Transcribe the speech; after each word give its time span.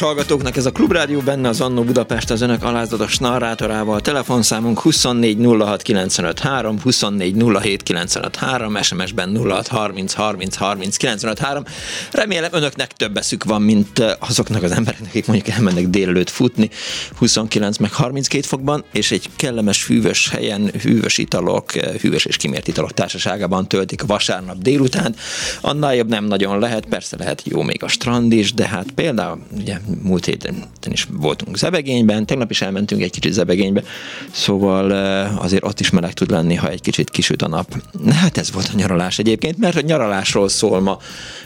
Hallgatóknak, 0.00 0.56
ez 0.56 0.66
a 0.66 0.70
Klubrádió 0.70 1.20
benne 1.20 1.48
az 1.48 1.60
Annó 1.60 1.82
Budapest 1.82 2.30
az 2.30 2.40
önök 2.40 2.62
alázatos 2.62 3.18
narrátorával. 3.18 4.00
Telefonszámunk 4.00 4.80
24 4.80 5.38
06 5.58 5.82
95 5.82 6.38
3, 6.38 6.80
24 6.80 7.44
07 7.60 7.82
95 7.82 8.36
3, 8.36 8.82
SMS-ben 8.82 9.36
06 9.36 9.68
30 9.68 10.12
30 10.12 10.56
30 10.56 10.96
95 10.96 11.38
3. 11.38 11.64
Remélem 12.12 12.50
önöknek 12.52 12.92
több 12.92 13.16
eszük 13.16 13.44
van, 13.44 13.62
mint 13.62 14.16
azoknak 14.18 14.62
az 14.62 14.70
embereknek, 14.70 15.08
akik 15.08 15.26
mondjuk 15.26 15.56
elmennek 15.56 15.86
délelőtt 15.86 16.30
futni 16.30 16.70
29 17.16 17.76
meg 17.76 17.92
32 17.92 18.46
fokban, 18.46 18.84
és 18.92 19.10
egy 19.10 19.28
kellemes 19.36 19.86
hűvös 19.86 20.28
helyen, 20.28 20.70
hűvös 20.82 21.18
italok, 21.18 21.72
hűvös 21.72 22.24
és 22.24 22.36
kimért 22.36 22.68
italok 22.68 22.92
társaságában 22.92 23.68
töltik 23.68 24.02
a 24.02 24.06
vasárnap 24.06 24.58
délután. 24.58 25.14
Annál 25.60 25.94
jobb 25.94 26.08
nem 26.08 26.24
nagyon 26.24 26.58
lehet, 26.58 26.86
persze 26.86 27.16
lehet 27.18 27.42
jó 27.44 27.62
még 27.62 27.82
a 27.82 27.88
strand 27.88 28.32
is, 28.32 28.54
de 28.54 28.66
hát 28.66 28.90
például 28.94 29.38
ugye 29.50 29.78
múlt 30.02 30.24
héten 30.24 30.54
is 30.90 31.06
voltunk 31.10 31.56
Zebegényben, 31.56 32.26
tegnap 32.26 32.50
is 32.50 32.62
elmentünk 32.62 33.02
egy 33.02 33.10
kicsit 33.10 33.32
Zebegénybe, 33.32 33.82
szóval 34.30 34.90
azért 35.36 35.64
ott 35.64 35.80
is 35.80 35.90
meleg 35.90 36.12
tud 36.12 36.30
lenni, 36.30 36.54
ha 36.54 36.68
egy 36.68 36.80
kicsit 36.80 37.10
kisüt 37.10 37.42
a 37.42 37.48
nap. 37.48 37.82
Hát 38.10 38.38
ez 38.38 38.52
volt 38.52 38.70
a 38.72 38.76
nyaralás 38.76 39.18
egyébként, 39.18 39.58
mert 39.58 39.76
a 39.76 39.80
nyaralásról 39.80 40.48
szól 40.48 40.80
ma 40.80 40.98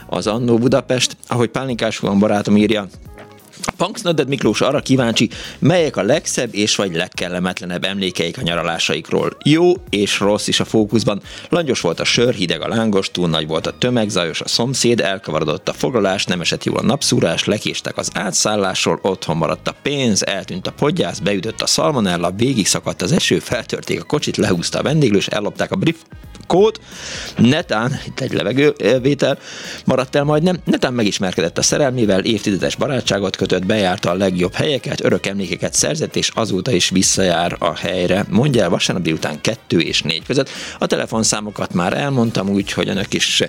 az 0.07 0.27
Annó 0.27 0.57
Budapest, 0.57 1.17
ahogy 1.27 1.49
Pálinkás 1.49 1.99
barátom 1.99 2.57
írja, 2.57 2.87
Punksnodded 3.77 4.27
Miklós 4.27 4.61
arra 4.61 4.79
kíváncsi, 4.79 5.29
melyek 5.59 5.97
a 5.97 6.03
legszebb 6.03 6.55
és 6.55 6.75
vagy 6.75 6.95
legkellemetlenebb 6.95 7.83
emlékeik 7.83 8.37
a 8.37 8.41
nyaralásaikról. 8.41 9.37
Jó 9.43 9.73
és 9.89 10.19
rossz 10.19 10.47
is 10.47 10.59
a 10.59 10.65
fókuszban. 10.65 11.21
Langyos 11.49 11.81
volt 11.81 11.99
a 11.99 12.03
sör, 12.03 12.33
hideg 12.33 12.61
a 12.61 12.67
lángos, 12.67 13.11
túl 13.11 13.29
nagy 13.29 13.47
volt 13.47 13.67
a 13.67 13.77
tömeg, 13.77 14.09
zajos 14.09 14.41
a 14.41 14.47
szomszéd, 14.47 14.99
elkavarodott 14.99 15.69
a 15.69 15.73
foglalás, 15.73 16.25
nem 16.25 16.41
esett 16.41 16.63
jól 16.63 16.77
a 16.77 16.83
napszúrás, 16.83 17.45
lekéstek 17.45 17.97
az 17.97 18.09
átszállásról, 18.13 18.99
otthon 19.01 19.37
maradt 19.37 19.67
a 19.67 19.75
pénz, 19.81 20.25
eltűnt 20.25 20.67
a 20.67 20.71
podgyász, 20.71 21.19
beütött 21.19 21.61
a 21.61 21.67
szalmonella, 21.67 22.31
végig 22.31 22.67
szakadt 22.67 23.01
az 23.01 23.11
eső, 23.11 23.39
feltörték 23.39 24.01
a 24.01 24.05
kocsit, 24.05 24.37
lehúzta 24.37 24.79
a 24.79 24.83
vendéglős, 24.83 25.27
ellopták 25.27 25.71
a 25.71 25.75
brief 25.75 25.97
kód, 26.47 26.79
netán, 27.37 27.99
itt 28.05 28.19
egy 28.19 28.33
levegővétel 28.33 29.37
maradt 29.85 30.15
el 30.15 30.23
majdnem, 30.23 30.57
netán 30.63 30.93
megismerkedett 30.93 31.57
a 31.57 31.61
szerelmével, 31.61 32.23
évtizedes 32.23 32.75
barátságot 32.75 33.35
kötött, 33.47 33.65
bejárta 33.65 34.09
a 34.09 34.13
legjobb 34.13 34.53
helyeket, 34.53 35.03
örök 35.03 35.25
emlékeket 35.25 35.73
szerzett, 35.73 36.15
és 36.15 36.29
azóta 36.33 36.71
is 36.71 36.89
visszajár 36.89 37.55
a 37.59 37.75
helyre. 37.75 38.25
Mondja 38.29 38.63
el 38.63 38.69
vasárnap 38.69 39.03
délután 39.03 39.41
2 39.41 39.79
és 39.79 40.01
4 40.01 40.23
között. 40.25 40.49
A 40.79 40.85
telefonszámokat 40.85 41.73
már 41.73 41.93
elmondtam, 41.93 42.49
úgy, 42.49 42.71
hogy 42.71 42.89
önök 42.89 43.13
is 43.13 43.43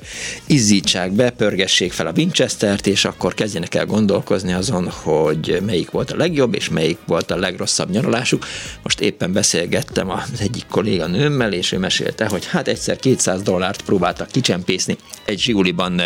izzítsák 0.46 1.12
be, 1.12 1.30
pörgessék 1.30 1.92
fel 1.92 2.06
a 2.06 2.12
Winchester-t, 2.16 2.86
és 2.86 3.04
akkor 3.04 3.34
kezdjenek 3.34 3.74
el 3.74 3.86
gondolkozni 3.86 4.52
azon, 4.52 4.90
hogy 4.90 5.62
melyik 5.66 5.90
volt 5.90 6.10
a 6.10 6.16
legjobb, 6.16 6.54
és 6.54 6.68
melyik 6.68 6.98
volt 7.06 7.30
a 7.30 7.36
legrosszabb 7.36 7.90
nyaralásuk. 7.90 8.46
Most 8.82 9.00
éppen 9.00 9.32
beszélgettem 9.32 10.10
az 10.10 10.40
egyik 10.40 10.66
kolléganőmmel, 10.70 11.52
és 11.52 11.72
ő 11.72 11.78
mesélte, 11.78 12.26
hogy 12.26 12.46
hát 12.46 12.68
egy 12.68 12.74
egyszer 12.76 12.96
200 12.96 13.42
dollárt 13.42 13.82
próbáltak 13.82 14.28
kicsempészni 14.28 14.96
egy 15.24 15.38
zsiuliban 15.38 16.02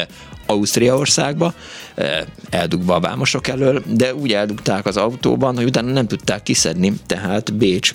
Ausztriaországba, 0.50 1.54
eh, 1.94 2.20
eldugva 2.50 2.94
a 2.94 3.00
vámosok 3.00 3.48
elől, 3.48 3.82
de 3.86 4.14
úgy 4.14 4.32
eldugták 4.32 4.86
az 4.86 4.96
autóban, 4.96 5.56
hogy 5.56 5.64
utána 5.64 5.92
nem 5.92 6.06
tudták 6.06 6.42
kiszedni, 6.42 6.92
tehát 7.06 7.54
Bécs 7.54 7.94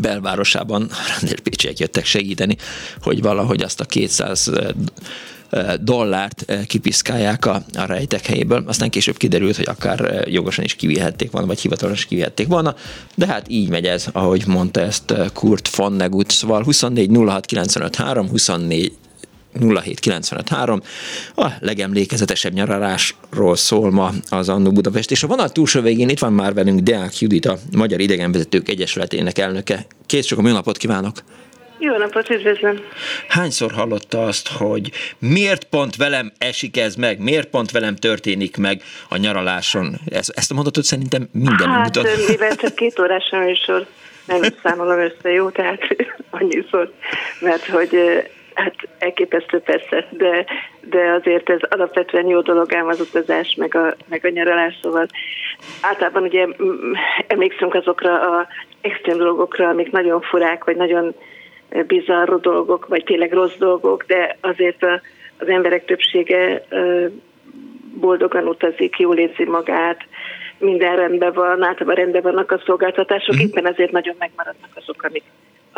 belvárosában 0.00 0.90
Bécsiek 1.44 1.78
jöttek 1.78 2.04
segíteni, 2.04 2.56
hogy 3.00 3.22
valahogy 3.22 3.62
azt 3.62 3.80
a 3.80 3.84
200 3.84 4.50
dollárt 5.80 6.66
kipiszkálják 6.66 7.46
a, 7.46 7.62
a 7.74 7.84
rejtek 7.86 8.26
helyéből. 8.26 8.64
Aztán 8.66 8.90
később 8.90 9.16
kiderült, 9.16 9.56
hogy 9.56 9.68
akár 9.68 10.28
jogosan 10.28 10.64
is 10.64 10.74
kivihették 10.74 11.30
volna, 11.30 11.46
vagy 11.46 11.60
hivatalosan 11.60 11.98
is 11.98 12.06
kivihették 12.06 12.46
volna, 12.46 12.74
de 13.14 13.26
hát 13.26 13.46
így 13.48 13.68
megy 13.68 13.84
ez, 13.84 14.06
ahogy 14.12 14.46
mondta 14.46 14.80
ezt 14.80 15.14
Kurt 15.32 15.74
von 15.76 15.92
Negut. 15.92 16.30
Szóval 16.30 16.62
24 16.62 17.10
06 17.16 17.46
95 17.46 17.96
3, 17.96 18.28
24 18.28 18.92
07953. 19.60 20.80
A 21.36 21.46
legemlékezetesebb 21.60 22.52
nyaralásról 22.52 23.56
szól 23.56 23.90
ma 23.90 24.10
az 24.28 24.48
Annó 24.48 24.72
Budapest, 24.72 25.10
és 25.10 25.22
a 25.22 25.26
vonat 25.26 25.52
túlsó 25.52 25.80
végén 25.80 26.08
itt 26.08 26.18
van 26.18 26.32
már 26.32 26.54
velünk 26.54 26.80
Deák 26.80 27.18
Judit, 27.18 27.46
a 27.46 27.58
Magyar 27.76 28.00
Idegenvezetők 28.00 28.68
Egyesületének 28.68 29.38
elnöke. 29.38 29.86
Két 30.06 30.24
sok 30.24 30.38
a 30.38 30.42
napot 30.42 30.76
kívánok! 30.76 31.22
Jó 31.80 31.96
napot, 31.96 32.30
üdvözlöm! 32.30 32.80
Hányszor 33.28 33.72
hallotta 33.72 34.24
azt, 34.24 34.48
hogy 34.48 34.90
miért 35.18 35.64
pont 35.64 35.96
velem 35.96 36.32
esik 36.38 36.76
ez 36.76 36.94
meg, 36.94 37.18
miért 37.18 37.48
pont 37.48 37.70
velem 37.70 37.96
történik 37.96 38.56
meg 38.56 38.82
a 39.08 39.16
nyaraláson? 39.16 39.94
Ezt, 40.10 40.32
ezt 40.34 40.50
a 40.50 40.54
mondatot 40.54 40.84
szerintem 40.84 41.28
minden 41.32 41.68
hát, 41.68 41.84
mutat. 41.84 42.08
Hát, 42.08 42.28
mivel 42.28 42.56
csak 42.62 42.74
két 42.74 42.98
órás 42.98 43.28
a 43.30 43.36
műsor, 43.36 43.86
nem 44.26 44.40
számolom 44.62 44.98
össze, 44.98 45.30
jó? 45.30 45.50
Tehát 45.50 45.80
annyiszor, 46.30 46.92
mert 47.40 47.66
hogy 47.66 47.96
hát 48.58 48.74
elképesztő 48.98 49.58
persze, 49.58 50.06
de, 50.10 50.44
de 50.80 51.10
azért 51.20 51.50
ez 51.50 51.60
alapvetően 51.68 52.26
jó 52.26 52.40
dolog 52.40 52.74
ám 52.74 52.86
az 52.86 53.00
utazás, 53.00 53.54
meg 53.54 53.74
a, 53.74 53.94
meg 54.08 54.24
a 54.24 54.28
nyaralás, 54.28 54.78
szóval 54.82 55.06
általában 55.80 56.22
ugye 56.22 56.46
emlékszünk 57.26 57.74
azokra 57.74 58.38
a 58.38 58.46
extrém 58.80 59.16
dolgokra, 59.16 59.68
amik 59.68 59.90
nagyon 59.90 60.20
furák, 60.20 60.64
vagy 60.64 60.76
nagyon 60.76 61.14
bizarro 61.86 62.36
dolgok, 62.36 62.86
vagy 62.86 63.04
tényleg 63.04 63.32
rossz 63.32 63.56
dolgok, 63.58 64.04
de 64.04 64.36
azért 64.40 64.82
a, 64.82 65.00
az 65.38 65.48
emberek 65.48 65.84
többsége 65.84 66.62
boldogan 67.94 68.46
utazik, 68.46 68.98
jól 68.98 69.16
érzi 69.16 69.44
magát, 69.44 70.00
minden 70.58 70.96
rendben 70.96 71.32
van, 71.32 71.62
általában 71.62 71.94
rendben 71.94 72.22
vannak 72.22 72.50
a 72.50 72.62
szolgáltatások, 72.64 73.34
mm. 73.34 73.38
éppen 73.38 73.66
ezért 73.66 73.90
nagyon 73.90 74.14
megmaradnak 74.18 74.70
azok, 74.74 75.02
amik, 75.02 75.22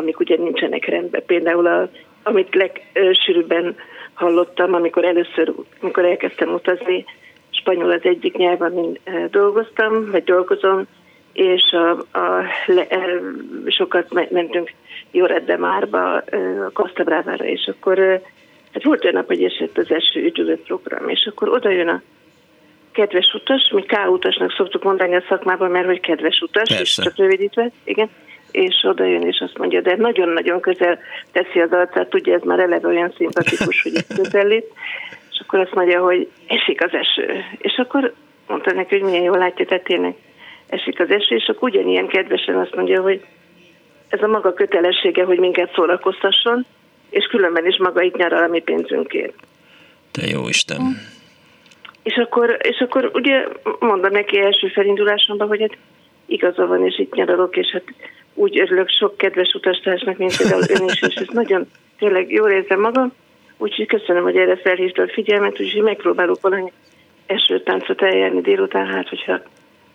amik 0.01 0.21
ugye 0.21 0.37
nincsenek 0.37 0.85
rendben. 0.85 1.23
Például, 1.27 1.67
a, 1.67 1.89
amit 2.23 2.55
legsűrűbben 2.55 3.77
hallottam, 4.15 4.75
amikor 4.75 5.05
először, 5.05 5.53
amikor 5.81 6.05
elkezdtem 6.05 6.53
utazni, 6.53 7.05
spanyol 7.51 7.91
az 7.91 8.01
egyik 8.03 8.37
nyelv, 8.37 8.61
amin 8.61 8.99
dolgoztam, 9.31 10.11
vagy 10.11 10.25
dolgozom, 10.25 10.87
és 11.33 11.63
a, 11.73 12.19
a, 12.19 12.45
le, 12.67 12.87
sokat 13.67 14.31
mentünk 14.31 14.73
Joret 15.11 15.45
de 15.45 15.57
Márba, 15.57 16.17
a 16.17 16.71
Costa 16.73 17.05
Bravára, 17.05 17.45
és 17.45 17.71
akkor 17.73 17.99
hát 18.73 18.85
volt 18.85 19.05
olyan 19.05 19.17
nap, 19.17 19.27
hogy 19.27 19.45
esett 19.45 19.79
az 19.79 19.91
első 19.91 20.25
üdülő 20.25 20.57
program, 20.67 21.09
és 21.09 21.29
akkor 21.31 21.49
oda 21.49 21.71
jön 21.71 21.89
a 21.89 22.03
kedves 22.93 23.35
utas, 23.35 23.71
mi 23.75 23.83
K 23.83 24.11
utasnak 24.11 24.53
szoktuk 24.53 24.83
mondani 24.83 25.15
a 25.15 25.25
szakmában, 25.29 25.71
mert 25.71 25.87
hogy 25.87 26.01
kedves 26.01 26.41
utas, 26.41 26.69
Persze. 26.69 26.83
és 26.83 27.09
csak 27.09 27.17
rövidítve, 27.17 27.71
igen, 27.85 28.11
és 28.53 28.83
oda 28.83 29.05
jön, 29.05 29.23
és 29.23 29.41
azt 29.41 29.59
mondja, 29.59 29.81
de 29.81 29.97
nagyon-nagyon 29.97 30.61
közel 30.61 30.99
teszi 31.33 31.61
az 31.61 31.73
arcát, 31.73 32.09
tudja, 32.09 32.35
ez 32.35 32.43
már 32.43 32.59
eleve 32.59 32.89
olyan 32.89 33.13
szimpatikus, 33.17 33.83
hogy 33.83 33.93
itt 33.95 34.15
közel 34.15 34.47
lép, 34.47 34.65
és 35.31 35.41
akkor 35.43 35.59
azt 35.59 35.75
mondja, 35.75 36.01
hogy 36.01 36.29
esik 36.47 36.85
az 36.85 36.93
eső. 36.93 37.45
És 37.59 37.77
akkor 37.77 38.13
mondta 38.47 38.73
neki, 38.73 38.99
hogy 38.99 39.09
milyen 39.09 39.23
jól 39.23 39.39
látja, 39.39 39.67
tehát 39.67 39.85
tényleg 39.85 40.15
esik 40.67 41.01
az 41.01 41.11
eső, 41.11 41.37
és 41.37 41.49
akkor 41.49 41.69
ugyanilyen 41.69 42.07
kedvesen 42.07 42.57
azt 42.57 42.75
mondja, 42.75 43.03
hogy 43.03 43.25
ez 44.09 44.23
a 44.23 44.27
maga 44.27 44.53
kötelessége, 44.53 45.25
hogy 45.25 45.39
minket 45.39 45.73
szórakoztasson, 45.75 46.67
és 47.11 47.27
különben 47.27 47.67
is 47.67 47.79
maga 47.79 48.03
itt 48.03 48.17
nyaral 48.17 48.43
a 48.43 48.49
mi 48.49 48.61
pénzünkért. 48.61 49.35
Te 50.11 50.27
jó 50.27 50.49
Isten! 50.49 50.81
És 52.03 52.17
akkor, 52.17 52.57
és 52.63 52.79
akkor 52.79 53.11
ugye 53.15 53.47
mondom 53.79 54.13
neki 54.13 54.39
első 54.39 54.69
felindulásomban, 54.69 55.49
hogy 55.49 55.61
hát 55.61 55.77
igaza 56.27 56.67
van, 56.67 56.87
és 56.87 56.99
itt 56.99 57.15
nyaralok, 57.15 57.57
és 57.57 57.71
hát 57.73 57.85
úgy 58.35 58.61
örülök 58.61 58.89
sok 58.89 59.17
kedves 59.17 59.53
utastársnak, 59.55 60.17
mint 60.17 60.37
például 60.37 60.63
ön 60.69 60.89
is, 60.89 61.03
és 61.03 61.15
ez 61.15 61.27
nagyon 61.33 61.67
tényleg 61.99 62.31
jól 62.31 62.51
érzem 62.51 62.81
magam, 62.81 63.13
úgyhogy 63.57 63.87
köszönöm, 63.87 64.23
hogy 64.23 64.37
erre 64.37 64.57
felhívtad 64.57 65.09
a 65.09 65.13
figyelmet, 65.13 65.61
úgyhogy 65.61 65.83
megpróbálok 65.83 66.41
valami 66.41 66.73
esőtáncot 67.27 68.03
eljárni 68.03 68.41
délután, 68.41 68.87
hát 68.87 69.09
hogyha, 69.09 69.41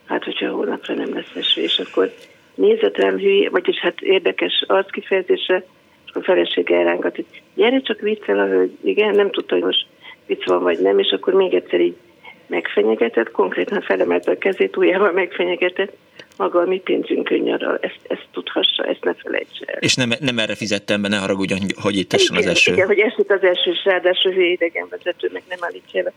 hát 0.06 0.24
hogyha 0.24 0.52
holnapra 0.52 0.94
nem 0.94 1.14
lesz 1.14 1.36
eső, 1.36 1.62
és 1.62 1.80
akkor 1.80 2.14
nézetem 2.56 3.18
hülye, 3.18 3.50
vagyis 3.50 3.80
hát 3.80 4.02
érdekes 4.02 4.64
arckifejezése, 4.68 5.66
és 6.06 6.10
akkor 6.10 6.22
a 6.22 6.26
felesége 6.26 6.78
elrángat, 6.78 7.16
hogy 7.16 7.26
gyere 7.56 7.82
csak 7.82 8.00
viccel 8.00 8.40
a 8.40 8.48
hölgy, 8.48 8.78
igen, 8.84 9.16
nem 9.16 9.32
tudta, 9.32 9.54
hogy 9.54 9.64
most 9.64 9.86
vicc 10.26 10.46
van 10.46 10.64
vagy 10.64 10.80
nem, 10.80 11.00
és 11.00 11.12
akkor 11.12 11.34
még 11.34 11.54
egyszer 11.54 11.80
így 11.80 11.96
megfenyegetett, 12.48 13.32
konkrétan 13.32 13.82
felemelte 13.82 14.32
a 14.32 14.38
kezét, 14.38 14.78
ujjával 14.78 15.12
megfenyegetett, 15.12 15.98
maga 16.38 16.60
a 16.60 16.66
mi 16.66 16.80
pénzünkön 16.80 17.40
nyaral, 17.40 17.78
ezt, 17.82 18.00
ezt 18.08 18.28
tudhassa, 18.32 18.84
ezt 18.84 19.04
ne 19.04 19.14
felejtse 19.14 19.66
el. 19.66 19.80
És 19.80 19.96
nem, 19.96 20.12
nem 20.20 20.40
erre 20.40 20.56
fizettem 20.56 21.02
be, 21.02 21.08
ne 21.08 21.18
haragudjon, 21.18 21.60
hogy 21.76 21.96
itt 21.98 22.14
essen 22.14 22.38
az 22.38 22.46
eső. 22.46 22.74
Igen, 22.74 22.88
hogy 22.88 23.00
esik 23.00 23.32
az 23.32 23.44
eső, 23.44 23.72
és 23.72 23.84
ráadásul 23.86 24.32
idegenvezető, 24.32 25.30
meg 25.34 25.44
nem 25.50 25.60
állítja 25.62 26.04
el 26.04 26.14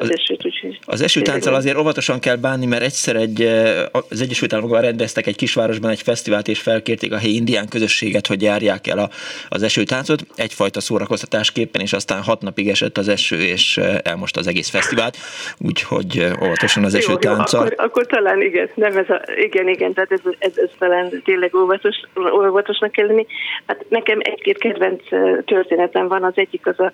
az 0.00 0.12
esőt, 0.12 0.46
úgyhogy... 0.46 0.78
Az 0.84 1.00
esőtánccal 1.02 1.54
azért 1.54 1.76
óvatosan 1.76 2.20
kell 2.20 2.36
bánni, 2.36 2.66
mert 2.66 2.82
egyszer 2.82 3.16
egy, 3.16 3.42
eh, 3.42 3.84
az 3.92 4.20
Egyesült 4.20 4.52
Államokban 4.52 4.80
rendeztek 4.80 5.26
egy 5.26 5.36
kisvárosban 5.36 5.90
egy 5.90 6.02
fesztivált, 6.02 6.48
és 6.48 6.60
felkérték 6.60 7.12
a 7.12 7.18
helyi 7.18 7.34
indián 7.34 7.68
közösséget, 7.68 8.26
hogy 8.26 8.42
járják 8.42 8.86
el 8.86 8.98
a, 8.98 9.08
az 9.48 9.62
esőtáncot, 9.62 10.20
egyfajta 10.36 10.80
szórakoztatásképpen, 10.80 11.80
és 11.80 11.92
aztán 11.92 12.22
hat 12.22 12.42
napig 12.42 12.68
esett 12.68 12.98
az 12.98 13.08
eső, 13.08 13.36
és 13.36 13.76
eh, 13.76 13.98
elmost 14.02 14.36
az 14.36 14.46
egész 14.46 14.70
fesztivált, 14.70 15.16
úgyhogy 15.58 16.18
eh, 16.18 16.42
óvatosan 16.42 16.84
az 16.84 16.94
esőtánccal. 16.94 17.60
Akkor, 17.60 17.74
akkor, 17.76 18.06
talán 18.06 18.42
igen, 18.42 18.70
nem 18.74 18.96
ez 18.96 19.08
a, 19.08 19.22
igen, 19.36 19.68
igen, 19.68 19.92
tehát 19.92 20.12
ez, 20.12 20.20
ez, 20.38 20.52
ez 20.54 20.70
talán 20.78 21.22
tényleg 21.24 21.54
óvatos, 21.54 21.96
óvatosnak 22.34 22.92
kell 22.92 23.06
lenni. 23.06 23.26
Hát 23.66 23.84
nekem 23.88 24.18
egy-két 24.22 24.58
kedvenc 24.58 25.02
történetem 25.44 26.08
van, 26.08 26.24
az 26.24 26.32
egyik 26.34 26.66
az 26.66 26.80
a 26.80 26.92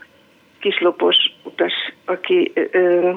kislopos 0.60 1.16
utas, 1.42 1.72
aki 2.04 2.52
ö, 2.54 3.10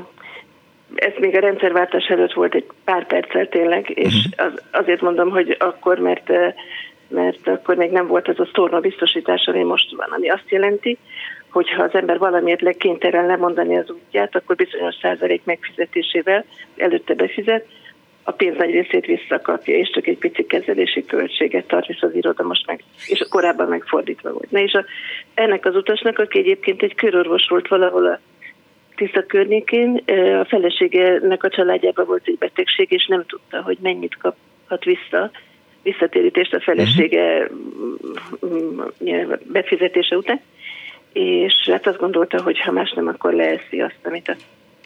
ez 0.95 1.13
még 1.19 1.35
a 1.35 1.39
rendszerváltás 1.39 2.05
előtt 2.05 2.33
volt 2.33 2.55
egy 2.55 2.65
pár 2.83 3.07
perccel 3.07 3.47
tényleg, 3.47 3.89
és 3.89 4.13
mhm. 4.13 4.47
az, 4.47 4.61
azért 4.71 5.01
mondom, 5.01 5.29
hogy 5.29 5.55
akkor, 5.59 5.99
mert 5.99 6.31
mert 7.09 7.47
akkor 7.47 7.75
még 7.75 7.91
nem 7.91 8.07
volt 8.07 8.27
ez 8.27 8.39
a 8.39 8.45
sztorma 8.45 8.79
biztosítás, 8.79 9.45
ami 9.45 9.63
most 9.63 9.95
van, 9.95 10.09
ami 10.11 10.29
azt 10.29 10.49
jelenti, 10.49 10.97
hogy 11.49 11.69
ha 11.69 11.83
az 11.83 11.93
ember 11.93 12.17
valamiért 12.17 12.61
legkénytelen 12.61 13.25
lemondani 13.25 13.77
az 13.77 13.89
útját, 13.89 14.35
akkor 14.35 14.55
bizonyos 14.55 14.95
százalék 15.01 15.41
megfizetésével 15.43 16.45
előtte 16.77 17.13
befizet, 17.13 17.65
a 18.29 18.31
pénz 18.31 18.57
nagy 18.57 18.71
részét 18.71 19.05
visszakapja, 19.05 19.75
és 19.75 19.89
csak 19.89 20.07
egy 20.07 20.17
pici 20.17 20.45
kezelési 20.45 21.05
költséget 21.05 21.67
tart, 21.67 21.89
és 21.89 22.01
az 22.01 22.15
iroda 22.15 22.43
most 22.43 22.65
meg, 22.65 22.83
és 23.07 23.25
korábban 23.29 23.67
megfordítva 23.67 24.31
volt. 24.31 24.51
Na 24.51 24.59
és 24.59 24.73
a, 24.73 24.85
ennek 25.33 25.65
az 25.65 25.75
utasnak, 25.75 26.19
aki 26.19 26.39
egyébként 26.39 26.81
egy 26.81 26.95
körorvos 26.95 27.47
volt 27.47 27.67
valahol 27.67 28.05
a 28.05 28.19
Tisza 28.95 29.25
környékén, 29.25 30.03
a 30.39 30.45
feleségenek 30.45 31.43
a 31.43 31.49
családjában 31.49 32.05
volt 32.05 32.27
egy 32.27 32.37
betegség, 32.37 32.91
és 32.91 33.05
nem 33.07 33.25
tudta, 33.25 33.61
hogy 33.61 33.77
mennyit 33.81 34.17
kaphat 34.17 34.83
vissza, 34.83 35.31
visszatérítést 35.83 36.53
a 36.53 36.59
felesége 36.59 37.49
uh-huh. 38.39 39.39
befizetése 39.43 40.17
után, 40.17 40.41
és 41.13 41.53
hát 41.71 41.87
azt 41.87 41.99
gondolta, 41.99 42.41
hogy 42.41 42.59
ha 42.59 42.71
más 42.71 42.91
nem, 42.91 43.07
akkor 43.07 43.33
leeszi 43.33 43.81
azt, 43.81 43.99
amit 44.03 44.27
a 44.27 44.35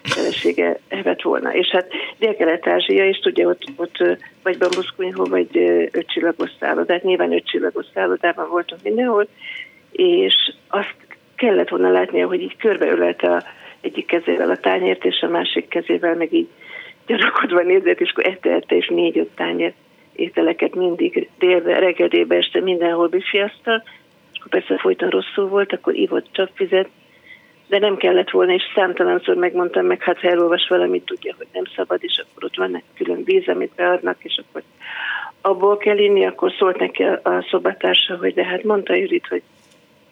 felesége 0.04 0.80
evett 0.88 1.22
volna. 1.22 1.54
És 1.54 1.68
hát 1.68 1.88
Dél-Kelet-Ázsia, 2.18 3.08
és 3.08 3.18
tudja, 3.18 3.48
ott, 3.48 3.64
ott 3.76 4.18
vagy 4.44 4.58
bambuszkunyhó, 4.58 5.26
vagy 5.26 5.58
ötcsillagos 5.92 6.50
szállodát, 6.60 7.04
nyilván 7.04 7.34
ötcsillagos 7.34 7.86
szállodában 7.94 8.50
voltunk 8.50 8.84
mindenhol, 8.84 9.28
és 9.92 10.54
azt 10.68 10.96
kellett 11.36 11.70
volna 11.70 11.92
látnia, 11.92 12.28
hogy 12.28 12.42
így 12.42 12.58
körbeölelte 12.58 13.32
a 13.32 13.44
egyik 13.82 14.06
kezével 14.06 14.50
a 14.50 14.58
tányért, 14.58 15.06
és 15.06 15.22
a 15.22 15.28
másik 15.28 15.68
kezével 15.68 16.16
meg 16.16 16.34
így 16.34 16.48
gyanakodva 17.06 17.62
nézett, 17.62 18.00
és 18.00 18.12
akkor 18.12 18.26
ette, 18.26 18.76
és 18.76 18.88
négy-öt 18.88 19.30
tányért 19.36 19.76
ételeket 20.16 20.76
mindig 20.76 21.30
délbe, 21.40 21.80
reggelében, 21.80 22.38
este 22.38 22.62
mindenhol 22.62 23.08
bifiasztal, 23.08 23.84
és 24.32 24.40
akkor 24.40 24.52
persze 24.52 24.78
folyton 24.78 25.10
rosszul 25.10 25.48
volt, 25.48 25.74
akkor 25.74 25.96
ivott 25.96 26.28
csak 26.32 26.50
fizet, 26.54 26.90
de 27.68 27.80
nem 27.80 27.98
kellett 27.98 28.30
volna, 28.30 28.54
és 28.54 28.64
számtalanszor 28.76 29.36
megmondtam 29.36 29.86
meg, 29.86 30.02
hát 30.02 30.20
ha 30.20 30.28
elolvas 30.28 30.68
valamit, 30.68 31.06
tudja, 31.06 31.34
hogy 31.38 31.48
nem 31.54 31.64
szabad, 31.76 31.98
és 32.02 32.24
akkor 32.26 32.44
ott 32.44 32.56
van 32.56 32.76
egy 32.76 32.84
külön 32.98 33.24
víz, 33.24 33.48
amit 33.48 33.76
beadnak, 33.76 34.18
és 34.20 34.42
akkor 34.48 34.62
abból 35.42 35.78
kell 35.78 35.98
inni, 35.98 36.26
akkor 36.26 36.52
szólt 36.58 36.80
neki 36.80 37.04
a, 37.04 37.46
szobatársa, 37.50 38.18
hogy 38.18 38.34
de 38.34 38.46
hát 38.46 38.64
mondta 38.64 38.94
Judit, 38.94 39.28
hogy 39.28 39.42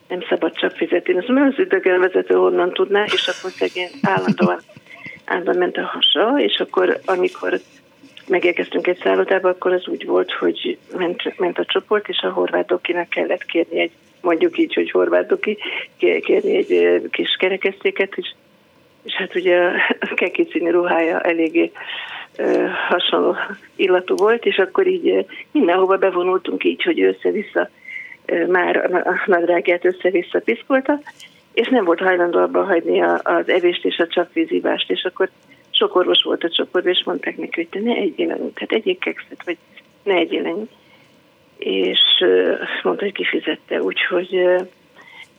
nem 0.08 0.22
szabad 0.30 0.54
csak 0.54 0.72
fizetni. 0.72 1.18
Azt 1.18 1.28
mondja, 1.28 1.46
az 1.46 1.66
idegenvezető 1.66 2.36
honnan 2.36 2.74
tudná, 2.74 3.04
és 3.04 3.28
akkor 3.28 3.52
szegény 3.52 3.90
állandóan, 4.02 4.60
állandóan 5.26 5.58
ment 5.58 5.78
a 5.78 5.86
hasa, 5.86 6.34
és 6.38 6.60
akkor 6.60 7.00
amikor 7.06 7.60
megérkeztünk 8.28 8.88
egy 8.88 9.00
szállodába, 9.04 9.50
akkor 9.50 9.74
az 9.74 9.88
úgy 9.88 10.06
volt, 10.06 10.32
hogy 10.32 10.78
ment, 10.98 11.38
ment 11.38 11.60
a 11.60 11.66
csoport, 11.66 12.10
és 12.10 12.20
a 12.22 12.32
horvátokinak 12.32 13.10
kellett 13.10 13.46
kérni 13.46 13.80
egy 13.80 13.92
mondjuk 14.22 14.58
így, 14.58 14.74
hogy 14.74 14.92
horvátoki, 14.92 15.58
kérni 15.98 16.56
egy 16.56 17.02
kis 17.10 17.36
kerekesztéket, 17.40 18.14
és, 18.16 18.34
és 19.04 19.14
hát 19.14 19.36
ugye 19.36 19.58
a 20.00 20.14
kekicini 20.16 20.70
ruhája 20.70 21.20
eléggé 21.20 21.72
hasonló 22.88 23.36
illatú 23.76 24.16
volt, 24.16 24.46
és 24.46 24.58
akkor 24.58 24.88
így 24.88 25.26
mindenhova 25.52 25.98
bevonultunk 25.98 26.64
így, 26.64 26.84
hogy 26.84 27.02
össze-vissza 27.02 27.70
már 28.48 28.76
a 29.08 29.24
nadrágját 29.26 29.86
össze-vissza 29.86 30.40
piszkolta, 30.40 31.00
és 31.54 31.68
nem 31.68 31.86
volt 31.86 32.00
hajlandó 32.00 32.40
abban 32.40 32.66
hagyni 32.66 33.02
az 33.02 33.50
evést 33.50 33.86
és 33.86 33.98
a 33.98 34.08
csapvízívást, 34.08 34.92
és 34.92 35.04
akkor 35.04 35.30
sok 35.70 35.96
orvos 35.96 36.24
volt 36.24 36.44
a 36.44 36.50
csoportban, 36.50 36.94
és 36.94 37.04
mondták 37.06 37.38
neki, 37.38 37.52
hogy 37.56 37.68
te 37.70 37.80
ne 37.80 37.96
egyél 37.96 38.28
tehát 38.28 38.72
egyél 38.72 38.98
kekszet, 38.98 39.44
vagy 39.46 39.58
ne 40.04 40.14
egyél 40.14 40.46
annyit 40.46 40.72
és 41.64 42.00
mondta, 42.84 43.04
hogy 43.04 43.14
kifizette, 43.14 43.82
úgyhogy 43.82 44.46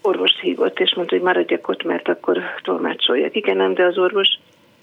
orvos 0.03 0.41
hívott, 0.41 0.81
és 0.81 0.95
mondta, 0.95 1.15
hogy 1.15 1.25
maradjak 1.25 1.69
ott, 1.69 1.83
mert 1.83 2.09
akkor 2.09 2.43
tolmácsoljak. 2.63 3.37
Igen, 3.37 3.57
nem, 3.57 3.75
de 3.75 3.85
az 3.85 3.99
orvos 3.99 4.29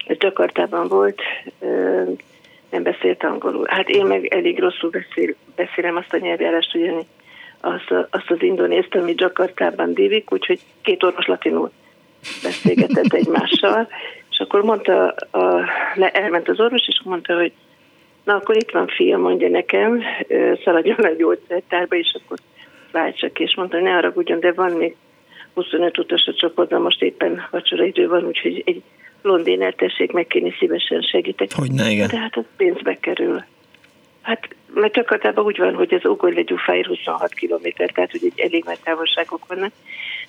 Jakartában 0.06 0.88
volt, 0.88 1.20
nem 2.70 2.82
beszélt 2.82 3.24
angolul. 3.24 3.66
Hát 3.68 3.88
én 3.88 4.06
meg 4.06 4.26
elég 4.26 4.58
rosszul 4.58 4.90
beszél, 4.90 5.34
beszélem 5.56 5.96
azt 5.96 6.12
a 6.12 6.18
nyelvjárást, 6.18 6.72
hogy 6.72 7.06
azt, 7.60 8.06
azt 8.10 8.30
az 8.30 8.42
indonészt, 8.42 8.94
ami 8.94 9.14
Jakartában 9.16 9.94
dívik, 9.94 10.32
úgyhogy 10.32 10.60
két 10.82 11.02
orvos 11.02 11.26
latinul 11.26 11.70
beszélgetett 12.42 13.12
egymással, 13.12 13.88
és 14.30 14.38
akkor 14.38 14.62
mondta, 14.62 15.14
a, 15.30 15.64
le, 15.94 16.10
elment 16.10 16.48
az 16.48 16.60
orvos, 16.60 16.88
és 16.88 17.00
mondta, 17.04 17.34
hogy 17.34 17.52
Na 18.24 18.34
akkor 18.34 18.56
itt 18.56 18.70
van 18.70 18.86
fia, 18.86 19.18
mondja 19.18 19.48
nekem, 19.48 20.02
szaladjon 20.64 20.98
a 20.98 21.14
gyógyszertárba, 21.18 21.96
és 21.96 22.16
akkor 22.22 22.38
csak, 23.14 23.38
és 23.38 23.54
mondta, 23.54 23.80
ne 23.80 23.90
haragudjon, 23.90 24.40
de 24.40 24.52
van 24.52 24.72
még 24.72 24.96
25 25.54 25.98
utas 25.98 26.26
a 26.26 26.34
csoportban, 26.34 26.82
most 26.82 27.02
éppen 27.02 27.46
vacsora 27.50 27.84
idő 27.84 28.08
van, 28.08 28.24
úgyhogy 28.24 28.62
egy 28.66 28.82
londénert 29.22 29.76
tessék 29.76 30.12
megkérni, 30.12 30.54
szívesen 30.58 31.00
segítek. 31.00 31.48
Hogy 31.52 31.72
ne, 31.72 31.90
igen. 31.90 32.08
De 32.08 32.18
hát 32.18 32.36
az 32.36 32.44
pénzbe 32.56 32.98
kerül. 33.00 33.44
Hát, 34.22 34.48
mert 34.74 34.92
Csakartában 34.92 35.44
úgy 35.44 35.58
van, 35.58 35.74
hogy 35.74 35.94
az 35.94 36.04
Ugorle 36.04 36.42
Gyufáir 36.42 36.86
26 36.86 37.34
km, 37.34 37.68
tehát 37.76 38.10
hogy 38.10 38.24
egy 38.24 38.40
elég 38.40 38.64
nagy 38.64 38.78
távolságok 38.84 39.46
vannak. 39.46 39.72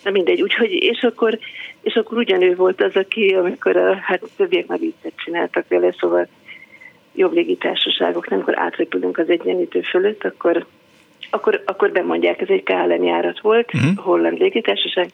Na 0.03 0.11
mindegy, 0.11 0.41
úgyhogy, 0.41 0.71
és 0.71 1.01
akkor, 1.01 1.39
és 1.81 1.93
akkor 1.93 2.17
ugyanő 2.17 2.55
volt 2.55 2.81
az, 2.81 2.95
aki, 2.95 3.33
amikor 3.33 3.75
a, 3.75 3.95
hát 3.95 4.21
többiek 4.37 4.67
már 4.67 4.79
viccet 4.79 5.13
csináltak 5.15 5.67
vele, 5.67 5.93
szóval 5.99 6.27
jobb 7.15 7.33
légitársaságok, 7.33 8.25
amikor 8.29 8.59
átrepülünk 8.59 9.17
az 9.17 9.29
egyenlítő 9.29 9.81
fölött, 9.81 10.23
akkor, 10.23 10.65
akkor, 11.29 11.61
akkor 11.65 11.91
bemondják, 11.91 12.41
ez 12.41 12.49
egy 12.49 12.63
KLM 12.63 13.03
járat 13.03 13.39
volt, 13.39 13.73
uh-huh. 13.73 13.95
holland 13.95 14.37
légitársaság, 14.37 15.09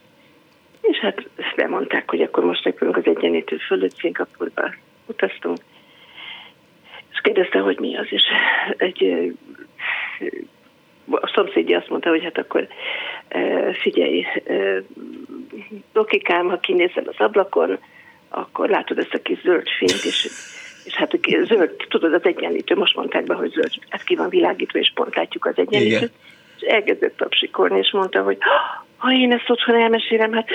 és 0.82 0.98
hát 0.98 1.28
bemondták, 1.56 2.10
hogy 2.10 2.22
akkor 2.22 2.44
most 2.44 2.64
repülünk 2.64 2.98
az 2.98 3.06
egyenlítő 3.06 3.58
fölött, 3.58 3.96
Szingapurba 3.96 4.74
utaztunk, 5.06 5.58
és 7.12 7.20
kérdezte, 7.22 7.60
hogy 7.60 7.80
mi 7.80 7.98
az, 7.98 8.08
és 8.10 8.24
egy 8.78 9.34
a 11.10 11.32
szomszédja 11.34 11.78
azt 11.78 11.90
mondta, 11.90 12.10
hogy 12.10 12.24
hát 12.24 12.38
akkor 12.38 12.68
figyelj, 13.82 14.26
dokikám, 15.94 16.50
ha 16.50 16.60
kinézel 16.60 17.04
az 17.08 17.16
ablakon, 17.18 17.78
akkor 18.30 18.70
látod 18.70 18.98
ezt 18.98 19.14
a 19.14 19.22
kis 19.22 19.42
zöld 19.42 19.68
fényt, 19.78 20.04
és 20.06 20.30
és 20.88 20.94
hát 20.94 21.20
zöld, 21.44 21.72
tudod, 21.90 22.14
az 22.14 22.24
egyenlítő, 22.24 22.76
most 22.76 22.96
mondták 22.96 23.24
be, 23.24 23.34
hogy 23.34 23.52
zöld, 23.52 23.72
ez 23.90 24.02
ki 24.02 24.16
van 24.16 24.30
világítva, 24.30 24.80
és 24.80 24.92
pont 24.96 25.16
látjuk 25.16 25.46
az 25.46 25.54
egyenlítőt. 25.56 26.12
És 26.60 26.62
elkezdett 26.62 27.18
tapsikolni, 27.18 27.78
és 27.78 27.92
mondta, 27.92 28.22
hogy 28.22 28.38
ha 28.98 29.12
én 29.12 29.32
ezt 29.32 29.50
otthon 29.50 29.76
elmesélem, 29.76 30.32
hát 30.32 30.48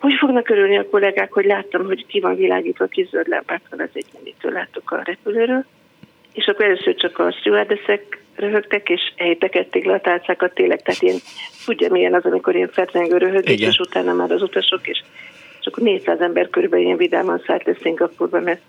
hogy 0.00 0.14
fognak 0.18 0.48
örülni 0.48 0.78
a 0.78 0.88
kollégák, 0.88 1.32
hogy 1.32 1.44
láttam, 1.44 1.84
hogy 1.84 2.06
ki 2.06 2.20
van 2.20 2.36
világítva 2.36 2.86
kis 2.86 3.08
zöld 3.08 3.28
lámpákkal 3.28 3.80
az 3.80 3.88
egyenlítő, 3.92 4.50
láttuk 4.50 4.90
a 4.90 5.02
repülőről. 5.04 5.64
És 6.32 6.46
akkor 6.46 6.64
először 6.64 6.94
csak 6.94 7.18
a 7.18 7.32
stewardessek 7.32 8.22
röhögtek, 8.36 8.88
és 8.88 9.00
helytekedték 9.16 9.84
le 9.84 9.92
a 9.92 10.00
tálcákat 10.00 10.54
tényleg, 10.54 10.82
tehát 10.82 11.02
én 11.02 11.16
tudja 11.64 11.90
milyen 11.90 12.14
az, 12.14 12.24
amikor 12.24 12.54
én 12.54 12.68
fetrengő 12.68 13.16
röhögés, 13.16 13.60
és 13.60 13.78
utána 13.78 14.12
már 14.12 14.30
az 14.30 14.42
utasok, 14.42 14.86
és, 14.86 15.02
és 15.60 15.66
akkor 15.66 15.82
400 15.82 16.20
ember 16.20 16.50
körülbelül 16.50 16.84
ilyen 16.84 16.96
vidáman 16.96 17.42
szállt 17.46 17.64
le 17.64 17.74
Szingapurba, 17.82 18.40
mert 18.40 18.60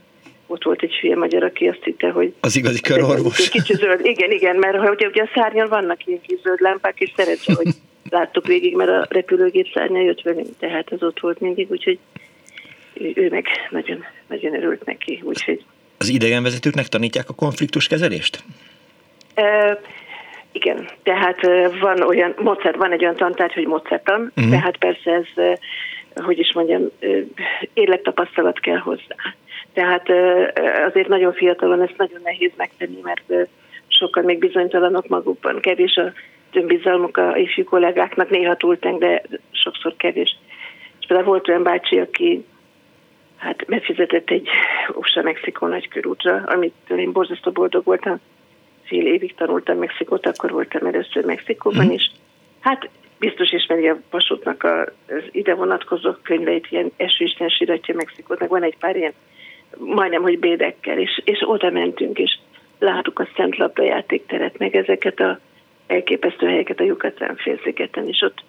ott 0.48 0.64
volt 0.64 0.82
egy 0.82 0.94
hülye 0.94 1.16
magyar, 1.16 1.44
aki 1.44 1.68
azt 1.68 1.84
hitte, 1.84 2.10
hogy... 2.10 2.34
Az 2.40 2.56
igazi 2.56 2.82
körorvos. 2.82 3.50
Kicsi 3.50 3.74
zöld, 3.74 4.06
igen, 4.06 4.32
igen, 4.32 4.56
mert 4.56 4.90
ugye, 4.90 5.08
ugye 5.08 5.22
a 5.22 5.30
szárnyon 5.34 5.70
vannak 5.70 6.06
ilyen 6.06 6.22
kis 6.22 6.40
zöld 6.44 6.60
lámpák, 6.62 7.00
és 7.00 7.12
szerencsé, 7.16 7.54
hogy 7.54 7.68
láttuk 8.10 8.48
végig, 8.48 8.75
mert 8.75 8.90
a 8.90 9.06
repülőgép 9.10 9.68
szárnya 9.74 10.02
jött 10.02 10.22
velünk, 10.22 10.48
tehát 10.60 10.92
az 10.92 11.04
ott 11.04 11.20
volt 11.20 11.40
mindig, 11.40 11.72
úgyhogy 11.72 12.00
ő, 12.94 13.12
ő 13.16 13.30
meg 13.30 13.48
nagyon, 13.70 14.06
nagyon 14.28 14.56
örült 14.56 14.86
neki, 14.86 15.22
úgyhogy... 15.24 15.64
Az 15.98 16.10
idegenvezetőknek 16.10 16.88
tanítják 16.88 17.30
a 17.30 17.34
konfliktuskezelést? 17.34 18.44
E, 19.34 19.80
igen, 20.52 20.90
tehát 21.04 21.40
van 21.80 22.02
olyan, 22.02 22.34
Mozart, 22.38 22.75
van 22.75 22.92
egy 22.92 23.02
olyan 23.02 23.16
tantárgy, 23.16 23.54
hogy 23.54 23.68
Mozartan, 23.68 24.32
uh-huh. 24.36 24.54
tehát 24.54 24.78
persze 24.78 25.12
ez, 25.12 25.56
hogy 26.24 26.40
is 26.40 26.54
mondjam, 26.54 26.90
élettapasztalat 27.74 28.60
kell 28.60 28.78
hozzá. 28.78 29.16
Tehát 29.75 30.10
azért 30.88 31.08
nagyon 31.08 31.34
fiatalon 31.34 31.82
ezt 31.82 31.98
nagyon 31.98 32.20
nehéz 32.24 32.51
megtenni, 32.58 33.00
mert 33.03 33.50
sokan 33.88 34.24
még 34.24 34.39
bizonytalanok 34.39 35.08
magukban, 35.08 35.60
kevés 35.60 35.96
a 35.96 36.12
önbizalmuk 36.53 37.17
a 37.17 37.38
ifjú 37.38 37.63
kollégáknak, 37.63 38.29
néha 38.29 38.55
túltenk, 38.55 39.00
de 39.00 39.22
sokszor 39.51 39.96
kevés. 39.98 40.38
És 41.00 41.05
például 41.08 41.29
volt 41.29 41.48
olyan 41.48 41.63
bácsi, 41.63 42.00
aki 42.00 42.46
hát 43.38 43.65
befizetett 43.65 44.29
egy 44.29 44.48
USA-Mexikó 44.94 45.67
nagykörútra, 45.67 46.44
amit 46.46 46.74
én 46.98 47.12
borzasztó 47.12 47.51
boldog 47.51 47.86
voltam. 47.86 48.20
Fél 48.84 49.05
évig 49.05 49.36
tanultam 49.36 49.77
Mexikót, 49.77 50.25
akkor 50.25 50.51
voltam 50.51 50.88
először 50.88 51.25
Mexikóban, 51.25 51.86
mm. 51.86 51.91
is. 51.91 52.12
hát 52.60 52.89
biztos 53.20 53.51
ismeri 53.51 53.88
a 53.88 54.00
vasútnak 54.10 54.63
az 54.63 55.24
ide 55.32 55.53
vonatkozó 55.53 56.12
könyveit, 56.22 56.67
ilyen 56.70 56.91
esőisten 56.98 57.50
síratja 57.50 57.96
Mexikót, 57.96 58.39
meg 58.39 58.50
van 58.50 58.63
egy 58.63 58.77
pár 58.77 58.96
ilyen 58.96 59.13
majdnem, 59.77 60.22
hogy 60.22 60.39
bédekkel, 60.39 61.00
és, 61.00 61.22
és 61.24 61.44
oda 61.46 61.70
mentünk, 61.70 62.20
és 62.20 62.38
láttuk 62.79 63.20
a 63.20 63.27
Szent 63.36 63.58
Labda 63.58 63.84
játékteret, 63.84 64.58
meg 64.58 64.75
ezeket 64.75 65.20
a 65.20 65.39
elképesztő 65.88 66.48
helyeket 66.48 66.79
a 66.79 66.84
Yucatán 66.84 67.36
félszigeten, 67.36 68.08
és 68.08 68.22
ott 68.22 68.44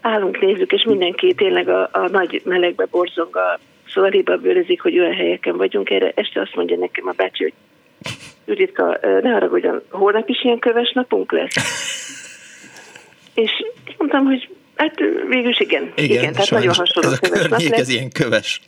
állunk, 0.00 0.40
nézzük, 0.40 0.72
és 0.72 0.84
mindenki 0.84 1.34
tényleg 1.34 1.68
a, 1.68 1.88
a 1.92 2.08
nagy 2.08 2.42
melegbe 2.44 2.86
borzong, 2.90 3.36
a, 3.36 3.58
szóval 3.88 4.10
hiba 4.10 4.36
bőrözik, 4.36 4.80
hogy 4.80 4.98
olyan 4.98 5.14
helyeken 5.14 5.56
vagyunk. 5.56 5.90
Erre 5.90 6.12
este 6.14 6.40
azt 6.40 6.54
mondja 6.54 6.76
nekem 6.76 7.08
a 7.08 7.12
bácsi, 7.16 7.42
hogy 7.42 7.52
Juditka, 8.46 8.98
ne 9.22 9.30
haragudjon, 9.30 9.82
holnap 9.90 10.28
is 10.28 10.44
ilyen 10.44 10.58
köves 10.58 10.92
napunk 10.92 11.32
lesz. 11.32 11.56
és 13.44 13.50
mondtam, 13.98 14.24
hogy 14.24 14.48
hát 14.76 14.98
végül 15.28 15.52
igen. 15.58 15.92
Igen, 15.94 16.10
igen 16.10 16.32
tehát 16.32 16.50
nagyon 16.50 16.74
hasonló 16.74 17.08
ez 17.08 17.18
a 17.22 17.28
köves 17.28 17.48
nap 17.48 17.60
lesz. 17.60 17.80
ez 17.80 17.88
ilyen 17.88 18.10
köves. 18.10 18.60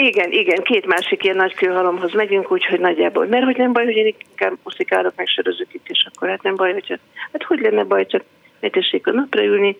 Igen, 0.00 0.32
igen, 0.32 0.62
két 0.62 0.86
másik 0.86 1.24
ilyen 1.24 1.36
nagy 1.36 1.54
kőhalomhoz 1.54 2.12
megyünk, 2.12 2.52
úgyhogy 2.52 2.80
nagyjából. 2.80 3.26
Mert 3.26 3.44
hogy 3.44 3.56
nem 3.56 3.72
baj, 3.72 3.84
hogy 3.84 3.96
én 3.96 4.14
inkább 4.28 4.58
muszikálok, 4.64 5.12
meg 5.16 5.26
itt, 5.72 5.88
és 5.88 6.06
akkor 6.12 6.28
hát 6.28 6.42
nem 6.42 6.56
baj, 6.56 6.72
hogyha, 6.72 6.96
hát 7.32 7.42
hogy 7.42 7.60
lenne 7.60 7.84
baj, 7.84 8.06
csak 8.06 8.22
ne 8.60 8.68
tessék 8.68 9.06
a 9.06 9.12
napra 9.12 9.44
ülni, 9.44 9.76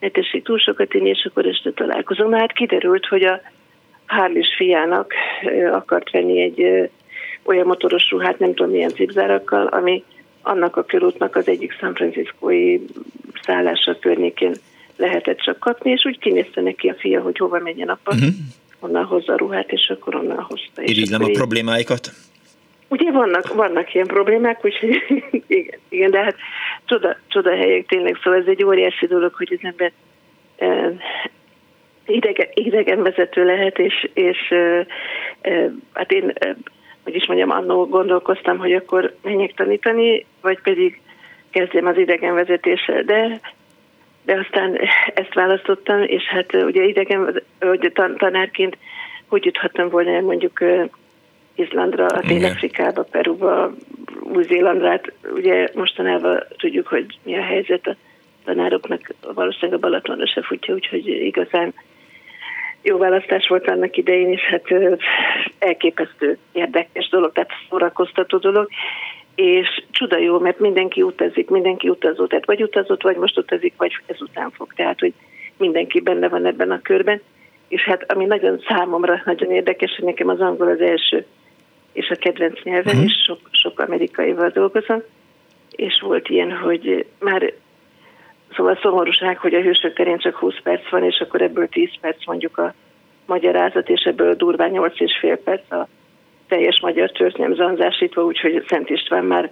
ne 0.00 0.08
tessék 0.08 0.44
túl 0.44 0.58
sokat 0.58 0.94
inni, 0.94 1.08
és 1.08 1.28
akkor 1.30 1.46
este 1.46 1.72
találkozom. 1.72 2.30
Na 2.30 2.38
hát 2.38 2.52
kiderült, 2.52 3.06
hogy 3.06 3.22
a 3.22 3.40
Hárlis 4.06 4.54
fiának 4.56 5.12
akart 5.72 6.10
venni 6.10 6.40
egy 6.40 6.90
olyan 7.42 7.66
motoros 7.66 8.10
ruhát, 8.10 8.38
nem 8.38 8.54
tudom 8.54 8.72
milyen 8.72 8.94
cipzárakkal, 8.94 9.66
ami 9.66 10.04
annak 10.42 10.76
a 10.76 10.84
körútnak 10.84 11.36
az 11.36 11.48
egyik 11.48 11.72
San 11.72 11.94
Franciscoi 11.94 12.84
szállása 13.42 13.98
környékén 13.98 14.54
lehetett 14.96 15.38
csak 15.38 15.58
kapni, 15.58 15.90
és 15.90 16.04
úgy 16.04 16.18
kinézte 16.18 16.60
neki 16.60 16.88
a 16.88 16.94
fia, 16.94 17.20
hogy 17.20 17.38
hova 17.38 17.58
menjen 17.58 17.88
apa. 17.88 18.14
Uh-huh 18.14 18.30
onnan 18.82 19.04
hozza 19.04 19.32
a 19.32 19.36
ruhát, 19.36 19.72
és 19.72 19.88
akkor 19.88 20.14
onnan 20.14 20.40
hozta. 20.40 20.82
Irigylem 20.82 21.22
a 21.22 21.28
így... 21.28 21.36
problémáikat? 21.36 22.10
Ugye 22.88 23.10
vannak, 23.10 23.54
vannak 23.54 23.94
ilyen 23.94 24.06
problémák, 24.06 24.64
úgyhogy 24.64 25.02
igen, 25.46 25.78
igen, 25.88 26.10
de 26.10 26.22
hát 26.22 26.36
csoda, 26.84 27.16
csoda 27.28 27.56
helyek 27.56 27.86
tényleg, 27.86 28.18
szóval 28.22 28.40
ez 28.40 28.46
egy 28.46 28.64
óriási 28.64 29.06
dolog, 29.06 29.34
hogy 29.34 29.58
az 29.60 29.68
ember 29.68 29.92
e, 30.56 30.92
idegen, 32.06 32.46
idegen 32.54 33.02
vezető 33.02 33.44
lehet, 33.44 33.78
és, 33.78 34.08
és 34.14 34.50
e, 34.50 34.86
e, 35.40 35.72
hát 35.92 36.12
én, 36.12 36.32
e, 36.34 36.56
hogy 37.04 37.14
is 37.14 37.26
mondjam, 37.26 37.50
annó 37.50 37.86
gondolkoztam, 37.86 38.58
hogy 38.58 38.72
akkor 38.72 39.14
menjek 39.22 39.54
tanítani, 39.54 40.26
vagy 40.40 40.60
pedig 40.62 41.00
kezdjem 41.50 41.86
az 41.86 41.96
idegenvezetéssel, 41.96 43.02
de 43.02 43.40
de 44.24 44.38
aztán 44.44 44.78
ezt 45.14 45.34
választottam, 45.34 46.02
és 46.02 46.22
hát 46.22 46.54
ugye 46.54 46.82
idegen, 46.82 47.42
hogy 47.60 47.92
tanárként 48.16 48.76
hogy 49.32 49.44
juthattam 49.44 49.88
volna 49.88 50.10
el 50.10 50.22
mondjuk 50.22 50.64
Izlandra, 51.54 52.06
a 52.06 52.20
Dél-Afrikába, 52.26 53.02
Peruba, 53.02 53.72
Új-Zélandra, 54.20 54.88
hát 54.88 55.12
ugye 55.34 55.68
mostanában 55.74 56.42
tudjuk, 56.56 56.86
hogy 56.86 57.18
mi 57.22 57.36
a 57.36 57.42
helyzet 57.42 57.86
a 57.86 57.96
tanároknak, 58.44 59.14
valószínűleg 59.34 59.74
a 59.78 59.88
Balatonra 59.88 60.26
se 60.26 60.42
futja, 60.42 60.74
úgyhogy 60.74 61.06
igazán 61.06 61.74
jó 62.82 62.98
választás 62.98 63.48
volt 63.48 63.68
annak 63.68 63.96
idején, 63.96 64.30
és 64.32 64.40
hát 64.40 64.62
elképesztő 65.58 66.38
érdekes 66.52 67.08
dolog, 67.08 67.32
tehát 67.32 67.50
szórakoztató 67.68 68.38
dolog, 68.38 68.68
és 69.34 69.82
csuda 69.90 70.18
jó, 70.18 70.38
mert 70.38 70.58
mindenki 70.58 71.02
utazik, 71.02 71.50
mindenki 71.50 71.88
utazó, 71.88 72.26
tehát 72.26 72.46
vagy 72.46 72.62
utazott, 72.62 73.02
vagy 73.02 73.16
most 73.16 73.38
utazik, 73.38 73.74
vagy 73.76 73.92
ezután 74.06 74.50
fog, 74.50 74.72
tehát 74.72 75.00
hogy 75.00 75.12
mindenki 75.56 76.00
benne 76.00 76.28
van 76.28 76.46
ebben 76.46 76.70
a 76.70 76.82
körben, 76.82 77.20
és 77.68 77.82
hát 77.82 78.12
ami 78.12 78.24
nagyon 78.24 78.62
számomra 78.68 79.22
nagyon 79.24 79.50
érdekes, 79.50 79.94
hogy 79.96 80.04
nekem 80.04 80.28
az 80.28 80.40
angol 80.40 80.68
az 80.68 80.80
első 80.80 81.26
és 81.92 82.08
a 82.10 82.16
kedvenc 82.16 82.62
nyelven, 82.62 82.94
uh-huh. 82.94 83.10
és 83.10 83.22
sok, 83.26 83.38
sok 83.50 83.80
amerikaival 83.80 84.48
dolgozom, 84.48 85.02
és 85.70 86.00
volt 86.00 86.28
ilyen, 86.28 86.52
hogy 86.56 87.06
már 87.18 87.52
szóval 88.56 88.78
szomorúság, 88.82 89.38
hogy 89.38 89.54
a 89.54 89.60
hősök 89.60 89.94
terén 89.94 90.18
csak 90.18 90.36
20 90.36 90.54
perc 90.62 90.90
van, 90.90 91.04
és 91.04 91.20
akkor 91.20 91.42
ebből 91.42 91.68
10 91.68 91.88
perc 92.00 92.26
mondjuk 92.26 92.58
a 92.58 92.74
magyarázat, 93.26 93.88
és 93.88 94.02
ebből 94.02 94.34
durván 94.34 94.70
8 94.70 95.00
és 95.00 95.18
fél 95.20 95.36
perc 95.36 95.72
a 95.72 95.88
teljes 96.52 96.80
magyar 96.80 97.10
történelem 97.10 97.54
zanzásítva, 97.54 98.24
úgyhogy 98.24 98.64
Szent 98.68 98.90
István 98.90 99.24
már 99.24 99.50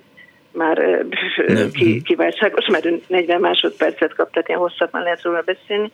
már 0.52 1.04
ki, 1.73 2.02
kiváltságos, 2.02 2.66
mert 2.66 3.09
40 3.09 3.40
másodpercet 3.40 4.14
kap, 4.14 4.30
tehát 4.33 4.49
ilyen 4.49 4.61
hosszabban 4.61 5.02
lehet 5.02 5.23
róla 5.23 5.42
beszélni. 5.42 5.90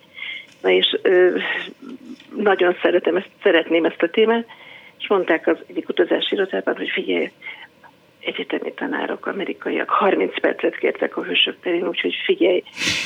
Na 0.63 0.71
és 0.71 0.99
ö, 1.03 1.39
nagyon 2.37 2.77
szeretem 2.83 3.17
ezt, 3.17 3.29
szeretném 3.43 3.85
ezt 3.85 4.03
a 4.03 4.09
témát, 4.09 4.47
és 4.99 5.09
mondták 5.09 5.47
az 5.47 5.57
egyik 5.67 5.89
utazási 5.89 6.35
irodában, 6.35 6.77
hogy 6.77 6.89
figyelj, 6.89 7.31
egyetemi 8.21 8.73
tanárok, 8.73 9.27
amerikaiak 9.27 9.89
30 9.91 10.41
percet 10.41 10.77
kértek 10.77 11.17
a 11.17 11.23
hősök 11.23 11.57
terén, 11.63 11.87
úgyhogy 11.87 12.15
figyelj, 12.25 12.63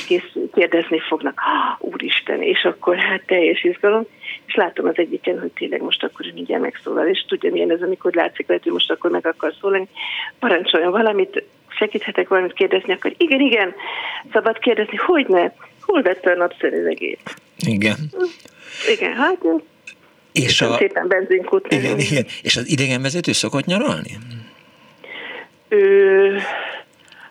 kész, 0.07 0.35
kérdezni 0.53 0.99
fognak. 0.99 1.41
Úristen, 1.79 2.41
és 2.41 2.63
akkor 2.63 2.97
hát 2.97 3.25
teljes 3.25 3.63
izgalom. 3.63 4.05
És 4.51 4.57
látom 4.57 4.87
az 4.87 4.97
egyiken, 4.97 5.39
hogy 5.39 5.51
tényleg 5.51 5.81
most 5.81 6.03
akkor 6.03 6.25
ő 6.25 6.31
mindjárt 6.33 6.61
megszólal, 6.61 7.07
és 7.07 7.25
tudja 7.27 7.51
milyen 7.51 7.71
ez, 7.71 7.81
amikor 7.81 8.13
látszik 8.13 8.47
lehet, 8.47 8.63
hogy 8.63 8.71
most 8.71 8.91
akkor 8.91 9.11
meg 9.11 9.27
akar 9.27 9.53
szólani. 9.61 9.87
Parancsoljon 10.39 10.91
valamit, 10.91 11.43
segíthetek 11.69 12.27
valamit 12.27 12.53
kérdezni, 12.53 12.93
akkor 12.93 13.13
igen, 13.17 13.39
igen, 13.39 13.73
szabad 14.31 14.59
kérdezni, 14.59 14.97
hogy 14.97 15.27
ne, 15.27 15.51
hol 15.81 16.01
vette 16.01 16.31
a 16.31 16.35
napszerűlegét? 16.35 17.35
Igen. 17.65 17.95
Igen, 18.93 19.13
hát 19.13 19.37
és 20.31 20.61
a... 20.61 20.75
szépen 20.77 21.07
benzinkút. 21.07 21.71
Igen, 21.71 21.99
igen. 21.99 22.25
És 22.41 22.55
az 22.55 22.69
idegenvezető 22.69 23.31
szokott 23.31 23.65
nyaralni? 23.65 24.17
Ö, 25.67 26.37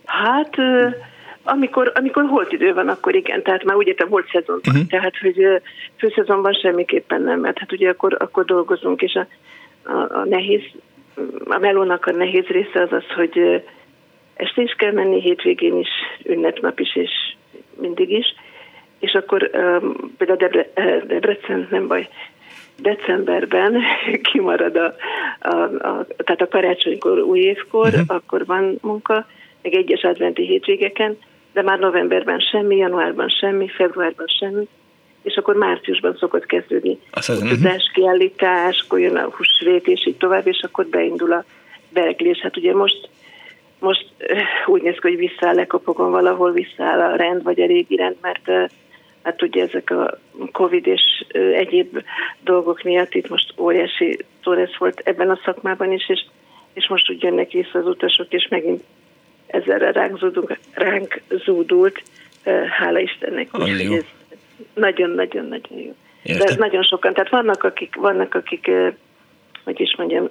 hát 0.04 0.56
amikor, 1.44 1.92
amikor 1.94 2.24
holt 2.24 2.52
idő 2.52 2.74
van, 2.74 2.88
akkor 2.88 3.14
igen, 3.14 3.42
tehát 3.42 3.64
már 3.64 3.76
úgy 3.76 3.86
értem, 3.86 4.08
volt 4.08 4.28
szezon 4.32 4.60
van, 4.62 4.74
uh-huh. 4.74 4.90
tehát 4.90 5.18
hogy 5.18 5.62
főszezonban 5.96 6.52
semmiképpen 6.52 7.22
nem, 7.22 7.40
mert 7.40 7.58
hát 7.58 7.72
ugye 7.72 7.88
akkor, 7.88 8.16
akkor 8.18 8.44
dolgozunk, 8.44 9.02
és 9.02 9.14
a, 9.14 9.26
a, 9.90 10.18
a 10.18 10.24
nehéz, 10.24 10.62
a 11.44 11.58
melónak 11.58 12.06
a 12.06 12.12
nehéz 12.12 12.44
része 12.44 12.82
az 12.82 12.92
az, 12.92 13.04
hogy 13.14 13.62
este 14.34 14.62
is 14.62 14.72
kell 14.72 14.92
menni, 14.92 15.20
hétvégén 15.20 15.78
is, 15.78 15.88
ünnepnap 16.24 16.80
is, 16.80 16.96
és 16.96 17.10
mindig 17.80 18.10
is, 18.10 18.34
és 18.98 19.12
akkor 19.12 19.50
um, 19.52 20.14
például 20.18 20.38
Debre, 20.38 20.70
Debrecen, 21.06 21.68
nem 21.70 21.86
baj, 21.86 22.08
decemberben 22.76 23.82
kimarad 24.32 24.76
a, 24.76 24.94
a, 25.40 25.56
a, 25.62 26.06
tehát 26.16 26.40
a 26.40 26.48
karácsonykor, 26.48 27.18
új 27.18 27.38
évkor, 27.38 27.86
uh-huh. 27.86 28.04
akkor 28.06 28.46
van 28.46 28.78
munka, 28.82 29.26
meg 29.62 29.74
egyes 29.74 30.02
adventi 30.02 30.46
hétvégeken, 30.46 31.18
de 31.52 31.62
már 31.62 31.78
novemberben 31.78 32.38
semmi, 32.38 32.76
januárban 32.76 33.28
semmi, 33.28 33.68
februárban 33.68 34.26
semmi, 34.26 34.68
és 35.22 35.36
akkor 35.36 35.54
márciusban 35.54 36.16
szokott 36.16 36.46
kezdődni 36.46 36.98
a 37.10 37.20
tudás, 37.20 37.90
kiállítás, 37.94 38.82
akkor 38.84 39.00
jön 39.00 39.16
a 39.16 39.30
húsvét, 39.30 39.86
és 39.86 40.06
így 40.06 40.16
tovább, 40.16 40.46
és 40.46 40.60
akkor 40.62 40.86
beindul 40.86 41.32
a 41.32 41.44
bereglés. 41.88 42.38
Hát 42.38 42.56
ugye 42.56 42.74
most 42.74 43.08
most 43.78 44.06
úgy 44.66 44.82
néz 44.82 44.94
ki, 45.00 45.08
hogy 45.08 45.16
visszaáll 45.16 45.54
lekopogom 45.54 46.10
valahol, 46.10 46.52
visszaáll 46.52 47.00
a 47.00 47.16
rend, 47.16 47.42
vagy 47.42 47.60
a 47.60 47.66
régi 47.66 47.96
rend, 47.96 48.16
mert 48.20 48.70
hát 49.22 49.42
ugye 49.42 49.62
ezek 49.62 49.90
a 49.90 50.18
Covid 50.52 50.86
és 50.86 51.24
egyéb 51.54 52.02
dolgok 52.44 52.82
miatt 52.82 53.14
itt 53.14 53.28
most 53.28 53.54
óriási 53.58 54.18
toresz 54.42 54.76
volt 54.78 55.00
ebben 55.04 55.30
a 55.30 55.40
szakmában 55.44 55.92
is, 55.92 56.08
és, 56.08 56.24
és 56.72 56.88
most 56.88 57.10
úgy 57.10 57.22
jönnek 57.22 57.50
vissza 57.50 57.78
az 57.78 57.86
utasok, 57.86 58.32
és 58.32 58.48
megint 58.48 58.82
ezzel 59.50 59.78
ránk, 59.78 60.18
zúdunk, 60.18 60.58
ránk 60.74 61.20
zúdult, 61.44 62.02
hála 62.78 62.98
Istennek. 62.98 63.48
Nagyon-nagyon-nagyon 64.74 65.78
jó. 65.78 65.94
Értem. 66.22 66.46
De 66.46 66.52
ez 66.52 66.56
nagyon 66.56 66.82
sokan, 66.82 67.12
tehát 67.14 67.30
vannak, 67.30 67.64
akik, 67.64 67.94
vannak, 67.94 68.34
akik 68.34 68.70
hogy 69.64 69.80
is 69.80 69.94
mondjam, 69.96 70.28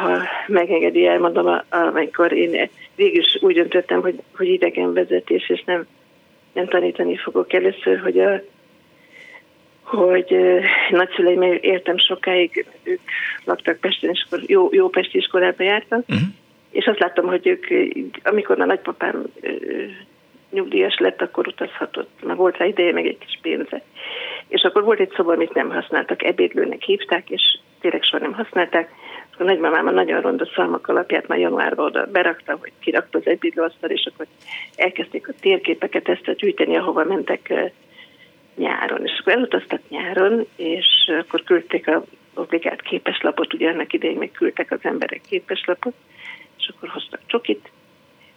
ha 0.00 0.18
megengedi, 0.46 1.06
elmondom, 1.06 1.60
amikor 1.68 2.32
én 2.32 2.68
végül 2.94 3.20
is 3.20 3.38
úgy 3.40 3.54
döntöttem, 3.54 4.00
hogy, 4.00 4.22
hogy 4.36 4.48
idegenvezetés, 4.48 5.48
és 5.48 5.62
nem, 5.66 5.86
nem 6.52 6.66
tanítani 6.66 7.16
fogok 7.16 7.52
először, 7.52 8.00
hogy 8.00 8.18
a 8.18 8.40
hogy 9.82 10.36
nagyszüleim 10.90 11.42
értem 11.42 11.98
sokáig, 11.98 12.66
ők 12.82 13.00
laktak 13.44 13.80
Pesten, 13.80 14.10
és 14.10 14.24
akkor 14.26 14.42
jó, 14.46 14.68
jó 14.72 14.88
Pesti 14.88 15.18
iskolába 15.18 15.62
jártak, 15.62 16.04
uh-huh. 16.08 16.28
És 16.72 16.86
azt 16.86 16.98
láttam, 16.98 17.26
hogy 17.26 17.46
ők, 17.46 17.66
amikor 18.22 18.60
a 18.60 18.64
nagypapám 18.64 19.22
nyugdíjas 20.50 20.98
lett, 20.98 21.22
akkor 21.22 21.46
utazhatott, 21.46 22.10
meg 22.22 22.36
volt 22.36 22.56
rá 22.56 22.64
ideje, 22.64 22.92
meg 22.92 23.06
egy 23.06 23.18
kis 23.18 23.38
pénze. 23.42 23.82
És 24.48 24.62
akkor 24.62 24.84
volt 24.84 25.00
egy 25.00 25.12
szoba, 25.16 25.32
amit 25.32 25.54
nem 25.54 25.70
használtak, 25.70 26.22
ebédlőnek 26.22 26.82
hívták, 26.82 27.30
és 27.30 27.42
tényleg 27.80 28.02
soha 28.02 28.22
nem 28.22 28.32
használták. 28.32 28.90
A 29.38 29.42
nagymamám 29.42 29.86
a 29.86 29.90
nagyon 29.90 30.20
ronda 30.20 30.48
szalmak 30.54 30.88
alapját 30.88 31.28
már 31.28 31.38
januárban 31.38 31.86
oda 31.86 32.06
berakta, 32.06 32.56
hogy 32.60 32.72
kirakta 32.80 33.18
az 33.18 33.26
ebédlőasztal, 33.26 33.90
és 33.90 34.08
akkor 34.12 34.26
elkezdték 34.76 35.28
a 35.28 35.32
térképeket 35.40 36.08
ezt 36.08 36.36
gyűjteni, 36.36 36.76
ahova 36.76 37.04
mentek 37.04 37.72
nyáron. 38.56 39.04
És 39.04 39.18
akkor 39.20 39.32
elutaztak 39.32 39.80
nyáron, 39.88 40.46
és 40.56 41.10
akkor 41.20 41.42
küldték 41.42 41.88
a 41.88 42.04
obligát 42.34 42.82
képeslapot, 42.82 43.54
ugye 43.54 43.68
ennek 43.68 43.92
idején 43.92 44.18
még 44.18 44.32
küldtek 44.32 44.70
az 44.70 44.80
emberek 44.82 45.20
képeslapot, 45.28 45.94
és 46.62 46.72
akkor 46.76 46.88
hoztak 46.88 47.20
csokit, 47.26 47.70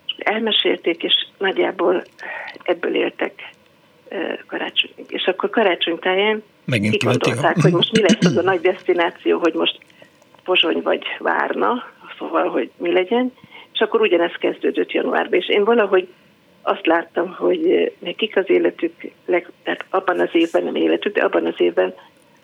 és 0.08 0.13
elmesélték, 0.17 1.03
és 1.03 1.13
nagyjából 1.38 2.03
ebből 2.63 2.96
éltek 2.96 3.50
karácsonyig. 4.48 5.05
És 5.08 5.25
akkor 5.25 5.50
karácsony 5.50 6.00
táján 6.00 6.44
Megint 6.65 6.98
kigondolták, 6.98 7.62
hogy 7.62 7.72
most 7.72 7.91
mi 7.91 8.01
lesz 8.01 8.25
az 8.25 8.38
a 8.38 8.41
nagy 8.51 8.62
destináció, 8.62 9.39
hogy 9.39 9.53
most 9.53 9.79
Pozsony 10.44 10.82
vagy 10.82 11.03
Várna, 11.20 11.84
szóval, 12.17 12.50
hogy 12.50 12.72
mi 12.77 12.91
legyen, 12.91 13.34
és 13.74 13.79
akkor 13.79 14.01
ugyanezt 14.01 14.38
kezdődött 14.38 14.91
januárban, 14.91 15.39
és 15.39 15.50
én 15.50 15.63
valahogy 15.63 16.08
azt 16.62 16.86
láttam, 16.86 17.34
hogy 17.34 17.91
nekik 18.00 18.38
az 18.38 18.50
életük, 18.50 18.94
leg, 19.25 19.51
tehát 19.63 19.86
abban 19.89 20.20
az 20.20 20.29
évben 20.32 20.63
nem 20.63 20.75
életük, 20.75 21.13
de 21.13 21.24
abban 21.24 21.46
az 21.46 21.55
évben 21.58 21.94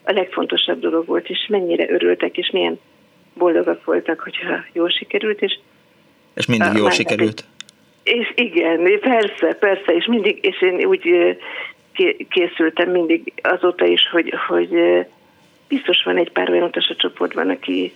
a 0.03 0.11
legfontosabb 0.11 0.79
dolog 0.79 1.05
volt, 1.05 1.29
és 1.29 1.47
mennyire 1.50 1.89
örültek, 1.89 2.38
és 2.38 2.50
milyen 2.50 2.79
boldogak 3.33 3.85
voltak, 3.85 4.19
hogyha 4.19 4.63
jól 4.73 4.89
sikerült. 4.89 5.41
És, 5.41 5.59
és 6.33 6.45
mindig 6.45 6.73
jól 6.73 6.91
sikerült. 6.91 7.43
És 8.03 8.31
igen, 8.35 9.00
persze, 9.00 9.53
persze, 9.59 9.91
és 9.91 10.05
mindig, 10.05 10.38
és 10.41 10.61
én 10.61 10.85
úgy 10.85 11.38
készültem 12.29 12.89
mindig 12.91 13.33
azóta 13.41 13.85
is, 13.85 14.09
hogy, 14.11 14.33
hogy 14.47 14.69
biztos 15.67 16.03
van 16.03 16.17
egy 16.17 16.31
pár 16.31 16.50
olyan 16.50 16.63
utas 16.63 16.89
a 16.89 16.95
csoportban, 16.95 17.50
aki, 17.50 17.93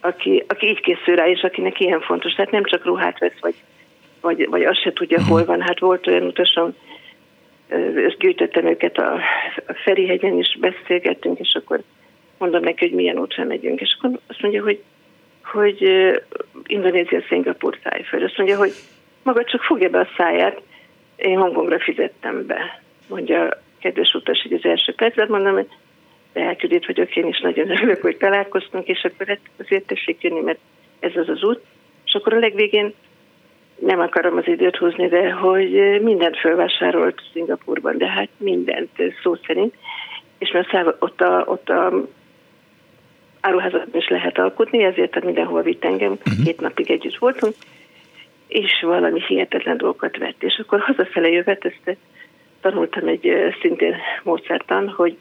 aki, 0.00 0.44
aki 0.48 0.66
így 0.66 0.80
készül 0.80 1.14
rá, 1.14 1.28
és 1.28 1.42
akinek 1.42 1.80
ilyen 1.80 2.00
fontos. 2.00 2.32
Tehát 2.32 2.50
nem 2.50 2.64
csak 2.64 2.84
ruhát 2.84 3.18
vesz, 3.18 3.40
vagy, 3.40 3.54
vagy, 4.20 4.46
vagy 4.48 4.64
azt 4.64 4.82
se 4.82 4.92
tudja, 4.92 5.24
hol 5.24 5.44
van. 5.44 5.60
Hát 5.60 5.78
volt 5.78 6.06
olyan 6.06 6.26
utasom, 6.26 6.74
ezt 8.06 8.18
gyűjtöttem 8.18 8.66
őket 8.66 8.98
a, 8.98 9.12
a 9.66 9.74
Ferihegyen 9.84 10.38
is 10.38 10.58
beszélgettünk, 10.60 11.38
és 11.38 11.54
akkor 11.54 11.82
mondom 12.38 12.62
neki, 12.62 12.88
hogy 12.88 12.96
milyen 12.96 13.18
útra 13.18 13.44
megyünk. 13.44 13.80
És 13.80 13.96
akkor 13.98 14.18
azt 14.26 14.42
mondja, 14.42 14.62
hogy, 14.62 14.82
hogy 15.44 15.82
Indonézia, 16.66 17.22
Szingapur, 17.28 17.78
Tájföld. 17.82 18.22
Azt 18.22 18.36
mondja, 18.36 18.56
hogy 18.56 18.72
maga 19.22 19.44
csak 19.44 19.62
fogja 19.62 19.88
be 19.88 19.98
a 19.98 20.08
száját, 20.16 20.60
én 21.16 21.38
Hongkongra 21.38 21.80
fizettem 21.80 22.46
be, 22.46 22.82
mondja 23.08 23.42
a 23.42 23.58
kedves 23.80 24.14
utas, 24.14 24.42
hogy 24.42 24.52
az 24.52 24.64
első 24.64 24.94
percet 24.94 25.28
mondom, 25.28 25.52
hogy 25.52 25.68
elküldít 26.32 26.86
vagyok, 26.86 27.16
én 27.16 27.26
is 27.26 27.40
nagyon 27.40 27.70
örülök, 27.70 28.00
hogy 28.02 28.16
találkoztunk, 28.16 28.86
és 28.86 29.04
akkor 29.04 29.26
hát 29.26 29.40
azért 29.58 29.86
tessék 29.86 30.22
jönni, 30.22 30.40
mert 30.40 30.58
ez 31.00 31.16
az 31.16 31.28
az 31.28 31.42
út. 31.44 31.60
És 32.04 32.14
akkor 32.14 32.34
a 32.34 32.38
legvégén 32.38 32.94
nem 33.78 34.00
akarom 34.00 34.36
az 34.36 34.46
időt 34.46 34.76
húzni, 34.76 35.08
de 35.08 35.30
hogy 35.30 36.00
mindent 36.02 36.38
felvásárolt 36.38 37.22
Szingapurban, 37.32 37.98
de 37.98 38.06
hát 38.06 38.28
mindent 38.36 38.90
szó 39.22 39.34
szerint. 39.46 39.74
És 40.38 40.50
mert 40.50 40.96
ott 40.98 41.20
a, 41.20 41.44
ott 41.46 41.68
a 41.68 42.06
áruházat 43.42 43.94
is 43.94 44.08
lehet 44.08 44.38
alkotni, 44.38 44.82
ezért 44.82 45.10
tehát 45.10 45.24
mindenhol 45.24 45.62
vitt 45.62 45.84
engem, 45.84 46.12
uh-huh. 46.12 46.44
két 46.44 46.60
napig 46.60 46.90
együtt 46.90 47.16
voltunk, 47.16 47.54
és 48.46 48.70
valami 48.80 49.22
hihetetlen 49.26 49.76
dolgokat 49.76 50.16
vett. 50.16 50.42
És 50.42 50.60
akkor 50.62 50.80
hazafele 50.80 51.28
jövet, 51.28 51.64
ezt 51.64 51.96
tanultam 52.60 53.08
egy 53.08 53.32
szintén 53.60 53.96
módszertan, 54.22 54.88
hogy 54.88 55.16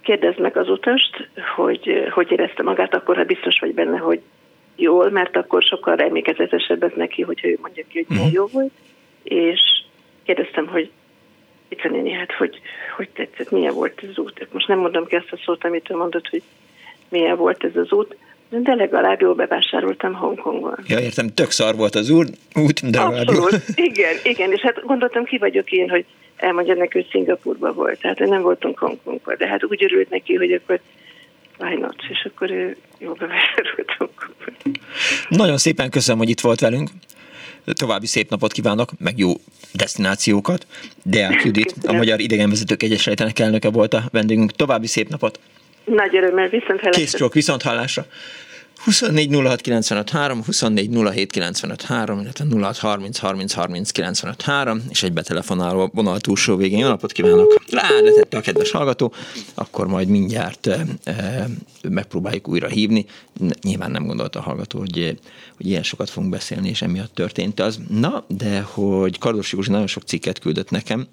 kérdezd 0.00 0.40
meg 0.40 0.56
az 0.56 0.68
utast, 0.68 1.28
hogy 1.56 2.08
hogy 2.10 2.30
érezte 2.30 2.62
magát, 2.62 2.94
akkor 2.94 3.16
ha 3.16 3.24
biztos 3.24 3.58
vagy 3.60 3.74
benne, 3.74 3.98
hogy 3.98 4.20
jól, 4.76 5.10
mert 5.10 5.36
akkor 5.36 5.62
sokkal 5.62 5.96
emlékezetesebb 5.96 6.82
ez 6.82 6.92
neki, 6.94 7.22
hogyha 7.22 7.48
ő 7.48 7.58
mondja 7.62 7.84
ki, 7.88 7.98
hogy 7.98 8.06
milyen 8.08 8.26
mhm. 8.26 8.34
jó 8.34 8.46
volt. 8.46 8.72
És 9.22 9.60
kérdeztem, 10.22 10.66
hogy 10.66 10.90
itt 11.68 11.90
néni, 11.90 12.12
hát 12.12 12.32
hogy, 12.32 12.60
hogy 12.96 13.08
tetszett, 13.08 13.50
milyen 13.50 13.74
volt 13.74 14.04
az 14.10 14.18
út. 14.18 14.48
Most 14.52 14.68
nem 14.68 14.78
mondom 14.78 15.06
ki 15.06 15.16
azt 15.16 15.32
a 15.32 15.40
szót, 15.44 15.64
amit 15.64 15.90
ő 15.90 15.96
mondott, 15.96 16.28
hogy 16.28 16.42
milyen 17.10 17.36
volt 17.36 17.64
ez 17.64 17.76
az 17.76 17.92
út, 17.92 18.16
de 18.48 18.74
legalább 18.74 19.20
jól 19.20 19.34
bevásároltam 19.34 20.14
Hongkongban. 20.14 20.78
Ja, 20.86 20.98
értem, 20.98 21.34
tök 21.34 21.50
szar 21.50 21.76
volt 21.76 21.94
az 21.94 22.10
úr, 22.10 22.26
út, 22.54 22.90
de 22.90 23.00
Abszolút, 23.00 23.62
igen, 23.74 24.14
igen, 24.22 24.52
és 24.52 24.60
hát 24.60 24.84
gondoltam, 24.84 25.24
ki 25.24 25.38
vagyok 25.38 25.70
én, 25.72 25.90
hogy 25.90 26.04
elmondja 26.36 26.74
neki, 26.74 26.98
hogy 26.98 27.08
Szingapurban 27.10 27.74
volt, 27.74 28.00
tehát 28.00 28.18
nem 28.18 28.42
voltunk 28.42 28.78
Hongkongban, 28.78 29.34
de 29.38 29.46
hát 29.46 29.64
úgy 29.64 29.84
örült 29.84 30.10
neki, 30.10 30.34
hogy 30.34 30.52
akkor 30.52 30.80
why 31.58 31.76
not, 31.76 31.96
és 32.08 32.28
akkor 32.32 32.50
ő 32.50 32.76
jól 32.98 33.14
bevásárolt 33.14 33.94
Hongkongban. 33.98 34.54
Nagyon 35.28 35.58
szépen 35.58 35.90
köszönöm, 35.90 36.18
hogy 36.18 36.28
itt 36.28 36.40
volt 36.40 36.60
velünk. 36.60 36.90
További 37.64 38.06
szép 38.06 38.30
napot 38.30 38.52
kívánok, 38.52 38.90
meg 38.98 39.18
jó 39.18 39.32
destinációkat. 39.72 40.66
Deák 41.04 41.42
Judit, 41.44 41.74
a 41.86 41.92
Magyar 41.92 42.20
Idegenvezetők 42.20 42.82
Egyesületének 42.82 43.38
elnöke 43.38 43.70
volt 43.70 43.94
a 43.94 44.02
vendégünk. 44.12 44.52
További 44.52 44.86
szép 44.86 45.08
napot! 45.08 45.40
Nagy 45.84 46.16
örömmel, 46.16 46.48
viszont 46.48 46.80
hallásra. 46.80 47.00
Kész 47.00 47.14
csók, 47.14 47.34
viszont 47.34 47.62
hallásra. 47.62 48.06
24 48.84 49.30
06 49.32 49.60
95 49.60 50.10
3, 50.10 50.42
24 50.44 50.90
07 51.12 51.30
95 51.32 51.82
3, 51.82 52.20
illetve 52.20 52.44
06 52.60 52.78
30 52.78 53.18
30 53.18 53.52
30 53.52 53.90
95 53.90 54.42
3, 54.42 54.82
és 54.90 55.02
egy 55.02 55.12
betelefonáló 55.12 55.90
vonal 55.94 56.20
túlsó 56.20 56.56
végén. 56.56 56.78
Jó 56.78 56.88
napot 56.88 57.12
kívánok! 57.12 57.62
Ráletette 57.70 58.36
a 58.36 58.40
kedves 58.40 58.70
hallgató, 58.70 59.12
akkor 59.54 59.86
majd 59.86 60.08
mindjárt 60.08 60.66
e, 60.66 60.84
e, 61.04 61.46
megpróbáljuk 61.88 62.48
újra 62.48 62.68
hívni. 62.68 63.06
Nyilván 63.62 63.90
nem 63.90 64.06
gondolta 64.06 64.38
a 64.38 64.42
hallgató, 64.42 64.78
hogy, 64.78 65.18
hogy 65.56 65.66
ilyen 65.66 65.82
sokat 65.82 66.10
fogunk 66.10 66.32
beszélni, 66.32 66.68
és 66.68 66.82
emiatt 66.82 67.14
történt 67.14 67.60
az. 67.60 67.78
Na, 67.88 68.24
de 68.28 68.60
hogy 68.60 69.18
Kardos 69.18 69.52
Józsi 69.52 69.70
nagyon 69.70 69.86
sok 69.86 70.02
cikket 70.02 70.38
küldött 70.38 70.70
nekem, 70.70 71.06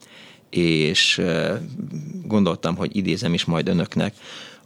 és 0.49 1.21
gondoltam, 2.25 2.75
hogy 2.75 2.95
idézem 2.95 3.33
is 3.33 3.45
majd 3.45 3.67
önöknek, 3.67 4.13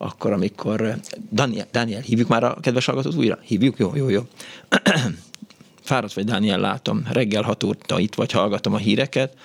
akkor, 0.02 0.32
amikor 0.32 1.00
Daniel, 1.32 1.68
Daniel, 1.72 2.02
hívjuk 2.02 2.28
már 2.28 2.44
a 2.44 2.58
kedves 2.62 2.86
hallgatót 2.86 3.16
újra? 3.16 3.40
Hívjuk? 3.42 3.78
Jó, 3.78 3.96
jó, 3.96 4.10
jó. 4.10 4.22
Fáradt 5.84 6.14
vagy, 6.14 6.26
Daniel, 6.26 6.60
látom. 6.60 7.04
Reggel 7.12 7.42
hat 7.42 7.64
óta 7.64 8.00
itt 8.00 8.16
vagy, 8.16 8.32
hallgatom 8.32 8.74
a 8.74 8.78
híreket. 8.78 9.38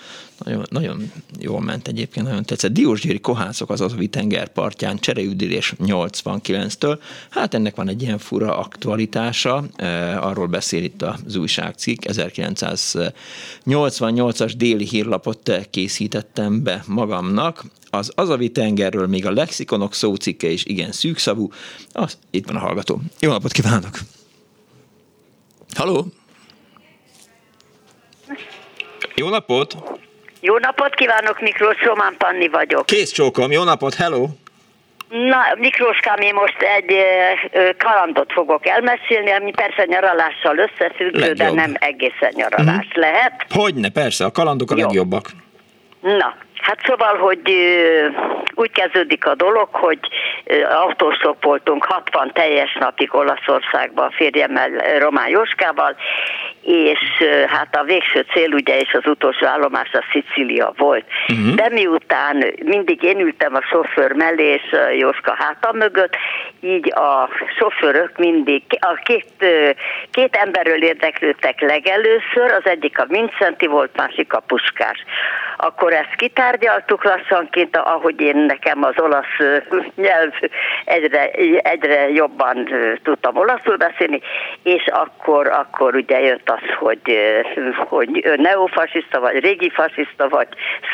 Nagyon, 0.43 0.65
nagyon 0.69 1.11
jól 1.39 1.61
ment 1.61 1.87
egyébként, 1.87 2.25
nagyon 2.25 2.43
tetszett. 2.43 2.71
Diósgyőri 2.71 3.19
kohászok 3.19 3.69
az 3.69 3.81
Azovi 3.81 4.07
tenger 4.07 4.47
partján, 4.47 4.99
csereüdülés 4.99 5.73
89-től. 5.79 6.99
Hát 7.29 7.53
ennek 7.53 7.75
van 7.75 7.89
egy 7.89 8.01
ilyen 8.01 8.17
fura 8.17 8.57
aktualitása, 8.57 9.63
e, 9.75 10.19
arról 10.21 10.47
beszél 10.47 10.83
itt 10.83 11.01
az 11.01 11.35
újságcikk, 11.35 12.03
1988-as 12.05 14.53
déli 14.57 14.85
hírlapot 14.85 15.67
készítettem 15.69 16.63
be 16.63 16.83
magamnak, 16.87 17.65
az 17.97 18.11
Azavi 18.15 18.49
tengerről 18.51 19.07
még 19.07 19.25
a 19.25 19.31
lexikonok 19.31 19.93
szócikke 19.93 20.47
is 20.47 20.65
igen 20.65 20.91
szűkszavú. 20.91 21.49
Az, 21.93 22.17
itt 22.31 22.47
van 22.47 22.55
a 22.55 22.59
hallgató. 22.59 22.99
Jó 23.19 23.31
napot 23.31 23.51
kívánok! 23.51 23.97
Halló! 25.75 26.05
Jó 29.15 29.29
napot! 29.29 29.75
Jó 30.41 30.57
napot 30.57 30.93
kívánok, 30.93 31.41
Miklós, 31.41 31.81
Román 31.83 32.15
Panni 32.17 32.47
vagyok. 32.47 32.85
Kész 32.85 33.11
csókom, 33.11 33.51
jó 33.51 33.63
napot, 33.63 33.93
hello! 33.93 34.27
Na, 35.09 35.37
Miklóskám, 35.57 36.19
én 36.19 36.33
most 36.33 36.61
egy 36.61 36.93
kalandot 37.77 38.31
fogok 38.31 38.67
elmesélni, 38.67 39.31
ami 39.31 39.51
persze 39.51 39.85
nyaralással 39.85 40.57
összefüggő, 40.57 41.19
Legjobb. 41.19 41.37
de 41.37 41.51
nem 41.51 41.73
egészen 41.79 42.31
nyaralás. 42.35 42.85
Uh-huh. 42.85 43.01
Lehet? 43.01 43.45
Hogyne, 43.49 43.89
persze, 43.89 44.25
a 44.25 44.31
kalandok 44.31 44.71
a 44.71 44.75
Jó. 44.77 44.85
legjobbak. 44.85 45.29
Na, 46.01 46.35
Hát 46.61 46.79
szóval, 46.85 47.17
hogy 47.17 47.41
úgy 48.55 48.71
kezdődik 48.71 49.25
a 49.25 49.35
dolog, 49.35 49.67
hogy 49.71 49.99
autósok 50.69 51.43
voltunk 51.43 51.85
60 51.85 52.31
teljes 52.33 52.77
napig 52.79 53.15
Olaszországban 53.15 54.05
a 54.05 54.11
férjemmel, 54.11 54.69
Román 54.99 55.29
Jóskával, 55.29 55.95
és 56.61 56.99
hát 57.47 57.75
a 57.75 57.83
végső 57.83 58.25
cél 58.33 58.53
ugye 58.53 58.79
és 58.79 58.93
az 58.93 59.07
utolsó 59.07 59.45
állomás 59.45 59.91
a 59.93 60.03
Szicília 60.11 60.73
volt. 60.77 61.05
Uh-huh. 61.27 61.55
De 61.55 61.69
miután 61.69 62.45
mindig 62.63 63.03
én 63.03 63.19
ültem 63.19 63.55
a 63.55 63.61
sofőr 63.61 64.11
mellé 64.11 64.43
és 64.43 64.75
Jóska 64.97 65.35
hátam 65.37 65.77
mögött, 65.77 66.15
így 66.59 66.93
a 66.93 67.29
sofőrök 67.57 68.17
mindig, 68.17 68.63
a 68.79 68.99
két, 69.03 69.45
két 70.11 70.35
emberről 70.35 70.83
érdeklődtek 70.83 71.61
legelőször, 71.61 72.51
az 72.59 72.65
egyik 72.65 72.99
a 72.99 73.05
Vincenti 73.05 73.67
volt, 73.67 73.95
másik 73.95 74.33
a 74.33 74.39
Puskás. 74.39 75.03
Akkor 75.57 75.93
ezt 75.93 76.15
kitárgyaltuk 76.15 77.03
lassanként, 77.03 77.77
ahogy 77.77 78.21
én 78.21 78.37
nekem 78.37 78.83
az 78.83 78.93
olasz 78.97 79.63
nyelv 79.95 80.33
egyre, 80.85 81.29
egyre 81.61 82.09
jobban 82.09 82.69
tudtam 83.03 83.37
olaszul 83.37 83.75
beszélni, 83.75 84.21
és 84.63 84.87
akkor, 84.87 85.47
akkor 85.47 85.95
ugye 85.95 86.19
jött 86.19 86.46
az, 86.49 86.75
hogy, 86.79 87.01
hogy 87.75 88.23
neofasiszta, 88.37 89.19
vagy 89.19 89.39
régi 89.39 89.69
fasiszta, 89.69 90.29
vagy 90.29 90.47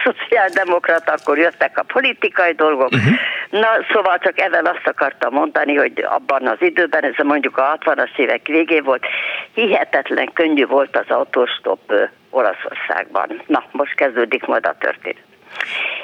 szociáldemokrata, 0.04 1.12
akkor 1.12 1.38
jöttek 1.38 1.78
a 1.78 1.84
politikai 1.84 2.52
dolgok. 2.54 2.92
Uh-huh. 2.92 3.14
Na, 3.50 3.68
szóval 3.92 4.18
csak 4.18 4.40
ebben 4.40 4.66
azt 4.66 4.88
akartam 4.88 5.34
mondani, 5.34 5.76
hogy 5.76 6.06
abban 6.10 6.48
az 6.48 6.62
időben, 6.62 7.04
ez 7.04 7.26
mondjuk 7.26 7.58
a 7.58 7.78
60-as 7.80 8.18
évek 8.18 8.48
végén 8.48 8.84
volt, 8.84 9.06
hihetetlen 9.54 10.34
könnyű 10.34 10.66
volt 10.66 10.98
az 10.98 11.16
autóstop 11.16 11.94
Olaszországban. 12.30 13.42
Na, 13.48 13.64
most 13.72 13.96
kezdődik 13.96 14.46
majd 14.46 14.66
a 14.66 14.76
történet. 14.80 15.24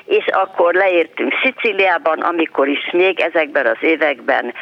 És 0.05 0.25
akkor 0.27 0.73
leértünk 0.73 1.33
Szicíliában, 1.43 2.19
amikor 2.19 2.67
is 2.67 2.89
még 2.91 3.19
ezekben 3.19 3.65
az 3.65 3.77
években 3.79 4.53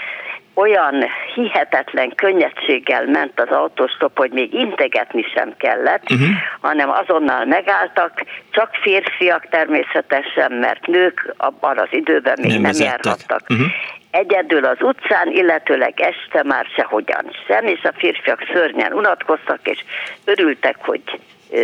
olyan 0.58 1.06
hihetetlen 1.36 2.16
könnyedséggel 2.16 3.06
ment 3.06 3.40
az 3.40 3.50
autóstop, 3.50 4.18
hogy 4.18 4.32
még 4.32 4.54
integetni 4.54 5.26
sem 5.36 5.54
kellett, 5.58 6.04
uh-huh. 6.12 6.28
hanem 6.62 6.90
azonnal 6.90 7.46
megálltak, 7.46 8.24
csak 8.50 8.70
férfiak 8.82 9.48
természetesen, 9.50 10.52
mert 10.52 10.88
nők 10.88 11.34
abban 11.38 11.78
az 11.78 11.88
időben 11.90 12.38
még 12.42 12.52
nem, 12.52 12.62
nem 12.62 12.72
járhattak. 12.74 13.42
Uh-huh. 13.50 13.68
Egyedül 14.12 14.66
az 14.66 14.78
utcán, 14.82 15.32
illetőleg 15.32 15.94
este 16.00 16.44
már 16.44 16.66
sehogyan 16.76 17.26
sem, 17.48 17.66
és 17.66 17.84
a 17.84 17.94
férfiak 17.98 18.42
szörnyen 18.54 18.94
unatkoztak, 18.94 19.60
és 19.64 19.80
örültek, 20.26 20.76
hogy 20.80 21.02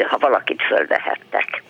ha 0.10 0.18
valakit 0.18 0.62
fölvehettek. 0.62 1.64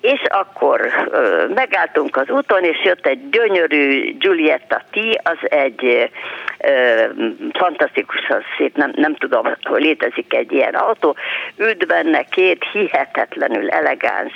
És 0.00 0.22
akkor 0.28 1.06
ö, 1.10 1.46
megálltunk 1.54 2.16
az 2.16 2.30
úton, 2.30 2.64
és 2.64 2.84
jött 2.84 3.06
egy 3.06 3.28
gyönyörű 3.30 4.16
Giulietta 4.18 4.82
T, 4.90 4.98
az 5.22 5.38
egy 5.50 6.10
ö, 6.58 7.04
fantasztikusan 7.52 8.42
szép, 8.56 8.76
nem, 8.76 8.92
nem 8.96 9.14
tudom, 9.14 9.46
hogy 9.62 9.82
létezik 9.82 10.34
egy 10.34 10.52
ilyen 10.52 10.74
autó, 10.74 11.16
ült 11.56 11.86
benne 11.86 12.22
két 12.22 12.64
hihetetlenül 12.72 13.70
elegáns 13.70 14.32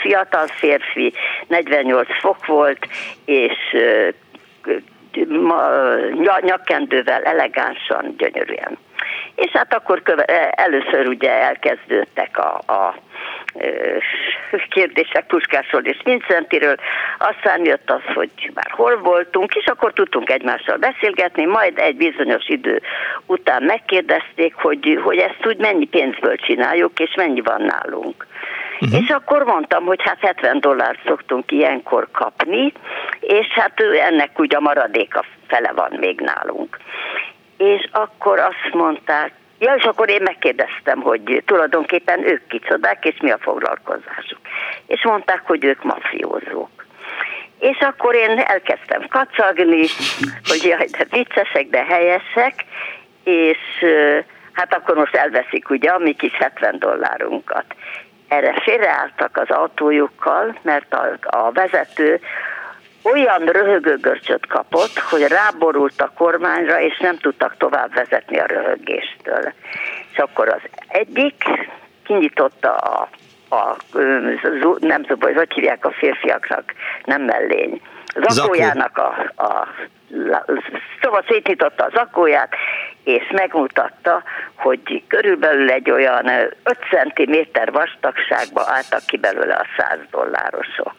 fiatal 0.00 0.46
férfi, 0.46 1.12
48 1.46 2.18
fok 2.20 2.46
volt, 2.46 2.88
és 3.24 3.56
ö, 3.72 4.08
nyakkendővel 6.40 7.22
elegánsan, 7.22 8.14
gyönyörűen. 8.16 8.78
És 9.34 9.50
hát 9.50 9.74
akkor 9.74 10.02
köve, 10.02 10.24
először 10.50 11.06
ugye 11.06 11.30
elkezdődtek 11.30 12.38
a, 12.38 12.72
a 12.72 12.94
kérdések 14.68 15.26
Puskásról 15.26 15.82
és 15.82 15.98
Vincentiről, 16.04 16.74
aztán 17.18 17.64
jött 17.64 17.90
az, 17.90 18.14
hogy 18.14 18.50
már 18.54 18.70
hol 18.70 18.98
voltunk, 18.98 19.54
és 19.54 19.66
akkor 19.66 19.92
tudtunk 19.92 20.30
egymással 20.30 20.76
beszélgetni, 20.76 21.44
majd 21.44 21.78
egy 21.78 21.96
bizonyos 21.96 22.48
idő 22.48 22.82
után 23.26 23.62
megkérdezték, 23.62 24.54
hogy, 24.54 24.98
hogy 25.04 25.18
ezt 25.18 25.46
úgy 25.46 25.58
mennyi 25.58 25.86
pénzből 25.86 26.36
csináljuk, 26.36 26.98
és 27.00 27.14
mennyi 27.16 27.40
van 27.40 27.62
nálunk. 27.62 28.26
Uh-huh. 28.80 29.00
És 29.02 29.08
akkor 29.08 29.44
mondtam, 29.44 29.84
hogy 29.84 30.02
hát 30.02 30.20
70 30.20 30.60
dollárt 30.60 30.98
szoktunk 31.06 31.50
ilyenkor 31.52 32.08
kapni, 32.12 32.72
és 33.20 33.46
hát 33.46 33.80
ennek 33.80 34.38
ugye 34.38 34.56
a 34.56 34.60
maradéka 34.60 35.24
fele 35.46 35.72
van 35.72 35.96
még 36.00 36.20
nálunk. 36.20 36.78
És 37.56 37.88
akkor 37.92 38.38
azt 38.38 38.74
mondták, 38.74 39.32
Ja, 39.62 39.74
és 39.74 39.84
akkor 39.84 40.10
én 40.10 40.22
megkérdeztem, 40.22 41.00
hogy 41.00 41.42
tulajdonképpen 41.46 42.26
ők 42.26 42.46
kicsodák, 42.46 43.04
és 43.04 43.20
mi 43.20 43.30
a 43.30 43.38
foglalkozásuk. 43.38 44.38
És 44.86 45.04
mondták, 45.04 45.42
hogy 45.44 45.64
ők 45.64 45.82
mafiózók. 45.82 46.86
És 47.58 47.78
akkor 47.78 48.14
én 48.14 48.38
elkezdtem 48.38 49.06
kacagni, 49.08 49.86
hogy 50.44 50.64
jaj, 50.64 50.86
de 50.86 51.06
viccesek, 51.10 51.68
de 51.68 51.84
helyesek, 51.84 52.64
és 53.24 53.58
hát 54.52 54.74
akkor 54.74 54.96
most 54.96 55.14
elveszik 55.14 55.70
ugye 55.70 55.90
a 55.90 55.98
mi 55.98 56.12
kis 56.12 56.32
70 56.32 56.78
dollárunkat. 56.78 57.64
Erre 58.28 58.60
félreálltak 58.60 59.36
az 59.36 59.50
autójukkal, 59.50 60.58
mert 60.62 60.94
a, 60.94 61.16
a 61.20 61.52
vezető 61.52 62.20
olyan 63.02 63.44
röhögőgörcsöt 63.44 64.46
kapott, 64.46 64.98
hogy 64.98 65.22
ráborult 65.22 66.00
a 66.00 66.12
kormányra, 66.16 66.80
és 66.80 66.98
nem 66.98 67.18
tudtak 67.18 67.56
tovább 67.56 67.94
vezetni 67.94 68.38
a 68.38 68.46
röhögéstől. 68.46 69.52
És 70.12 70.18
akkor 70.18 70.48
az 70.48 70.60
egyik 70.88 71.44
kinyitotta 72.04 72.76
a, 72.76 73.08
a 73.54 73.76
nem 74.78 75.02
tudom, 75.02 75.20
hogy 75.20 75.36
hogy 75.36 75.52
hívják 75.52 75.84
a 75.84 75.90
férfiaknak, 75.90 76.74
nem 77.04 77.22
mellény, 77.22 77.80
zakójának 78.14 78.98
a, 78.98 79.32
a 79.42 79.68
szóval 81.02 81.24
szétnyitotta 81.28 81.84
a 81.84 81.90
zakóját, 81.94 82.54
és 83.04 83.22
megmutatta, 83.32 84.22
hogy 84.54 85.02
körülbelül 85.08 85.70
egy 85.70 85.90
olyan 85.90 86.28
5 86.28 86.52
cm 86.90 87.34
vastagságba 87.72 88.64
álltak 88.66 89.06
ki 89.06 89.16
belőle 89.16 89.54
a 89.54 89.66
100 89.76 89.98
dollárosok. 90.10 90.94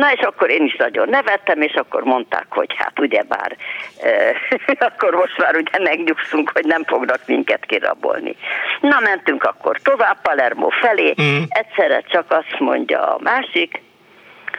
Na 0.00 0.12
és 0.12 0.20
akkor 0.20 0.50
én 0.50 0.64
is 0.64 0.76
nagyon 0.76 1.08
nevettem, 1.08 1.60
és 1.60 1.74
akkor 1.74 2.02
mondták, 2.02 2.46
hogy 2.48 2.74
hát 2.76 3.00
ugyebár, 3.00 3.56
e, 4.02 4.34
akkor 4.88 5.14
most 5.14 5.38
már 5.38 5.56
ugye 5.56 5.78
megnyugszunk, 5.82 6.50
hogy 6.54 6.64
nem 6.64 6.84
fognak 6.84 7.20
minket 7.26 7.66
kirabolni. 7.66 8.36
Na 8.80 9.00
mentünk 9.00 9.42
akkor 9.42 9.78
tovább 9.82 10.20
Palermo 10.22 10.68
felé, 10.68 11.14
mm. 11.22 11.42
egyszerre 11.48 12.00
csak 12.00 12.24
azt 12.28 12.58
mondja 12.58 13.14
a 13.14 13.18
másik, 13.22 13.82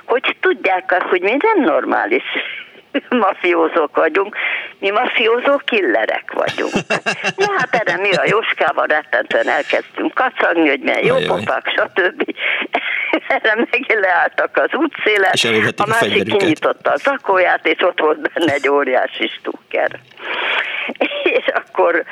hogy 0.06 0.36
tudják, 0.40 1.04
hogy 1.10 1.22
mi 1.22 1.38
nem 1.40 1.62
normális 1.62 2.24
mafiózók 3.26 3.96
vagyunk, 3.96 4.36
mi 4.80 4.90
mafiózó 4.90 5.58
killerek 5.66 6.32
vagyunk. 6.34 6.74
Na 7.42 7.46
hát 7.58 7.76
erre 7.76 7.98
mi 7.98 8.12
a 8.12 8.24
Jóskával 8.26 8.86
rettentően 8.86 9.48
elkezdtünk 9.48 10.14
kacagni, 10.14 10.70
hogy 10.70 10.80
milyen 10.80 11.06
jó 11.06 11.16
popák, 11.16 11.68
stb. 11.68 12.24
Erre 13.28 13.56
meg 13.56 14.00
leálltak 14.00 14.58
az 14.58 14.70
útszélen, 14.74 15.32
a 15.78 15.88
másik 15.88 16.38
kinyitotta 16.38 16.92
a 16.92 16.98
zakóját, 16.98 17.68
és 17.68 17.82
ott 17.82 18.00
volt 18.00 18.32
benne 18.34 18.54
egy 18.54 18.70
óriási 18.70 19.28
stukker. 19.28 20.00
És 21.38 21.46
akkor, 21.54 22.04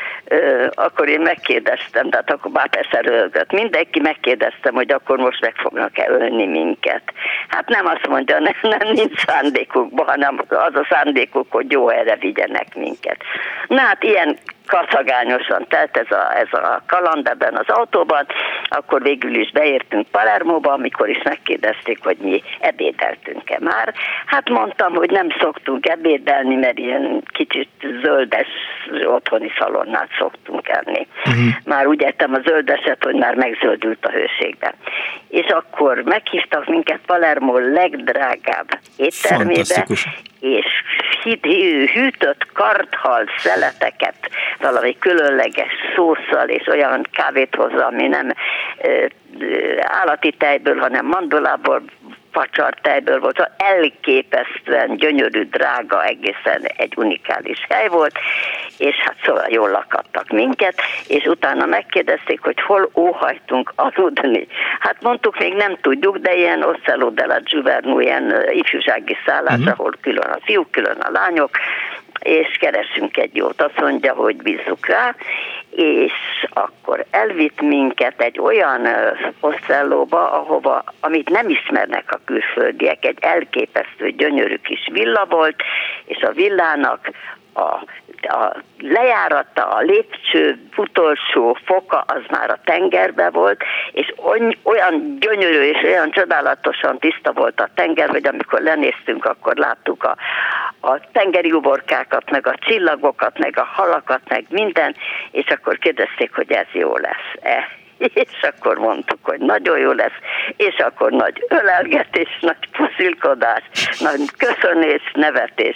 akkor 0.74 1.08
én 1.08 1.22
megkérdeztem, 1.22 2.10
tehát 2.10 2.32
akkor 2.32 2.52
már 2.52 2.70
persze 2.70 3.02
rögött. 3.02 3.52
Mindenki 3.52 4.00
megkérdeztem, 4.00 4.74
hogy 4.74 4.92
akkor 4.92 5.18
most 5.18 5.42
meg 5.42 5.54
fognak-e 5.56 6.10
ölni 6.10 6.46
minket. 6.46 7.02
Hát 7.48 7.68
nem 7.68 7.86
azt 7.86 8.08
mondja, 8.08 8.40
nem, 8.50 8.54
nem 8.62 8.88
nincs 8.94 9.26
szándékukban, 9.26 10.06
hanem 10.06 10.42
az 10.50 10.76
a 10.76 10.88
szándékuk, 10.90 11.52
hogy 11.52 11.72
jó 11.72 11.90
erre 11.90 12.16
vigyenek 12.16 12.76
minket. 12.76 13.18
Na 13.68 13.80
hát 13.80 14.04
ilyen 14.04 14.38
kaszagányosan 14.70 15.66
telt 15.68 15.98
ez 15.98 16.12
a, 16.12 16.38
ez 16.38 16.48
a 16.52 16.82
kaland 16.88 17.28
ebben 17.28 17.56
az 17.56 17.68
autóban, 17.68 18.26
akkor 18.70 19.02
végül 19.02 19.36
is 19.36 19.52
beértünk 19.52 20.08
Palermóba, 20.08 20.72
amikor 20.72 21.10
is 21.10 21.22
megkérdezték, 21.24 22.04
hogy 22.04 22.18
mi 22.18 22.44
ebédeltünk-e 22.60 23.58
már. 23.60 23.94
Hát 24.26 24.50
mondtam, 24.50 24.94
hogy 24.94 25.10
nem 25.10 25.28
szoktunk 25.40 25.88
ebédelni, 25.88 26.56
mert 26.56 26.78
ilyen 26.78 27.24
kicsit 27.26 27.70
zöldes 28.02 28.48
otthoni 29.06 29.52
szalonnát 29.60 30.10
szoktunk 30.18 30.68
enni. 30.68 31.08
Uh-huh. 31.26 31.44
Már 31.66 31.88
úgy 31.88 32.04
ettem 32.04 32.34
a 32.34 32.40
zöldeset, 32.40 33.04
hogy 33.04 33.16
már 33.16 33.36
megzöldült 33.36 34.06
a 34.06 34.12
hőségben. 34.12 34.74
És 35.30 35.46
akkor 35.48 36.02
meghívtak 36.06 36.66
minket 36.66 37.00
Palermo 37.06 37.58
legdrágább 37.58 38.80
éttermébe, 38.98 39.86
és 40.40 40.66
hűtött 41.94 42.46
karthal 42.54 43.26
szeleteket 43.38 44.30
valami 44.60 44.98
különleges 45.00 45.74
szószal 45.96 46.48
és 46.48 46.68
olyan 46.68 47.08
kávét 47.12 47.56
hozzá, 47.56 47.86
ami 47.86 48.08
nem 48.08 48.34
állati 49.80 50.32
tejből, 50.32 50.78
hanem 50.78 51.06
mandolából 51.06 51.82
facsartejből 52.32 53.20
volt, 53.20 53.36
szóval 53.36 53.54
elképesztően 53.58 54.96
gyönyörű, 54.96 55.44
drága, 55.44 56.06
egészen 56.06 56.62
egy 56.78 56.94
unikális 56.98 57.66
hely 57.70 57.88
volt, 57.88 58.20
és 58.78 58.96
hát 58.96 59.16
szóval 59.24 59.46
jól 59.48 59.70
lakadtak 59.70 60.30
minket, 60.30 60.82
és 61.08 61.26
utána 61.26 61.66
megkérdezték, 61.66 62.42
hogy 62.42 62.62
hol 62.62 62.90
óhajtunk 62.96 63.74
aludni. 63.76 64.48
Hát 64.80 65.02
mondtuk, 65.02 65.40
még 65.40 65.54
nem 65.54 65.78
tudjuk, 65.82 66.18
de 66.18 66.36
ilyen 66.36 66.64
Ocello 66.64 67.10
de 67.10 67.26
la 67.26 67.40
Giverno, 67.40 68.00
ilyen 68.00 68.36
ifjúsági 68.52 69.18
szállás, 69.26 69.60
uh-huh. 69.60 69.74
ahol 69.78 69.94
külön 70.02 70.30
a 70.30 70.40
fiúk, 70.44 70.72
külön 70.72 70.98
a 71.00 71.12
lányok, 71.12 71.50
és 72.20 72.58
keresünk 72.60 73.18
egy 73.18 73.36
jót. 73.36 73.62
Azt 73.62 73.80
mondja, 73.82 74.14
hogy 74.14 74.36
bízzuk 74.36 74.88
rá, 74.88 75.16
és 75.70 76.14
akkor 76.50 77.06
elvitt 77.12 77.62
minket 77.62 78.22
egy 78.22 78.40
olyan 78.40 78.88
oszellóba, 79.40 80.32
ahova, 80.32 80.84
amit 81.00 81.30
nem 81.30 81.50
ismernek 81.50 82.12
a 82.12 82.20
külföldiek, 82.26 83.06
egy 83.06 83.18
elképesztő 83.22 84.10
gyönyörű 84.10 84.56
kis 84.56 84.90
villa 84.92 85.26
volt, 85.30 85.56
és 86.06 86.22
a 86.22 86.32
villának 86.32 87.10
a 87.54 87.84
a 88.22 88.56
lejárata, 88.80 89.68
a 89.68 89.80
lépcső 89.80 90.60
utolsó 90.76 91.58
foka 91.66 92.04
az 92.08 92.22
már 92.30 92.50
a 92.50 92.60
tengerbe 92.64 93.30
volt, 93.30 93.64
és 93.92 94.14
olyan 94.64 95.18
gyönyörű 95.20 95.62
és 95.62 95.84
olyan 95.84 96.12
csodálatosan 96.12 97.00
tiszta 97.00 97.32
volt 97.32 97.60
a 97.60 97.70
tenger, 97.74 98.10
hogy 98.10 98.28
amikor 98.28 98.62
lenéztünk, 98.62 99.26
akkor 99.26 99.56
láttuk 99.56 100.04
a, 100.04 100.16
a 100.80 101.00
tengeri 101.12 101.52
uborkákat, 101.52 102.32
meg 102.32 102.48
a 102.48 102.56
csillagokat, 102.60 103.38
meg 103.38 103.58
a 103.58 103.68
halakat, 103.72 104.22
meg 104.28 104.46
minden, 104.50 104.96
és 105.32 105.48
akkor 105.48 105.78
kérdezték, 105.78 106.36
hogy 106.36 106.52
ez 106.52 106.68
jó 106.72 106.98
lesz-e. 106.98 107.78
És 108.14 108.42
akkor 108.42 108.78
mondtuk, 108.78 109.20
hogy 109.22 109.40
nagyon 109.40 109.80
jó 109.80 109.92
lesz, 109.92 110.18
és 110.58 110.76
akkor 110.78 111.12
nagy 111.12 111.46
ölelgetés, 111.50 112.38
nagy 112.42 112.70
puszilkodás, 112.72 113.64
nagy 114.00 114.22
köszönés, 114.38 115.02
nevetés, 115.14 115.76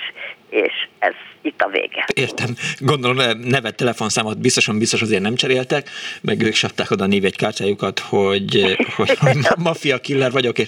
és 0.53 0.87
ez 0.99 1.13
itt 1.41 1.61
a 1.61 1.67
vége. 1.67 2.05
Értem. 2.13 2.55
Gondolom 2.79 3.39
nevet, 3.39 3.75
telefonszámot 3.75 4.39
biztosan 4.39 4.77
biztos 4.77 5.01
azért 5.01 5.21
nem 5.21 5.35
cseréltek, 5.35 5.89
meg 6.21 6.41
ők 6.41 6.53
is 6.53 6.63
adták 6.63 6.91
oda 6.91 7.03
a 7.03 7.07
névjegykártyájukat, 7.07 7.99
hogy, 7.99 8.77
hogy, 8.95 9.17
maffia 9.63 9.97
killer 9.97 10.31
vagyok, 10.31 10.57
és 10.57 10.67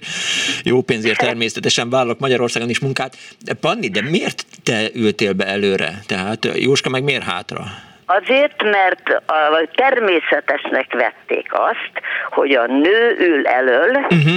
jó 0.63 0.81
pénzért 0.81 1.17
természetesen 1.17 1.89
vállalok 1.89 2.19
Magyarországon 2.19 2.69
is 2.69 2.79
munkát. 2.79 3.17
De 3.39 3.53
Panni, 3.53 3.89
de 3.89 4.01
miért 4.01 4.45
te 4.63 4.87
ültél 4.93 5.33
be 5.33 5.45
előre? 5.45 5.99
Tehát 6.07 6.45
Jóska 6.55 6.89
meg 6.89 7.03
miért 7.03 7.23
hátra? 7.23 7.63
Azért, 8.05 8.63
mert 8.63 9.09
a, 9.25 9.69
természetesnek 9.75 10.93
vették 10.93 11.47
azt, 11.51 11.91
hogy 12.29 12.51
a 12.51 12.65
nő 12.65 13.15
ül 13.19 13.47
elől, 13.47 13.95
uh-huh 13.95 14.35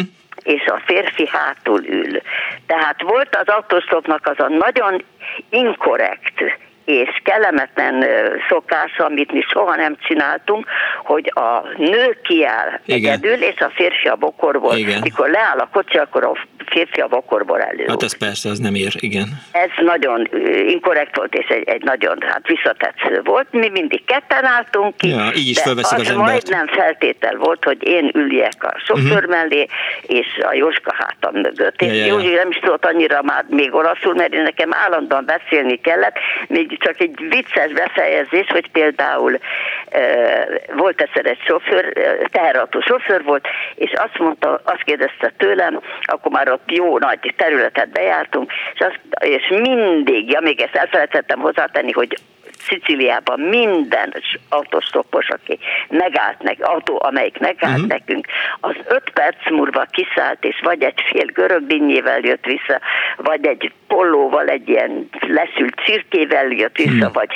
és 0.49 0.67
a 0.67 0.83
férfi 0.85 1.29
hátul 1.29 1.85
ül. 1.85 2.21
Tehát 2.67 3.03
volt 3.03 3.37
az 3.37 3.49
autóstopnak 3.49 4.27
az 4.27 4.39
a 4.39 4.49
nagyon 4.49 5.05
inkorrekt 5.51 6.43
és 6.89 7.21
kellemetlen 7.25 8.05
szokás, 8.49 8.99
amit 8.99 9.33
mi 9.33 9.41
soha 9.41 9.77
nem 9.77 9.97
csináltunk, 10.01 10.67
hogy 11.05 11.33
a 11.35 11.63
nő 11.77 12.19
kiáll 12.23 12.81
Igen. 12.85 13.13
egyedül, 13.13 13.43
és 13.43 13.61
a 13.61 13.71
férfi 13.75 14.09
a 14.09 14.17
bokorból. 14.17 14.77
Igen. 14.77 15.01
Mikor 15.03 15.29
leáll 15.31 15.59
a 15.59 15.69
kocsi, 15.73 15.97
akkor 15.99 16.25
a 16.25 16.33
férfi 16.67 17.01
a 17.01 17.07
bokorból 17.07 17.61
elő. 17.61 17.85
Hát 17.89 18.03
ez 18.03 18.19
persze, 18.19 18.51
az 18.51 18.59
nem 18.59 18.75
ér, 18.75 18.93
igen. 18.99 19.29
Ez 19.53 19.71
nagyon 19.85 20.29
inkorrekt 20.67 21.17
volt, 21.17 21.35
és 21.35 21.47
egy, 21.47 21.69
egy 21.69 21.83
nagyon 21.83 22.19
hát 22.21 22.47
visszatetsző 22.47 23.21
volt. 23.25 23.47
Mi 23.51 23.69
mindig 23.69 24.05
ketten 24.05 24.45
álltunk 24.45 24.97
ki, 24.97 25.09
ja, 25.09 25.31
így 25.35 25.49
is 25.49 25.63
de 25.63 25.71
az, 25.71 25.93
az 25.97 26.09
majdnem 26.09 26.67
feltétel 26.67 27.37
volt, 27.37 27.65
hogy 27.65 27.87
én 27.87 28.11
üljek 28.15 28.65
a 28.65 28.75
sofőr 28.87 29.13
uh-huh. 29.13 29.31
mellé, 29.31 29.67
és 30.03 30.27
a 30.51 30.55
Jóska 30.55 30.95
hátam 30.99 31.41
mögött. 31.41 31.83
Ja, 31.83 31.89
és 31.89 31.99
ja, 31.99 32.05
ja. 32.05 32.13
Józsi 32.13 32.35
nem 32.35 32.51
is 32.51 32.59
tudott 32.59 32.85
annyira 32.85 33.23
már 33.23 33.45
még 33.49 33.75
olaszul, 33.75 34.15
mert 34.15 34.33
nekem 34.33 34.71
állandóan 34.73 35.25
beszélni 35.25 35.81
kellett, 35.81 36.17
még 36.49 36.78
csak 36.79 37.01
egy 37.01 37.29
vicces 37.29 37.73
befejezés, 37.73 38.47
hogy 38.47 38.71
például 38.71 39.39
volt 40.77 41.01
egyszer 41.01 41.27
egy 41.27 41.41
sofőr, 41.47 41.93
teherautó 42.31 42.81
sofőr 42.81 43.23
volt, 43.25 43.47
és 43.75 43.93
azt 43.95 44.19
mondta, 44.19 44.61
azt 44.65 44.83
kérdezte 44.83 45.33
tőlem, 45.37 45.81
akkor 46.03 46.33
már 46.33 46.51
ott 46.51 46.71
jó 46.73 46.99
nagy 46.99 47.35
területet 47.37 47.89
bejártunk, 47.89 48.53
és, 48.75 48.81
azt, 48.81 49.01
és 49.25 49.49
mindig, 49.49 50.31
ja 50.31 50.41
még 50.41 50.61
ezt 50.61 50.75
elfelejtettem 50.75 51.39
hozzátenni, 51.39 51.93
hogy 51.93 52.19
Sziciliában 52.59 53.41
minden 53.41 54.15
autostoppos, 54.49 55.29
aki 55.29 55.59
megállt 55.89 56.43
nek, 56.43 56.57
autó, 56.61 57.01
amelyik 57.03 57.39
megállt 57.39 57.75
uh-huh. 57.75 57.89
nekünk, 57.89 58.27
az 58.61 58.75
öt 58.89 59.11
perc 59.11 59.51
múlva 59.51 59.87
kiszállt, 59.91 60.45
és 60.45 60.61
vagy 60.63 60.83
egy 60.83 61.01
fél 61.11 61.27
görögdinnyével 61.27 62.21
jött 62.21 62.45
vissza, 62.45 62.81
vagy 63.17 63.47
egy 63.47 63.73
pollóval, 63.87 64.47
egy 64.47 64.69
ilyen 64.69 65.09
leszült 65.21 65.81
cirkével 65.85 66.47
jött 66.47 66.77
vissza, 66.77 66.91
uh-huh. 66.91 67.13
vagy 67.13 67.29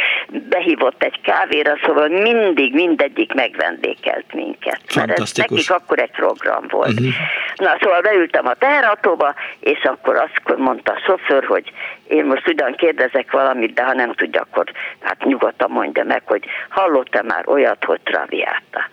behívott 0.48 1.02
egy 1.02 1.20
kávéra, 1.20 1.78
szóval 1.84 2.08
mindig 2.08 2.74
mindegyik 2.74 3.32
megvendékelt 3.34 4.32
minket. 4.32 4.80
Mert 4.94 5.20
ez 5.20 5.32
nekik 5.32 5.70
akkor 5.70 5.98
egy 5.98 6.10
program 6.10 6.64
volt. 6.68 7.00
Uh-huh. 7.00 7.14
Na, 7.56 7.76
szóval 7.80 8.00
beültem 8.00 8.46
a 8.46 8.54
teherautóba, 8.54 9.34
és 9.60 9.84
akkor 9.84 10.16
azt 10.16 10.56
mondta 10.56 10.92
a 10.92 11.00
sofőr, 11.06 11.44
hogy 11.44 11.72
én 12.08 12.24
most 12.24 12.48
ugyan 12.48 12.74
kérdezek 12.74 13.30
valamit, 13.30 13.74
de 13.74 13.84
ha 13.84 13.92
nem 13.92 14.12
tudja, 14.12 14.40
akkor 14.40 14.64
hát 15.00 15.24
nyugodtan 15.24 15.70
mondja 15.70 16.04
meg, 16.04 16.22
hogy 16.24 16.44
hallottam 16.68 17.26
már 17.26 17.48
olyat, 17.48 17.84
hogy 17.84 18.00
Traviata. 18.00 18.88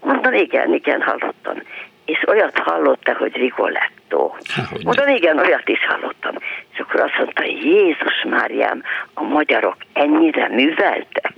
Mondom, 0.00 0.32
igen, 0.32 0.74
igen, 0.74 1.02
hallottam. 1.02 1.62
És 2.04 2.28
olyat 2.28 2.58
hallotta, 2.58 3.14
hogy 3.16 3.36
Rigoletto. 3.36 4.34
Mondom, 4.82 5.08
igen, 5.08 5.38
olyat 5.38 5.68
is 5.68 5.86
hallottam. 5.86 6.34
És 6.72 6.78
akkor 6.78 7.00
azt 7.00 7.18
mondta, 7.18 7.44
Jézus 7.44 8.24
Máriám, 8.28 8.82
a 9.14 9.22
magyarok 9.22 9.76
ennyire 9.92 10.48
műveltek. 10.48 11.32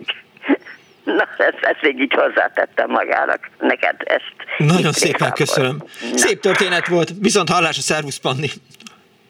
Na, 1.05 1.29
ezt, 1.39 1.59
ezt 1.61 1.87
így 1.87 2.15
hozzátettem 2.15 2.91
magának. 2.91 3.51
Neked 3.61 3.97
ezt. 4.05 4.35
Nagyon 4.59 4.93
szépen 4.93 5.33
köszönöm. 5.33 5.77
Na. 6.11 6.17
Szép 6.17 6.41
történet 6.41 6.87
volt. 6.87 7.11
Viszont 7.21 7.49
hallás 7.49 7.79
a 7.79 7.81
szervusz, 7.81 8.17
Panni. 8.17 8.49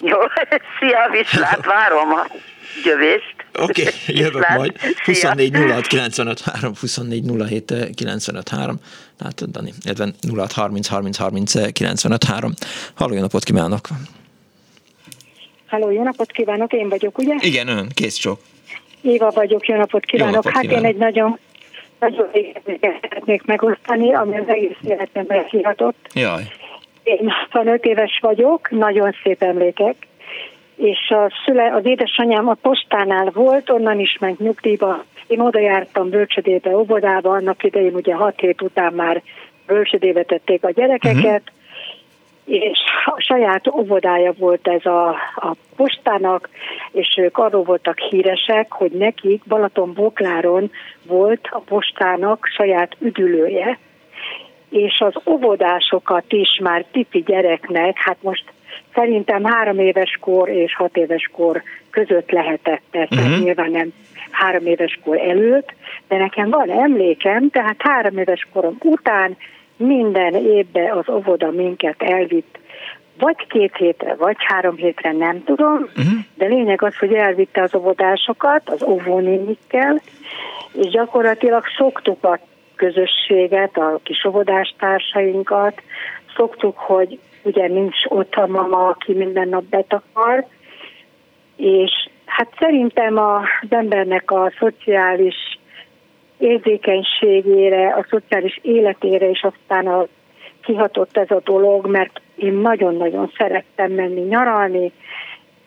Jó, 0.05 0.19
szia, 0.79 1.09
viszlát, 1.11 1.64
várom 1.64 2.12
a 2.12 2.27
jövést. 2.85 3.35
Oké, 3.59 3.83
okay, 3.83 3.93
jövök 4.23 4.33
Viszlát. 4.33 4.57
majd. 4.57 4.77
24 5.05 5.55
06 5.55 5.87
95 5.87 6.40
3, 6.40 6.73
24 6.81 7.25
07 7.49 7.75
95 7.95 8.49
3, 8.49 8.77
tehát 9.19 9.51
Dani, 9.51 9.73
illetve 9.85 10.09
06 10.37 10.53
30 10.53 10.88
30 10.88 11.17
30 11.17 11.73
95 11.73 12.25
3. 12.25 12.53
Halló, 12.95 13.14
jó 13.14 13.21
napot 13.21 13.45
kívánok! 13.45 13.88
Halló, 15.67 15.90
jó 15.90 16.03
napot 16.03 16.31
kívánok, 16.31 16.73
én 16.73 16.88
vagyok, 16.88 17.19
ugye? 17.19 17.35
Igen, 17.40 17.69
ön, 17.69 17.88
kész 17.95 18.14
csak. 18.14 18.40
Éva 19.01 19.31
vagyok, 19.31 19.67
jó 19.67 19.77
napot 19.77 20.05
kívánok. 20.05 20.35
Jó 20.35 20.40
napot 20.40 20.53
hát 20.53 20.62
kívánok. 20.62 20.85
én 20.85 20.90
egy 20.90 20.97
nagyon 20.97 21.38
nagyon 21.99 22.29
szeretnék 22.81 23.45
megosztani, 23.45 24.14
ami 24.14 24.38
az 24.38 24.49
egész 24.49 24.77
életemben 24.83 25.47
kihatott. 25.47 26.09
Jaj. 26.14 26.43
Én 27.05 27.31
65 27.51 27.85
éves 27.85 28.19
vagyok, 28.23 28.71
nagyon 28.71 29.14
szép 29.23 29.43
emlékek, 29.43 29.97
és 30.77 31.11
a 31.11 31.33
szüle, 31.45 31.73
az 31.75 31.85
édesanyám 31.85 32.49
a 32.49 32.55
postánál 32.55 33.31
volt, 33.35 33.71
onnan 33.71 34.01
is 34.01 34.17
ment 34.21 34.38
nyugdíjba. 34.38 35.05
Én 35.27 35.40
oda 35.40 35.61
jártam 35.61 36.11
bölcsödébe, 36.11 36.77
óvodába, 36.77 37.31
annak 37.31 37.62
idején 37.62 37.95
ugye 37.95 38.14
6 38.14 38.40
hét 38.40 38.62
után 38.62 38.93
már 38.93 39.23
bölcsödébe 39.67 40.23
tették 40.23 40.64
a 40.64 40.71
gyerekeket, 40.71 41.43
uh-huh. 42.45 42.62
és 42.64 42.79
a 43.05 43.21
saját 43.21 43.69
óvodája 43.69 44.33
volt 44.38 44.69
ez 44.69 44.87
a, 44.87 45.09
a 45.35 45.55
postának, 45.77 46.49
és 46.93 47.14
ők 47.17 47.38
arról 47.38 47.62
voltak 47.62 47.99
híresek, 47.99 48.73
hogy 48.73 48.90
nekik 48.90 49.43
Balaton-Bokláron 49.47 50.71
volt 51.07 51.49
a 51.51 51.59
postának 51.59 52.47
saját 52.57 52.97
üdülője, 53.01 53.79
és 54.75 55.01
az 55.01 55.15
óvodásokat 55.27 56.33
is 56.33 56.59
már 56.63 56.85
tipi 56.93 57.23
gyereknek, 57.27 57.97
hát 57.99 58.17
most 58.21 58.45
szerintem 58.95 59.45
három 59.45 59.79
éves 59.79 60.19
kor 60.21 60.49
és 60.49 60.75
hat 60.75 60.97
éves 60.97 61.31
kor 61.33 61.63
között 61.91 62.31
lehetett, 62.31 62.83
persze 62.91 63.21
uh-huh. 63.21 63.39
nyilván 63.39 63.71
nem 63.71 63.93
három 64.31 64.67
éves 64.67 64.99
kor 65.05 65.21
előtt, 65.21 65.75
de 66.09 66.17
nekem 66.17 66.51
van 66.51 66.71
emlékem, 66.71 67.51
tehát 67.51 67.77
három 67.79 68.19
éves 68.19 68.49
korom 68.53 68.77
után 68.83 69.37
minden 69.77 70.35
évben 70.35 70.91
az 70.91 71.09
óvoda 71.09 71.51
minket 71.51 72.03
elvitt, 72.03 72.59
vagy 73.19 73.47
két 73.49 73.77
hétre, 73.77 74.15
vagy 74.15 74.37
három 74.39 74.77
hétre, 74.77 75.13
nem 75.13 75.45
tudom, 75.45 75.83
uh-huh. 75.83 76.19
de 76.35 76.47
lényeg 76.47 76.83
az, 76.83 76.97
hogy 76.97 77.13
elvitte 77.13 77.63
az 77.63 77.75
óvodásokat, 77.75 78.71
az 78.71 78.83
óvónénikkel, 78.83 80.01
és 80.73 80.87
gyakorlatilag 80.89 81.65
szoktuk 81.77 82.25
a 82.25 82.39
közösséget, 82.85 83.77
a 83.77 84.01
kis 84.03 84.25
óvodástársainkat, 84.25 85.83
szoktuk, 86.37 86.79
hogy 86.79 87.18
ugye 87.42 87.66
nincs 87.66 87.97
ott 88.09 88.35
a 88.35 88.47
mama, 88.47 88.87
aki 88.88 89.12
minden 89.12 89.49
nap 89.49 89.64
betakar, 89.64 90.47
és 91.57 92.09
hát 92.27 92.49
szerintem 92.59 93.18
az 93.18 93.68
embernek 93.68 94.31
a 94.31 94.53
szociális 94.59 95.59
érzékenységére, 96.38 97.88
a 97.88 98.07
szociális 98.11 98.59
életére 98.62 99.29
is 99.29 99.42
aztán 99.42 99.87
a, 99.87 100.07
kihatott 100.62 101.16
ez 101.16 101.31
a 101.31 101.40
dolog, 101.44 101.87
mert 101.87 102.20
én 102.37 102.53
nagyon-nagyon 102.53 103.33
szerettem 103.37 103.92
menni 103.92 104.20
nyaralni, 104.20 104.92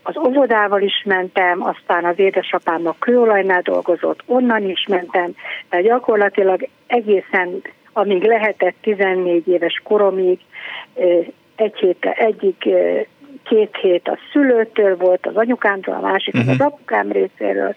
az 0.07 0.17
óvodával 0.17 0.81
is 0.81 1.03
mentem, 1.05 1.63
aztán 1.63 2.05
az 2.05 2.19
édesapám 2.19 2.87
a 2.87 2.95
kőolajnál 2.99 3.61
dolgozott, 3.61 4.23
onnan 4.25 4.69
is 4.69 4.85
mentem, 4.89 5.31
tehát 5.69 5.85
gyakorlatilag 5.85 6.67
egészen, 6.87 7.61
amíg 7.93 8.23
lehetett 8.23 8.75
14 8.81 9.47
éves 9.47 9.81
koromig, 9.83 10.39
egy 11.55 11.75
hét, 11.75 12.05
egyik 12.05 12.69
két 13.43 13.77
hét 13.81 14.07
a 14.07 14.17
szülőtől 14.31 14.97
volt, 14.97 15.27
az 15.27 15.35
anyukámtól, 15.35 15.93
a 15.93 15.99
másik 15.99 16.33
uh-huh. 16.33 16.49
az 16.49 16.57
mhm. 16.57 16.65
apukám 16.65 17.11
részéről. 17.11 17.75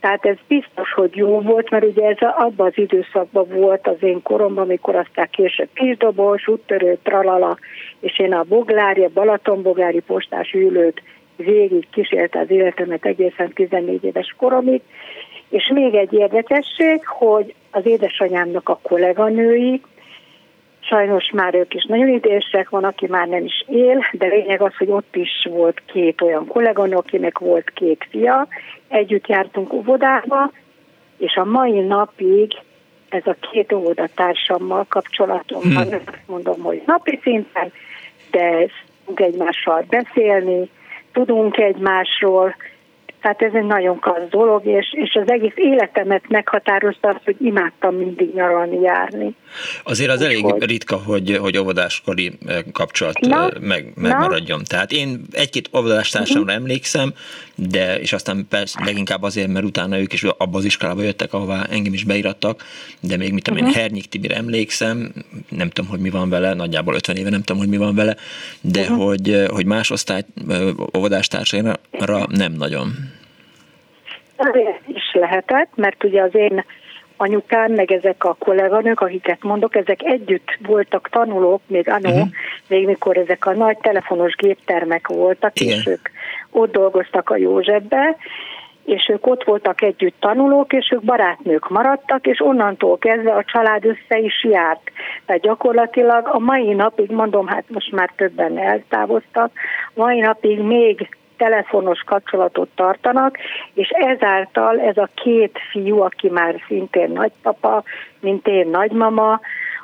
Tehát 0.00 0.24
ez 0.24 0.36
biztos, 0.48 0.92
hogy 0.92 1.16
jó 1.16 1.40
volt, 1.40 1.70
mert 1.70 1.84
ugye 1.84 2.08
ez 2.08 2.16
abban 2.20 2.66
az 2.66 2.78
időszakban 2.78 3.48
volt 3.48 3.86
az 3.86 3.96
én 4.00 4.22
koromban, 4.22 4.64
amikor 4.64 4.94
aztán 4.94 5.28
később 5.30 5.68
kisdobos, 5.74 6.48
úttörő, 6.48 6.98
tralala, 7.02 7.58
és 8.00 8.18
én 8.18 8.32
a 8.32 8.42
Boglárja, 8.42 9.08
Balatonbogári 9.14 10.00
postás 10.00 10.52
ülőt 10.52 11.02
végig 11.38 11.88
kísérte 11.90 12.38
az 12.38 12.50
életemet 12.50 13.04
egészen 13.04 13.52
14 13.52 14.04
éves 14.04 14.34
koromig, 14.36 14.80
és 15.48 15.70
még 15.74 15.94
egy 15.94 16.12
érdekesség, 16.12 17.06
hogy 17.06 17.54
az 17.70 17.86
édesanyámnak 17.86 18.68
a 18.68 18.78
kolléganői, 18.82 19.80
sajnos 20.80 21.30
már 21.32 21.54
ők 21.54 21.74
is 21.74 21.84
nagyon 21.84 22.08
idősek, 22.08 22.68
van, 22.68 22.84
aki 22.84 23.06
már 23.06 23.28
nem 23.28 23.44
is 23.44 23.64
él, 23.66 24.04
de 24.12 24.26
lényeg 24.26 24.62
az, 24.62 24.76
hogy 24.76 24.90
ott 24.90 25.16
is 25.16 25.48
volt 25.50 25.82
két 25.86 26.20
olyan 26.20 26.46
kolléganő, 26.46 26.96
akinek 26.96 27.38
volt 27.38 27.70
két 27.70 28.06
fia, 28.10 28.48
együtt 28.88 29.26
jártunk 29.26 29.72
óvodába, 29.72 30.50
és 31.18 31.34
a 31.34 31.44
mai 31.44 31.80
napig 31.80 32.52
ez 33.08 33.26
a 33.26 33.36
két 33.52 33.72
óvodatársammal 33.72 34.86
kapcsolatom 34.88 35.60
van, 35.74 35.88
hmm. 35.88 36.00
mondom, 36.26 36.60
hogy 36.62 36.82
napi 36.86 37.18
szinten, 37.22 37.72
de 38.30 38.66
tudunk 39.08 39.20
egymással 39.20 39.84
beszélni, 39.88 40.68
tudunk 41.12 41.56
egymásról, 41.56 42.54
tehát 43.20 43.42
ez 43.42 43.52
egy 43.54 43.66
nagyon 43.66 43.98
klassz 43.98 44.28
dolog, 44.30 44.66
és, 44.66 44.86
és 44.92 45.18
az 45.22 45.30
egész 45.30 45.52
életemet 45.54 46.22
meghatározta 46.28 47.08
azt, 47.08 47.24
hogy 47.24 47.36
imádtam 47.40 47.94
mindig 47.94 48.34
nyaralni, 48.34 48.80
járni. 48.80 49.34
Azért 49.82 50.10
az 50.10 50.20
Úgy 50.20 50.24
elég 50.24 50.44
hogy... 50.44 50.64
ritka, 50.64 50.96
hogy, 50.96 51.36
hogy 51.36 51.58
óvodáskori 51.58 52.32
eh, 52.46 52.58
kapcsolat 52.72 53.20
na, 53.20 53.42
eh, 53.42 53.60
meg, 53.60 53.92
megmaradjon. 53.94 54.58
Na. 54.58 54.64
Tehát 54.64 54.92
én 54.92 55.20
egy-két 55.30 55.70
óvodástársamra 55.76 56.42
uh-huh. 56.42 56.56
emlékszem, 56.56 57.12
de 57.54 58.00
és 58.00 58.12
aztán 58.12 58.46
persze 58.48 58.84
leginkább 58.84 59.22
azért, 59.22 59.48
mert 59.48 59.64
utána 59.64 59.98
ők 59.98 60.12
is 60.12 60.22
abba 60.22 60.58
az 60.58 60.64
iskolába 60.64 61.02
jöttek, 61.02 61.32
ahová 61.32 61.66
engem 61.70 61.92
is 61.92 62.04
beirattak, 62.04 62.64
de 63.00 63.16
még 63.16 63.32
mit 63.32 63.42
tudom 63.42 63.58
uh-huh. 63.58 63.76
én, 63.76 63.82
mhm. 63.82 63.88
Hernyik 63.88 64.08
Tibire 64.08 64.36
emlékszem, 64.36 65.12
nem 65.48 65.68
tudom, 65.68 65.90
hogy 65.90 66.00
mi 66.00 66.10
van 66.10 66.28
vele, 66.28 66.54
nagyjából 66.54 66.94
50 66.94 67.16
éve 67.16 67.30
nem 67.30 67.42
tudom, 67.42 67.60
hogy 67.60 67.70
mi 67.70 67.76
van 67.76 67.94
vele, 67.94 68.16
de 68.60 68.80
uh-huh. 68.80 69.04
hogy, 69.04 69.30
eh, 69.30 69.46
hogy 69.48 69.66
más 69.66 69.90
osztály 69.90 70.22
óvodástársaimra 70.96 72.26
nem 72.28 72.52
nagyon. 72.52 73.07
Is 74.86 75.12
lehetett, 75.12 75.68
mert 75.74 76.04
ugye 76.04 76.22
az 76.22 76.34
én 76.34 76.64
anyukám, 77.18 77.72
meg 77.72 77.92
ezek 77.92 78.24
a 78.24 78.36
kolléganők, 78.38 79.00
akiket 79.00 79.42
mondok, 79.42 79.76
ezek 79.76 80.02
együtt 80.02 80.58
voltak 80.66 81.08
tanulók, 81.08 81.60
még 81.66 81.88
anó, 81.88 82.10
uh-huh. 82.10 82.28
még 82.68 82.86
mikor 82.86 83.16
ezek 83.16 83.46
a 83.46 83.52
nagy 83.52 83.78
telefonos 83.78 84.34
géptermek 84.34 85.08
voltak, 85.08 85.60
Igen. 85.60 85.78
és 85.78 85.86
ők 85.86 86.08
ott 86.50 86.72
dolgoztak 86.72 87.30
a 87.30 87.36
Józsefbe, 87.36 88.16
és 88.84 89.08
ők 89.08 89.26
ott 89.26 89.44
voltak 89.44 89.82
együtt 89.82 90.14
tanulók, 90.20 90.72
és 90.72 90.90
ők 90.92 91.02
barátnők 91.02 91.68
maradtak, 91.68 92.26
és 92.26 92.40
onnantól 92.40 92.98
kezdve 92.98 93.32
a 93.32 93.44
család 93.44 93.84
össze 93.84 94.18
is 94.18 94.44
járt. 94.44 94.90
Tehát 95.26 95.42
gyakorlatilag 95.42 96.28
a 96.32 96.38
mai 96.38 96.72
napig, 96.72 97.10
mondom, 97.10 97.46
hát 97.46 97.64
most 97.68 97.92
már 97.92 98.10
többen 98.16 98.58
eltávoztak, 98.58 99.50
mai 99.94 100.20
napig 100.20 100.58
még 100.58 101.08
telefonos 101.38 102.00
kapcsolatot 102.00 102.68
tartanak, 102.74 103.38
és 103.74 103.88
ezáltal 103.88 104.80
ez 104.80 104.96
a 104.96 105.08
két 105.14 105.58
fiú, 105.70 106.00
aki 106.00 106.28
már 106.28 106.54
szintén 106.66 107.10
nagypapa, 107.10 107.82
mint 108.20 108.46
én 108.46 108.68
nagymama, 108.68 109.40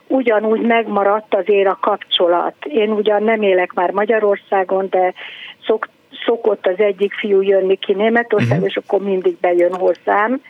ugyanúgy 0.06 0.60
megmaradt 0.60 1.34
azért 1.34 1.68
a 1.68 1.78
kapcsolat. 1.80 2.54
Én 2.64 2.90
ugyan 2.90 3.22
nem 3.22 3.42
élek 3.42 3.72
már 3.72 3.90
Magyarországon, 3.90 4.86
de 4.90 5.12
szok, 5.66 5.88
szokott 6.24 6.66
az 6.66 6.78
egyik 6.78 7.14
fiú 7.14 7.40
jönni 7.40 7.76
ki 7.76 7.92
Németország, 7.92 8.50
uh-huh. 8.50 8.66
és 8.66 8.76
akkor 8.76 9.00
mindig 9.00 9.36
bejön 9.40 9.74
hozzám. 9.74 10.42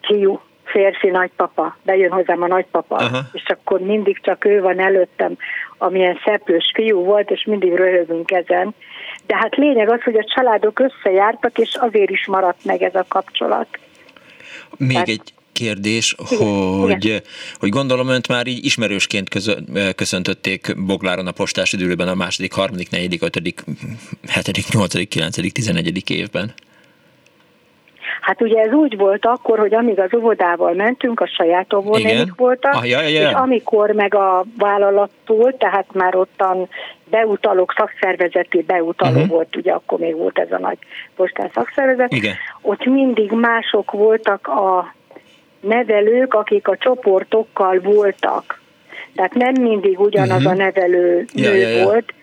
Fiú, 0.00 0.40
férfi 0.64 1.08
nagypapa, 1.08 1.76
bejön 1.82 2.10
hozzám 2.10 2.42
a 2.42 2.46
nagypapa, 2.46 2.94
uh-huh. 2.94 3.18
és 3.32 3.44
akkor 3.46 3.80
mindig 3.80 4.20
csak 4.20 4.44
ő 4.44 4.60
van 4.60 4.80
előttem, 4.80 5.36
amilyen 5.78 6.18
szeplős 6.24 6.70
fiú 6.74 7.04
volt, 7.04 7.30
és 7.30 7.44
mindig 7.44 7.74
röhögünk 7.74 8.30
ezen. 8.30 8.74
De 9.26 9.36
hát 9.36 9.56
lényeg 9.56 9.90
az, 9.90 10.02
hogy 10.02 10.16
a 10.16 10.24
családok 10.34 10.78
összejártak, 10.78 11.58
és 11.58 11.74
azért 11.74 12.10
is 12.10 12.26
maradt 12.26 12.64
meg 12.64 12.82
ez 12.82 12.94
a 12.94 13.04
kapcsolat. 13.08 13.66
Még 14.76 14.92
Tehát, 14.92 15.08
egy 15.08 15.32
kérdés, 15.52 16.14
igen, 16.30 16.78
hogy, 16.80 17.04
igen. 17.04 17.22
hogy 17.58 17.68
gondolom 17.68 18.08
önt 18.08 18.28
már 18.28 18.46
így 18.46 18.64
ismerősként 18.64 19.28
köszöntötték 19.94 20.74
Bogláron 20.76 21.26
a 21.26 21.32
postás 21.32 21.72
időben 21.72 22.08
a 22.08 22.14
második, 22.14 22.52
harmadik, 22.52 22.90
negyedik, 22.90 23.22
ötödik, 23.22 23.64
hetedik, 24.28 24.68
nyolcadik, 24.68 25.08
kilencedik, 25.08 25.52
tizenegyedik 25.52 26.10
évben. 26.10 26.54
Hát 28.20 28.42
ugye 28.42 28.60
ez 28.60 28.72
úgy 28.72 28.96
volt 28.96 29.26
akkor, 29.26 29.58
hogy 29.58 29.74
amíg 29.74 29.98
az 29.98 30.14
óvodával 30.14 30.72
mentünk, 30.72 31.20
a 31.20 31.26
saját 31.26 31.74
óvónénik 31.74 32.34
voltak, 32.36 32.74
ah, 32.74 32.88
ja, 32.88 33.00
ja, 33.00 33.08
ja. 33.08 33.28
és 33.28 33.34
amikor 33.34 33.90
meg 33.90 34.14
a 34.14 34.44
vállalattól, 34.58 35.56
tehát 35.56 35.86
már 35.92 36.16
ottan 36.16 36.68
beutalók, 37.04 37.74
szakszervezeti 37.76 38.62
beutaló 38.62 39.14
uh-huh. 39.14 39.28
volt, 39.28 39.56
ugye 39.56 39.72
akkor 39.72 39.98
még 39.98 40.16
volt 40.16 40.38
ez 40.38 40.52
a 40.52 40.58
nagy 40.58 40.78
postás 41.16 41.50
szakszervezet, 41.54 42.12
Igen. 42.12 42.34
ott 42.60 42.84
mindig 42.84 43.30
mások 43.30 43.90
voltak 43.90 44.46
a 44.46 44.94
nevelők, 45.60 46.34
akik 46.34 46.68
a 46.68 46.76
csoportokkal 46.76 47.80
voltak. 47.80 48.62
Tehát 49.14 49.34
nem 49.34 49.62
mindig 49.62 50.00
ugyanaz 50.00 50.44
uh-huh. 50.44 50.52
a 50.52 50.54
nevelő 50.54 51.24
ja, 51.32 51.50
nő 51.50 51.56
ja, 51.56 51.68
ja. 51.68 51.84
volt, 51.84 52.14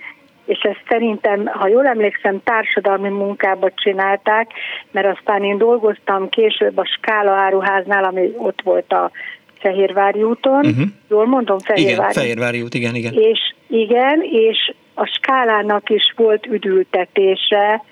és 0.45 0.59
ezt 0.59 0.83
szerintem, 0.87 1.45
ha 1.45 1.67
jól 1.67 1.87
emlékszem, 1.87 2.41
társadalmi 2.43 3.09
munkába 3.09 3.71
csinálták, 3.75 4.51
mert 4.91 5.17
aztán 5.17 5.43
én 5.43 5.57
dolgoztam 5.57 6.29
később 6.29 6.77
a 6.77 6.85
Skála 6.85 7.31
áruháznál, 7.31 8.03
ami 8.03 8.33
ott 8.37 8.61
volt 8.63 8.91
a 8.91 9.11
Fehérvári 9.59 10.23
úton, 10.23 10.65
uh-huh. 10.65 10.87
jól 11.09 11.25
mondom, 11.25 11.59
Fehérvári. 11.59 12.11
Igen, 12.11 12.11
Fehérvári 12.11 12.61
út, 12.61 12.73
igen, 12.73 12.95
igen. 12.95 13.13
És 13.13 13.39
igen, 13.67 14.21
és 14.21 14.73
a 14.93 15.05
skálának 15.05 15.89
is 15.89 16.13
volt 16.15 16.45
üdültetése, 16.45 17.83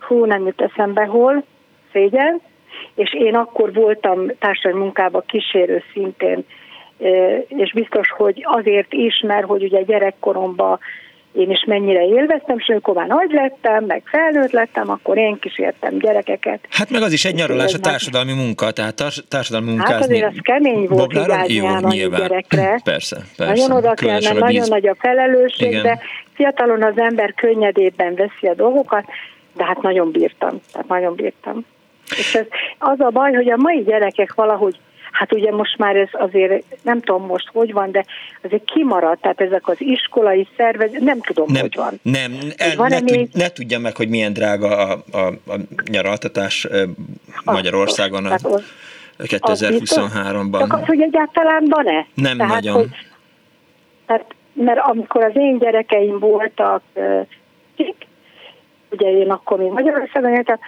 hú, 0.00 0.24
nem 0.24 0.46
jut 0.46 0.60
eszembe 0.60 1.04
hol, 1.04 1.44
szégyen, 1.92 2.40
és 2.94 3.14
én 3.14 3.34
akkor 3.34 3.72
voltam 3.72 4.26
társadalmi 4.38 4.84
munkába 4.84 5.20
kísérő 5.20 5.82
szintén, 5.92 6.44
és 7.48 7.72
biztos, 7.72 8.10
hogy 8.10 8.44
azért 8.44 8.92
is, 8.92 9.20
mert 9.26 9.46
hogy 9.46 9.62
ugye 9.62 9.82
gyerekkoromban 9.82 10.78
én 11.38 11.50
is 11.50 11.64
mennyire 11.66 12.04
élveztem, 12.04 12.58
és 12.58 12.68
amikor 12.68 12.94
már 12.94 13.06
nagy 13.06 13.30
lettem, 13.30 13.84
meg 13.84 14.02
felnőtt 14.04 14.50
lettem, 14.50 14.90
akkor 14.90 15.16
én 15.18 15.38
kísértem 15.38 15.98
gyerekeket. 15.98 16.60
Hát 16.70 16.90
meg 16.90 17.02
az 17.02 17.12
is 17.12 17.24
egy 17.24 17.34
nyaralás 17.34 17.74
a 17.74 17.78
társadalmi 17.78 18.32
munka, 18.32 18.70
tehát 18.70 19.02
társadalmi 19.28 19.70
munkázni. 19.70 19.94
Hát 19.94 20.02
azért 20.02 20.24
az 20.24 20.36
kemény 20.42 20.86
volt 20.88 21.12
vigyázni 21.12 21.96
gyerekre. 22.18 22.80
Persze, 22.84 23.16
persze. 23.36 23.52
Nagyon 23.52 23.70
oda 23.70 23.94
kell, 23.94 24.20
mert 24.22 24.38
nagyon 24.38 24.68
nagy 24.68 24.86
a 24.86 24.94
felelősség, 24.98 25.70
Igen. 25.70 25.82
de 25.82 25.98
fiatalon 26.34 26.82
az 26.82 26.98
ember 26.98 27.34
könnyedében 27.34 28.14
veszi 28.14 28.46
a 28.46 28.54
dolgokat, 28.54 29.04
de 29.56 29.64
hát 29.64 29.82
nagyon 29.82 30.10
bírtam, 30.10 30.60
tehát 30.72 30.88
nagyon 30.88 31.14
bírtam. 31.14 31.64
És 32.16 32.34
ez, 32.34 32.46
az 32.78 33.00
a 33.00 33.10
baj, 33.10 33.32
hogy 33.32 33.50
a 33.50 33.56
mai 33.56 33.82
gyerekek 33.82 34.34
valahogy 34.34 34.76
Hát 35.18 35.32
ugye 35.32 35.52
most 35.52 35.78
már 35.78 35.96
ez 35.96 36.08
azért, 36.12 36.64
nem 36.82 37.00
tudom 37.00 37.26
most 37.26 37.48
hogy 37.52 37.72
van, 37.72 37.90
de 37.90 38.04
azért 38.42 38.64
kimaradt, 38.64 39.20
tehát 39.20 39.40
ezek 39.40 39.68
az 39.68 39.76
iskolai 39.78 40.48
szervezet, 40.56 41.00
nem 41.00 41.20
tudom, 41.20 41.52
nem, 41.52 41.60
hogy 41.60 41.74
van. 41.76 42.00
Nem, 42.02 42.38
el, 42.56 42.76
van 42.76 42.88
ne, 42.88 43.00
még... 43.00 43.28
ne 43.32 43.48
tudja 43.48 43.78
meg, 43.78 43.96
hogy 43.96 44.08
milyen 44.08 44.32
drága 44.32 44.76
a, 44.76 45.04
a, 45.12 45.26
a 45.26 45.56
nyaraltatás 45.90 46.68
Magyarországon 47.44 48.26
a, 48.26 48.34
a 48.34 49.22
2023-ban. 49.22 50.58
Csak 50.58 50.72
az, 50.72 50.84
hogy 50.84 51.00
egyáltalán 51.00 51.64
van-e? 51.68 52.06
Nem 52.14 52.36
tehát, 52.36 52.54
nagyon. 52.54 52.74
Hogy, 52.74 52.88
tehát, 54.06 54.24
mert 54.52 54.78
amikor 54.78 55.24
az 55.24 55.36
én 55.36 55.58
gyerekeim 55.58 56.18
voltak, 56.18 56.82
ugye 58.90 59.10
én 59.10 59.30
akkor 59.30 59.58
még 59.58 59.70
Magyarországon 59.70 60.34
éltem, 60.34 60.58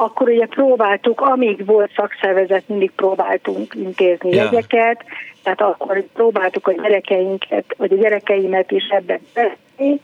akkor 0.00 0.28
ugye 0.28 0.46
próbáltuk, 0.46 1.20
amíg 1.20 1.66
volt 1.66 1.92
szakszervezet, 1.96 2.68
mindig 2.68 2.90
próbáltunk 2.90 3.74
intézni 3.74 4.30
ja. 4.30 4.42
jegyeket, 4.42 5.04
tehát 5.42 5.60
akkor 5.60 6.04
próbáltuk 6.12 6.66
a 6.66 6.72
gyerekeinket, 6.72 7.64
vagy 7.76 7.92
a 7.92 7.96
gyerekeimet 7.96 8.70
is 8.70 8.88
ebben 8.88 9.20
beszélni, 9.34 10.00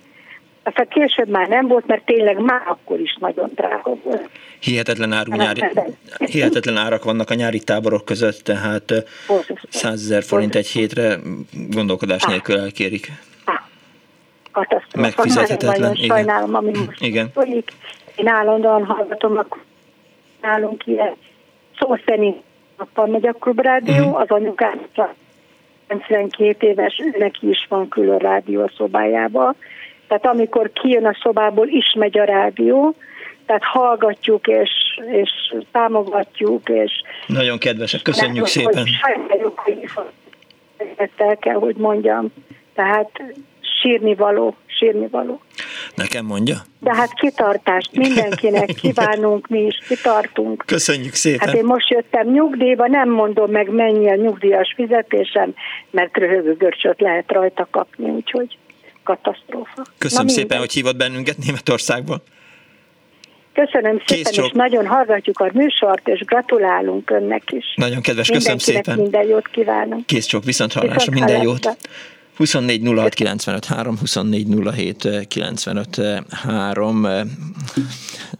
aztán 0.62 0.88
később 0.88 1.28
már 1.28 1.49
nem 1.49 1.66
volt, 1.66 1.86
mert 1.86 2.05
tényleg 2.05 2.38
már 2.38 2.62
akkor 2.66 3.01
is 3.01 3.16
nagyon 3.20 3.51
drága 3.55 3.97
volt. 4.03 4.28
Hihetetlen, 4.61 5.12
áru, 5.12 5.34
nyári, 5.34 5.64
hihetetlen 6.18 6.76
árak 6.76 7.05
vannak 7.05 7.30
a 7.30 7.34
nyári 7.34 7.61
táborok 7.61 8.05
között, 8.05 8.38
tehát 8.38 9.05
100 9.68 9.92
ezer 9.92 10.22
forint 10.22 10.55
egy 10.55 10.66
hétre 10.66 11.16
gondolkodás 11.70 12.22
nélkül 12.22 12.59
elkérik. 12.59 13.12
Megfizethetetlen, 14.97 15.94
igen. 15.94 16.16
sajnálom, 16.16 16.55
ami 16.55 16.70
most 16.86 17.03
Igen. 17.03 17.30
folyik. 17.34 17.72
Én 18.16 18.28
állandóan 18.28 18.84
hallgatom, 18.84 19.38
akkor 19.38 19.66
nálunk 20.47 20.86
ilyen 20.86 21.14
szó 21.78 21.97
szerint 22.07 22.36
nappal 22.78 23.07
megy 23.07 23.26
a 23.26 23.32
klubrádió, 23.32 24.05
Mhm. 24.05 24.14
az 24.14 24.28
anyukám 24.28 24.80
92 25.86 26.66
éves, 26.66 27.03
neki 27.18 27.49
is 27.49 27.66
van 27.68 27.88
külön 27.88 28.18
rádió 28.18 28.62
a 28.62 28.70
szobájába. 28.76 29.55
Tehát 30.09 30.26
amikor 30.26 30.70
kijön 30.72 31.07
a 31.07 31.16
szobából, 31.22 31.68
is 31.68 31.94
megy 31.99 32.18
a 32.18 32.24
rádió, 32.24 32.94
tehát 33.47 33.62
hallgatjuk 33.64 34.47
és, 34.47 34.70
és 35.12 35.55
támogatjuk, 35.72 36.68
és 36.68 36.92
Nagyon 37.26 37.59
kedvesek, 37.59 38.03
köszönjük 38.03 38.47
szépen. 38.47 38.82
Hogy 38.82 38.99
sajnáljuk, 39.01 39.59
hogy 39.59 39.78
el 41.16 41.36
kell, 41.36 41.55
hogy 41.55 41.76
mondjam. 41.76 42.32
Tehát 42.74 43.22
sírni 43.83 44.14
való, 44.14 44.57
sírni 44.66 45.07
való. 45.11 45.41
Nekem 45.95 46.24
mondja. 46.24 46.57
De 46.81 46.95
hát 46.95 47.12
kitartást 47.14 47.93
mindenkinek 47.93 48.66
kívánunk, 48.83 49.49
mi 49.49 49.61
is 49.61 49.79
kitartunk. 49.89 50.62
Köszönjük 50.66 51.14
szépen. 51.14 51.47
Hát 51.49 51.57
én 51.57 51.64
most 51.64 51.89
jöttem 51.91 52.27
nyugdíjba, 52.31 52.87
nem 52.87 53.11
mondom 53.11 53.51
meg 53.51 53.68
mennyi 53.70 54.11
a 54.11 54.14
nyugdíjas 54.14 54.72
fizetésem, 54.77 55.55
mert 55.91 56.16
röhögő 56.16 56.57
görcsöt 56.57 57.01
lehet 57.01 57.33
rajta 57.33 57.68
kapni, 57.70 58.11
úgyhogy 58.11 58.59
katasztrófa. 59.05 59.83
Köszönöm 59.99 60.27
Na 60.27 60.33
szépen, 60.33 60.47
mindegy. 60.49 60.59
hogy 60.59 60.72
hívott 60.72 60.97
bennünket 60.97 61.37
Németországból. 61.45 62.22
Köszönöm 63.53 63.99
Kész 63.99 64.16
szépen, 64.16 64.33
csók. 64.33 64.47
és 64.47 64.53
nagyon 64.53 64.87
hallgatjuk 64.87 65.39
a 65.41 65.51
műsort, 65.53 66.09
és 66.09 66.20
gratulálunk 66.24 67.11
önnek 67.11 67.53
is. 67.53 67.64
Nagyon 67.77 68.01
kedves, 68.01 68.29
köszönöm 68.31 68.59
szépen. 68.59 68.99
minden 68.99 69.27
jót 69.27 69.49
kívánunk. 69.49 70.07
Kész 70.07 70.27
csók, 70.27 70.45
viszont 70.45 70.72
hallásra, 70.72 70.95
Viszont 70.99 71.18
minden 71.18 71.37
hallásra. 71.37 71.70
jót. 71.70 71.79
24 72.37 72.82
06 72.82 73.14
95 73.14 73.64
3, 73.64 73.99
24 73.99 74.47
07 74.72 75.26
95 75.28 76.01
3. 76.30 77.07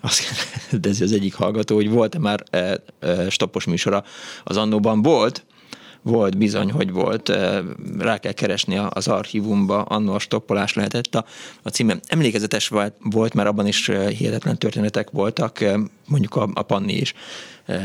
Azt 0.01 0.21
kérdezi 0.71 1.03
az 1.03 1.13
egyik 1.13 1.35
hallgató, 1.35 1.75
hogy 1.75 1.91
volt-e 1.91 2.19
már 2.19 2.43
stoppos 3.29 3.65
műsora 3.65 4.05
az 4.45 4.57
annóban? 4.57 5.03
Volt, 5.03 5.45
volt, 6.03 6.39
bizony, 6.39 6.71
hogy 6.71 6.91
volt. 6.91 7.29
Rá 7.99 8.19
kell 8.19 8.33
keresni 8.33 8.79
az 8.89 9.09
archívumba, 9.09 9.83
annó 9.83 10.13
a 10.13 10.19
stoppolás 10.19 10.75
lehetett 10.75 11.15
a, 11.15 11.25
a 11.63 11.69
címe. 11.69 11.97
Emlékezetes 12.07 12.69
volt, 13.01 13.35
mert 13.35 13.49
abban 13.49 13.67
is 13.67 13.87
hihetetlen 13.89 14.59
történetek 14.59 15.11
voltak, 15.11 15.65
mondjuk 16.07 16.35
a, 16.37 16.49
a 16.55 16.63
Panni 16.63 16.93
is 16.93 17.15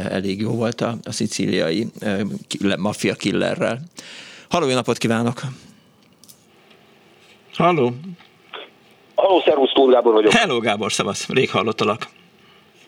elég 0.10 0.42
jó 0.42 0.52
volt 0.52 0.82
a, 0.82 0.98
a 1.04 1.12
szicíliai 1.12 1.92
maffia 2.78 3.16
killerrel. 3.16 3.82
Halló, 4.50 4.74
napot 4.74 4.98
kívánok! 4.98 5.42
Halló! 7.58 7.90
Halló, 9.16 9.42
szervusz, 9.46 9.72
Tóth 9.74 9.92
Gábor 9.92 10.14
vagyok. 10.14 10.32
Hello, 10.32 10.60
Gábor, 10.60 10.92
szavasz! 10.92 11.30
Rég 11.30 11.52
hallottalak. 11.52 12.02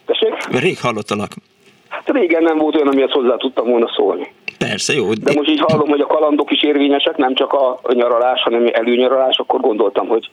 Tessék? 0.05 0.59
Rég 0.61 0.79
hallottalak. 0.79 1.31
Hát 1.87 2.09
régen 2.09 2.43
nem 2.43 2.57
volt 2.57 2.75
olyan, 2.75 2.87
amihez 2.87 3.11
hozzá 3.11 3.35
tudtam 3.35 3.69
volna 3.69 3.91
szólni. 3.95 4.33
Persze, 4.57 4.93
jó. 4.93 5.13
De 5.13 5.33
most 5.33 5.49
így 5.49 5.59
hallom, 5.59 5.89
hogy 5.89 6.01
a 6.01 6.05
kalandok 6.07 6.51
is 6.51 6.63
érvényesek, 6.63 7.17
nem 7.17 7.35
csak 7.35 7.53
a 7.53 7.79
nyaralás, 7.93 8.41
hanem 8.41 8.69
előnyaralás, 8.73 9.37
akkor 9.37 9.59
gondoltam, 9.59 10.07
hogy, 10.07 10.29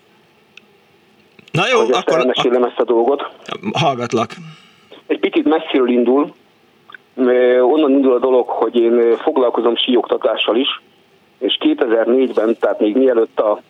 Na 1.53 1.62
jó, 1.72 1.78
hogy 1.78 1.91
akkor 1.91 2.18
elmesélem 2.18 2.64
ezt 2.64 2.78
a 2.78 2.85
dolgot. 2.85 3.26
hallgatlak. 3.72 4.35
Egy 5.07 5.18
picit 5.18 5.45
messziről 5.45 5.89
indul. 5.89 6.35
Onnan 7.61 7.91
indul 7.91 8.12
a 8.12 8.18
dolog, 8.18 8.49
hogy 8.49 8.76
én 8.76 9.16
foglalkozom 9.16 9.76
síoktatással 9.76 10.57
is, 10.57 10.81
és 11.39 11.59
2004-ben, 11.61 12.57
tehát 12.61 12.81
még 12.81 12.97
mielőtt 12.97 13.41
a 13.41 13.61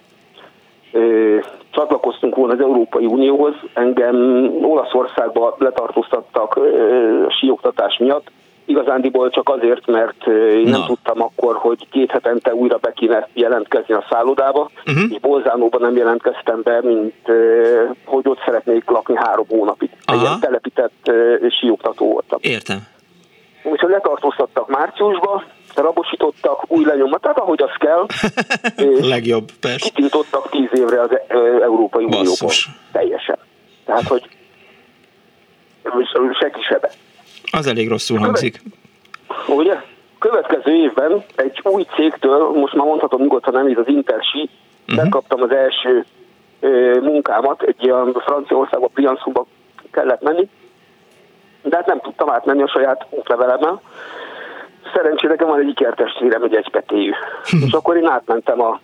csatlakoztunk 1.70 2.34
volna 2.34 2.52
az 2.52 2.60
Európai 2.60 3.06
Unióhoz, 3.06 3.54
engem 3.74 4.16
Olaszországba 4.62 5.56
letartóztattak 5.58 6.58
síoktatás 7.40 7.96
miatt, 7.98 8.30
igazándiból 8.64 9.30
csak 9.30 9.48
azért, 9.48 9.86
mert 9.86 10.26
én 10.26 10.62
nem 10.68 10.80
Na. 10.80 10.86
tudtam 10.86 11.22
akkor, 11.22 11.56
hogy 11.56 11.88
két 11.90 12.10
hetente 12.10 12.54
újra 12.54 12.76
be 12.76 12.92
kéne 12.92 13.28
jelentkezni 13.32 13.94
a 13.94 14.04
szállodába, 14.10 14.70
Mhm. 14.84 15.12
és 15.12 15.20
Bolzánóban 15.20 15.80
nem 15.80 15.96
jelentkeztem 15.96 16.60
be, 16.62 16.80
mint 16.82 17.14
hogy 18.04 18.28
ott 18.28 18.40
szeretnék 18.44 18.90
lakni 18.90 19.14
három 19.16 19.46
hónapig. 19.48 19.90
Egy 19.92 20.14
Aha. 20.14 20.20
ilyen 20.26 20.40
telepített 20.40 21.10
síoktató 21.60 22.12
voltam. 22.12 22.38
Értem. 22.42 22.78
Úgyhogy 23.62 23.90
letartóztattak 23.90 24.68
márciusba, 24.68 25.44
rabosítottak, 25.74 26.70
új 26.70 26.84
lenyomat, 26.84 27.20
tehát 27.20 27.38
ahogy 27.38 27.62
az 27.62 27.70
kell, 27.78 28.06
és 28.88 29.08
Legjobb, 29.08 29.50
persze. 29.60 29.88
kitiltottak 29.88 30.50
tíz 30.50 30.68
évre 30.72 31.00
az 31.00 31.10
ö, 31.28 31.62
Európai 31.62 32.04
Unióból. 32.04 32.50
Teljesen. 32.92 33.38
Tehát, 33.84 34.02
hogy 34.02 34.28
se 36.40 36.50
kisebe. 36.50 36.90
Az 37.50 37.66
elég 37.66 37.88
rosszul 37.88 38.18
hangzik. 38.18 38.62
Ugye? 39.46 39.76
Következő 40.18 40.74
évben 40.74 41.24
egy 41.36 41.60
új 41.64 41.86
cégtől, 41.94 42.50
most 42.50 42.74
már 42.74 42.86
mondhatom 42.86 43.20
nyugodtan 43.20 43.52
nem, 43.52 43.66
ez 43.66 43.78
az 43.78 43.88
Intersi, 43.88 44.48
uh-huh. 44.82 44.96
megkaptam 44.96 45.42
az 45.42 45.50
első 45.50 46.04
ö, 46.60 47.00
munkámat, 47.00 47.62
egy 47.62 47.84
ilyen 47.84 48.12
Franciaországba, 48.12 48.90
Briançonba 48.94 49.46
kellett 49.90 50.22
menni, 50.22 50.48
de 51.62 51.76
hát 51.76 51.86
nem 51.86 52.00
tudtam 52.00 52.30
átmenni 52.30 52.62
a 52.62 52.68
saját 52.68 53.06
útlevelemmel. 53.10 53.80
Szerencsére 54.94 55.32
nekem 55.32 55.48
van 55.48 55.60
egy 55.60 55.68
ikertestvérem, 55.68 56.42
egy 56.42 56.54
egypetéjű. 56.54 57.12
és 57.66 57.72
akkor 57.72 57.96
én 57.96 58.06
átmentem 58.06 58.60
a 58.60 58.80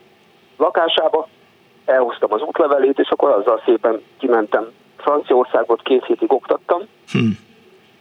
lakásába, 0.57 1.29
elhoztam 1.85 2.33
az 2.33 2.41
útlevelét, 2.43 2.99
és 2.99 3.09
akkor 3.09 3.31
azzal 3.31 3.63
szépen 3.65 4.03
kimentem 4.19 4.67
Franciaországot, 4.97 5.83
két 5.83 6.05
hétig 6.05 6.33
oktattam, 6.33 6.81
Hm. 7.13 7.19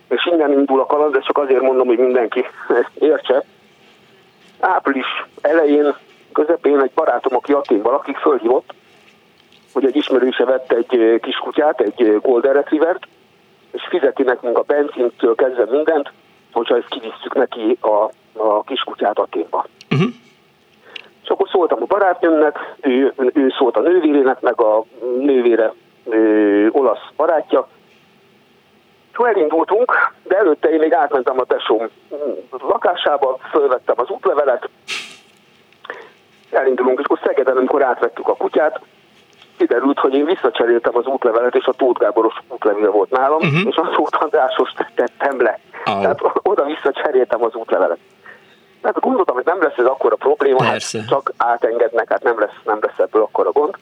és 0.10 0.26
innen 0.26 0.52
indul 0.52 0.80
a 0.80 0.86
kaland, 0.86 1.16
ezt 1.16 1.26
csak 1.26 1.38
azért 1.38 1.62
mondom, 1.62 1.88
hogy 1.88 1.98
mindenki 1.98 2.46
ezt 2.70 2.92
értse. 2.94 3.44
Április 4.60 5.26
elején, 5.42 5.96
közepén 6.34 6.80
egy 6.80 6.92
barátom, 6.96 7.36
aki 7.36 7.52
Aténban 7.54 7.92
lakik, 7.92 8.18
fölhívott, 8.18 8.74
hogy 9.74 9.86
egy 9.86 9.96
ismerőse 9.96 10.46
vett 10.46 10.72
egy 10.72 10.96
ö, 10.98 11.18
kiskutyát, 11.18 11.82
egy 11.82 12.02
ö, 12.02 12.18
Golden 12.22 12.54
Retrievert, 12.54 13.08
és 13.76 13.88
fizeti 13.90 14.24
nekünk 14.24 14.58
a 14.58 14.62
benzintől 14.62 15.36
kezdve 15.36 15.66
mindent, 15.70 16.12
hogyha 16.52 16.76
ezt 16.76 16.88
kivisszük 16.88 17.34
neki 17.34 17.78
a, 17.82 18.10
a 18.44 18.64
kiskutyát 18.64 19.20
Aténba. 19.20 19.66
Uh-huh. 19.92 20.10
És 21.24 21.30
akkor 21.30 21.48
szóltam 21.50 21.82
a 21.82 21.86
barátnőmnek, 21.86 22.76
ő, 22.82 23.14
ő 23.34 23.54
szólt 23.58 23.78
a 23.78 23.82
nővérének, 23.82 24.40
meg 24.40 24.62
a 24.62 24.84
nővére 25.20 25.74
ö, 26.06 26.68
olasz 26.72 27.04
barátja. 27.16 27.68
És 29.12 29.18
elindultunk, 29.24 29.94
de 30.24 30.38
előtte 30.38 30.70
én 30.70 30.80
még 30.80 30.94
átmentem 30.94 31.40
a 31.40 31.44
tesóm 31.44 31.90
lakásába, 32.50 33.38
fölvettem 33.50 33.96
az 33.98 34.10
útlevelet, 34.10 34.70
elindulunk, 36.52 37.00
és 37.00 37.06
akkor 37.06 37.20
Szegeden, 37.24 37.58
amikor 37.58 37.84
átvettük 37.84 38.28
a 38.28 38.36
kutyát, 38.36 38.82
kiderült, 39.58 40.00
hogy 40.00 40.14
én 40.14 40.26
visszacseréltem 40.26 40.98
az 40.98 41.06
útlevelet, 41.06 41.56
és 41.56 41.66
a 41.66 41.74
Tóth 41.74 42.00
Gáboros 42.00 42.34
útlevél 42.48 42.92
volt 42.92 43.10
nálam, 43.10 43.38
uh-huh. 43.38 43.68
és 43.68 43.76
a 43.76 43.90
Tóth 43.96 44.24
Andráshoz 44.24 44.70
tettem 44.96 45.42
le. 45.42 45.60
Au. 45.86 46.02
Tehát 46.02 46.20
oda-vissza 46.44 46.92
cseréltem 46.92 47.44
az 47.44 47.56
útlevelet. 47.56 47.98
Hát 48.84 49.00
gondoltam, 49.00 49.36
hogy 49.36 49.46
nem 49.46 49.62
lesz 49.62 49.78
ez 49.78 49.86
akkor 49.86 50.12
a 50.12 50.16
probléma, 50.16 50.58
Persze. 50.58 50.98
hát 50.98 51.08
csak 51.08 51.34
átengednek, 51.38 52.10
hát 52.10 52.24
nem 52.24 52.40
lesz, 52.40 52.60
nem 52.64 52.78
lesz 52.82 52.98
ebből 53.00 53.22
akkor 53.22 53.48
a 53.48 53.52
gond. 53.52 53.76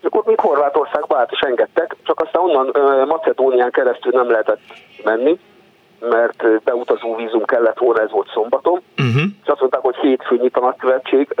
És 0.00 0.04
akkor 0.04 0.22
még 0.24 0.40
Horvátországba 0.40 1.18
át 1.18 1.32
is 1.32 1.40
engedtek, 1.40 1.96
csak 2.02 2.20
aztán 2.20 2.42
onnan 2.42 2.70
ö, 2.72 3.04
Macedónián 3.04 3.70
keresztül 3.70 4.12
nem 4.12 4.30
lehetett 4.30 4.60
menni, 5.04 5.38
mert 6.00 6.62
beutazó 6.64 7.14
vízum 7.14 7.44
kellett 7.44 7.78
volna, 7.78 8.00
ez 8.00 8.10
volt 8.10 8.30
szombaton. 8.32 8.82
Uh-huh. 8.98 9.22
És 9.42 9.48
azt 9.48 9.60
mondták, 9.60 9.80
hogy 9.80 9.96
hétfőn 9.96 10.38
nyit 10.38 10.56
a 10.56 10.60
nagykövetség, 10.60 11.34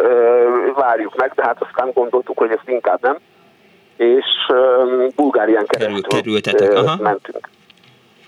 várjuk 0.74 1.16
meg, 1.16 1.32
de 1.34 1.44
hát 1.44 1.62
aztán 1.62 1.90
gondoltuk, 1.94 2.38
hogy 2.38 2.50
ezt 2.50 2.68
inkább 2.68 3.02
nem. 3.02 3.18
És 3.98 4.24
ö, 4.48 5.06
Bulgárián 5.16 5.66
keresztül 5.66 6.02
kerültetek, 6.02 6.72
aha. 6.72 6.96
mentünk. 7.02 7.48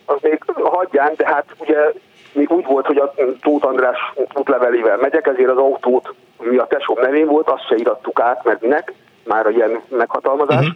Az 0.04 0.16
még 0.22 0.42
hagyján, 0.62 1.12
de 1.16 1.26
hát 1.26 1.44
ugye 1.58 1.92
még 2.32 2.50
úgy 2.50 2.64
volt, 2.64 2.86
hogy 2.86 2.96
a 2.96 3.14
Tóth 3.40 3.66
András 3.66 4.12
útlevelével 4.34 4.96
megyek, 4.96 5.26
ezért 5.26 5.50
az 5.50 5.56
autót, 5.56 6.14
mi 6.38 6.56
a 6.56 6.66
tesóm 6.66 7.00
nevén 7.00 7.26
volt, 7.26 7.48
azt 7.48 7.66
se 7.66 7.74
irattuk 7.76 8.20
át, 8.20 8.44
mert 8.44 8.60
minek, 8.60 8.92
már 9.24 9.46
a 9.46 9.50
ilyen 9.50 9.80
meghatalmazás. 9.88 10.58
Uh-huh. 10.58 10.74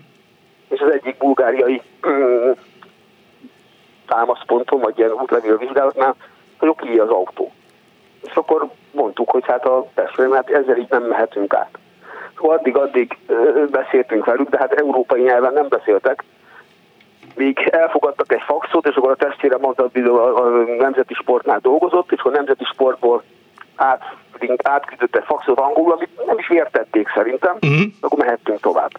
És 0.68 0.80
az 0.80 0.92
egyik 0.92 1.16
bulgáriai 1.16 1.82
mm, 2.08 2.50
támaszponton, 4.06 4.80
vagy 4.80 4.98
ilyen 4.98 5.12
útlevél 5.12 5.56
vizsgálatnál, 5.56 6.14
hogy 6.58 6.68
oké 6.68 6.98
az 6.98 7.08
autó. 7.08 7.52
És 8.22 8.34
akkor 8.34 8.68
mondtuk, 8.90 9.30
hogy 9.30 9.44
hát 9.46 9.64
a 9.64 9.86
testvérem, 9.94 10.32
hát 10.32 10.50
ezzel 10.50 10.76
így 10.76 10.90
nem 10.90 11.02
mehetünk 11.02 11.54
át. 11.54 11.78
Addig-addig 12.36 13.16
beszéltünk 13.70 14.24
velük, 14.24 14.48
de 14.48 14.58
hát 14.58 14.72
európai 14.72 15.22
nyelven 15.22 15.52
nem 15.52 15.68
beszéltek. 15.68 16.24
Még 17.34 17.58
elfogadtak 17.72 18.32
egy 18.32 18.42
faxot, 18.46 18.86
és 18.86 18.94
akkor 18.94 19.10
a 19.10 19.14
testvérem 19.14 19.60
mondta, 19.60 19.88
hogy 19.92 20.02
a, 20.04 20.40
Nemzeti 20.78 21.14
Sportnál 21.14 21.58
dolgozott, 21.58 22.12
és 22.12 22.18
akkor 22.20 22.32
a 22.32 22.36
Nemzeti 22.36 22.64
Sportból 22.64 23.22
át, 23.76 24.02
átküldött 24.62 25.16
egy 25.16 25.24
faxot 25.24 25.58
angolul, 25.58 25.92
amit 25.92 26.26
nem 26.26 26.38
is 26.38 26.50
értették 26.50 27.08
szerintem, 27.14 27.56
Mhm. 27.60 27.82
akkor 28.00 28.18
mehettünk 28.18 28.60
tovább. 28.60 28.90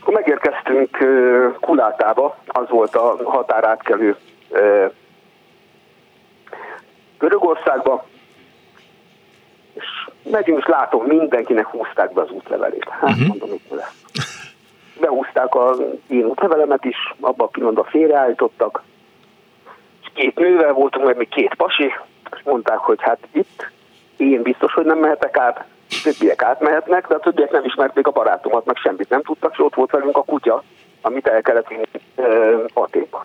Akkor 0.00 0.14
megérkeztünk 0.14 0.96
Kulátába, 1.60 2.36
az 2.46 2.68
volt 2.68 2.96
a 2.96 3.16
határátkelő 3.24 4.16
Görögországba, 7.18 8.04
és 9.74 9.84
megyünk, 10.22 10.58
és 10.58 10.66
látom, 10.66 11.04
mindenkinek 11.04 11.66
húzták 11.66 12.12
be 12.12 12.20
az 12.20 12.30
útlevelét. 12.30 12.88
Hát 12.88 13.10
uh-huh. 13.10 13.26
mondom, 13.26 13.50
mit 13.50 13.70
lesz. 13.70 14.02
Behúzták 15.00 15.54
az 15.54 15.82
én 16.08 16.24
útlevelemet 16.24 16.84
is, 16.84 17.14
abban 17.20 17.46
a 17.46 17.50
pillanatban 17.50 17.84
félreállítottak, 17.84 18.82
és 20.02 20.08
két 20.14 20.38
nővel 20.38 20.72
voltunk, 20.72 21.06
meg 21.06 21.16
még 21.16 21.28
két 21.28 21.54
pasi, 21.54 21.92
és 22.36 22.42
mondták, 22.44 22.78
hogy 22.78 23.02
hát 23.02 23.18
itt 23.32 23.70
én 24.16 24.42
biztos, 24.42 24.72
hogy 24.72 24.84
nem 24.84 24.98
mehetek 24.98 25.36
át, 25.36 25.64
többiek 26.02 26.42
átmehetnek, 26.42 27.06
de 27.08 27.14
a 27.14 27.18
többiek 27.18 27.50
nem 27.50 27.64
ismerték 27.64 28.06
a 28.06 28.10
barátomat, 28.10 28.64
meg 28.64 28.76
semmit 28.76 29.08
nem 29.08 29.22
tudtak, 29.22 29.52
és 29.52 29.58
ott 29.58 29.74
volt 29.74 29.90
velünk 29.90 30.16
a 30.16 30.22
kutya, 30.22 30.62
amit 31.00 31.26
el 31.26 31.42
kellett 31.42 31.68
vinni 31.68 31.84
Aténba. 32.74 33.24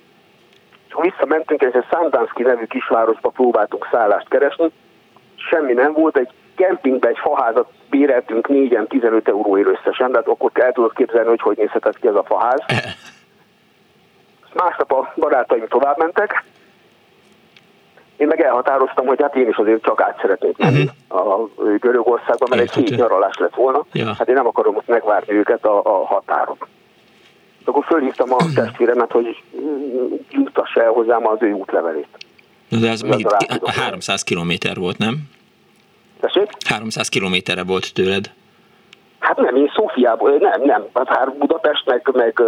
És 0.88 0.96
visszamentünk, 1.02 1.62
és 1.62 1.74
egy 1.74 1.86
Sandanski 1.92 2.44
nevű 2.44 2.66
kisvárosba 2.66 3.30
próbáltunk 3.30 3.88
szállást 3.92 4.30
keresni, 4.30 4.72
semmi 5.50 5.74
nem 5.74 5.94
volt, 5.94 6.18
egy 6.18 6.30
kempingbe 6.56 7.08
egy 7.08 7.18
faházat 7.18 7.72
béreltünk 7.90 8.48
négyen 8.48 8.88
15 8.88 9.28
euróért 9.28 9.68
összesen, 9.68 10.12
de 10.12 10.18
hát 10.18 10.28
akkor 10.28 10.52
el 10.54 10.72
tudod 10.72 10.94
képzelni, 10.94 11.30
hogy 11.30 11.42
hogy 11.42 11.58
nézhetett 11.58 12.00
ki 12.00 12.08
ez 12.08 12.16
a 12.16 12.24
faház. 12.24 12.60
Másnap 14.54 14.92
a 14.92 15.14
barátaim 15.16 15.68
tovább 15.68 15.98
mentek, 15.98 16.44
én 18.20 18.28
meg 18.28 18.42
elhatároztam, 18.42 19.06
hogy 19.06 19.22
hát 19.22 19.36
én 19.36 19.48
is 19.48 19.56
azért 19.56 19.82
csak 19.82 20.02
át 20.02 20.20
szeretnék 20.22 20.58
menni 20.58 20.90
uh-huh. 21.10 21.44
a 21.44 21.50
Görögországba, 21.78 22.48
mert 22.50 22.62
egy 22.62 22.72
két 22.72 22.98
nyaralás 22.98 23.38
lett 23.38 23.56
volna. 23.56 23.86
Ja. 23.92 24.14
Hát 24.18 24.28
én 24.28 24.36
nem 24.36 24.48
akarom 24.48 24.76
ott 24.76 24.88
megvárni 24.88 25.34
őket 25.34 25.66
a, 25.66 25.82
a 25.84 26.06
határon. 26.06 26.58
Akkor 27.66 27.84
fölhívtam 27.86 28.34
a 28.34 28.38
testvéremet, 28.56 29.12
hogy 29.12 29.44
juttassa 30.30 30.84
el 30.84 30.92
hozzám 30.92 31.28
az 31.28 31.38
ő 31.42 31.52
útlevelét. 31.52 32.08
De 32.70 32.90
ez 32.90 33.02
még 33.02 33.28
300 33.66 34.24
kilométer 34.24 34.76
volt, 34.78 34.98
nem? 34.98 35.30
Tessék? 36.20 36.52
300 36.66 37.10
kilométerre 37.10 37.64
volt 37.64 37.94
tőled. 37.94 38.32
Hát 39.20 39.38
nem, 39.38 39.56
én 39.56 39.72
Szófiából, 39.76 40.38
nem, 40.38 40.62
nem, 40.64 40.86
hát 41.06 41.38
Budapest 41.38 41.86
meg, 41.86 42.10
meg 42.14 42.40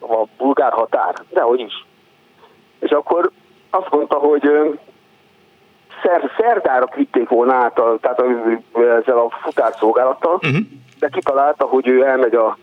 a 0.00 0.24
bulgár 0.36 0.72
határ, 0.72 1.14
dehogy 1.28 1.60
is. 1.60 1.86
És 2.78 2.90
akkor 2.90 3.30
azt 3.70 3.90
mondta, 3.90 4.16
hogy 4.16 4.42
szer, 6.02 6.30
szerdára 6.38 6.88
vitték 6.94 7.28
volna 7.28 7.54
át, 7.54 7.78
a, 7.78 7.98
tehát 8.00 8.20
a, 8.20 8.24
ezzel 8.80 9.18
a 9.18 9.30
futárszolgálattal, 9.42 10.34
uh-huh. 10.34 10.56
de 10.98 11.08
kitalálta, 11.08 11.64
hogy 11.64 11.88
ő 11.88 12.04
elmegy 12.04 12.34
a 12.34 12.58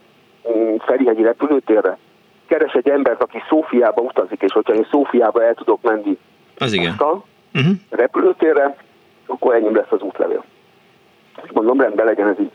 mm, 0.52 0.76
Ferihegyi 0.76 1.24
repülőtérre, 1.24 1.98
keres 2.48 2.74
egy 2.74 2.90
embert, 2.90 3.22
aki 3.22 3.44
Szófiába 3.50 4.02
utazik, 4.02 4.42
és 4.42 4.54
hogyha 4.54 4.74
én 4.74 4.88
Szófiába 4.92 5.44
el 5.44 5.54
tudok 5.54 5.82
menni 5.82 6.18
az 6.58 6.74
igen. 6.74 6.96
uh-huh. 7.54 7.74
repülőtérre, 7.90 8.76
akkor 9.26 9.56
ennyi 9.56 9.74
lesz 9.74 9.92
az 9.92 10.02
útlevél. 10.02 10.44
És 11.44 11.50
mondom, 11.54 11.82
rendben 11.82 12.06
legyen 12.06 12.28
ez 12.28 12.40
így. 12.40 12.52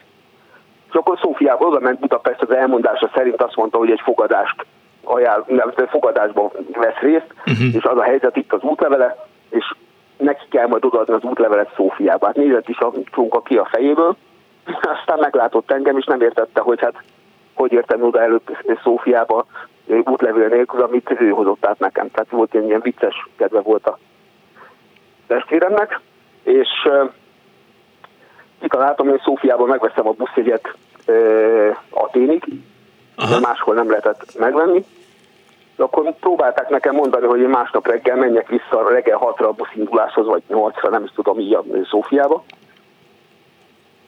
És 0.89 0.95
akkor 0.95 1.19
Szófiába 1.23 1.67
oda 1.67 1.81
ment 1.81 1.99
Budapest 1.99 2.43
az 2.43 2.55
elmondása 2.55 3.11
szerint 3.15 3.43
azt 3.43 3.57
mondta, 3.57 3.79
hogy 3.79 3.91
egy 3.91 4.01
fogadást 4.03 4.67
ajánl, 5.05 5.45
nem, 5.47 5.73
fogadásban 5.89 6.51
vesz 6.73 6.99
részt, 7.01 7.35
uh-huh. 7.47 7.75
és 7.75 7.85
az 7.85 7.99
a 7.99 8.03
helyzet 8.03 8.37
itt 8.37 8.53
az 8.53 8.63
útlevele, 8.63 9.27
és 9.51 9.75
neki 10.17 10.45
kell 10.51 10.67
majd 10.67 10.85
odaadni 10.85 11.15
az 11.15 11.23
útlevelet 11.23 11.73
Szófiába. 11.77 12.27
Hát 12.27 12.37
nézett 12.37 12.69
is 12.69 12.79
a 12.79 12.93
csónka 13.13 13.41
ki 13.41 13.57
a 13.57 13.69
fejéből, 13.71 14.17
aztán 14.65 15.19
meglátott 15.19 15.71
engem, 15.71 15.97
és 15.99 16.05
nem 16.05 16.21
értette, 16.21 16.61
hogy 16.61 16.81
hát 16.81 17.03
hogy 17.55 17.73
értem 17.73 18.03
oda 18.03 18.21
előtt 18.23 18.51
Szófiába 18.83 19.47
útlevél 19.87 20.49
nélkül, 20.49 20.83
amit 20.83 21.21
ő 21.21 21.29
hozott 21.29 21.67
át 21.67 21.79
nekem. 21.79 22.11
Tehát 22.11 22.31
volt 22.31 22.55
egy 22.55 22.65
ilyen 22.65 22.81
vicces 22.81 23.29
kedve 23.37 23.61
volt 23.61 23.87
a 23.87 23.99
testvéremnek, 25.27 26.01
és 26.43 26.69
kitaláltam, 28.61 29.09
hogy 29.09 29.21
Szófiában 29.25 29.69
megveszem 29.69 30.07
a 30.07 30.13
buszjegyet 30.13 30.77
Aténig, 31.91 32.45
de 33.17 33.39
máshol 33.41 33.75
nem 33.75 33.89
lehetett 33.89 34.39
megvenni. 34.39 34.85
De 35.77 35.83
akkor 35.83 36.15
próbálták 36.21 36.69
nekem 36.69 36.95
mondani, 36.95 37.27
hogy 37.27 37.41
én 37.41 37.49
másnap 37.49 37.87
reggel 37.87 38.17
menjek 38.17 38.49
vissza 38.49 38.89
reggel 38.89 39.19
6-ra 39.23 39.49
a 39.49 39.53
buszinduláshoz, 39.53 40.27
vagy 40.27 40.43
8-ra, 40.51 40.91
nem 40.91 41.05
is 41.05 41.11
tudom, 41.15 41.39
így 41.39 41.55
a 41.55 41.65
Szófiába. 41.91 42.45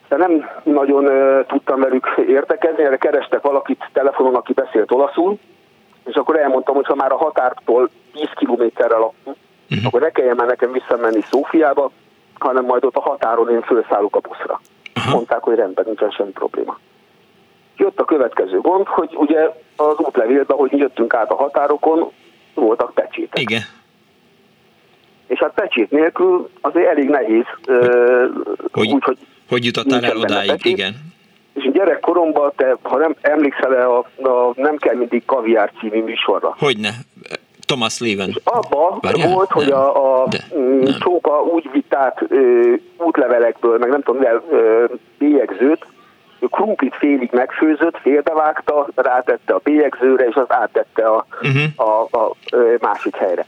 De 0.07 0.17
nem 0.17 0.49
nagyon 0.63 1.05
uh, 1.05 1.45
tudtam 1.45 1.79
velük 1.79 2.07
értekezni, 2.27 2.83
erre 2.83 2.97
kerestek 2.97 3.41
valakit 3.41 3.89
telefonon, 3.93 4.35
aki 4.35 4.53
beszélt 4.53 4.91
olaszul, 4.91 5.37
és 6.05 6.15
akkor 6.15 6.39
elmondtam, 6.39 6.75
hogy 6.75 6.85
ha 6.85 6.95
már 6.95 7.11
a 7.11 7.17
határtól 7.17 7.89
10 8.13 8.25
kilométerrel 8.35 8.99
lakunk, 8.99 9.37
uh-huh. 9.69 9.85
akkor 9.85 10.01
ne 10.01 10.09
kelljen 10.09 10.35
már 10.35 10.47
nekem 10.47 10.71
visszamenni 10.71 11.21
Szófiába, 11.21 11.91
hanem 12.39 12.65
majd 12.65 12.83
ott 12.85 12.95
a 12.95 13.01
határon 13.01 13.49
én 13.49 13.61
felszállok 13.61 14.15
a 14.15 14.19
buszra. 14.19 14.61
Uh-huh. 14.95 15.13
Mondták, 15.13 15.43
hogy 15.43 15.55
rendben, 15.55 15.85
nincsen 15.87 16.09
semmi 16.09 16.31
probléma. 16.31 16.79
Jött 17.77 17.99
a 17.99 18.05
következő 18.05 18.59
gond, 18.59 18.87
hogy 18.87 19.09
ugye 19.15 19.49
az 19.75 19.97
útlevélben, 19.97 20.57
hogy 20.57 20.77
jöttünk 20.77 21.13
át 21.13 21.31
a 21.31 21.35
határokon, 21.35 22.11
voltak 22.53 22.93
pecsétek. 22.93 23.39
Igen. 23.39 23.61
És 25.27 25.39
hát 25.39 25.53
pecsét 25.53 25.91
nélkül 25.91 26.49
azért 26.61 26.87
elég 26.87 27.09
nehéz. 27.09 27.45
Hogy, 28.71 28.91
úgy, 28.93 29.03
hogy, 29.03 29.17
hogy 29.49 29.65
jutottál 29.65 30.05
el 30.05 30.17
odáig, 30.17 30.49
pecsét. 30.49 30.71
igen. 30.71 31.13
És 31.55 31.71
gyerekkoromban, 31.71 32.51
te, 32.55 32.77
ha 32.81 32.97
nem 32.97 33.15
emlékszel 33.21 33.91
a, 33.91 33.97
a 34.27 34.53
Nem 34.55 34.77
kell 34.77 34.95
mindig 34.95 35.25
kaviár 35.25 35.71
című 35.79 36.03
műsorra. 36.03 36.55
Hogyne. 36.59 36.89
Thomas 37.65 37.99
Leven. 37.99 38.29
És 38.29 38.35
abba 38.43 38.97
Várjál? 39.01 39.33
volt, 39.33 39.53
nem. 39.53 39.63
hogy 39.63 39.71
a, 39.71 40.21
a 40.21 40.27
mm, 40.57 40.83
csóka 40.99 41.41
úgy 41.41 41.69
vitt 41.71 41.93
át 41.93 42.21
ö, 42.29 42.73
útlevelekből, 42.97 43.77
meg 43.77 43.89
nem 43.89 44.01
tudom, 44.01 44.21
mivel 44.21 44.43
bélyegzőt, 45.17 45.85
krumplit 46.49 46.95
félig 46.95 47.29
megfőzött, 47.31 47.97
félbevágta, 47.97 48.87
rátette 48.95 49.53
a 49.53 49.59
bélyegzőre, 49.63 50.25
és 50.27 50.35
az 50.35 50.45
áttette 50.47 51.07
a, 51.07 51.25
uh-huh. 51.41 51.87
a, 51.89 52.07
a, 52.11 52.17
a 52.17 52.35
másik 52.79 53.15
helyre. 53.15 53.45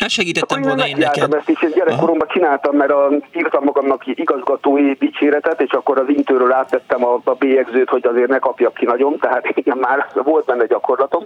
Hát 0.00 0.08
segítettem 0.08 0.62
volna 0.62 0.86
én 0.86 0.96
neked. 0.98 1.34
ezt 1.34 1.48
is, 1.48 1.62
én 1.62 1.70
gyerekkoromban 1.74 2.28
csináltam, 2.28 2.76
mert 2.76 2.90
a, 2.90 3.10
írtam 3.32 3.64
magamnak 3.64 4.06
igazgatói 4.06 4.92
dicséretet, 4.92 5.60
és 5.60 5.70
akkor 5.70 5.98
az 5.98 6.08
intőről 6.08 6.52
áttettem 6.52 7.04
a, 7.04 7.20
a 7.24 7.34
bélyegzőt, 7.34 7.88
hogy 7.88 8.06
azért 8.06 8.28
ne 8.28 8.38
kapjak 8.38 8.74
ki 8.74 8.84
nagyon, 8.84 9.18
tehát 9.18 9.46
igen, 9.60 9.78
már 9.78 10.06
volt 10.14 10.44
benne 10.44 10.66
gyakorlatom. 10.66 11.24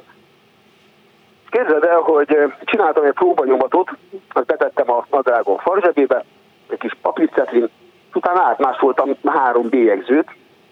Képzeld 1.51 1.85
el, 1.85 1.99
hogy 1.99 2.39
csináltam 2.64 3.05
egy 3.05 3.12
próbanyomatot, 3.12 3.91
azt 4.33 4.47
betettem 4.47 4.91
a 4.91 5.07
nadrágon 5.11 5.59
farzsebébe, 5.59 6.25
egy 6.70 6.79
kis 6.79 6.97
papírcetlin, 7.03 7.68
utána 8.14 8.43
átmásoltam 8.43 9.16
három 9.25 9.68
bélyegzőt, 9.68 10.29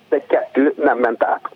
de 0.09 0.27
kettő 0.27 0.75
nem 0.77 0.99
ment 0.99 1.25
át. 1.25 1.51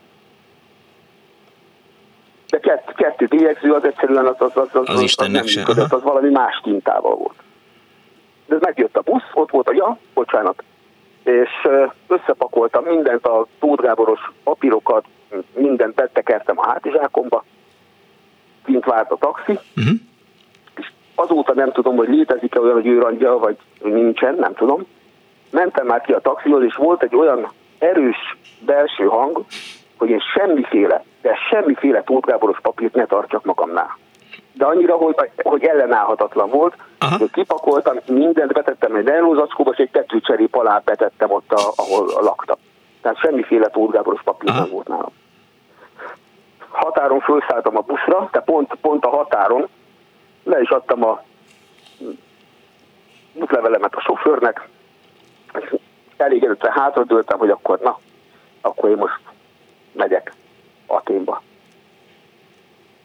De 2.56 2.68
kettő, 2.68 2.92
kettő 2.92 3.26
bélyegző 3.26 3.72
az 3.72 3.84
egyszerűen 3.84 4.26
az, 4.26 4.34
az, 4.38 4.50
az, 4.54 4.68
az, 4.72 4.88
az, 4.88 5.14
az 5.16 5.28
nem 5.28 5.44
működött, 5.56 5.92
az 5.92 6.02
valami 6.02 6.30
más 6.30 6.60
tintával 6.62 7.14
volt. 7.14 7.34
De 8.46 8.56
megjött 8.60 8.96
a 8.96 9.00
busz, 9.00 9.30
ott 9.34 9.50
volt 9.50 9.68
a, 9.68 9.72
ja, 9.72 9.98
bocsánat, 10.14 10.62
és 11.24 11.50
összepakoltam 12.06 12.84
mindent, 12.84 13.26
a 13.26 13.46
Tóth 13.58 13.82
Gáboros 13.82 14.20
papírokat, 14.44 15.04
mindent 15.54 15.94
betekertem 15.94 16.58
a 16.58 16.66
hátizsákomba, 16.66 17.44
kint 18.64 18.84
várt 18.84 19.10
a 19.10 19.16
taxi, 19.16 19.58
uh-huh. 19.76 19.94
és 20.76 20.90
azóta 21.14 21.54
nem 21.54 21.72
tudom, 21.72 21.96
hogy 21.96 22.08
létezik-e 22.08 22.60
olyan, 22.60 22.74
hogy 22.74 22.86
őrangya, 22.86 23.38
vagy 23.38 23.56
nincsen, 23.82 24.34
nem 24.34 24.54
tudom. 24.54 24.86
Mentem 25.50 25.86
már 25.86 26.00
ki 26.00 26.12
a 26.12 26.20
taxihoz, 26.20 26.62
és 26.62 26.74
volt 26.74 27.02
egy 27.02 27.16
olyan 27.16 27.52
erős 27.78 28.36
belső 28.66 29.04
hang, 29.04 29.44
hogy 29.96 30.08
én 30.08 30.20
semmiféle, 30.34 31.04
de 31.26 31.34
semmiféle 31.50 32.02
tótgáboros 32.02 32.60
papírt 32.60 32.94
ne 32.94 33.06
tartsak 33.06 33.44
magamnál. 33.44 33.98
De 34.52 34.64
annyira, 34.64 34.94
hogy, 34.94 35.14
hogy 35.42 35.64
ellenállhatatlan 35.64 36.50
volt, 36.50 36.74
Aha. 36.98 37.16
hogy 37.18 37.30
kipakoltam, 37.30 37.96
mindent 38.06 38.52
betettem 38.52 38.94
egy 38.94 39.08
elrózackóba, 39.08 39.70
és 39.70 39.78
egy 39.78 39.90
tetőcserép 39.90 40.54
alá 40.54 40.82
betettem 40.84 41.30
ott, 41.30 41.52
a, 41.52 41.72
ahol 41.76 42.06
laktam. 42.20 42.56
Tehát 43.02 43.18
semmiféle 43.18 43.68
tótgáboros 43.68 44.22
papír 44.22 44.54
nem 44.54 44.68
volt 44.70 44.88
nálam 44.88 45.12
határon 46.68 47.20
felszálltam 47.20 47.76
a 47.76 47.80
buszra, 47.80 48.28
tehát 48.30 48.46
pont, 48.46 48.74
pont 48.80 49.04
a 49.04 49.08
határon 49.08 49.68
le 50.44 50.60
is 50.60 50.68
adtam 50.68 51.04
a 51.04 51.22
buszlevelemet 53.32 53.94
a 53.94 54.00
sofőrnek, 54.00 54.68
és 55.60 55.74
elégedetlen 56.16 56.72
hátradőltem, 56.72 57.38
hogy 57.38 57.50
akkor 57.50 57.78
na, 57.78 57.98
akkor 58.60 58.90
én 58.90 58.96
most 58.96 59.20
megyek 59.92 60.32
Aténba. 60.86 61.42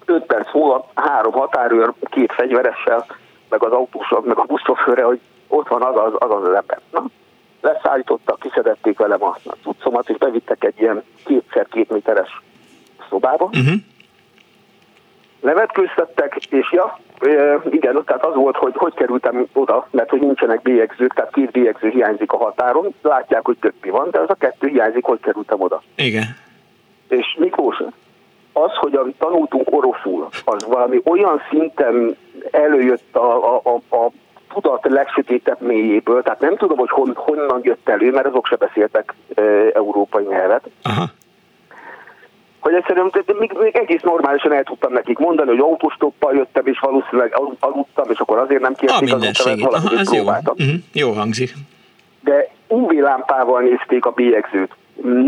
Öt 0.05 0.25
perc 0.25 0.53
múlva 0.53 0.89
három 0.93 1.33
határőr, 1.33 1.93
két 1.99 2.33
fegyveressel, 2.33 3.05
meg 3.49 3.63
az 3.63 3.71
autósok, 3.71 4.25
meg 4.25 4.37
a 4.37 4.43
buszsofőre, 4.43 5.03
hogy 5.03 5.19
ott 5.47 5.67
van 5.67 5.81
az 5.81 5.95
az, 5.95 6.13
az, 6.17 6.43
az 6.43 6.53
ember. 6.53 6.79
Na, 6.91 7.03
leszállítottak, 7.61 8.39
kiszedették 8.39 8.97
velem 8.97 9.23
a 9.23 9.37
cuccomat, 9.63 10.09
és 10.09 10.17
bevittek 10.17 10.63
egy 10.63 10.79
ilyen 10.79 11.03
kétszer 11.25 11.67
két 11.71 11.89
méteres 11.89 12.41
szobába, 13.09 13.45
uh-huh. 13.45 13.73
levetkőztettek, 15.41 16.35
és 16.49 16.71
ja, 16.71 16.99
igen, 17.69 18.03
tehát 18.05 18.25
az 18.25 18.35
volt, 18.35 18.55
hogy 18.55 18.73
hogy 18.75 18.93
kerültem 18.93 19.47
oda, 19.53 19.87
mert 19.91 20.09
hogy 20.09 20.19
nincsenek 20.19 20.61
bélyegzők, 20.61 21.13
tehát 21.13 21.33
két 21.33 21.51
bélyegző 21.51 21.89
hiányzik 21.89 22.31
a 22.31 22.37
határon, 22.37 22.93
látják, 23.01 23.45
hogy 23.45 23.57
többi 23.57 23.89
van, 23.89 24.09
de 24.09 24.19
az 24.19 24.29
a 24.29 24.35
kettő 24.35 24.67
hiányzik, 24.67 25.03
hogy 25.03 25.19
kerültem 25.19 25.61
oda. 25.61 25.81
Igen. 25.95 26.23
És 27.11 27.35
Miklós, 27.39 27.83
az, 28.53 28.71
hogy 28.73 28.95
amit 28.95 29.17
tanultunk 29.17 29.67
oroszul, 29.71 30.27
az 30.45 30.65
valami 30.65 31.01
olyan 31.03 31.41
szinten 31.49 32.15
előjött 32.51 33.15
a, 33.15 33.55
a, 33.55 33.61
a, 33.63 33.95
a 33.95 34.11
tudat 34.53 34.85
legsötétebb 34.89 35.61
mélyéből, 35.61 36.23
tehát 36.23 36.39
nem 36.39 36.57
tudom, 36.57 36.77
hogy 36.77 36.89
hon, 36.89 37.11
honnan 37.15 37.59
jött 37.63 37.89
elő, 37.89 38.11
mert 38.11 38.25
azok 38.25 38.47
se 38.47 38.55
beszéltek 38.55 39.13
e, 39.35 39.41
európai 39.73 40.23
nyelvet. 40.23 40.69
Aha. 40.83 41.05
Hogy 42.59 42.73
egyszerűen 42.73 43.09
de 43.25 43.33
még, 43.39 43.51
még 43.59 43.75
egész 43.75 44.01
normálisan 44.01 44.53
el 44.53 44.63
tudtam 44.63 44.93
nekik 44.93 45.17
mondani, 45.17 45.49
hogy 45.49 45.59
autóstoppal 45.59 46.35
jöttem, 46.35 46.67
és 46.67 46.79
valószínűleg 46.79 47.35
aludtam, 47.59 48.09
és 48.09 48.19
akkor 48.19 48.37
azért 48.37 48.61
nem 48.61 48.73
kérték 48.73 49.13
az 49.13 49.23
utamet, 49.23 49.73
Aha, 49.73 49.99
ez 49.99 50.13
jó. 50.13 50.23
Uh-huh. 50.23 50.73
jó 50.93 51.11
hangzik. 51.11 51.53
De 52.23 52.49
UV 52.67 52.91
lámpával 52.91 53.61
nézték 53.61 54.05
a 54.05 54.11
bélyegzőt, 54.11 54.75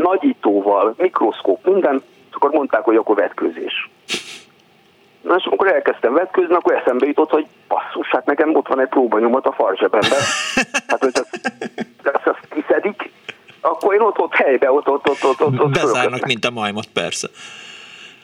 nagyítóval, 0.04 0.94
mikroszkóp, 0.98 1.66
minden, 1.66 2.04
és 2.30 2.36
akkor 2.36 2.50
mondták, 2.50 2.84
hogy 2.84 2.96
akkor 2.96 3.16
vetkőzés. 3.16 3.90
Na 5.22 5.36
és 5.36 5.46
amikor 5.46 5.68
elkezdtem 5.68 6.14
vetkőzni, 6.14 6.54
akkor 6.54 6.74
eszembe 6.74 7.06
jutott, 7.06 7.30
hogy 7.30 7.46
basszus, 7.68 8.08
hát 8.10 8.26
nekem 8.26 8.56
ott 8.56 8.68
van 8.68 8.80
egy 8.80 8.88
próbanyomat 8.88 9.46
a 9.46 9.52
farzsebemben. 9.52 10.20
Hát, 10.88 11.00
hogy 11.00 11.12
ezt, 11.14 11.40
ezt, 12.04 12.28
ezt 12.28 12.48
kiszedik, 12.50 13.12
akkor 13.62 13.94
én 13.94 14.02
ott, 14.02 14.20
ott 14.20 14.34
helybe, 14.34 14.72
ott, 14.72 14.90
ott, 14.90 15.10
ott, 15.10 15.24
ott, 15.24 15.42
ott, 15.42 15.60
ott 15.60 15.72
Bezárnak, 15.72 16.26
mint 16.26 16.46
a 16.46 16.52
majmot, 16.52 16.88
persze. 16.94 17.28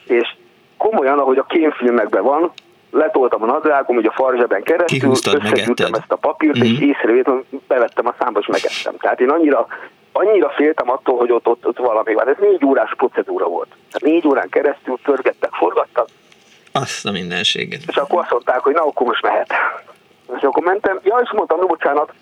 És 0.04 0.34
komolyan, 0.76 1.18
ahogy 1.18 1.38
a 1.38 1.44
kémfilmekben 1.44 2.22
van, 2.22 2.52
letoltam 2.90 3.42
a 3.42 3.46
nadrágom, 3.46 3.96
hogy 3.96 4.06
a 4.06 4.12
farzseben 4.12 4.62
keresztül, 4.62 5.10
összegyűjtem 5.10 5.94
ezt 5.94 6.12
a 6.12 6.16
papírt, 6.16 6.58
mm-hmm. 6.58 6.72
és 6.72 6.78
mhm. 6.78 6.88
észrevétem, 6.88 7.44
bevettem 7.68 8.06
a 8.06 8.14
számba, 8.18 8.38
és 8.40 8.46
megettem. 8.46 8.96
Tehát 8.96 9.20
én 9.20 9.30
annyira, 9.30 9.66
annyira 10.12 10.50
féltem 10.50 10.90
attól, 10.90 11.18
hogy 11.18 11.32
ott, 11.32 11.46
ott, 11.46 11.66
ott 11.66 11.78
valami 11.78 12.14
van. 12.14 12.28
Ez 12.28 12.36
négy 12.40 12.64
órás 12.64 12.94
procedúra 12.96 13.46
volt. 13.46 13.68
Tehát 13.68 14.14
négy 14.14 14.26
órán 14.26 14.48
keresztül 14.48 14.98
törgettek, 15.04 15.50
forgattak, 15.52 16.06
azt 16.72 17.06
a 17.06 17.10
mindenséget. 17.10 17.80
És 17.86 17.96
akkor 17.96 18.20
azt 18.20 18.30
mondták, 18.30 18.60
hogy 18.60 18.74
na, 18.74 18.86
akkor 18.86 19.06
most 19.06 19.22
mehet. 19.22 19.52
És 20.36 20.42
akkor 20.42 20.62
mentem, 20.62 21.00
ja, 21.02 21.18
és 21.22 21.30
mondtam, 21.32 21.58
no, 21.58 21.66
bocsánat, 21.66 22.12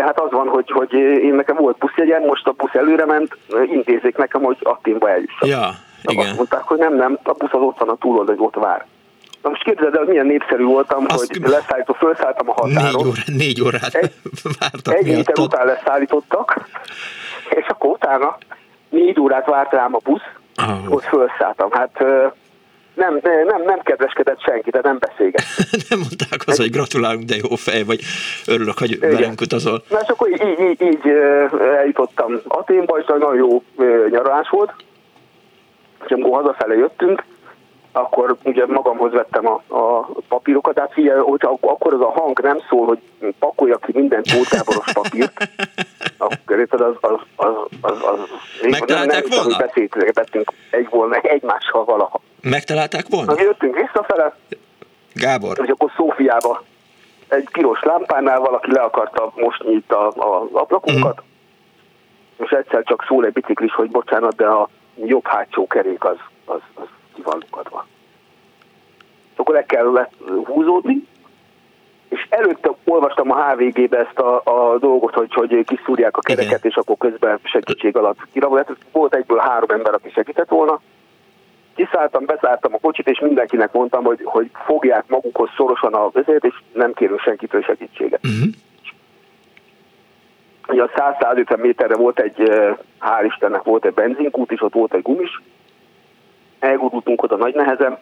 Hát 0.00 0.20
az 0.20 0.30
van, 0.30 0.48
hogy, 0.48 0.70
hogy 0.70 0.92
én 0.92 1.34
nekem 1.34 1.56
volt 1.56 1.78
buszjegyem, 1.78 2.22
most 2.22 2.46
a 2.46 2.52
busz 2.52 2.74
előre 2.74 3.04
ment, 3.04 3.36
intézzék 3.72 4.16
nekem, 4.16 4.42
hogy 4.42 4.56
Atténba 4.62 5.10
eljussak. 5.10 5.48
Ja, 5.48 5.68
igen. 6.02 6.26
Azt 6.26 6.36
mondták, 6.36 6.62
hogy 6.62 6.78
nem, 6.78 6.96
nem, 6.96 7.18
a 7.22 7.32
busz 7.32 7.52
az 7.52 7.60
ott 7.60 7.78
van 7.78 7.88
a 7.88 7.96
túloldal, 7.96 8.36
hogy 8.36 8.44
ott 8.46 8.54
vár. 8.54 8.86
Most 9.48 9.62
képzeld 9.62 9.94
el, 9.94 10.04
milyen 10.04 10.26
népszerű 10.26 10.64
voltam, 10.64 11.04
Azt 11.08 11.26
hogy 11.26 11.48
leszállító, 11.50 11.92
felszálltam 11.92 12.48
a 12.48 12.52
határon. 12.52 12.92
Négy, 12.92 13.06
óra, 13.06 13.22
négy 13.26 13.62
órát 13.62 13.94
egy, 13.94 14.12
vártak 14.58 14.94
Egy 14.94 15.06
héten 15.06 15.44
után 15.44 15.66
leszállítottak, 15.66 16.68
és 17.50 17.66
akkor 17.66 17.90
utána 17.90 18.38
négy 18.88 19.20
órát 19.20 19.46
várt 19.46 19.72
rám 19.72 19.94
a 19.94 19.98
busz, 20.04 20.22
oh. 20.56 20.92
ott 20.92 21.04
felszálltam. 21.04 21.70
Hát 21.70 22.04
nem, 22.94 23.20
nem, 23.46 23.62
nem 23.62 23.80
kedveskedett 23.82 24.42
senki, 24.42 24.70
de 24.70 24.80
nem 24.82 24.98
beszélget. 24.98 25.44
nem 25.88 25.98
mondták 25.98 26.42
az, 26.46 26.56
hogy 26.56 26.70
gratulálunk, 26.70 27.24
de 27.24 27.36
jó 27.48 27.54
fej, 27.54 27.82
vagy 27.82 28.00
örülök, 28.46 28.78
hogy 28.78 28.90
Igen. 28.90 29.10
velünk 29.10 29.40
utazol. 29.40 29.82
Na 29.90 29.98
és 30.02 30.08
akkor 30.08 30.28
így, 30.30 30.60
így, 30.60 30.82
így 30.82 31.12
eljutottam 31.76 32.40
Aténba, 32.48 32.98
és 32.98 33.04
nagyon 33.06 33.34
jó 33.34 33.62
nyaralás 34.10 34.48
volt. 34.48 34.72
És 36.04 36.10
amikor 36.10 36.40
hazafele 36.40 36.74
jöttünk, 36.74 37.24
akkor 38.00 38.36
ugye 38.44 38.66
magamhoz 38.66 39.12
vettem 39.12 39.46
a, 39.46 39.62
a 39.68 40.08
papírokat, 40.28 40.74
tehát 40.74 40.92
figyelj, 40.92 41.20
hogyha 41.20 41.58
akkor 41.60 41.92
az 41.92 42.00
a 42.00 42.10
hang 42.10 42.40
nem 42.40 42.58
szól, 42.68 42.86
hogy 42.86 42.98
pakolja 43.38 43.76
ki 43.76 43.92
minden 43.94 44.22
tótáboros 44.22 44.92
papírt, 44.92 45.32
akkor 46.18 46.66
az, 46.70 46.80
az, 46.80 46.96
az, 47.00 47.14
az, 47.36 47.54
az, 47.80 48.02
az 48.02 48.18
Megtalálták 48.70 49.28
nem, 49.28 49.38
nem 49.38 49.44
volna? 49.44 49.66
Beszélgettünk 49.66 50.52
egy 50.70 50.88
volna, 50.90 51.16
egymással 51.16 51.84
valaha. 51.84 52.20
Megtalálták 52.42 53.04
volna? 53.08 53.34
Na, 53.34 53.40
jöttünk 53.40 53.76
visszafele, 53.76 54.34
Gábor. 55.14 55.58
És 55.62 55.68
akkor 55.68 55.90
Szófiába 55.96 56.62
egy 57.28 57.48
piros 57.52 57.82
lámpánál 57.82 58.40
valaki 58.40 58.72
le 58.72 58.80
akarta 58.80 59.32
mosni 59.34 59.72
itt 59.72 59.92
a, 59.92 60.06
a 60.06 60.48
ablakunkat, 60.52 61.22
mm. 61.22 62.44
és 62.44 62.50
egyszer 62.50 62.82
csak 62.82 63.04
szól 63.08 63.24
egy 63.24 63.32
biciklis, 63.32 63.74
hogy 63.74 63.90
bocsánat, 63.90 64.36
de 64.36 64.46
a 64.46 64.68
jobb 65.04 65.26
hátsó 65.26 65.66
kerék 65.66 66.04
az, 66.04 66.16
az, 66.44 66.60
az 66.74 66.86
ki 67.18 67.24
van 67.24 67.38
lukadva. 67.40 67.86
Akkor 69.36 69.54
le 69.54 69.64
kellett 69.64 70.12
húzódni, 70.44 71.06
és 72.08 72.26
előtte 72.28 72.70
olvastam 72.84 73.30
a 73.30 73.50
HVG-be 73.50 73.98
ezt 73.98 74.18
a, 74.18 74.40
a 74.44 74.78
dolgot, 74.78 75.14
hogy, 75.14 75.32
hogy 75.34 75.64
kiszúrják 75.64 76.16
a 76.16 76.20
kereket, 76.20 76.58
Igen. 76.58 76.70
és 76.70 76.74
akkor 76.74 76.96
közben 76.96 77.38
segítség 77.42 77.96
alatt 77.96 78.18
kirabolják. 78.32 78.76
Volt 78.92 79.14
egyből 79.14 79.38
három 79.38 79.70
ember, 79.70 79.94
aki 79.94 80.10
segített 80.10 80.48
volna. 80.48 80.80
Kiszálltam, 81.74 82.24
bezártam 82.24 82.74
a 82.74 82.78
kocsit, 82.78 83.08
és 83.08 83.20
mindenkinek 83.20 83.72
mondtam, 83.72 84.04
hogy, 84.04 84.20
hogy 84.24 84.50
fogják 84.64 85.04
magukhoz 85.06 85.50
szorosan 85.56 85.94
a 85.94 86.10
vezért, 86.10 86.44
és 86.44 86.54
nem 86.72 86.92
kérünk 86.92 87.20
senkitől 87.20 87.62
segítséget. 87.62 88.20
Uh-huh. 88.24 88.54
Ugye 90.68 90.82
a 90.82 90.88
100-150 90.88 91.60
méterre 91.60 91.96
volt 91.96 92.20
egy, 92.20 92.50
hál' 93.00 93.24
Istennek 93.24 93.62
volt 93.62 93.84
egy 93.84 93.94
benzinkút, 93.94 94.52
és 94.52 94.62
ott 94.62 94.72
volt 94.72 94.94
egy 94.94 95.02
gumis, 95.02 95.40
elgurultunk 96.58 97.22
oda 97.22 97.36
nagy 97.36 97.54
nehezen, 97.54 97.98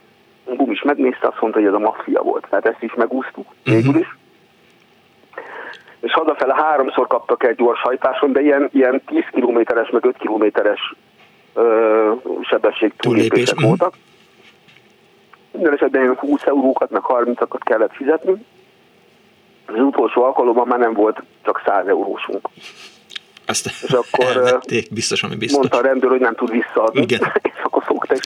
Bum 0.55 0.71
is 0.71 0.83
megnézte, 0.83 1.27
azt 1.27 1.41
mondta, 1.41 1.59
hogy 1.59 1.69
ez 1.69 1.75
a 1.75 1.79
maffia 1.79 2.23
volt. 2.23 2.47
Tehát 2.51 2.67
ezt 2.67 2.83
is 2.83 2.95
megúsztuk 2.95 3.47
uh-huh. 3.49 3.75
végül 3.75 4.01
is. 4.01 4.17
És 6.01 6.13
hazafele 6.13 6.55
háromszor 6.55 7.07
kaptak 7.07 7.45
egy 7.45 7.57
gyors 7.57 7.81
hajtáson, 7.81 8.33
de 8.33 8.41
ilyen, 8.41 8.69
ilyen 8.73 9.03
10 9.07 9.25
kilométeres, 9.33 9.91
meg 9.91 10.05
5 10.05 10.17
kilométeres 10.17 10.95
sebesség 12.43 12.93
túlépések 12.97 13.55
uh-huh. 13.55 13.69
voltak. 13.69 13.95
Minden 15.51 15.73
esetben 15.73 16.15
20 16.15 16.43
eurókat, 16.43 16.91
meg 16.91 17.03
30-akat 17.05 17.61
kellett 17.65 17.93
fizetni. 17.93 18.45
Az 19.67 19.81
utolsó 19.81 20.23
alkalommal 20.23 20.65
már 20.65 20.79
nem 20.79 20.93
volt 20.93 21.23
csak 21.43 21.63
100 21.67 21.87
eurósunk. 21.87 22.49
Azt 23.47 23.67
és 23.83 23.91
akkor 23.91 24.25
elvették, 24.25 24.93
biztos, 24.93 25.23
ami 25.23 25.37
biztos. 25.37 25.59
Mondta 25.59 25.79
a 25.79 25.83
rendőr, 25.83 26.11
hogy 26.11 26.21
nem 26.21 26.35
tud 26.35 26.51
visszaadni. 26.51 27.01
Igen. 27.01 27.21
és 27.43 27.61
akkor 27.63 27.83
fogta, 27.83 28.15
és 28.15 28.21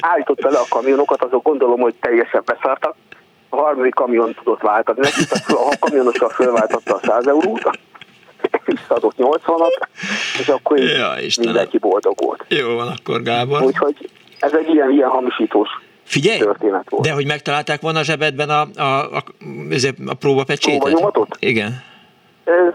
állított 0.00 0.40
le 0.40 0.58
a 0.58 0.66
kamionokat, 0.68 1.22
azok 1.22 1.42
gondolom, 1.42 1.80
hogy 1.80 1.94
teljesen 2.00 2.42
beszartak. 2.44 2.94
A 3.48 3.56
harmadik 3.56 3.94
kamion 3.94 4.34
tudott 4.34 4.60
váltani 4.60 4.98
neki, 5.00 5.24
tehát 5.28 5.50
a 5.50 5.78
kamionossal 5.78 6.28
fölváltotta 6.28 6.94
a 6.94 7.00
100 7.02 7.26
eurót, 7.26 7.78
visszaadott 8.64 9.14
80-at, 9.18 9.88
és 10.40 10.48
akkor 10.48 10.78
ja, 10.78 11.14
mindenki 11.40 11.78
boldog 11.78 12.14
volt. 12.20 12.44
Jó 12.48 12.74
van 12.74 12.88
akkor, 12.88 13.22
Gábor. 13.22 13.62
Úgyhogy 13.62 14.10
ez 14.40 14.52
egy 14.52 14.68
ilyen, 14.68 14.90
ilyen 14.90 15.08
hamisítós 15.08 15.68
Figyelj, 16.04 16.38
történet 16.38 16.90
volt. 16.90 17.04
de 17.04 17.12
hogy 17.12 17.26
megtalálták 17.26 17.80
volna 17.80 17.98
a 17.98 18.02
zsebedben 18.02 18.48
a, 18.50 18.66
a, 18.76 18.82
a, 18.82 19.16
a, 19.16 19.22
a 20.06 20.14
próbapecsétet? 20.14 20.80
Próbanyomatot? 20.80 21.36
Igen. 21.38 21.82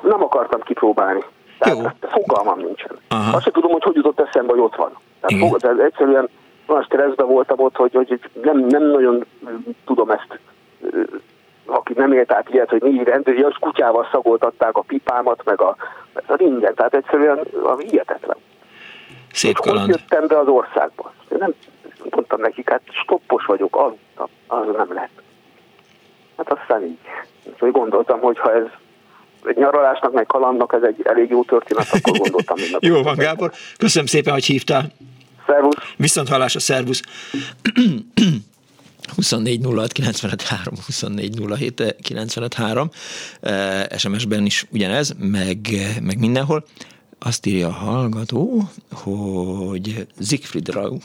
Nem 0.02 0.24
akartam 0.24 0.62
kipróbálni. 0.62 1.24
Tehát 1.58 1.78
Jó. 2.02 2.10
fogalmam 2.10 2.60
nincsen. 2.60 2.98
Aha. 3.08 3.36
Azt 3.36 3.44
sem 3.44 3.54
tudom, 3.54 3.72
hogy 3.72 3.84
hogy 3.84 3.96
jutott 3.96 4.20
eszembe, 4.20 4.52
hogy 4.52 4.62
ott 4.62 4.76
van. 4.76 4.98
Tehát, 5.22 5.48
fog, 5.48 5.60
tehát 5.60 5.80
egyszerűen 5.80 6.30
olyan 6.66 6.84
stresszben 6.84 7.28
voltam 7.28 7.60
ott, 7.60 7.76
hogy, 7.76 7.94
hogy 7.94 8.20
nem, 8.42 8.58
nem 8.58 8.84
nagyon 8.84 9.26
tudom 9.86 10.10
ezt 10.10 10.40
aki 11.66 11.94
nem 11.94 12.14
élt 12.14 12.32
át 12.32 12.50
ilyet, 12.50 12.70
hogy 12.70 12.82
mi 12.82 13.04
rendőri, 13.04 13.42
az 13.42 13.56
kutyával 13.60 14.08
szagoltatták 14.12 14.78
a 14.78 14.82
pipámat, 14.82 15.44
meg 15.44 15.62
a, 15.62 15.76
a 16.14 16.36
ringen, 16.36 16.76
tehát 16.76 16.94
egyszerűen 16.94 17.40
a 17.64 17.78
hihetetlen. 17.78 18.38
Szép 19.32 19.60
kaland. 19.60 19.86
Hogy 19.86 19.90
jöttem 19.90 20.28
be 20.28 20.40
az 20.40 20.48
országba? 20.48 21.14
Nem, 21.40 21.54
mondtam 22.10 22.42
nekik, 22.42 22.70
hát 22.70 22.82
stoppos 23.04 23.46
vagyok, 23.46 23.78
az, 23.78 24.28
az 24.48 24.66
nem 24.78 24.94
lehet. 24.94 25.22
Hát 26.38 26.52
aztán 26.52 26.84
így. 26.84 26.98
Úgyhogy 27.44 27.72
gondoltam, 27.72 28.20
hogy 28.20 28.40
ha 28.40 28.54
ez 28.54 28.66
egy 29.48 29.58
nyaralásnak, 29.58 30.14
meg 30.14 30.26
kalandnak 30.26 30.74
ez 30.74 30.82
egy 30.82 31.02
elég 31.04 31.30
jó 31.30 31.44
történet, 31.44 31.88
akkor 31.92 32.18
gondoltam 32.18 32.58
Jó 32.80 33.02
van, 33.02 33.16
Gábor. 33.16 33.52
Köszönöm 33.78 34.08
szépen, 34.08 34.34
hogy 34.34 34.46
hívtál. 34.46 34.92
Szervusz. 35.48 35.76
Viszont 35.98 36.30
hallásra, 36.30 36.60
szervusz. 36.60 37.02
24 39.16 39.66
06 39.76 39.92
95 39.92 40.42
3, 40.42 40.74
24 40.86 41.40
07 41.58 41.96
95 42.02 42.54
3, 42.54 42.90
SMS-ben 43.98 44.46
is 44.46 44.66
ugyanez, 44.72 45.16
meg, 45.20 45.58
meg 46.02 46.20
mindenhol. 46.20 46.66
Azt 47.20 47.46
írja 47.46 47.68
a 47.68 47.72
hallgató, 47.72 48.62
hogy 48.92 50.08
Siegfried 50.22 50.70
Rau 50.70 50.98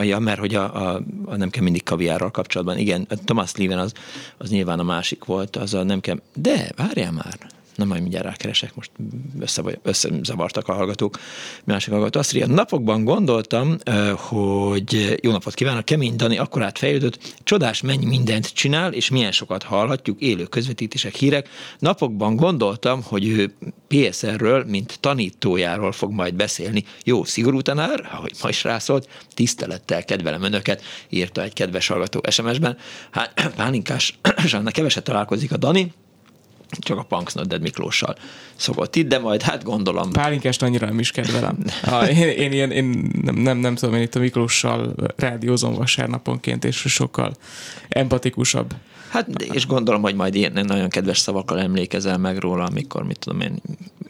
Ja, 0.00 0.18
mert 0.18 0.38
hogy 0.38 0.54
a, 0.54 0.88
a, 0.88 1.02
a 1.24 1.36
nem 1.36 1.50
kell 1.50 1.62
mindig 1.62 1.82
kaviárral 1.82 2.30
kapcsolatban. 2.30 2.78
Igen, 2.78 3.06
a 3.08 3.14
Thomas 3.24 3.56
Leven 3.56 3.78
az, 3.78 3.92
az 4.38 4.50
nyilván 4.50 4.78
a 4.78 4.82
másik 4.82 5.24
volt, 5.24 5.56
az 5.56 5.74
a 5.74 5.82
nem 5.82 6.00
kell... 6.00 6.20
De, 6.34 6.72
várjál 6.76 7.12
már, 7.12 7.38
Na 7.78 7.84
majd 7.84 8.00
mindjárt 8.00 8.24
rákeresek, 8.24 8.74
most 8.74 8.90
össze, 9.40 9.62
összezavartak 9.82 10.68
a 10.68 10.72
hallgatók. 10.72 11.18
Másik 11.64 11.92
hallgató 11.92 12.18
azt 12.18 12.34
írja, 12.34 12.46
napokban 12.46 13.04
gondoltam, 13.04 13.76
hogy 14.16 15.18
jó 15.22 15.30
napot 15.30 15.54
kívánok, 15.54 15.84
Kemény 15.84 16.16
Dani 16.16 16.38
akkor 16.38 16.70
fejlődött, 16.74 17.34
csodás 17.42 17.80
mennyi 17.80 18.06
mindent 18.06 18.52
csinál, 18.52 18.92
és 18.92 19.10
milyen 19.10 19.32
sokat 19.32 19.62
hallhatjuk, 19.62 20.20
élő 20.20 20.44
közvetítések, 20.44 21.14
hírek. 21.14 21.48
Napokban 21.78 22.36
gondoltam, 22.36 23.02
hogy 23.02 23.28
ő 23.28 23.54
PSR-ről, 23.88 24.64
mint 24.64 25.00
tanítójáról 25.00 25.92
fog 25.92 26.12
majd 26.12 26.34
beszélni. 26.34 26.84
Jó, 27.04 27.24
szigorú 27.24 27.60
tanár, 27.60 28.08
ahogy 28.12 28.32
ma 28.42 28.48
is 28.48 28.64
rászólt, 28.64 29.08
tisztelettel 29.34 30.04
kedvelem 30.04 30.42
önöket, 30.42 30.82
írta 31.08 31.42
egy 31.42 31.52
kedves 31.52 31.86
hallgató 31.86 32.20
SMS-ben. 32.30 32.76
Hát 33.10 33.50
Pálinkás 33.56 34.18
Zsanna 34.46 34.70
keveset 34.70 35.04
találkozik 35.04 35.52
a 35.52 35.56
Dani, 35.56 35.92
csak 36.78 36.98
a 36.98 37.02
Punks 37.02 37.32
Nodded 37.32 37.60
Miklóssal 37.60 38.16
szokott 38.56 38.96
itt, 38.96 39.08
de 39.08 39.18
majd 39.18 39.42
hát 39.42 39.62
gondolom. 39.62 40.12
Pálinkást 40.12 40.62
annyira 40.62 40.86
nem 40.86 40.98
is 40.98 41.10
kedvelem. 41.10 41.58
Ha, 41.82 42.08
én, 42.10 42.28
én, 42.28 42.52
én, 42.52 42.70
én 42.70 43.10
nem, 43.22 43.34
nem, 43.34 43.58
nem 43.58 43.74
tudom, 43.74 43.94
én 43.94 44.02
itt 44.02 44.14
a 44.14 44.18
Miklóssal 44.18 44.94
rádiózom 45.16 45.74
vasárnaponként, 45.74 46.64
és 46.64 46.76
sokkal 46.76 47.32
empatikusabb. 47.88 48.74
Hát, 49.08 49.42
és 49.42 49.66
gondolom, 49.66 50.02
hogy 50.02 50.14
majd 50.14 50.34
ilyen 50.34 50.64
nagyon 50.66 50.88
kedves 50.88 51.18
szavakkal 51.18 51.60
emlékezel 51.60 52.18
meg 52.18 52.38
róla, 52.38 52.64
amikor, 52.64 53.04
mit 53.04 53.18
tudom 53.18 53.40
én, 53.40 53.62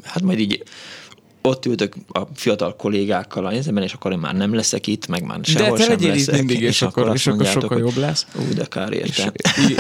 hát 0.03 0.23
majd 0.23 0.39
így 0.39 0.63
ott 1.43 1.67
ültök 1.67 1.95
a 2.09 2.21
fiatal 2.35 2.77
kollégákkal 2.77 3.47
a 3.47 3.51
nézemben, 3.51 3.83
és 3.83 3.93
akkor 3.93 4.13
én 4.13 4.19
már 4.19 4.35
nem 4.35 4.55
leszek 4.55 4.87
itt, 4.87 5.07
meg 5.07 5.23
már 5.23 5.39
sehol 5.43 5.77
De 5.77 5.85
te 5.85 5.97
sem 5.97 6.09
leszek. 6.09 6.35
mindig, 6.35 6.61
és, 6.61 6.69
és 6.69 6.83
akkor, 6.83 7.11
és 7.15 7.27
akkor 7.27 7.47
sokkal 7.47 7.79
jobb 7.79 7.97
lesz. 7.97 8.27
Ú, 8.35 8.55
de 8.55 8.65
kár 8.65 8.93
érte. 8.93 9.33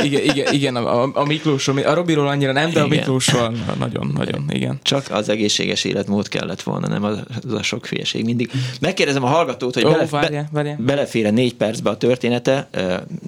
igen, 0.03 0.23
igen, 0.23 0.55
igen, 0.55 0.77
a, 0.77 1.11
a 1.15 1.25
Miklósról, 1.25 1.79
a 1.79 1.95
Robiról 1.95 2.29
annyira 2.29 2.53
nem, 2.53 2.71
de 2.71 2.81
a 2.81 2.87
Miklósról 2.87 3.55
nagyon, 3.79 4.13
nagyon, 4.15 4.45
igen. 4.51 4.79
Csak 4.83 5.07
az 5.11 5.29
egészséges 5.29 5.85
életmód 5.85 6.29
kellett 6.29 6.63
volna, 6.63 6.89
nem 6.89 7.05
az, 7.05 7.19
az 7.47 7.53
a 7.53 7.63
sok 7.63 7.87
hülyeség 7.87 8.25
mindig. 8.25 8.51
Megkérdezem 8.81 9.25
a 9.25 9.29
hallgatót, 9.29 9.75
hogy 9.75 9.85
oh, 9.85 9.91
bele, 9.91 10.07
várjál, 10.07 10.49
várjál. 10.53 10.77
belefér 10.81 11.33
négy 11.33 11.55
percbe 11.55 11.91
a 11.91 11.97
története. 11.97 12.69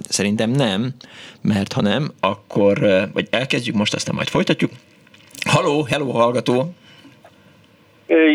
Szerintem 0.09 0.51
nem, 0.51 0.95
mert 1.41 1.73
ha 1.73 1.81
nem, 1.81 2.13
akkor 2.21 2.79
vagy 3.13 3.27
elkezdjük 3.31 3.75
most, 3.75 3.95
aztán 3.95 4.15
majd 4.15 4.29
folytatjuk. 4.29 4.71
Halló, 5.45 5.83
hello 5.83 6.11
hallgató! 6.11 6.75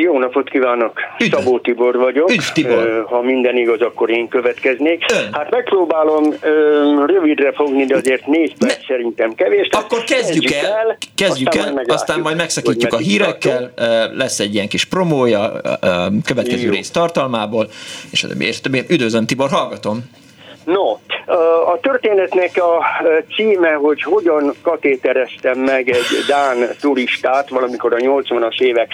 Jó 0.01 0.19
napot 0.19 0.49
kívánok! 0.49 0.99
Üdv. 1.19 1.35
Szabó 1.35 1.59
Tibor 1.59 1.97
vagyok. 1.97 2.31
Üdv, 2.31 2.43
Tibor. 2.53 3.05
Ha 3.09 3.21
minden 3.21 3.57
igaz, 3.57 3.81
akkor 3.81 4.09
én 4.09 4.27
következnék. 4.27 5.05
Ön. 5.13 5.29
Hát 5.31 5.51
megpróbálom 5.51 6.23
rövidre 7.05 7.51
fogni, 7.51 7.85
de 7.85 7.95
azért 7.95 8.27
négy 8.27 8.57
perc 8.57 8.77
ne. 8.77 8.85
szerintem 8.87 9.33
kevés. 9.33 9.67
Akkor 9.71 10.03
kezdjük 10.03 10.51
el, 10.51 10.65
el 10.65 10.97
kezdjük 11.15 11.47
aztán 11.47 11.67
el, 11.67 11.73
majd 11.73 11.91
aztán 11.91 12.19
majd 12.19 12.37
megszakítjuk 12.37 12.93
a 12.93 12.97
hírekkel, 12.97 13.73
tartom. 13.75 14.17
lesz 14.17 14.39
egy 14.39 14.53
ilyen 14.53 14.67
kis 14.67 14.85
promója 14.85 15.41
a 15.41 16.11
következő 16.25 16.65
Jó. 16.65 16.71
rész 16.71 16.91
tartalmából, 16.91 17.67
és 18.11 18.23
a 18.23 18.27
többi. 18.27 18.83
Üdvözlöm 18.89 19.25
Tibor, 19.25 19.49
hallgatom! 19.49 20.09
No, 20.65 20.97
a 21.65 21.79
történetnek 21.81 22.51
a 22.55 22.85
címe, 23.35 23.71
hogy 23.71 24.01
hogyan 24.01 24.53
katétereztem 24.61 25.59
meg 25.59 25.89
egy 25.89 26.05
Dán 26.27 26.57
turistát 26.81 27.49
valamikor 27.49 27.93
a 27.93 27.97
80-as 27.97 28.61
évek 28.61 28.91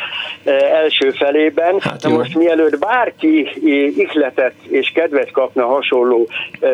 első 0.74 1.10
felében. 1.10 1.80
Hát 1.80 2.04
Na 2.04 2.10
most 2.10 2.36
mielőtt 2.36 2.80
bárki 2.80 3.50
ihletet 3.98 4.54
és 4.70 4.92
kedvet 4.94 5.32
kapna 5.32 5.66
hasonló 5.66 6.28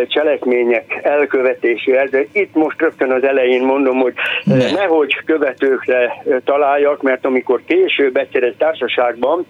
cselekmények 0.08 1.00
elkövetéséhez, 1.04 2.10
de 2.10 2.26
itt 2.32 2.54
most 2.54 2.82
rögtön 2.82 3.12
az 3.12 3.24
elején 3.24 3.64
mondom, 3.64 4.00
hogy 4.00 4.14
ne. 4.44 4.72
nehogy 4.72 5.24
követőkre 5.26 6.24
találjak, 6.46 7.02
mert 7.02 7.26
amikor 7.26 7.62
később 7.68 8.18
egyszer 8.18 8.44
egy 8.44 8.56
társaságban 8.58 9.46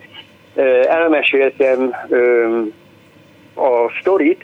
elmeséltem 0.88 1.94
a 3.56 3.92
sztorit, 4.00 4.44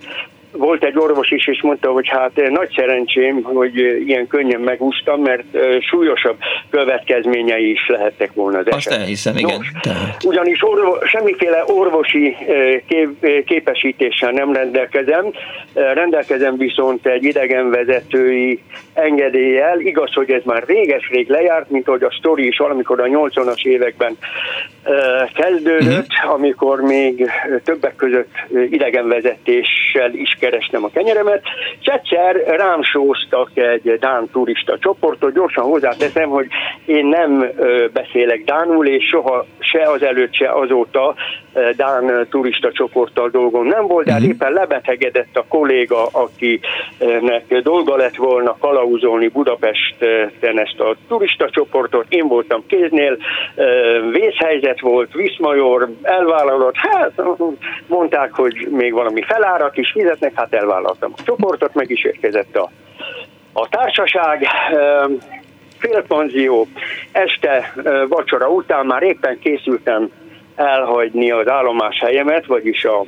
volt 0.64 0.84
egy 0.84 0.98
orvos 0.98 1.32
is, 1.32 1.48
és 1.48 1.62
mondta, 1.62 1.92
hogy 1.92 2.08
hát 2.08 2.32
eh, 2.36 2.50
nagy 2.50 2.74
szerencsém, 2.76 3.44
hogy 3.44 3.80
eh, 3.80 4.08
ilyen 4.08 4.28
könnyen 4.28 4.60
megúsztam, 4.60 5.22
mert 5.22 5.44
eh, 5.56 5.82
súlyosabb 5.82 6.38
következményei 6.70 7.72
is 7.72 7.88
lehettek 7.88 8.34
volna 8.34 8.58
az 8.58 8.66
Azt 8.70 8.88
elhiszem, 8.88 9.38
igen. 9.38 9.58
Nos, 9.58 9.72
ugyanis 10.26 10.64
orvo, 10.64 11.06
semmiféle 11.06 11.64
orvosi 11.68 12.36
kép, 12.88 13.26
képesítéssel 13.46 14.32
nem 14.32 14.54
rendelkezem, 14.54 15.26
rendelkezem 15.74 16.58
viszont 16.58 17.06
egy 17.06 17.24
idegenvezetői 17.24 18.60
engedéllyel. 18.94 19.80
Igaz, 19.80 20.14
hogy 20.14 20.32
ez 20.32 20.42
már 20.46 20.64
réges-rég 20.68 21.30
lejárt, 21.30 21.70
mint 21.70 21.86
hogy 21.86 22.04
a 22.04 22.16
sztori 22.18 22.48
is 22.48 22.58
valamikor 22.58 23.02
a 23.02 23.06
80-as 23.06 23.66
években 23.66 24.18
kezdődött, 25.34 26.08
uh-huh. 26.08 26.34
amikor 26.34 26.82
még 26.82 27.30
többek 27.64 27.96
között 27.96 28.32
idegenvezetéssel 28.70 30.14
is 30.14 30.38
keresnem 30.40 30.84
a 30.84 30.90
kenyeremet, 30.94 31.42
és 31.80 31.86
egyszer 31.86 32.36
rám 32.36 32.84
sóztak 32.84 33.50
egy 33.54 33.98
dán 34.00 34.30
turista 34.32 34.78
csoportot, 34.78 35.34
gyorsan 35.34 35.64
hozzáteszem, 35.64 36.30
hogy 36.30 36.48
én 36.86 37.06
nem 37.06 37.52
beszélek 37.94 38.44
dánul, 38.44 38.88
és 38.88 39.08
soha 39.08 39.46
se 39.60 39.82
az 39.82 40.04
előtt, 40.04 40.34
se 40.34 40.52
azóta 40.52 41.16
dán 41.76 42.28
turista 42.30 42.72
csoporttal 42.72 43.30
dolgom 43.30 43.68
nem 43.68 43.88
volt, 43.88 44.06
de 44.06 44.12
uh-huh. 44.12 44.28
éppen 44.28 44.52
lebetegedett 44.52 45.38
a 45.38 45.46
kolléga, 45.48 46.06
akinek 46.12 47.62
dolga 47.64 47.96
lett 47.96 48.16
volna 48.16 48.58
kalauzolni 48.60 49.28
Budapesten 49.28 50.60
ezt 50.60 50.80
a 50.80 50.96
turista 51.08 51.50
csoportot, 51.50 52.06
én 52.10 52.28
voltam 52.28 52.64
kéznél, 52.68 53.18
vészhelyzet 54.12 54.73
volt, 54.80 55.14
Viszmajor 55.14 55.90
elvállalott, 56.02 56.76
hát 56.76 57.12
mondták, 57.88 58.34
hogy 58.34 58.68
még 58.72 58.94
valami 58.94 59.22
felárat 59.22 59.78
is 59.78 59.92
fizetnek, 59.92 60.32
hát 60.36 60.54
elvállaltam. 60.54 61.14
A 61.18 61.22
csoportot, 61.24 61.74
meg 61.74 61.90
is 61.90 62.04
érkezett 62.04 62.56
a, 62.56 62.72
a 63.54 63.68
társaság, 63.68 64.48
félpanzió, 65.78 66.68
este 67.12 67.74
vacsora 68.08 68.50
után 68.50 68.86
már 68.86 69.04
éppen 69.04 69.40
készültem 69.40 70.10
elhagyni 70.56 71.32
az 71.32 71.48
állomás 71.48 72.00
helyemet, 72.00 72.46
vagyis 72.46 72.86
a 72.86 73.06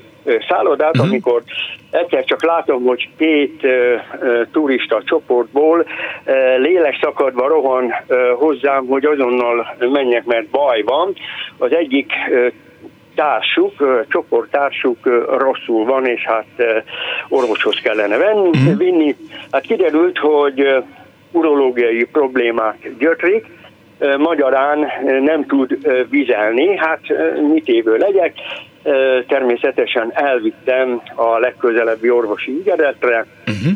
szállodát, 0.47 0.95
uh-huh. 0.95 1.09
amikor 1.09 1.43
egyszer 1.91 2.23
csak 2.23 2.43
látom, 2.43 2.83
hogy 2.83 3.09
két 3.17 3.63
uh, 3.63 3.71
turista 4.51 5.01
csoportból 5.05 5.79
uh, 5.79 5.85
lélek 6.57 6.97
szakadva 7.01 7.47
rohan 7.47 7.83
uh, 7.83 8.17
hozzám, 8.37 8.85
hogy 8.85 9.05
azonnal 9.05 9.75
menjek, 9.79 10.25
mert 10.25 10.47
baj 10.47 10.81
van. 10.81 11.15
Az 11.57 11.71
egyik 11.71 12.11
uh, 12.29 12.47
társuk, 13.15 14.05
csoporttársuk 14.09 14.97
rosszul 15.37 15.85
van, 15.85 16.05
és 16.05 16.25
hát 16.25 16.45
orvoshoz 17.29 17.79
kellene 17.83 18.17
venni, 18.17 18.47
uh-huh. 18.47 18.77
vinni. 18.77 19.15
Hát 19.51 19.61
kiderült, 19.61 20.17
hogy 20.17 20.83
urológiai 21.31 22.03
problémák 22.03 22.91
gyötrik, 22.99 23.45
magyarán 24.17 24.87
nem 25.21 25.45
tud 25.45 25.77
vizelni, 26.09 26.77
hát 26.77 27.01
mit 27.53 27.67
évő 27.67 27.97
legyek. 27.97 28.33
Természetesen 29.27 30.11
elvittem 30.13 31.01
a 31.15 31.37
legközelebbi 31.39 32.09
orvosi 32.09 32.51
ügyedetre, 32.51 33.25
uh-huh. 33.47 33.73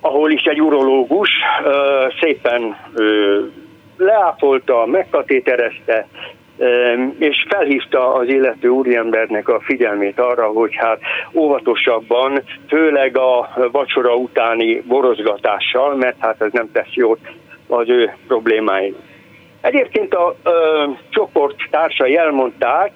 ahol 0.00 0.30
is 0.30 0.42
egy 0.42 0.60
urológus 0.60 1.30
szépen 2.20 2.76
leápolta, 3.96 4.86
megkatéterezte, 4.86 6.06
és 7.18 7.46
felhívta 7.48 8.14
az 8.14 8.28
illető 8.28 8.68
úriembernek 8.68 9.48
a 9.48 9.60
figyelmét 9.60 10.20
arra, 10.20 10.46
hogy 10.46 10.74
hát 10.74 11.00
óvatosabban, 11.34 12.42
főleg 12.68 13.16
a 13.16 13.48
vacsora 13.72 14.14
utáni 14.14 14.80
borozgatással, 14.80 15.94
mert 15.94 16.16
hát 16.18 16.42
ez 16.42 16.52
nem 16.52 16.70
tesz 16.72 16.92
jót 16.92 17.20
az 17.66 17.88
ő 17.88 18.14
problémáinak. 18.26 19.00
Egyébként 19.60 20.14
a 20.14 20.36
ö, 20.42 20.84
csoport 21.10 21.56
társai 21.70 22.16
elmondták, 22.16 22.92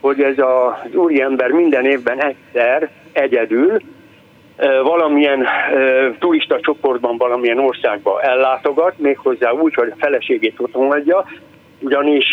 hogy 0.00 0.22
ez 0.22 0.38
az 0.38 0.94
úriember 0.94 1.50
minden 1.50 1.84
évben 1.84 2.22
egyszer 2.22 2.90
egyedül 3.12 3.80
valamilyen 4.82 5.46
turista 6.18 6.60
csoportban 6.60 7.16
valamilyen 7.16 7.58
országba 7.58 8.22
ellátogat, 8.22 8.98
méghozzá 8.98 9.50
úgy, 9.50 9.74
hogy 9.74 9.88
a 9.90 9.96
feleségét 9.98 10.54
otthon 10.58 10.86
hagyja, 10.86 11.24
ugyanis 11.80 12.26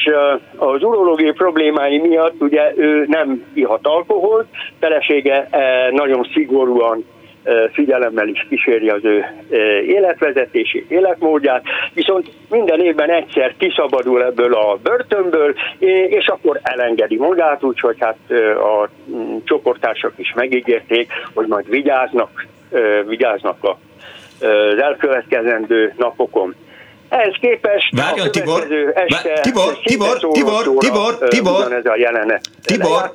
az 0.56 0.84
urológiai 0.84 1.32
problémái 1.32 1.98
miatt 1.98 2.42
ugye 2.42 2.74
ő 2.76 3.06
nem 3.08 3.44
ihat 3.54 3.88
alkoholt, 3.88 4.48
felesége 4.80 5.50
nagyon 5.92 6.28
szigorúan 6.34 7.06
figyelemmel 7.74 8.28
is 8.28 8.46
kíséri 8.50 8.90
az 8.90 9.04
ő 9.04 9.26
életvezetési 9.88 10.86
életmódját, 10.90 11.64
viszont 11.94 12.32
minden 12.50 12.80
évben 12.80 13.10
egyszer 13.10 13.54
kiszabadul 13.58 14.24
ebből 14.24 14.54
a 14.54 14.80
börtönből, 14.84 15.56
és 16.10 16.28
akkor 16.28 16.60
elengedi 16.64 17.18
magát, 17.18 17.64
úgyhogy 17.64 17.96
hát 18.00 18.18
a 18.58 18.90
csoportársak 19.44 20.14
is 20.16 20.34
megígérték, 20.36 21.12
hogy 21.34 21.48
majd 21.48 21.70
vigyáznak, 21.70 22.46
vigyáznak 23.08 23.58
az 23.64 23.76
elkövetkezendő 24.82 25.94
napokon. 25.98 26.56
ehhez 27.10 27.36
képest 27.42 27.96
Várjon, 27.96 28.28
a 28.28 28.30
Tibor, 28.30 28.68
este 28.94 29.30
Vá- 29.30 29.42
Tibor, 29.42 29.78
Tibor, 29.84 30.18
Tibor, 30.18 30.64
Tibor, 30.78 31.18
Tibor. 31.28 31.74
Ez 31.74 31.86
a 31.86 31.96
jelenet 31.98 32.42
Tibor. 32.64 33.14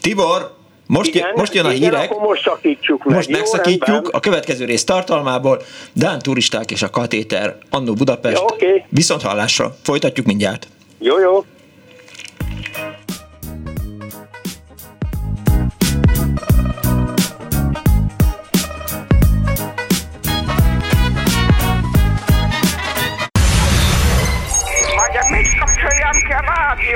Tibor, 0.00 0.58
most, 0.90 1.14
Igen, 1.14 1.32
most 1.34 1.54
jön 1.54 1.64
a 1.64 1.72
igen, 1.72 1.90
hírek. 1.90 2.10
akkor 2.10 2.22
most 2.22 2.42
szakítsuk 2.42 3.04
meg. 3.04 3.14
Most 3.16 3.28
Jó, 3.28 3.36
megszakítjuk 3.36 3.86
rendben. 3.86 4.12
a 4.12 4.20
következő 4.20 4.64
rész 4.64 4.84
tartalmából. 4.84 5.62
Dán 5.92 6.18
turisták 6.18 6.70
és 6.70 6.82
a 6.82 6.90
katéter 6.90 7.56
Annó 7.70 7.94
Budapest. 7.94 8.36
Ja, 8.36 8.42
oké. 8.42 8.84
Viszont 8.88 9.22
hallásra. 9.22 9.76
Folytatjuk 9.82 10.26
mindjárt. 10.26 10.68
Jó, 10.98 11.18
jó. 11.20 11.44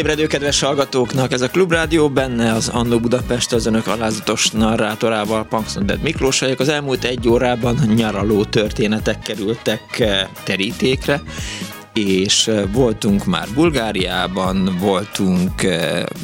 Kívánok 0.00 0.18
a 0.18 0.20
most 0.20 0.20
ébredő 0.20 0.26
kedves 0.26 0.60
hallgatóknak! 0.60 1.32
Ez 1.32 1.40
a 1.40 1.48
Klubrádió 1.48 2.08
benne 2.08 2.52
az 2.52 2.68
Annó 2.68 2.98
Budapest 2.98 3.52
az 3.52 3.66
önök 3.66 3.86
alázatos 3.86 4.50
narrátorával, 4.50 5.44
Punksnodded 5.44 6.02
Miklós 6.02 6.40
vagyok. 6.40 6.60
Az 6.60 6.68
elmúlt 6.68 7.04
egy 7.04 7.28
órában 7.28 7.76
nyaraló 7.94 8.44
történetek 8.44 9.18
kerültek 9.18 9.98
eh, 9.98 10.26
terítékre, 10.44 11.22
és 11.92 12.50
voltunk 12.72 13.24
már 13.24 13.48
Bulgáriában, 13.54 14.76
voltunk 14.80 15.50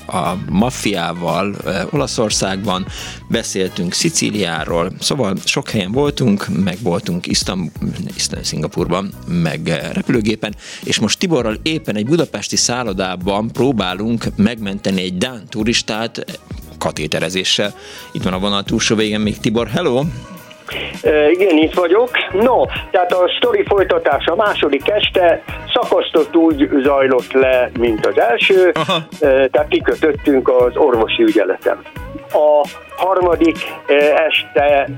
a 0.07 0.33
maffiával 0.49 1.57
Olaszországban, 1.91 2.87
beszéltünk 3.29 3.93
Szicíliáról, 3.93 4.93
szóval 5.01 5.37
sok 5.45 5.71
helyen 5.71 5.93
voltunk, 5.93 6.47
meg 6.65 6.79
voltunk 6.83 7.27
Isztambul, 7.27 7.71
Isztambul, 8.15 8.45
Szingapurban, 8.45 9.13
meg 9.27 9.91
repülőgépen, 9.93 10.55
és 10.85 10.99
most 10.99 11.19
Tiborral 11.19 11.59
éppen 11.63 11.97
egy 11.97 12.07
budapesti 12.07 12.57
szállodában 12.57 13.51
próbálunk 13.53 14.25
megmenteni 14.37 15.03
egy 15.03 15.19
Dán 15.19 15.43
turistát 15.49 16.41
katéterezéssel. 16.79 17.75
Itt 18.13 18.23
van 18.23 18.33
a 18.33 18.39
vonal 18.39 18.63
túlsó 18.63 18.97
végén 18.97 19.21
még 19.21 19.39
Tibor, 19.39 19.69
hello! 19.69 20.05
E, 21.03 21.31
igen, 21.31 21.57
itt 21.57 21.75
vagyok. 21.75 22.11
No, 22.33 22.65
tehát 22.91 23.13
a 23.13 23.31
sztori 23.37 23.65
folytatása 23.69 24.33
a 24.33 24.37
második 24.37 24.91
este 24.91 25.43
szakasztott 25.75 26.37
úgy 26.37 26.69
zajlott 26.83 27.33
le, 27.33 27.71
mint 27.79 28.07
az 28.07 28.19
első, 28.19 28.73
Aha. 28.75 28.97
e, 29.21 29.49
tehát 29.49 29.69
kikötöttünk 29.69 30.49
az 30.49 30.77
orvosi 30.77 31.23
ügyeletem. 31.23 31.83
A 32.33 32.69
harmadik 32.97 33.57
este 34.29 34.89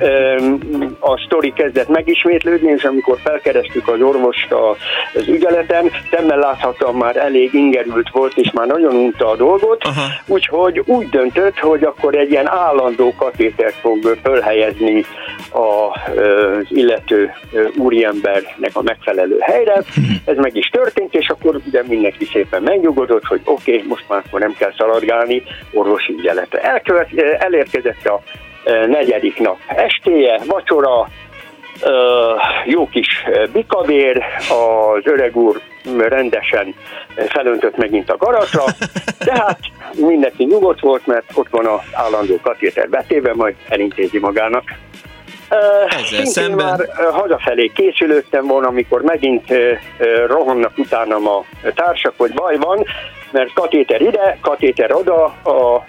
a 0.98 1.18
sztori 1.18 1.52
kezdett 1.52 1.88
megismétlődni, 1.88 2.70
és 2.70 2.84
amikor 2.84 3.18
felkerestük 3.24 3.88
az 3.88 4.00
orvost 4.00 4.52
az 4.52 5.28
ügyeleten, 5.28 5.90
szemmel 6.10 6.38
láthatóan 6.38 6.94
már 6.94 7.16
elég 7.16 7.54
ingerült 7.54 8.10
volt, 8.10 8.36
és 8.36 8.50
már 8.50 8.66
nagyon 8.66 8.94
unta 8.94 9.30
a 9.30 9.36
dolgot, 9.36 9.84
Aha. 9.84 10.06
úgyhogy 10.26 10.82
úgy 10.86 11.08
döntött, 11.08 11.58
hogy 11.58 11.84
akkor 11.84 12.14
egy 12.14 12.30
ilyen 12.30 12.48
állandó 12.48 13.14
katétert 13.16 13.74
fog 13.74 14.18
fölhelyezni 14.22 15.04
az 15.50 16.66
illető 16.68 17.32
úriembernek 17.76 18.70
a 18.72 18.82
megfelelő 18.82 19.36
helyre. 19.40 19.82
Ez 20.24 20.36
meg 20.36 20.56
is 20.56 20.66
történt, 20.66 21.14
és 21.14 21.28
akkor 21.28 21.60
ugye 21.66 21.82
mindenki 21.86 22.24
szépen 22.24 22.62
megnyugodott, 22.62 23.24
hogy 23.24 23.40
oké, 23.44 23.74
okay, 23.74 23.88
most 23.88 24.04
már 24.08 24.22
akkor 24.26 24.40
nem 24.40 24.54
kell 24.58 24.72
szaladgálni 24.76 25.42
orvosi 25.72 26.12
ügyeletre. 26.12 26.60
Elkövet, 26.60 27.08
ö, 27.14 27.34
elérkezett 27.88 28.06
a 28.06 28.22
negyedik 28.86 29.38
nap 29.38 29.58
estéje, 29.66 30.40
vacsora, 30.46 31.08
jó 32.64 32.88
kis 32.88 33.24
bikavér, 33.52 34.22
az 34.38 35.02
öreg 35.04 35.36
úr 35.36 35.60
rendesen 35.98 36.74
felöntött 37.28 37.76
megint 37.76 38.10
a 38.10 38.16
garatra, 38.16 38.64
tehát 39.18 39.58
mindenki 39.96 40.44
nyugodt 40.44 40.80
volt, 40.80 41.06
mert 41.06 41.24
ott 41.34 41.48
van 41.50 41.66
az 41.66 41.80
állandó 41.92 42.38
katéter 42.42 42.88
betéve, 42.88 43.34
majd 43.34 43.54
elintézi 43.68 44.18
magának. 44.18 44.62
Ezzel 45.48 46.04
szintén 46.04 46.24
szemben- 46.24 46.66
már 46.66 47.12
hazafelé 47.12 47.70
készülődtem 47.74 48.46
volna, 48.46 48.68
amikor 48.68 49.02
megint 49.02 49.44
rohannak 50.26 50.78
utánam 50.78 51.28
a 51.28 51.44
társak, 51.74 52.14
hogy 52.16 52.32
baj 52.32 52.56
van, 52.56 52.84
mert 53.32 53.52
katéter 53.52 54.00
ide, 54.00 54.38
katéter 54.40 54.92
oda, 54.94 55.24
a, 55.24 55.84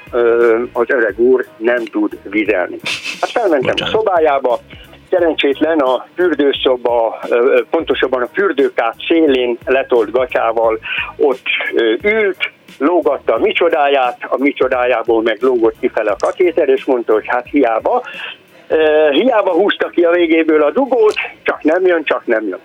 az 0.74 0.86
öreg 0.88 1.20
úr 1.20 1.46
nem 1.58 1.86
tud 1.86 2.18
vizelni. 2.24 2.78
Hát 3.22 3.32
felmentem 3.32 3.70
Bocsánat. 3.70 3.94
a 3.94 3.98
szobájába, 3.98 4.60
szerencsétlen 5.10 5.80
a 5.80 6.06
fürdőszoba, 6.16 7.20
pontosabban 7.70 8.22
a 8.22 8.30
fürdőkát 8.34 8.96
szélén 9.08 9.58
letolt 9.66 10.12
gatyával 10.12 10.80
ott 11.18 11.46
ült, 12.02 12.52
lógatta 12.78 13.34
a 13.34 13.40
micsodáját, 13.40 14.18
a 14.30 14.38
micsodájából 14.38 15.22
meg 15.22 15.38
lógott 15.42 15.80
kifele 15.80 16.12
a 16.12 16.16
katéter, 16.20 16.70
és 16.70 16.86
mondta, 16.86 17.14
hogy 17.14 17.28
hát 17.28 17.48
hiába, 17.50 18.04
hiába 19.12 19.52
húzta 19.52 19.88
ki 19.88 20.02
a 20.02 20.12
végéből 20.12 20.64
a 20.64 20.72
dugót, 20.72 21.16
csak 21.44 21.64
nem 21.64 21.86
jön, 21.86 22.04
csak 22.04 22.26
nem 22.26 22.48
jön. 22.48 22.60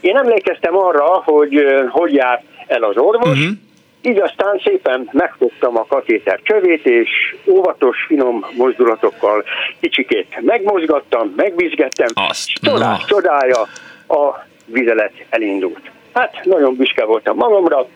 Én 0.00 0.16
emlékeztem 0.16 0.76
arra, 0.76 1.22
hogy 1.24 1.64
hogy 1.90 2.14
jár 2.14 2.42
el 2.66 2.82
az 2.82 2.96
orvos, 2.96 3.38
uh-huh. 3.38 3.56
Így 4.02 4.18
aztán 4.18 4.60
szépen 4.64 5.08
megfogtam 5.12 5.76
a 5.76 5.86
katéter 5.86 6.40
csövét, 6.42 6.86
és 6.86 7.36
óvatos, 7.46 8.04
finom 8.06 8.46
mozdulatokkal 8.56 9.44
kicsikét 9.80 10.40
megmozgattam, 10.40 11.32
megbizgettem, 11.36 12.08
Azt, 12.14 12.48
csodás, 12.48 13.04
csodája, 13.04 13.60
a 14.08 14.44
vizelet 14.64 15.12
elindult. 15.28 15.90
Hát 16.14 16.44
nagyon 16.44 16.76
büszke 16.76 17.04
voltam 17.04 17.36
magamra, 17.36 17.88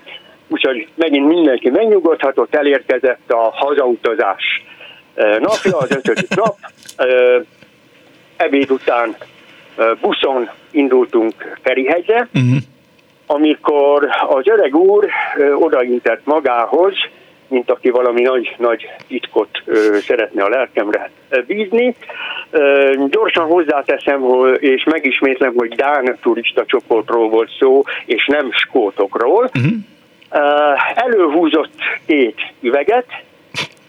úgyhogy 0.48 0.88
megint 0.94 1.26
mindenki 1.26 1.70
megnyugodhatott, 1.70 2.54
elérkezett 2.54 3.30
a 3.30 3.50
hazautazás 3.54 4.62
eh, 5.14 5.38
napja, 5.38 5.78
az 5.78 5.90
ötödik 5.90 6.34
nap. 6.44 6.56
Eh, 6.96 7.42
Ebéd 8.36 8.70
után 8.70 9.16
eh, 9.76 9.90
buszon 10.00 10.50
indultunk 10.70 11.58
Ferihegyre, 11.62 12.28
Uh-huh. 12.34 12.56
Amikor 13.32 14.08
az 14.28 14.48
öreg 14.48 14.74
úr 14.74 15.08
odaintett 15.54 16.20
magához, 16.24 16.94
mint 17.48 17.70
aki 17.70 17.90
valami 17.90 18.22
nagy, 18.22 18.54
nagy 18.58 18.88
titkot 19.08 19.48
ö, 19.64 19.98
szeretne 19.98 20.42
a 20.42 20.48
lelkemre 20.48 21.10
bízni. 21.46 21.94
Ö, 22.50 22.92
gyorsan 23.10 23.46
hozzáteszem, 23.46 24.20
hogy, 24.20 24.62
és 24.62 24.84
megismétlem, 24.84 25.52
hogy 25.56 25.74
Dán 25.74 26.16
turista 26.22 26.64
csoportról 26.66 27.28
volt 27.28 27.50
szó, 27.58 27.82
és 28.04 28.26
nem 28.26 28.52
skótokról. 28.52 29.50
Uh-huh. 29.54 29.72
Ö, 30.30 30.72
előhúzott 30.94 31.74
két 32.06 32.40
üveget, 32.60 33.06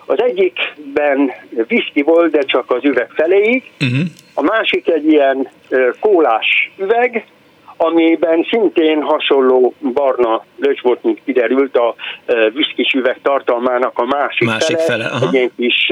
az 0.06 0.22
egyikben 0.22 1.32
viszki 1.68 2.02
volt, 2.02 2.32
de 2.32 2.42
csak 2.42 2.72
az 2.72 2.84
üveg 2.84 3.10
feléig, 3.10 3.64
Uh-huh. 3.80 4.08
a 4.34 4.42
másik 4.42 4.88
egy 4.88 5.08
ilyen 5.08 5.50
ö, 5.70 5.90
kólás 6.00 6.72
üveg, 6.78 7.26
amiben 7.84 8.48
szintén 8.50 9.02
hasonló 9.02 9.74
barna 9.94 10.46
löcs 10.60 10.82
volt, 10.82 11.04
mint 11.04 11.20
kiderült 11.26 11.78
a 11.78 11.96
viszkis 12.54 12.94
üveg 12.94 13.20
tartalmának 13.22 14.00
a 14.00 14.06
másik, 14.06 14.48
Másik 14.48 14.78
fele, 14.78 15.06
aha. 15.06 15.26
egy 15.26 15.34
ilyen 15.34 15.52
kis 15.58 15.92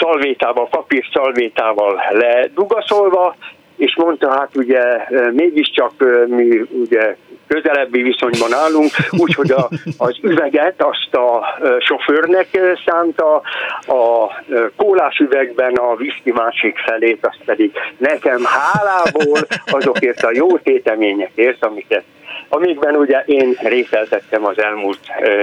szalvétával, 0.00 0.68
papír 0.68 1.04
szalvétával 1.12 2.02
ledugaszolva, 2.10 3.36
és 3.82 3.96
mondta, 3.96 4.30
hát 4.30 4.56
ugye 4.56 4.80
ö, 5.10 5.30
mégiscsak 5.30 5.92
ö, 5.98 6.24
mi 6.26 6.64
ugye 6.70 7.16
közelebbi 7.46 8.02
viszonyban 8.02 8.52
állunk, 8.54 8.90
úgyhogy 9.10 9.50
a, 9.50 9.68
az 9.96 10.16
üveget 10.22 10.82
azt 10.82 11.14
a 11.14 11.44
sofőrnek 11.78 12.48
szánta, 12.86 13.42
a 13.86 14.30
kólás 14.76 15.18
üvegben 15.18 15.74
a 15.74 15.96
viszki 15.96 16.32
másik 16.32 16.78
felét, 16.78 17.26
azt 17.26 17.40
pedig 17.44 17.72
nekem 17.96 18.44
hálából 18.44 19.38
azokért 19.66 20.22
a 20.22 20.30
jó 20.32 20.58
téteményekért, 20.58 21.64
amiket 21.64 22.04
amikben 22.48 22.96
ugye 22.96 23.22
én 23.26 23.56
részeltettem 23.62 24.44
az 24.44 24.58
elmúlt 24.58 24.98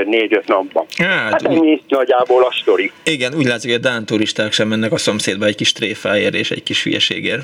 négy-öt 0.06 0.48
napban. 0.48 0.86
Hát, 0.98 1.32
hát 1.32 1.46
ennyi 1.46 1.82
nagyjából 1.88 2.44
a 2.44 2.54
sztori. 2.62 2.92
Igen, 3.04 3.34
úgy 3.34 3.46
látszik, 3.46 3.72
hogy 3.72 3.80
a 3.80 3.90
Dán 3.90 4.06
turisták 4.06 4.52
sem 4.52 4.68
mennek 4.68 4.92
a 4.92 4.98
szomszédba 4.98 5.46
egy 5.46 5.56
kis 5.56 5.72
tréfáért 5.72 6.34
és 6.34 6.52
egy 6.52 6.64
kis 6.64 6.84
hülyeségért. 6.84 7.42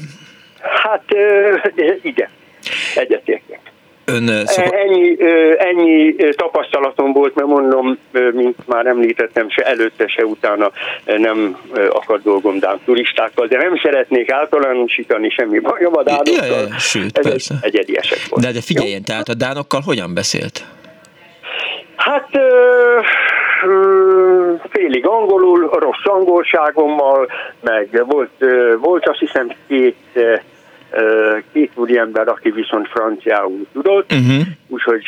Hát 0.83 1.03
igen, 2.01 2.29
egyetértek. 2.95 3.59
Ön 4.05 4.45
szokott... 4.45 4.73
ennyi, 4.73 5.17
ennyi 5.57 6.15
tapasztalatom 6.35 7.13
volt, 7.13 7.35
mert 7.35 7.47
mondom, 7.47 7.97
mint 8.33 8.67
már 8.67 8.85
említettem, 8.85 9.49
se 9.49 9.63
előtte, 9.63 10.07
se 10.07 10.25
utána 10.25 10.71
nem 11.05 11.57
akar 11.89 12.21
dolgom 12.21 12.59
Dán 12.59 12.79
turistákkal, 12.85 13.47
de 13.47 13.57
nem 13.57 13.77
szeretnék 13.77 14.31
általánosítani 14.31 15.29
semmi 15.29 15.59
bajom 15.59 15.95
a 15.95 16.03
dánokkal. 16.03 16.47
Ja, 16.47 16.57
ja, 16.57 16.79
sőt, 16.79 17.17
Ez 17.17 17.29
persze. 17.29 17.55
egy 17.61 17.75
egyedi 17.75 17.97
eset 17.97 18.27
volt. 18.29 18.43
De, 18.43 18.51
de 18.51 18.61
figyeljen, 18.61 18.97
Jó? 18.97 19.03
tehát 19.05 19.27
a 19.27 19.33
dánokkal 19.33 19.81
hogyan 19.85 20.13
beszélt? 20.13 20.65
Hát 21.95 22.29
félig 24.69 25.07
angolul, 25.07 25.69
rossz 25.79 26.05
angolságommal, 26.05 27.27
meg 27.61 28.03
volt, 28.07 28.45
volt 28.79 29.07
azt 29.07 29.19
hiszem 29.19 29.51
két 29.67 29.95
két 31.53 31.71
úriember, 31.75 32.27
aki 32.27 32.51
viszont 32.51 32.87
franciául 32.87 33.67
tudott, 33.73 34.11
uh-huh. 34.11 34.41
úgyhogy 34.67 35.03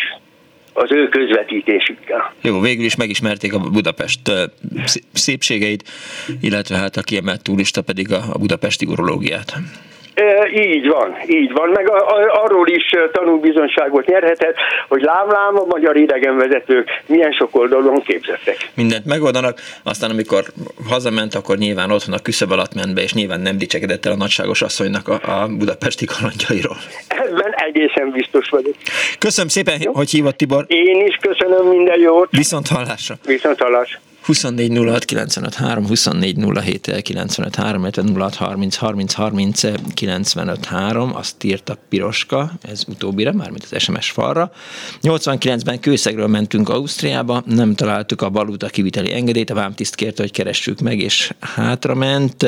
az 0.73 0.91
ő 0.91 1.09
közvetítésükkel. 1.09 2.33
Jó, 2.41 2.59
végül 2.59 2.85
is 2.85 2.95
megismerték 2.95 3.53
a 3.53 3.59
Budapest 3.59 4.31
szépségeit, 5.13 5.83
illetve 6.41 6.75
hát 6.77 6.95
a 6.95 7.01
kiemelt 7.01 7.43
turista 7.43 7.81
pedig 7.81 8.11
a 8.11 8.37
budapesti 8.39 8.85
urológiát. 8.85 9.53
Így 10.53 10.87
van, 10.87 11.15
így 11.27 11.51
van, 11.51 11.69
meg 11.69 11.89
a, 11.89 11.95
a, 11.95 12.43
arról 12.43 12.67
is 12.67 12.93
tanúbizonságot 13.11 14.05
nyerhetett, 14.05 14.55
hogy 14.87 15.01
lámlám 15.01 15.55
a 15.55 15.65
magyar 15.65 15.97
idegenvezetők 15.97 16.89
milyen 17.05 17.31
sok 17.31 17.55
oldalon 17.55 18.01
képzettek. 18.01 18.69
Mindent 18.75 19.05
megoldanak, 19.05 19.59
aztán 19.83 20.09
amikor 20.09 20.43
hazament, 20.89 21.35
akkor 21.35 21.57
nyilván 21.57 21.91
otthon 21.91 22.13
a 22.13 22.19
küszöb 22.19 22.51
alatt 22.51 22.73
ment 22.73 22.93
be, 22.93 23.01
és 23.01 23.13
nyilván 23.13 23.39
nem 23.39 23.57
dicsekedett 23.57 24.05
el 24.05 24.11
a 24.11 24.15
nagyságos 24.15 24.61
asszonynak 24.61 25.07
a, 25.07 25.41
a 25.41 25.47
budapesti 25.47 26.05
kalandjairól. 26.05 26.77
Ebben 27.07 27.51
egészen 27.51 28.11
biztos 28.11 28.49
vagyok. 28.49 28.75
Köszönöm 29.19 29.49
szépen, 29.49 29.81
Jó? 29.81 29.93
hogy 29.93 30.09
hívott 30.09 30.37
Tibor. 30.37 30.65
Én 30.67 31.05
is 31.05 31.17
köszönöm 31.21 31.67
minden 31.67 31.99
jót. 31.99 32.27
Viszont 32.31 32.67
hallásra. 32.67 33.15
Viszont 33.25 33.59
hallásra. 33.61 33.99
24 34.27 34.71
06 34.77 35.05
95 35.05 35.55
3, 35.55 35.87
24 35.87 36.37
07 36.37 37.01
95 37.01 37.55
3, 37.55 37.83
06 38.15 38.35
30 38.35 38.75
30 38.75 39.13
30 39.13 39.61
95 39.93 40.65
3, 40.65 41.15
azt 41.15 41.43
írta 41.43 41.77
Piroska, 41.89 42.51
ez 42.61 42.83
utóbbire, 42.87 43.31
mármint 43.31 43.67
az 43.71 43.81
SMS 43.81 44.11
falra. 44.11 44.51
89-ben 45.01 45.79
Kőszegről 45.79 46.27
mentünk 46.27 46.69
Ausztriába, 46.69 47.43
nem 47.45 47.75
találtuk 47.75 48.21
a 48.21 48.29
baluta 48.29 48.67
kiviteli 48.67 49.13
engedélyt, 49.13 49.49
a 49.49 49.53
vámtiszt 49.53 49.95
kérte, 49.95 50.21
hogy 50.21 50.31
keressük 50.31 50.79
meg, 50.79 50.99
és 50.99 51.33
hátra 51.39 51.95
ment. 51.95 52.45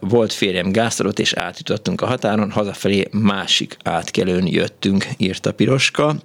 Volt 0.00 0.32
férjem 0.32 0.72
gáztarot, 0.72 1.18
és 1.18 1.32
átjutottunk 1.32 2.00
a 2.00 2.06
határon, 2.06 2.50
hazafelé 2.50 3.08
másik 3.10 3.76
átkelőn 3.82 4.46
jöttünk, 4.46 5.06
írta 5.16 5.52
Piroska. 5.52 6.16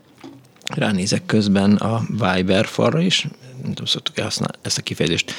Ránézek 0.76 1.26
közben 1.26 1.76
a 1.76 2.02
Viber 2.10 2.66
falra 2.66 3.00
is, 3.00 3.28
nem 3.62 3.70
tudom, 3.70 3.86
szoktuk 3.86 4.20
használni 4.20 4.58
ezt 4.62 4.78
a 4.78 4.82
kifejezést 4.82 5.34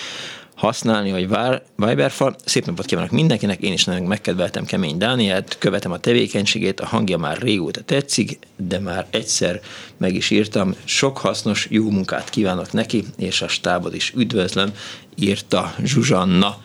használni, 0.58 1.10
hogy 1.10 1.28
Viberfal. 1.76 2.36
Szép 2.44 2.66
napot 2.66 2.86
kívánok 2.86 3.10
mindenkinek, 3.10 3.60
én 3.60 3.72
is 3.72 3.84
nagyon 3.84 4.06
megkedveltem 4.06 4.64
Kemény 4.64 4.98
Dánielt, 4.98 5.56
követem 5.58 5.92
a 5.92 5.98
tevékenységét, 5.98 6.80
a 6.80 6.86
hangja 6.86 7.18
már 7.18 7.38
régóta 7.38 7.80
tetszik, 7.82 8.38
de 8.56 8.78
már 8.78 9.06
egyszer 9.10 9.60
meg 9.96 10.14
is 10.14 10.30
írtam. 10.30 10.74
Sok 10.84 11.18
hasznos, 11.18 11.66
jó 11.70 11.90
munkát 11.90 12.30
kívánok 12.30 12.72
neki, 12.72 13.04
és 13.16 13.42
a 13.42 13.48
stábot 13.48 13.94
is 13.94 14.12
üdvözlöm, 14.16 14.72
írta 15.14 15.74
Zsuzsanna 15.84 16.58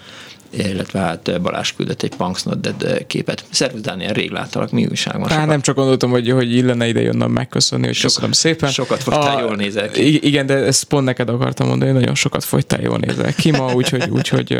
illetve 0.57 0.99
hát 0.99 1.41
Balázs 1.41 1.71
küldött 1.71 2.01
egy 2.01 2.15
Punks 2.15 2.43
Not 2.43 2.61
Dead 2.61 3.07
képet. 3.07 3.45
Szervusz 3.49 3.81
Dániel, 3.81 4.13
rég 4.13 4.31
láttalak, 4.31 4.71
mi 4.71 4.85
újság 4.85 5.19
van? 5.19 5.29
Hát 5.29 5.47
nem 5.47 5.61
csak 5.61 5.75
gondoltam, 5.75 6.09
hogy, 6.09 6.29
hogy 6.29 6.55
illene 6.55 6.87
ide 6.87 7.01
jönnöm 7.01 7.31
megköszönni, 7.31 7.85
hogy 7.85 7.95
Sok, 7.95 8.03
köszönöm 8.03 8.31
szépen. 8.31 8.71
Sokat 8.71 9.03
fogytál, 9.03 9.37
a, 9.37 9.41
jól 9.41 9.55
nézel 9.55 9.89
ki. 9.89 10.25
Igen, 10.27 10.45
de 10.45 10.53
ezt 10.53 10.83
pont 10.83 11.05
neked 11.05 11.29
akartam 11.29 11.67
mondani, 11.67 11.91
hogy 11.91 11.99
nagyon 11.99 12.15
sokat 12.15 12.43
fogytál, 12.43 12.81
jól 12.81 12.97
nézel 12.97 13.33
ki 13.33 13.51
ma, 13.51 13.73
úgyhogy, 13.73 14.09
úgyhogy, 14.17 14.59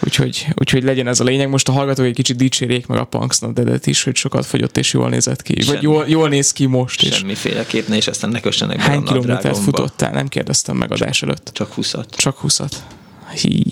úgyhogy, 0.00 0.46
úgyhogy 0.54 0.82
legyen 0.82 1.06
ez 1.06 1.20
a 1.20 1.24
lényeg. 1.24 1.48
Most 1.48 1.68
a 1.68 1.72
hallgatók 1.72 2.06
egy 2.06 2.14
kicsit 2.14 2.36
dicsérjék 2.36 2.86
meg 2.86 2.98
a 2.98 3.04
Punks 3.04 3.38
Not 3.38 3.52
Dead-et 3.52 3.86
is, 3.86 4.02
hogy 4.02 4.16
sokat 4.16 4.46
fogyott 4.46 4.76
és 4.76 4.92
jól 4.92 5.08
nézett 5.08 5.42
ki. 5.42 5.60
Semmi. 5.60 5.74
Vagy 5.74 5.82
jól, 5.82 6.04
jól 6.08 6.28
néz 6.28 6.52
ki 6.52 6.66
most 6.66 7.02
is. 7.02 7.14
Semmiféleképp 7.14 7.88
ne, 7.88 7.96
és 7.96 8.08
aztán 8.08 8.30
ne 8.30 8.40
kössenek 8.40 8.80
Hány 8.80 9.02
kilométert 9.02 9.58
futottál? 9.58 10.12
Nem 10.12 10.28
kérdeztem 10.28 10.76
meg 10.76 10.92
adás 10.92 11.22
előtt. 11.22 11.50
Csak 11.52 11.72
20 11.72 11.94
Csak 12.10 12.36
20 12.36 12.60
Hí. 13.30 13.62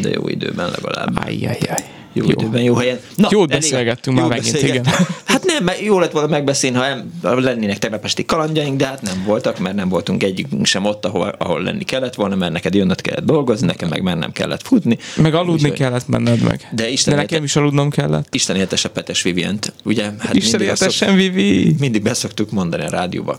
De 0.00 0.10
jó 0.10 0.28
időben 0.28 0.70
legalább. 0.70 1.24
Ajjajjaj. 1.24 1.96
Jó, 2.12 2.24
jó 2.24 2.30
időben, 2.30 2.62
jó 2.62 2.74
helyen. 2.74 2.98
Na, 3.16 3.28
Jót 3.30 3.48
beszélgettünk 3.48 4.18
már 4.18 4.28
megint, 4.28 4.62
igen. 4.62 4.84
Hát 5.24 5.44
nem, 5.44 5.70
jó 5.82 5.98
lett 5.98 6.12
volna 6.12 6.28
megbeszélni, 6.28 6.76
ha 7.22 7.40
lennének 7.40 7.78
tegnap 7.78 8.04
esti 8.04 8.24
kalandjaink, 8.24 8.76
de 8.76 8.86
hát 8.86 9.02
nem 9.02 9.22
voltak, 9.26 9.58
mert 9.58 9.74
nem 9.74 9.88
voltunk 9.88 10.22
egyikünk 10.22 10.66
sem 10.66 10.84
ott, 10.84 11.04
ahol, 11.04 11.34
ahol 11.38 11.62
lenni 11.62 11.84
kellett 11.84 12.14
volna, 12.14 12.34
mert 12.34 12.52
neked 12.52 12.74
jönnöd 12.74 13.00
kellett 13.00 13.24
dolgozni, 13.24 13.66
nekem 13.66 13.88
meg 13.88 14.02
mennem 14.02 14.32
kellett 14.32 14.62
futni. 14.62 14.98
Meg 15.16 15.34
aludni 15.34 15.68
Úgy, 15.68 15.74
kellett 15.74 16.08
menned 16.08 16.40
meg. 16.42 16.68
De, 16.72 16.90
Isten 16.90 17.14
de 17.14 17.20
nekem 17.20 17.44
is 17.44 17.56
aludnom 17.56 17.90
kellett. 17.90 18.34
Isten 18.34 18.56
éltesse 18.56 18.88
Petes 18.88 19.22
Vivient, 19.22 19.72
ugye? 19.84 20.10
Hát 20.18 20.34
Isten 20.34 20.60
éltessen 20.60 21.14
Vivi. 21.14 21.76
Mindig 21.78 22.02
beszoktuk 22.02 22.50
mondani 22.50 22.84
a 22.84 22.90
rádióba, 22.90 23.38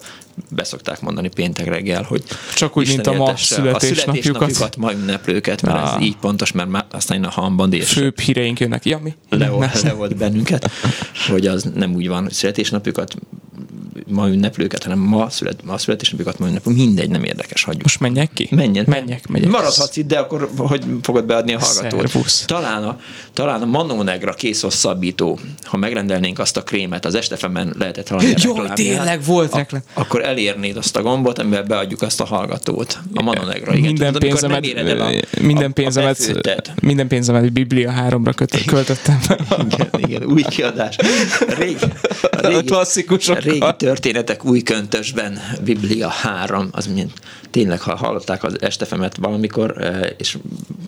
beszokták 0.50 1.02
mondani 1.02 1.30
péntek 1.30 1.66
reggel, 1.66 2.04
hogy 2.04 2.24
csak 2.56 2.78
úgy, 2.78 2.88
mint 2.88 3.08
a 3.08 3.14
ma 3.14 3.36
születésnapjukat. 3.36 4.22
Születésnapjukat, 4.22 4.78
ma 4.78 4.92
ünneplőket, 4.94 5.62
mert 5.62 5.78
ah. 5.78 5.96
ez 5.96 6.02
így 6.02 6.16
pontos, 6.16 6.52
mert 6.52 6.70
már 6.70 6.86
aztán 6.92 7.24
a 7.24 7.30
hamban 7.30 7.74
és 7.74 7.92
Főbb 7.92 8.20
híreink 8.20 8.60
jönnek. 8.60 8.86
Ja, 8.86 9.00
mi? 9.00 9.14
Le, 9.30 9.50
volt 9.94 10.16
bennünket, 10.16 10.72
hogy 11.30 11.48
az 11.48 11.72
nem 11.76 11.96
úgy 11.96 12.08
van, 12.08 12.30
születésnapjukat 12.30 13.16
ma 14.10 14.28
ünneplőket, 14.28 14.84
hanem 14.84 15.00
ma, 15.00 15.30
szület, 15.30 15.64
ma 15.64 15.78
születésnapjukat, 15.78 16.40
ma 16.40 16.48
ünneplő, 16.48 16.74
mindegy, 16.74 17.10
nem 17.10 17.24
érdekes, 17.24 17.64
hagyjuk. 17.64 17.84
Most 17.84 18.00
menjek 18.00 18.34
ki? 18.34 18.48
Menjen. 18.52 18.86
Menjek, 18.88 19.28
megyek. 19.28 19.50
Maradhatsz 19.50 19.96
itt, 19.98 20.08
de 20.08 20.20
akkor 20.20 20.50
hogy 20.58 20.86
fogod 21.02 21.26
beadni 21.26 21.54
a 21.54 21.60
hallgatót? 21.60 22.00
Szervusz. 22.00 22.44
Talán 22.46 22.84
a, 22.84 23.00
talán 23.34 23.62
a 23.62 23.66
Manónegra 23.66 24.34
készhosszabbító, 24.34 25.40
ha 25.64 25.78
megrendelnénk 25.78 26.40
azt 26.40 26.58
a 26.58 26.64
krémet, 26.64 27.06
az 27.06 27.16
estefemen 27.16 27.76
lehetett 27.78 28.08
valami 28.08 28.34
Jó, 28.44 28.68
tényleg 28.68 29.24
volt 29.24 29.56
reklám. 29.56 29.82
Akkor 29.94 30.24
elérnéd 30.24 30.78
azt 30.78 30.96
a 30.96 31.02
gombot, 31.02 31.40
amivel 31.40 31.64
beadjuk 31.64 32.02
azt 32.02 32.22
a 32.22 32.26
hallgatót. 32.26 33.00
A 33.14 33.22
Manónegra, 33.22 33.74
igen. 33.74 33.82
Minden 33.82 34.14
Tudod, 34.14 34.30
pénzemet, 34.30 34.66
a, 35.00 35.42
minden, 35.42 35.74
pénzemet, 35.74 36.20
a 36.76 36.86
minden 36.86 37.08
pénzemet 37.08 37.54
Biblia 37.54 37.92
háromra 37.92 38.34
költöttem. 38.66 39.20
igen, 39.72 39.90
igen, 39.98 40.24
új 40.24 40.42
kiadás. 40.42 40.96
Régi, 41.58 41.86
régi, 42.32 42.64
klasszikusok. 42.64 43.40
Régi 43.40 43.64
történetek 44.00 44.46
új 44.46 44.62
köntösben, 44.62 45.40
Biblia 45.64 46.10
3, 46.10 46.68
az 46.72 46.88
mint 46.88 47.12
tényleg, 47.52 47.82
ha 47.82 47.96
hallották 47.96 48.44
az 48.44 48.62
estefemet 48.62 49.16
valamikor, 49.22 49.74
eh, 49.78 50.00
és 50.18 50.38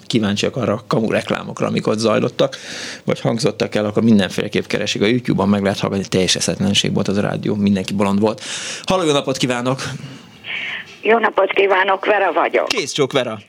kíváncsiak 0.07 0.55
arra 0.55 0.73
a 0.73 0.83
kamu 0.87 1.11
reklámokra, 1.11 1.67
amik 1.67 1.87
ott 1.87 1.97
zajlottak, 1.97 2.57
vagy 3.03 3.21
hangzottak 3.21 3.75
el, 3.75 3.85
akkor 3.85 4.03
mindenféleképp 4.03 4.65
keresik 4.65 5.01
a 5.01 5.05
YouTube-on, 5.05 5.49
meg 5.49 5.63
lehet 5.63 5.79
hallgatni, 5.79 6.07
teljes 6.07 6.35
eszetlenség 6.35 6.93
volt 6.93 7.07
az 7.07 7.17
a 7.17 7.21
rádió, 7.21 7.55
mindenki 7.55 7.93
bolond 7.93 8.19
volt. 8.19 8.41
Halló, 8.83 9.03
jó 9.03 9.11
napot 9.11 9.37
kívánok! 9.37 9.81
Jó 11.01 11.17
napot 11.17 11.51
kívánok, 11.51 12.05
Vera 12.05 12.31
vagyok. 12.33 12.67
Kész 12.67 12.91
csók, 12.91 13.11
Vera! 13.11 13.39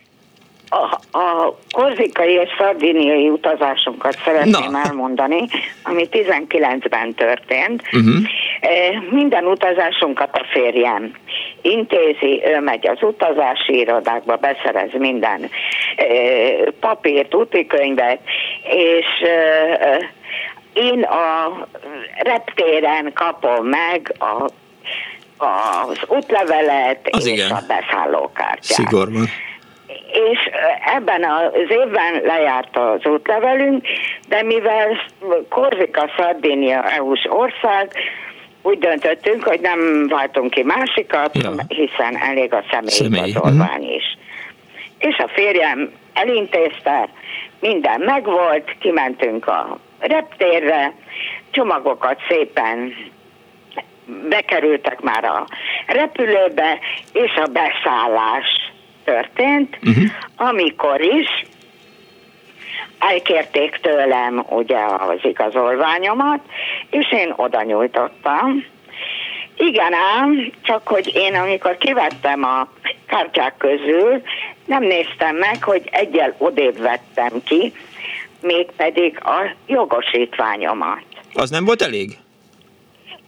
A, 0.73 1.18
a 1.18 1.59
korzikai 1.70 2.33
és 2.33 2.49
szardiniai 2.59 3.29
utazásunkat 3.29 4.18
szeretném 4.25 4.70
Na. 4.70 4.81
elmondani, 4.85 5.47
ami 5.83 6.09
19-ben 6.11 7.14
történt. 7.14 7.83
Uh-huh. 7.93 9.11
Minden 9.11 9.45
utazásunkat 9.45 10.37
a 10.37 10.45
férjem 10.53 11.12
intézi, 11.62 12.43
ő 12.45 12.61
megy 12.61 12.87
az 12.87 13.03
utazási 13.03 13.79
irodákba, 13.79 14.37
beszerez 14.37 14.91
minden 14.99 15.51
papírt, 16.81 17.35
útikönyvet, 17.35 18.20
és 18.62 19.07
én 20.73 21.03
a 21.03 21.66
reptéren 22.16 23.12
kapom 23.14 23.66
meg 23.66 24.14
a 24.18 24.51
az 25.45 25.99
útlevelet 26.09 27.09
az 27.11 27.27
és 27.27 27.33
igen. 27.33 27.51
a 27.51 27.61
beszállókártyát. 27.68 28.62
Szigorban 28.62 29.29
és 30.13 30.51
ebben 30.97 31.25
az 31.25 31.69
évben 31.69 32.21
lejárt 32.25 32.77
az 32.77 33.07
útlevelünk, 33.07 33.87
de 34.29 34.43
mivel 34.43 35.01
Korzika, 35.49 36.11
Szardinia 36.17 36.83
EU-s 36.91 37.27
ország, 37.29 37.91
úgy 38.63 38.79
döntöttünk, 38.79 39.43
hogy 39.43 39.61
nem 39.61 40.07
váltunk 40.09 40.51
ki 40.51 40.63
másikat, 40.63 41.37
Ja. 41.43 41.51
hiszen 41.69 42.17
elég 42.17 42.53
a 42.53 42.63
Személy. 42.71 42.89
személyigazolvány 42.89 43.93
is. 43.93 44.17
És 44.99 45.17
a 45.19 45.29
férjem 45.29 45.93
elintézte, 46.15 47.09
minden 47.61 48.01
megvolt, 48.01 48.77
kimentünk 48.79 49.47
a 49.47 49.79
reptérre, 49.99 50.93
csomagokat 51.51 52.21
szépen 52.29 52.95
bekerültek 54.29 55.01
már 55.01 55.25
a 55.25 55.47
repülőbe, 55.87 56.79
és 57.13 57.35
a 57.37 57.47
beszállás 57.53 58.72
történt, 59.05 59.79
amikor 60.37 61.01
is 61.01 61.45
elkérték 62.99 63.79
tőlem 63.83 64.45
ugye 64.49 64.79
az 64.99 65.19
igazolványomat, 65.23 66.41
és 66.91 67.13
én 67.13 67.33
oda 67.37 67.63
nyújtottam. 67.63 68.65
Igen 69.57 69.93
ám, 69.95 70.53
csak 70.63 70.89
hogy 70.89 71.11
én 71.15 71.35
amikor 71.35 71.77
kivettem 71.77 72.45
a 72.45 72.69
kártyák 73.07 73.57
közül, 73.57 74.23
nem 74.65 74.83
néztem 74.83 75.37
meg, 75.37 75.63
hogy 75.63 75.89
egyel 75.91 76.35
odébb 76.39 76.79
vettem 76.79 77.31
ki, 77.45 77.73
mégpedig 78.41 79.19
a 79.25 79.55
jogosítványomat. 79.67 81.05
Az 81.35 81.51
nem 81.51 81.65
volt 81.65 81.83
elég? 81.83 82.17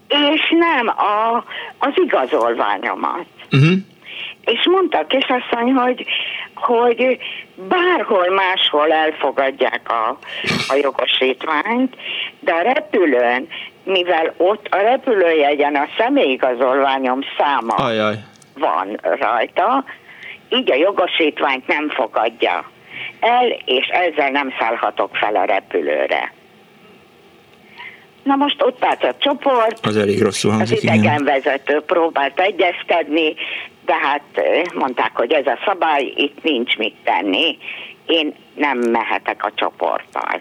És 0.09 0.41
nem 0.51 0.89
a, 0.89 1.45
az 1.79 1.93
igazolványomat. 1.95 3.27
Uh-huh. 3.53 3.79
És 4.45 4.67
mondta 4.71 4.99
a 4.99 5.07
kisasszony, 5.07 5.73
hogy, 5.73 6.05
hogy 6.55 7.19
bárhol 7.55 8.31
máshol 8.31 8.93
elfogadják 8.93 9.91
a, 9.91 10.19
a 10.69 10.75
jogosítványt, 10.83 11.97
de 12.41 12.53
a 12.53 12.63
repülőn, 12.63 13.49
mivel 13.85 14.35
ott 14.37 14.67
a 14.71 14.77
repülőjegyen 14.77 15.75
a 15.75 15.87
személyigazolványom 15.99 17.21
száma 17.39 17.75
Ajaj. 17.75 18.15
van 18.59 18.99
rajta, 19.03 19.85
így 20.49 20.71
a 20.71 20.75
jogosítványt 20.75 21.67
nem 21.67 21.89
fogadja 21.89 22.71
el, 23.21 23.47
és 23.65 23.87
ezzel 23.87 24.31
nem 24.31 24.55
szállhatok 24.59 25.17
fel 25.17 25.37
a 25.37 25.45
repülőre. 25.45 26.33
Na 28.23 28.35
most 28.37 28.63
ott 28.63 28.85
állt 28.85 29.05
a 29.05 29.15
csoport, 29.19 29.87
Az 29.87 29.97
elég 29.97 30.23
rosszul 30.23 30.51
az 30.51 30.57
hangzik, 30.57 30.83
igen. 30.83 30.95
idegenvezető 30.95 31.81
próbált 31.81 32.41
egyezkedni, 32.41 33.35
de 33.85 33.95
hát 33.95 34.23
eh, 34.33 34.63
mondták, 34.75 35.11
hogy 35.15 35.33
ez 35.33 35.47
a 35.47 35.59
szabály, 35.65 36.13
itt 36.17 36.43
nincs 36.43 36.77
mit 36.77 36.95
tenni, 37.05 37.59
én 38.07 38.35
nem 38.55 38.79
mehetek 38.79 39.45
a 39.45 39.53
csoporttal. 39.55 40.41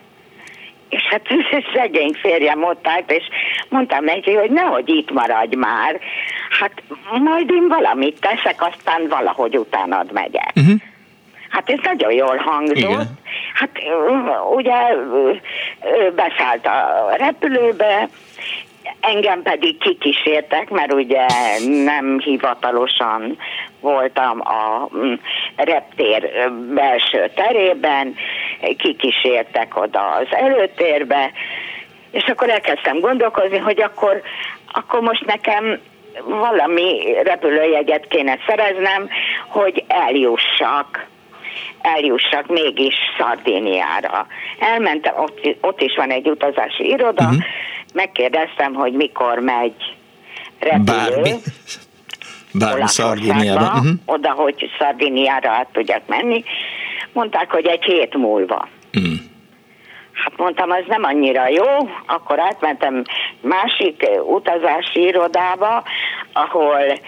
És 0.89 1.01
hát 1.01 1.21
szegény 1.75 2.13
férjem 2.13 2.63
ott 2.63 2.87
állt, 2.87 3.11
és 3.11 3.23
mondtam 3.69 4.03
neki, 4.03 4.33
hogy 4.33 4.51
nehogy 4.51 4.89
itt 4.89 5.11
maradj 5.11 5.55
már, 5.55 5.99
hát 6.59 6.83
majd 7.23 7.51
én 7.51 7.67
valamit 7.67 8.19
teszek, 8.19 8.61
aztán 8.61 9.07
valahogy 9.07 9.57
utánad 9.57 10.11
megyek. 10.11 10.51
Uh-huh. 10.55 10.79
Hát 11.49 11.69
ez 11.69 11.79
nagyon 11.83 12.11
jól 12.11 12.37
hangzott. 12.37 12.77
Igen. 12.77 13.19
Hát 13.53 13.71
ugye 14.55 14.73
beszállt 16.15 16.65
a 16.65 17.15
repülőbe, 17.17 18.09
engem 18.99 19.41
pedig 19.41 19.77
kikísértek, 19.77 20.69
mert 20.69 20.93
ugye 20.93 21.25
nem 21.83 22.19
hivatalosan 22.19 23.37
voltam 23.79 24.41
a 24.41 24.89
mm, 24.97 25.13
reptér 25.55 26.51
belső 26.73 27.31
terében, 27.35 28.15
kikísértek 28.77 29.77
oda 29.77 30.11
az 30.11 30.27
előtérbe, 30.29 31.31
és 32.11 32.23
akkor 32.23 32.49
elkezdtem 32.49 32.99
gondolkozni, 32.99 33.57
hogy 33.57 33.81
akkor, 33.81 34.21
akkor 34.71 35.01
most 35.01 35.25
nekem 35.25 35.79
valami 36.25 37.15
repülőjegyet 37.23 38.07
kéne 38.07 38.37
szereznem, 38.47 39.09
hogy 39.47 39.83
eljussak 39.87 41.11
eljussak 41.81 42.47
mégis 42.47 42.95
Szardéniára. 43.17 44.27
Elmentem, 44.59 45.13
ott, 45.17 45.39
ott 45.61 45.81
is 45.81 45.95
van 45.95 46.09
egy 46.09 46.29
utazási 46.29 46.89
iroda, 46.89 47.23
uh-huh. 47.23 47.43
Megkérdeztem, 47.93 48.73
hogy 48.73 48.93
mikor 48.93 49.39
megy 49.39 49.95
repülő. 50.59 50.83
Bármi. 50.83 51.31
Bármi 52.53 52.87
Szardiniában. 52.87 53.63
Uh-huh. 53.63 53.89
oda, 54.05 54.31
hogy 54.31 54.69
Szardiniára 54.77 55.49
át 55.49 55.67
tudjak 55.71 56.01
menni. 56.07 56.43
Mondták, 57.13 57.51
hogy 57.51 57.65
egy 57.65 57.83
hét 57.83 58.15
múlva. 58.15 58.67
Mm. 58.99 59.13
Hát 60.13 60.37
mondtam, 60.37 60.69
az 60.71 60.83
nem 60.87 61.03
annyira 61.03 61.47
jó, 61.47 61.89
akkor 62.05 62.39
átmentem 62.39 63.03
másik 63.41 64.07
utazási 64.27 65.01
irodába, 65.01 65.83
ahol 66.33 66.99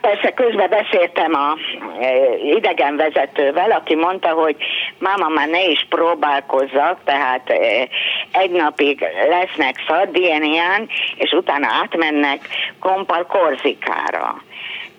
persze 0.00 0.30
közben 0.30 0.68
beszéltem 0.68 1.34
a 1.34 1.56
e, 2.00 2.36
idegenvezetővel, 2.56 3.70
aki 3.70 3.94
mondta, 3.94 4.28
hogy 4.28 4.56
máma 4.98 5.28
már 5.28 5.48
ne 5.48 5.64
is 5.64 5.86
próbálkozzak, 5.88 6.98
tehát 7.04 7.50
e, 7.50 7.88
egy 8.30 8.50
napig 8.50 9.04
lesznek 9.28 9.84
Szardinián, 9.86 10.88
és 11.16 11.32
utána 11.32 11.66
átmennek 11.82 12.48
Kompal 12.80 13.26
Korzikára. 13.26 14.42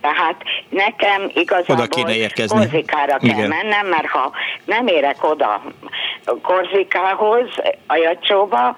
Tehát 0.02 0.44
nekem 0.70 1.32
igazából 1.34 1.84
Oda 1.84 1.88
kéne 1.88 2.16
érkezni. 2.16 2.58
Korzikára 2.58 3.18
kell 3.18 3.38
Igen. 3.38 3.48
mennem, 3.50 3.88
mert 3.88 4.08
ha 4.08 4.32
nem 4.66 4.88
érek 4.88 5.24
oda 5.24 5.62
Korzikához, 6.42 7.50
a 7.88 7.96
Jacsóba, 7.96 8.78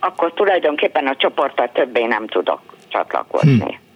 akkor 0.00 0.32
tulajdonképpen 0.32 1.06
a 1.06 1.16
csoporttal 1.16 1.70
többé 1.72 2.04
nem 2.04 2.26
tudok 2.26 2.60
csatlakozni. 2.88 3.58
Hm. 3.58 3.89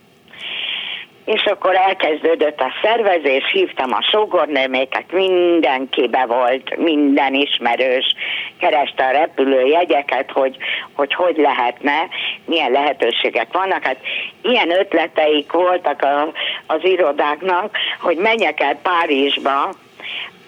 És 1.25 1.45
akkor 1.45 1.75
elkezdődött 1.75 2.61
a 2.61 2.73
szervezés, 2.83 3.51
hívtam 3.53 3.93
a 3.93 4.03
sógornőméket, 4.11 5.13
mindenki 5.13 6.09
be 6.09 6.25
volt, 6.27 6.77
minden 6.77 7.35
ismerős, 7.35 8.15
kereste 8.59 9.05
a 9.05 9.11
repülőjegyeket, 9.11 10.31
hogy, 10.31 10.57
hogy 10.93 11.15
hogy 11.15 11.37
lehetne, 11.37 12.09
milyen 12.45 12.71
lehetőségek 12.71 13.53
vannak. 13.53 13.83
Hát 13.83 13.99
ilyen 14.43 14.71
ötleteik 14.71 15.53
voltak 15.53 16.03
a, 16.03 16.33
az 16.67 16.81
irodáknak, 16.83 17.77
hogy 18.01 18.17
menjek 18.17 18.61
el 18.61 18.77
Párizsba, 18.83 19.75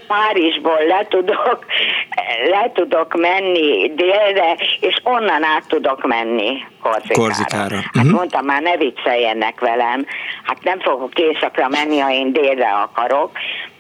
Párizsból 0.07 0.85
le 0.87 1.07
tudok, 1.09 1.65
le 2.51 2.71
tudok 2.75 3.15
menni 3.15 3.95
délre, 3.95 4.57
és 4.81 4.97
onnan 5.03 5.43
át 5.45 5.65
tudok 5.69 6.07
menni 6.07 6.65
Korzikára. 6.83 7.21
Korzikára. 7.21 7.77
Hát 7.95 8.05
Mhm. 8.05 8.15
mondtam, 8.15 8.45
már 8.45 8.63
ne 8.63 8.77
vicceljenek 8.77 9.61
velem, 9.61 10.07
hát 10.43 10.63
nem 10.63 10.81
fogok 10.81 11.19
éjszakra 11.19 11.69
menni, 11.69 11.99
ha 11.99 12.11
én 12.11 12.33
délre 12.33 12.69
akarok. 12.71 13.31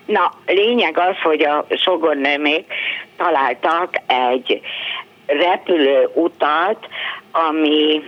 Na, 0.06 0.32
lényeg 0.46 0.98
az, 0.98 1.16
hogy 1.22 1.42
a 1.44 1.66
sogornőmék 1.76 2.72
találtak 3.16 3.94
egy 4.06 4.60
repülőutat, 5.26 6.88
ami 7.32 8.02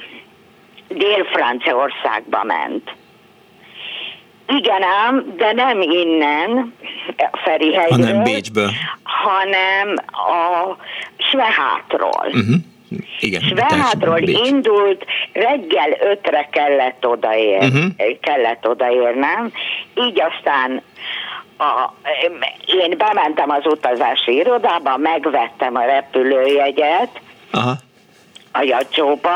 Dél-Franciaországba 0.88 2.44
ment. 2.44 2.90
Igen 4.56 4.82
ám, 4.82 5.34
de 5.36 5.52
nem 5.52 5.80
innen, 5.80 6.74
Ferihegyről, 7.44 8.06
Hanem 8.06 8.22
Bécsből. 8.22 8.70
hanem 9.02 9.94
a 10.12 10.76
Svehátról. 11.30 12.26
Uh-huh. 12.26 12.54
Igen. 13.20 13.40
Svehátról 13.40 14.18
indult, 14.18 15.04
reggel 15.32 15.90
ötre 16.00 16.48
kellett 16.52 17.06
odaér, 17.06 17.62
Mhm. 17.62 17.86
kellett 18.20 18.68
odaérnem, 18.68 19.52
így 19.94 20.20
aztán 20.22 20.82
a, 21.58 21.92
én 22.66 22.94
bementem 22.98 23.50
az 23.50 23.66
utazási 23.66 24.34
irodába, 24.34 24.96
megvettem 24.96 25.76
a 25.76 25.84
repülőjegyet 25.84 27.20
Aha. 27.50 27.72
a 28.52 28.62
jacsóba, 28.62 29.32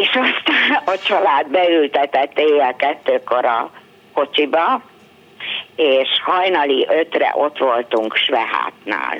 és 0.00 0.08
aztán 0.08 0.82
a 0.84 0.98
család 1.04 1.46
beültetett 1.48 2.38
éjjel 2.38 2.74
kettőkor 2.76 3.44
a 3.44 3.70
kocsiba, 4.12 4.82
és 5.76 6.08
hajnali 6.24 6.86
ötre 6.88 7.32
ott 7.34 7.58
voltunk 7.58 8.16
Svehátnál. 8.16 9.18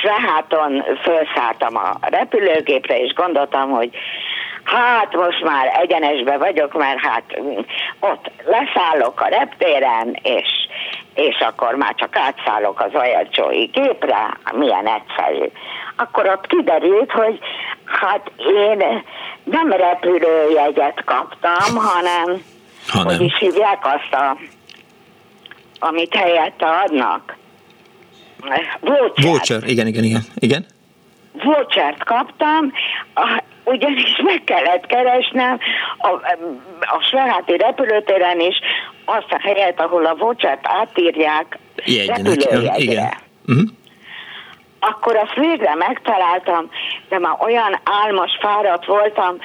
Sveháton 0.00 0.84
felszálltam 1.02 1.76
a 1.76 1.98
repülőgépre, 2.00 3.00
és 3.00 3.12
gondoltam, 3.12 3.70
hogy 3.70 3.90
hát 4.64 5.14
most 5.14 5.42
már 5.44 5.78
egyenesbe 5.80 6.36
vagyok, 6.36 6.72
mert 6.72 7.00
hát 7.00 7.40
mm, 7.40 7.58
ott 8.00 8.30
leszállok 8.44 9.20
a 9.20 9.26
reptéren, 9.26 10.18
és, 10.22 10.48
és 11.14 11.38
akkor 11.40 11.74
már 11.74 11.94
csak 11.94 12.16
átszállok 12.16 12.80
az 12.80 12.94
ajacsói 12.94 13.64
gépre, 13.64 14.36
milyen 14.52 14.86
egyszerű. 14.86 15.44
Akkor 15.96 16.28
ott 16.28 16.46
kiderült, 16.46 17.12
hogy 17.12 17.38
hát 17.86 18.30
én 18.36 19.02
nem 19.44 19.70
repülőjegyet 19.70 21.04
kaptam, 21.04 21.76
hanem, 21.76 22.42
Hanem. 22.88 23.16
hogy 23.16 23.20
is 23.26 23.38
hívják 23.38 23.84
azt, 23.86 24.22
a, 24.22 24.36
amit 25.78 26.14
helyette 26.14 26.66
adnak. 26.66 27.36
Voucher. 28.80 29.24
Voucher, 29.24 29.62
igen, 29.68 29.86
igen, 29.86 30.04
igen. 30.04 30.20
Igen? 30.34 30.66
Vouchert 31.32 32.04
kaptam, 32.04 32.72
a- 33.14 33.42
ugyanis 33.64 34.20
meg 34.22 34.42
kellett 34.44 34.86
keresnem 34.86 35.58
a, 35.98 36.08
a 36.80 37.00
Sveháti 37.10 37.56
repülőtéren 37.56 38.40
is 38.40 38.56
azt 39.04 39.30
a 39.30 39.38
helyet, 39.40 39.80
ahol 39.80 40.06
a 40.06 40.14
vocsát 40.14 40.60
átírják 40.62 41.58
repülőjegyre. 42.06 42.74
Igen. 42.76 43.12
Uh-huh. 43.46 43.68
Akkor 44.90 45.16
azt 45.16 45.34
végre 45.34 45.74
megtaláltam, 45.74 46.70
de 47.08 47.18
már 47.18 47.36
olyan 47.40 47.80
álmos 47.84 48.30
fáradt 48.40 48.86
voltam, 48.86 49.36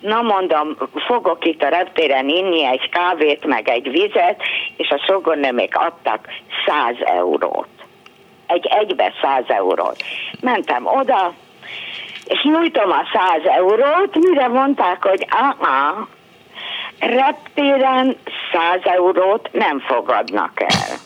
Na 0.00 0.22
mondom, 0.22 0.76
fogok 1.06 1.44
itt 1.44 1.62
a 1.62 1.68
reptéren 1.68 2.28
inni 2.28 2.64
egy 2.64 2.88
kávét, 2.88 3.44
meg 3.44 3.68
egy 3.68 3.90
vizet, 3.90 4.42
és 4.76 4.88
a 4.88 5.02
sogornemék 5.06 5.76
adtak 5.76 6.28
100 6.66 6.94
eurót. 7.04 7.68
Egy 8.46 8.66
egybe 8.66 9.12
100 9.22 9.44
eurót. 9.46 10.02
Mentem 10.40 10.86
oda, 10.86 11.32
és 12.24 12.42
nyújtom 12.42 12.90
a 12.90 13.02
100 13.12 13.44
eurót, 13.44 14.14
mire 14.14 14.48
mondták, 14.48 15.04
hogy 15.04 15.26
aha, 15.30 16.08
reptéren 16.98 18.16
100 18.52 18.80
eurót 18.82 19.48
nem 19.52 19.80
fogadnak 19.80 20.60
el. 20.60 20.96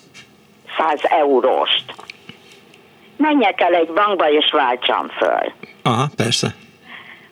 100 0.79 1.01
euróst. 1.03 1.95
Menjek 3.17 3.61
el 3.61 3.75
egy 3.75 3.89
bankba 3.93 4.31
és 4.31 4.51
váltsam 4.53 5.09
föl. 5.09 5.53
Aha, 5.83 6.07
persze. 6.17 6.55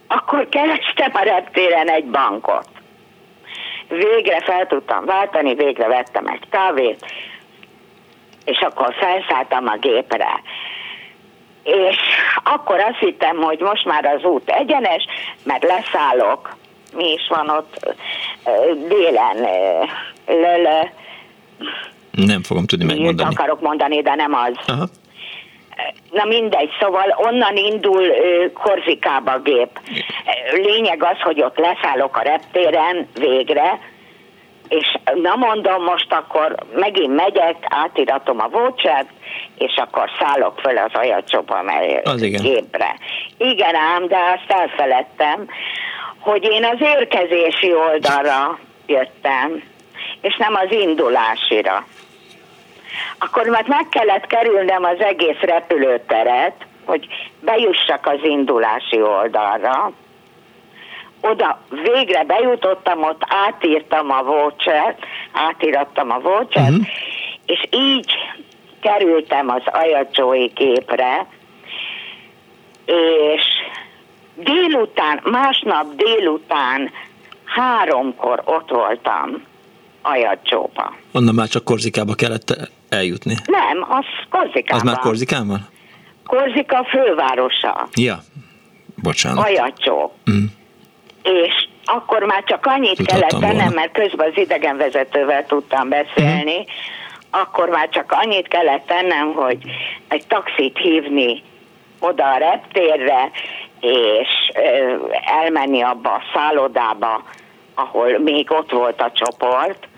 Akkor 0.06 0.48
kerestem 0.48 1.10
a 1.12 1.22
reptéren 1.22 1.88
egy 1.88 2.04
bankot. 2.04 2.68
Végre 3.88 4.40
fel 4.40 4.66
tudtam 4.66 5.04
váltani, 5.04 5.54
végre 5.54 5.86
vettem 5.86 6.26
egy 6.26 6.48
kávét, 6.50 7.06
és 8.44 8.58
akkor 8.58 8.94
felszálltam 8.94 9.66
a 9.66 9.76
gépre. 9.76 10.42
És 11.62 11.96
akkor 12.44 12.80
azt 12.80 12.98
hittem, 12.98 13.36
hogy 13.36 13.60
most 13.60 13.84
már 13.84 14.04
az 14.04 14.24
út 14.24 14.50
egyenes, 14.50 15.04
mert 15.44 15.62
leszállok. 15.62 16.56
Mi 16.96 17.12
is 17.12 17.28
van 17.28 17.48
ott 17.48 17.94
délen? 18.88 19.36
Löle. 20.26 20.92
Nem 22.10 22.42
fogom 22.42 22.66
tudni 22.66 22.84
megmondani. 22.84 23.34
akarok 23.34 23.60
mondani, 23.60 24.02
de 24.02 24.14
nem 24.14 24.34
az. 24.34 24.52
Aha. 24.66 24.84
Na 26.10 26.24
mindegy, 26.24 26.70
szóval 26.80 27.14
onnan 27.16 27.56
indul 27.56 28.02
Korzikába 28.54 29.32
a 29.32 29.38
gép. 29.38 29.80
Lényeg 30.52 31.02
az, 31.04 31.20
hogy 31.20 31.42
ott 31.42 31.58
leszállok 31.58 32.16
a 32.16 32.22
reptéren 32.22 33.08
végre, 33.14 33.78
és 34.68 34.98
na 35.14 35.36
mondom, 35.36 35.82
most 35.82 36.12
akkor 36.12 36.54
megint 36.74 37.14
megyek, 37.14 37.56
átiratom 37.68 38.40
a 38.40 38.48
vouchert, 38.48 39.08
és 39.58 39.74
akkor 39.76 40.10
szállok 40.20 40.58
föl 40.60 40.78
az 40.78 40.90
ajacsoba 40.92 41.64
az 42.04 42.22
igen. 42.22 42.42
gépre. 42.42 42.96
Igen 43.36 43.74
ám, 43.74 44.08
de 44.08 44.16
azt 44.16 44.60
elfeledtem, 44.60 45.46
hogy 46.18 46.44
én 46.44 46.64
az 46.64 46.78
érkezési 46.80 47.74
oldalra 47.74 48.58
jöttem, 48.86 49.62
és 50.20 50.36
nem 50.36 50.54
az 50.54 50.72
indulásira. 50.72 51.86
Akkor 53.18 53.46
már 53.46 53.64
meg 53.68 53.88
kellett 53.88 54.26
kerülnem 54.26 54.84
az 54.84 55.00
egész 55.00 55.40
repülőteret, 55.40 56.54
hogy 56.84 57.06
bejussak 57.40 58.06
az 58.06 58.18
indulási 58.22 59.02
oldalra. 59.02 59.92
Oda 61.20 61.60
végre 61.82 62.24
bejutottam, 62.24 63.02
ott 63.02 63.22
átírtam 63.26 64.10
a 64.10 64.22
voucher, 64.22 64.96
átírattam 65.32 66.10
a 66.10 66.18
voucher, 66.18 66.68
uh-huh. 66.68 66.86
és 67.46 67.66
így 67.70 68.12
kerültem 68.80 69.48
az 69.48 69.62
ajacsói 69.64 70.52
képre, 70.52 71.26
és 72.84 73.44
délután, 74.34 75.20
másnap 75.24 75.94
délután 75.94 76.90
háromkor 77.44 78.42
ott 78.44 78.70
voltam 78.70 79.50
Ajacsóba. 80.02 80.94
Onnan 81.12 81.34
már 81.34 81.48
csak 81.48 81.64
Korzikába 81.64 82.14
kellett 82.14 82.70
eljutni? 82.92 83.34
Nem, 83.46 83.86
az 83.88 84.04
Korzikában. 84.30 84.80
Az 84.80 84.82
már 84.82 84.98
Korzikán 84.98 85.46
van? 85.46 85.68
Korzika 86.26 86.84
fővárosa. 86.84 87.88
Ja, 87.94 88.18
bocsánat. 89.02 89.44
Ajacsó. 89.44 90.12
Mm. 90.30 90.44
És 91.22 91.68
akkor 91.84 92.22
már 92.22 92.44
csak 92.44 92.66
annyit 92.66 92.96
Tudhattam 92.96 93.28
kellett 93.28 93.40
tennem, 93.40 93.56
volna. 93.56 93.80
mert 93.80 93.92
közben 93.92 94.28
az 94.30 94.36
idegenvezetővel 94.38 95.46
tudtam 95.46 95.88
beszélni, 95.88 96.58
mm. 96.58 96.64
akkor 97.30 97.68
már 97.68 97.88
csak 97.88 98.12
annyit 98.12 98.48
kellett 98.48 98.86
tennem, 98.86 99.32
hogy 99.32 99.58
egy 100.08 100.26
taxit 100.26 100.78
hívni 100.78 101.42
oda 102.00 102.32
a 102.32 102.36
reptérre, 102.36 103.30
és 103.80 104.28
elmenni 105.24 105.82
abba 105.82 106.10
a 106.10 106.22
szállodába, 106.34 107.24
ahol 107.74 108.18
még 108.18 108.50
ott 108.50 108.70
volt 108.70 109.00
a 109.00 109.12
csoport, 109.14 109.88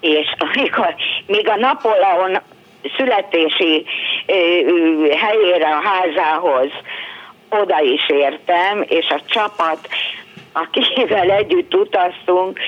és 0.00 0.34
még 0.54 0.72
a, 0.76 0.94
még 1.26 1.48
a 1.48 1.56
Napóleon 1.56 2.38
születési 2.96 3.84
helyére, 5.16 5.68
a 5.68 5.88
házához 5.88 6.70
oda 7.48 7.80
is 7.80 8.08
értem, 8.08 8.84
és 8.88 9.06
a 9.08 9.20
csapat, 9.26 9.88
akivel 10.52 11.30
együtt 11.30 11.74
utaztunk, 11.74 12.58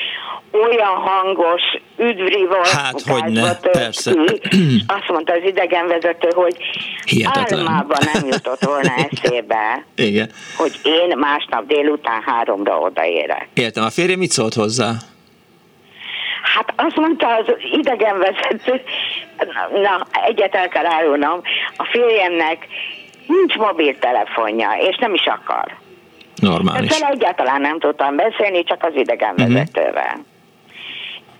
olyan 0.52 0.94
hangos, 0.94 1.62
üdvri 1.96 2.46
volt. 2.46 2.68
Hát, 2.68 3.00
hogy 3.00 3.32
ne, 3.32 3.54
persze. 3.56 4.12
Ki. 4.48 4.82
Azt 4.86 5.08
mondta 5.08 5.32
az 5.32 5.42
idegenvezető, 5.44 6.28
hogy 6.34 6.56
Hihetetlen. 7.04 7.58
álmában 7.58 7.98
nem 8.12 8.26
jutott 8.26 8.64
volna 8.64 8.92
eszébe, 9.10 9.84
Igen. 9.96 10.30
hogy 10.56 10.72
én 10.82 11.18
másnap 11.18 11.66
délután 11.66 12.22
háromra 12.22 12.78
odaérek. 12.78 13.48
Értem, 13.54 13.84
a 13.84 13.90
férje 13.90 14.16
mit 14.16 14.30
szólt 14.30 14.54
hozzá? 14.54 14.92
Hát 16.54 16.72
azt 16.76 16.96
mondta 16.96 17.34
az 17.34 17.44
idegenvezető, 17.72 18.82
na, 19.72 20.06
egyet 20.26 20.54
el 20.54 20.68
kell 20.68 20.86
árulnom, 20.86 21.40
a 21.76 21.84
férjemnek 21.84 22.66
nincs 23.26 23.54
mobiltelefonja, 23.54 24.70
és 24.80 24.96
nem 24.96 25.14
is 25.14 25.26
akar. 25.26 25.76
Normális. 26.34 26.90
Ezzel 26.90 27.10
egyáltalán 27.10 27.60
nem 27.60 27.78
tudtam 27.78 28.16
beszélni, 28.16 28.64
csak 28.64 28.84
az 28.84 28.94
idegenvezetővel. 28.94 30.18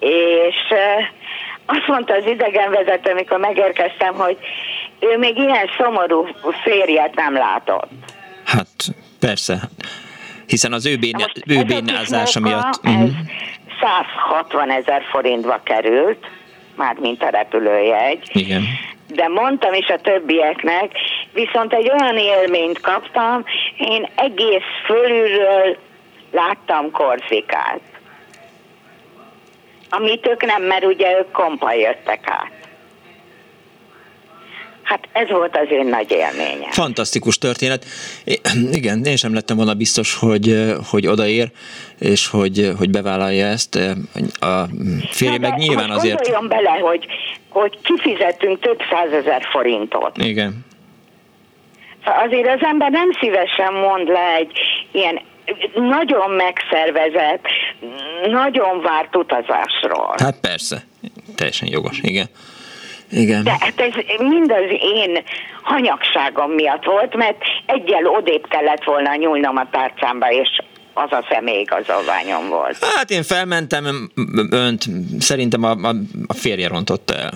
Uh-huh. 0.01 0.15
És 0.47 0.57
azt 1.67 1.87
mondta 1.87 2.15
az 2.15 2.27
idegenvezető, 2.27 3.11
amikor 3.11 3.39
megérkeztem, 3.39 4.15
hogy 4.15 4.39
ő 5.01 5.19
még 5.19 5.37
ilyen 5.37 5.69
szomorú 5.79 6.27
férjet 6.63 7.15
nem 7.15 7.35
látott. 7.35 7.91
Hát 8.45 8.67
persze, 9.21 9.61
hiszen 10.47 10.73
az 10.73 10.87
ő, 10.87 10.97
bén, 10.97 11.17
ő 11.47 11.63
bénázása 11.63 12.41
miatt... 12.41 12.81
Ez 12.83 12.93
uh-huh. 12.93 13.11
160 13.81 14.71
ezer 14.71 15.03
forintba 15.11 15.61
került, 15.65 16.27
már 16.77 16.97
mint 17.01 17.23
a 17.23 17.29
repülőjegy. 17.29 18.31
Igen. 18.33 18.63
De 19.07 19.29
mondtam 19.29 19.75
is 19.75 19.87
a 19.87 20.01
többieknek, 20.01 20.93
viszont 21.33 21.73
egy 21.73 21.91
olyan 21.91 22.17
élményt 22.17 22.81
kaptam, 22.81 23.45
én 23.79 24.09
egész 24.15 24.63
fölülről 24.87 25.77
láttam 26.31 26.91
Korzikát. 26.91 27.81
Amit 29.91 30.27
ők 30.27 30.45
nem, 30.45 30.63
mert 30.63 30.85
ugye 30.85 31.19
ők 31.19 31.31
kompa 31.31 31.73
jöttek 31.73 32.21
át. 32.25 32.53
Hát 34.83 35.09
ez 35.13 35.29
volt 35.29 35.57
az 35.57 35.67
én 35.71 35.87
nagy 35.87 36.11
élményem. 36.11 36.71
Fantasztikus 36.71 37.39
történet. 37.39 37.85
Igen, 38.71 39.05
én 39.05 39.17
sem 39.17 39.35
lettem 39.35 39.57
volna 39.57 39.75
biztos, 39.75 40.15
hogy, 40.15 40.75
hogy 40.91 41.07
odaér, 41.07 41.51
és 41.99 42.29
hogy, 42.29 42.73
hogy 42.79 42.91
bevállalja 42.91 43.47
ezt. 43.47 43.75
A 44.41 44.65
férje 45.11 45.39
meg 45.39 45.55
nyilván 45.57 45.91
azért... 45.91 46.15
Gondoljon 46.15 46.49
bele, 46.49 46.71
hogy, 46.71 47.07
hogy 47.49 47.79
kifizetünk 47.83 48.61
több 48.61 48.81
százezer 48.91 49.43
forintot. 49.51 50.17
Igen. 50.17 50.67
Azért 52.05 52.49
az 52.49 52.61
ember 52.63 52.91
nem 52.91 53.13
szívesen 53.21 53.73
mond 53.73 54.09
le 54.09 54.35
egy 54.35 54.53
ilyen 54.93 55.21
nagyon 55.75 56.31
megszervezett, 56.31 57.47
nagyon 58.27 58.81
várt 58.81 59.17
utazásról. 59.17 60.15
Hát 60.17 60.41
persze, 60.41 60.85
teljesen 61.35 61.69
jogos, 61.71 62.01
igen. 62.03 62.27
Igen. 63.11 63.45
De 63.45 63.57
hát 63.61 63.81
ez 63.81 63.93
mind 64.19 64.51
az 64.51 64.71
én 64.81 65.23
hanyagságom 65.63 66.51
miatt 66.51 66.85
volt, 66.85 67.17
mert 67.17 67.37
egyel 67.67 68.07
odébb 68.07 68.49
kellett 68.49 68.85
volna 68.85 69.15
nyúlnom 69.15 69.57
a 69.57 69.69
tárcámba, 69.71 70.31
és 70.31 70.49
az 71.05 71.13
a 71.13 71.25
személyigazolványom 71.31 72.49
volt. 72.49 72.85
Hát 72.97 73.11
én 73.11 73.23
felmentem 73.23 74.11
önt, 74.51 74.85
szerintem 75.19 75.63
a, 75.63 75.71
a, 75.71 75.95
a 76.27 76.35
férje 76.35 76.69
rontott 76.69 77.11
el. 77.11 77.33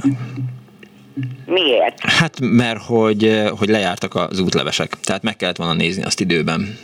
Miért? 1.46 2.00
Hát 2.00 2.40
mert 2.40 2.82
hogy, 2.82 3.42
hogy 3.58 3.68
lejártak 3.68 4.14
az 4.14 4.40
útlevesek, 4.40 4.90
tehát 5.00 5.22
meg 5.22 5.36
kellett 5.36 5.56
volna 5.56 5.72
nézni 5.72 6.02
azt 6.02 6.20
időben. 6.20 6.78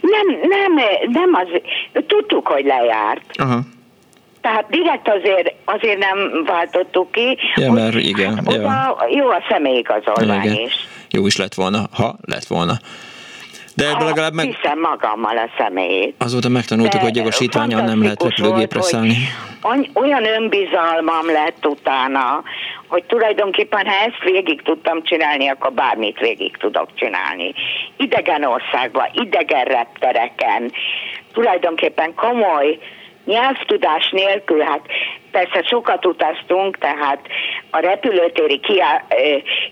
Nem, 0.00 0.26
nem, 0.48 0.72
nem 1.08 1.30
az, 1.34 1.60
tudtuk, 2.06 2.46
hogy 2.46 2.64
lejárt. 2.64 3.22
Aha. 3.34 3.60
Tehát 4.40 4.66
direkt 4.70 5.08
azért, 5.08 5.54
azért 5.64 5.98
nem 5.98 6.44
váltottuk 6.44 7.12
ki. 7.12 7.38
Ja, 7.54 7.72
mert 7.72 7.94
igen. 7.94 8.34
Hát 8.34 8.48
oda 8.48 9.06
jó 9.10 9.28
a 9.28 9.42
személyigazolvány 9.48 10.58
is. 10.58 10.72
Jó 11.10 11.26
is 11.26 11.36
lett 11.36 11.54
volna, 11.54 11.88
ha 11.92 12.16
lett 12.20 12.44
volna. 12.44 12.72
De 13.74 13.88
ebből 13.88 14.06
legalább 14.06 14.32
meg... 14.32 14.44
Hiszem 14.44 14.80
magammal 14.80 15.36
a 15.36 15.48
személyét. 15.58 16.14
Azóta 16.18 16.48
megtanultuk, 16.48 17.00
De 17.00 17.00
hogy 17.00 17.16
jogosítványon 17.16 17.84
nem 17.84 18.02
lehet 18.02 18.22
repülőgépre 18.22 18.78
volt, 18.78 18.90
szállni. 18.90 19.16
Olyan 19.94 20.26
önbizalmam 20.26 21.26
lett 21.26 21.66
utána, 21.66 22.42
hogy 22.86 23.04
tulajdonképpen 23.04 23.86
ha 23.86 23.94
ezt 23.94 24.22
végig 24.24 24.62
tudtam 24.62 25.02
csinálni, 25.02 25.48
akkor 25.48 25.72
bármit 25.72 26.18
végig 26.18 26.56
tudok 26.56 26.88
csinálni. 26.94 27.54
Idegen 27.96 28.44
országban, 28.44 29.08
idegen 29.12 29.64
reptereken, 29.64 30.72
tulajdonképpen 31.32 32.14
komoly 32.14 32.78
nyelvtudás 33.24 34.10
nélkül, 34.10 34.60
hát 34.60 34.80
persze 35.30 35.62
sokat 35.62 36.06
utaztunk, 36.06 36.78
tehát 36.78 37.20
a 37.70 37.78
repülőtéri 37.78 38.60
kiá- 38.60 39.14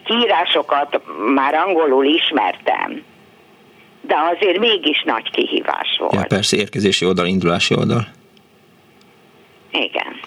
kiírásokat 0.04 1.00
már 1.34 1.54
angolul 1.54 2.04
ismertem. 2.04 3.04
De 4.00 4.14
azért 4.34 4.58
mégis 4.58 5.02
nagy 5.04 5.30
kihívás 5.30 5.96
volt. 5.98 6.12
Ja, 6.12 6.24
persze, 6.28 6.56
érkezési 6.56 7.06
oldal, 7.06 7.26
indulási 7.26 7.74
oldal. 7.74 8.08
Igen. 9.70 10.20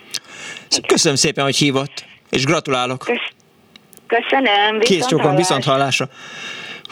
Köszönöm 0.87 1.17
szépen, 1.17 1.43
hogy 1.43 1.55
hívott, 1.55 2.05
és 2.29 2.45
gratulálok. 2.45 3.05
Köszönöm. 4.07 4.79
Kész 4.79 4.89
viszont 4.89 5.11
csókon, 5.11 5.35
viszont 5.35 5.63
hallásra. 5.63 6.09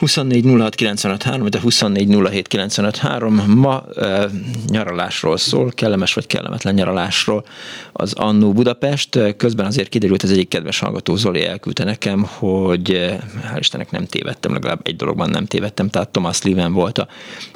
24 0.02 0.45
06 0.45 0.76
95 0.76 1.23
3, 1.23 1.49
de 1.49 1.60
24 1.60 2.07
07 2.07 2.48
95 2.48 2.98
3. 2.98 3.44
Ma 3.56 3.84
e, 3.95 4.30
nyaralásról 4.68 5.38
szól, 5.38 5.72
kellemes 5.72 6.14
vagy 6.14 6.28
kellemetlen 6.28 6.73
nyaralásról 6.73 7.45
az 7.91 8.14
Annó 8.14 8.53
Budapest. 8.53 9.19
Közben 9.38 9.65
azért 9.65 9.90
kiderült, 9.90 10.23
az 10.23 10.32
egyik 10.32 10.48
kedves 10.48 10.80
hallgató 10.80 11.15
Zoli 11.15 11.45
elküldte 11.45 11.84
nekem, 11.84 12.23
hogy 12.23 13.15
hál' 13.53 13.60
Istennek 13.60 13.91
nem 13.91 14.06
tévedtem, 14.06 14.53
legalább 14.53 14.80
egy 14.84 14.95
dologban 14.95 15.30
nem 15.30 15.45
tévedtem, 15.45 15.90
tehát 15.90 16.10
Thomas 16.10 16.41
Liven 16.41 16.73
volt 16.73 16.98
a, 16.98 17.07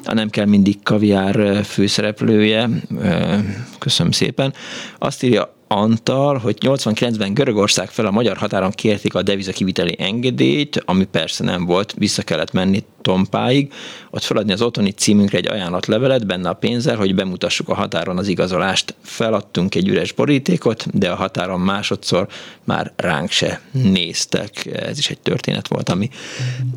a 0.03 0.13
Nem 0.13 0.30
kell 0.30 0.45
mindig 0.45 0.84
kaviár 0.84 1.63
főszereplője. 1.63 2.69
Köszönöm 3.80 4.11
szépen. 4.11 4.53
Azt 4.97 5.23
írja 5.23 5.55
Antal, 5.77 6.38
hogy 6.38 6.57
89-ben 6.60 7.34
Görögország 7.34 7.89
fel 7.89 8.06
a 8.06 8.11
magyar 8.11 8.38
határon 8.38 8.72
kérték 8.72 9.15
a 9.15 9.22
devizakiviteli 9.22 9.95
engedélyt, 9.99 10.81
ami 10.85 11.06
persze 11.06 11.43
nem 11.43 11.65
volt, 11.65 11.93
vissza 11.97 12.22
kellett 12.22 12.52
menni 12.52 12.84
Tompáig, 13.02 13.73
ott 14.10 14.23
feladni 14.23 14.52
az 14.52 14.61
otthoni 14.61 14.91
címünkre 14.91 15.38
egy 15.38 15.47
ajánlatlevelet 15.47 16.26
benne 16.26 16.49
a 16.49 16.53
pénzzel, 16.53 16.95
hogy 16.95 17.15
bemutassuk 17.15 17.69
a 17.69 17.73
határon 17.73 18.18
az 18.18 18.27
igazolást. 18.27 18.95
Feladtunk 19.02 19.76
egy 19.76 19.88
üres 19.88 20.11
borítékot, 20.11 20.97
de 20.97 21.10
a 21.11 21.15
határon 21.15 21.60
másodszor 21.60 22.27
már 22.64 22.93
ránk 22.95 23.30
se 23.30 23.61
néztek. 23.72 24.65
Ez 24.65 24.97
is 24.97 25.10
egy 25.10 25.19
történet 25.19 25.68
volt, 25.68 25.89
ami 25.89 26.10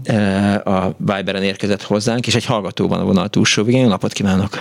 eh, 0.03 0.66
a 0.66 0.95
Viberen 0.97 1.43
érkezett 1.43 1.83
hozzánk, 1.83 2.27
és 2.27 2.35
egy 2.35 2.45
hallgató 2.45 2.89
van 2.89 3.01
a 3.01 3.05
vonal 3.05 3.29
túlsó 3.29 3.62
végén. 3.62 3.87
Napot 3.87 4.12
kívánok! 4.12 4.59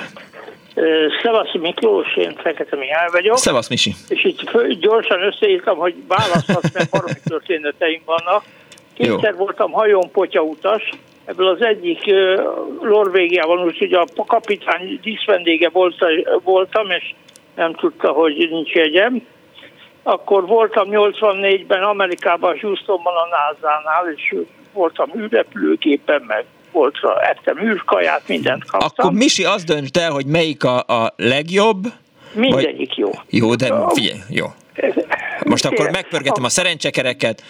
Szevasz 1.22 1.54
Miklós, 1.54 2.16
én 2.16 2.36
Fekete 2.36 2.76
Mihály 2.76 3.08
vagyok. 3.12 3.38
Szevasz 3.38 3.70
Misi. 3.70 3.94
És 4.08 4.24
itt 4.24 4.80
gyorsan 4.80 5.22
összeírtam, 5.22 5.78
hogy 5.78 5.96
választhatsz, 6.08 6.74
mert 6.74 6.90
baromi 6.90 7.20
történeteim 7.24 8.02
vannak. 8.06 8.44
Kétszer 8.94 9.36
voltam 9.36 9.72
hajón 9.72 10.10
utas, 10.34 10.90
ebből 11.26 11.48
az 11.48 11.62
egyik 11.62 12.08
ö, 12.08 12.42
Norvégiában, 12.82 13.64
úgyhogy 13.64 13.94
a 13.94 14.06
kapitány 14.28 15.00
díszvendége 15.02 15.70
volt, 15.70 15.96
voltam, 16.44 16.90
és 16.90 17.14
nem 17.56 17.74
tudta, 17.74 18.12
hogy 18.12 18.48
nincs 18.50 18.72
jegyem. 18.72 19.28
Akkor 20.04 20.46
voltam 20.46 20.88
84-ben 20.92 21.84
Amerikában, 21.84 22.60
Houstonban 22.60 23.14
a 23.14 23.28
NASA-nál, 23.28 24.14
és 24.16 24.36
voltam 24.74 25.12
űrrepülőképen, 25.18 26.24
meg 26.28 26.46
volt, 26.78 26.96
ettem 27.22 27.58
űrkaját, 27.60 28.22
mindent 28.28 28.66
kaptam. 28.66 28.90
Akkor 29.08 29.18
Misi 29.18 29.44
azt 29.44 29.66
dönt 29.66 29.98
el, 29.98 30.12
hogy 30.12 30.26
melyik 30.26 30.64
a, 30.64 30.78
a 30.78 31.14
legjobb. 31.16 31.84
Mindegyik 32.34 32.96
jó. 32.96 33.10
Jó, 33.30 33.56
de 33.56 33.74
figyelj, 33.94 34.20
jó. 34.30 34.46
Most 35.46 35.66
akkor 35.66 35.90
megpörgetem 35.92 36.44
a 36.44 36.50
szerencsekereket, 36.50 37.44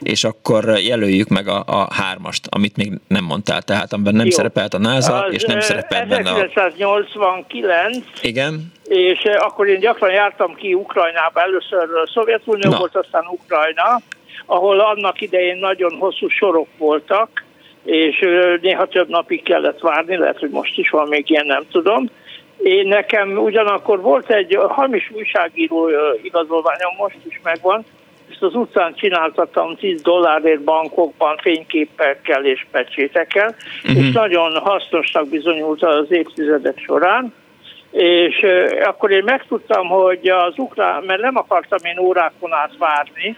és 0.00 0.24
akkor 0.24 0.64
jelöljük 0.64 1.28
meg 1.28 1.48
a, 1.48 1.62
a 1.66 1.94
hármast, 1.94 2.46
amit 2.50 2.76
még 2.76 2.92
nem 3.08 3.24
mondtál, 3.24 3.62
tehát 3.62 3.92
amiben 3.92 4.14
nem 4.14 4.24
Jó. 4.24 4.30
szerepelt 4.30 4.74
a 4.74 4.78
NASA, 4.78 5.24
Az, 5.24 5.32
és 5.32 5.42
nem 5.44 5.60
szerepelt 5.60 6.08
benne 6.08 6.30
a... 6.30 6.42
1989, 6.42 7.96
Igen? 8.22 8.72
és 8.84 9.24
akkor 9.38 9.68
én 9.68 9.80
gyakran 9.80 10.10
jártam 10.10 10.54
ki 10.54 10.74
Ukrajnába, 10.74 11.40
először 11.40 11.96
a 12.04 12.10
Szovjetunió 12.14 12.70
Na. 12.70 12.78
volt, 12.78 12.96
aztán 12.96 13.24
Ukrajna, 13.26 14.00
ahol 14.46 14.80
annak 14.80 15.20
idején 15.20 15.56
nagyon 15.56 15.96
hosszú 15.98 16.28
sorok 16.28 16.68
voltak, 16.78 17.43
és 17.84 18.26
néha 18.60 18.86
több 18.86 19.08
napig 19.08 19.42
kellett 19.42 19.80
várni, 19.80 20.16
lehet, 20.16 20.38
hogy 20.38 20.50
most 20.50 20.78
is 20.78 20.90
van 20.90 21.08
még 21.08 21.30
ilyen, 21.30 21.46
nem 21.46 21.62
tudom. 21.70 22.10
Én 22.62 22.88
nekem 22.88 23.36
ugyanakkor 23.38 24.00
volt 24.00 24.30
egy 24.30 24.58
hamis 24.68 25.10
újságíró 25.14 25.88
igazolványom, 26.22 26.94
most 26.98 27.16
is 27.28 27.40
megvan, 27.42 27.84
ezt 28.30 28.42
az 28.42 28.54
utcán 28.54 28.94
csináltattam 28.94 29.76
10 29.76 30.02
dollárért 30.02 30.62
bankokban, 30.62 31.36
fényképekkel 31.36 32.44
és 32.44 32.66
pecsétekkel, 32.70 33.54
Mhm. 33.82 33.98
és 33.98 34.12
nagyon 34.12 34.56
hasznosnak 34.56 35.28
bizonyult 35.28 35.82
az 35.82 36.06
évtizedek 36.10 36.78
során 36.78 37.32
és 37.94 38.46
akkor 38.84 39.10
én 39.10 39.24
megtudtam, 39.24 39.88
hogy 39.88 40.28
az 40.28 40.52
ukrán, 40.56 41.02
mert 41.02 41.20
nem 41.20 41.36
akartam 41.36 41.78
én 41.82 41.98
órákon 41.98 42.52
át 42.52 42.76
várni, 42.78 43.36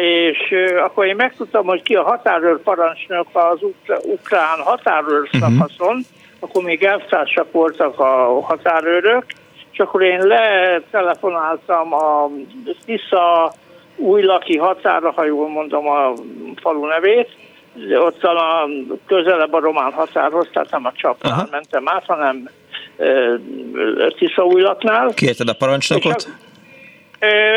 és 0.00 0.50
ö, 0.50 0.78
akkor 0.78 1.06
én 1.06 1.16
megtudtam, 1.16 1.66
hogy 1.66 1.82
ki 1.82 1.94
a 1.94 2.02
határőr 2.02 2.58
parancsnok 2.62 3.26
az 3.32 3.58
ukrán 4.02 4.58
határőr 4.58 5.28
szakaszon, 5.40 6.04
akkor 6.40 6.62
még 6.62 6.82
elvtársak 6.82 7.52
voltak 7.52 7.98
a 7.98 8.40
határőrök, 8.40 9.24
és 9.72 9.78
akkor 9.78 10.02
én 10.02 10.26
letelefonáltam 10.26 11.92
a 11.92 12.30
Tisza 12.84 13.52
újlaki 13.96 14.56
határa, 14.56 15.10
ha 15.10 15.24
jól 15.24 15.48
mondom 15.48 15.88
a 15.88 16.12
falu 16.60 16.86
nevét, 16.86 17.28
ott 17.90 18.22
a 18.22 18.68
közelebb 19.06 19.52
a 19.52 19.60
román 19.60 19.92
határhoz, 19.92 20.48
tehát 20.52 20.70
nem 20.70 20.86
a 20.86 20.92
csapnál 20.92 21.48
mentem 21.50 21.88
át, 21.88 22.04
hanem 22.06 22.48
Tiszaújlatnál. 24.18 25.14
Kérted 25.14 25.48
a 25.48 25.52
parancsnokot? 25.52 26.28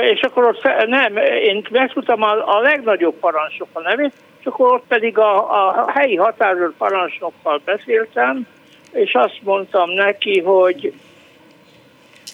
És 0.02 0.22
akkor 0.22 0.44
ott, 0.44 0.88
nem, 0.88 1.18
én 1.18 1.66
megtudtam 1.72 2.22
a, 2.22 2.58
a 2.58 2.60
legnagyobb 2.60 3.16
parancsnok 3.20 3.68
a 3.74 3.82
nevét, 3.82 4.14
és 4.40 4.46
akkor 4.46 4.74
ott 4.74 4.86
pedig 4.88 5.18
a, 5.18 5.52
a 5.68 5.92
helyi 5.92 6.16
határőr 6.16 6.72
parancsnokkal 6.78 7.62
beszéltem, 7.66 8.48
és 8.92 9.14
azt 9.14 9.40
mondtam 9.44 9.90
neki, 9.90 10.42
hogy 10.42 10.94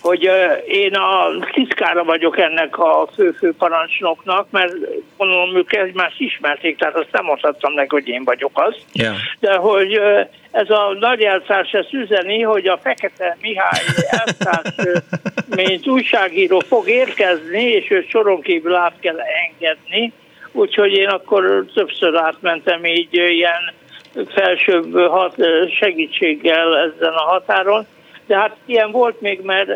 hogy 0.01 0.29
én 0.67 0.93
a 0.93 1.27
titkára 1.51 2.03
vagyok 2.03 2.37
ennek 2.37 2.77
a 2.77 3.07
fő-fő 3.15 3.53
parancsnoknak, 3.53 4.47
mert 4.49 4.73
gondolom 5.17 5.55
ők 5.55 5.73
egymást 5.73 6.19
ismerték, 6.19 6.77
tehát 6.77 6.95
azt 6.95 7.11
nem 7.11 7.23
mondhattam 7.23 7.73
neki, 7.73 7.87
hogy 7.89 8.07
én 8.07 8.23
vagyok 8.23 8.51
az. 8.53 8.75
Ja. 8.93 9.13
De 9.39 9.55
hogy 9.55 10.01
ez 10.51 10.69
a 10.69 10.95
nagy 10.99 11.21
eltárs 11.21 11.71
ezt 11.71 11.93
üzeni, 11.93 12.41
hogy 12.41 12.67
a 12.67 12.79
Fekete 12.83 13.37
Mihály 13.41 13.83
eltárs, 14.09 14.75
ö, 14.77 14.97
mint 15.55 15.87
újságíró 15.87 16.59
fog 16.59 16.89
érkezni, 16.89 17.63
és 17.63 17.91
őt 17.91 18.09
soron 18.09 18.41
kívül 18.41 18.75
át 18.75 18.95
kell 18.99 19.17
engedni. 19.19 20.13
Úgyhogy 20.51 20.91
én 20.93 21.07
akkor 21.07 21.65
többször 21.73 22.15
átmentem 22.15 22.85
így 22.85 23.13
ilyen 23.13 23.73
felsőbb 24.27 24.93
hat, 24.93 25.35
segítséggel 25.79 26.77
ezen 26.77 27.13
a 27.13 27.21
határon. 27.21 27.85
De 28.25 28.37
hát 28.37 28.55
ilyen 28.65 28.91
volt 28.91 29.21
még, 29.21 29.41
mert 29.41 29.69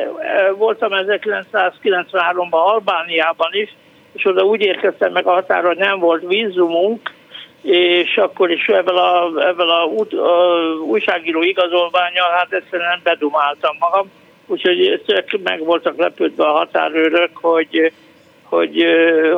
voltam 0.58 0.90
1993-ban 0.94 2.50
Albániában 2.50 3.50
is, 3.52 3.76
és 4.14 4.26
oda 4.26 4.44
úgy 4.44 4.62
érkeztem 4.62 5.12
meg 5.12 5.26
a 5.26 5.34
határa, 5.34 5.68
hogy 5.68 5.78
nem 5.78 6.00
volt 6.00 6.24
vízumunk, 6.28 7.14
és 7.62 8.18
akkor 8.18 8.52
is 8.52 8.68
ebből 8.68 8.98
a, 8.98 9.48
ebből 9.48 9.70
a, 9.70 9.86
út, 9.86 10.14
a 10.14 10.58
újságíró 10.88 11.42
igazolványal, 11.42 12.30
hát 12.32 12.54
egyszerűen 12.54 13.00
bedumáltam 13.04 13.76
magam, 13.80 14.12
úgyhogy 14.48 15.02
meg 15.44 15.60
voltak 15.64 15.98
lepődve 15.98 16.44
a 16.44 16.58
határőrök, 16.58 17.30
hogy, 17.34 17.92
hogy, 18.50 18.86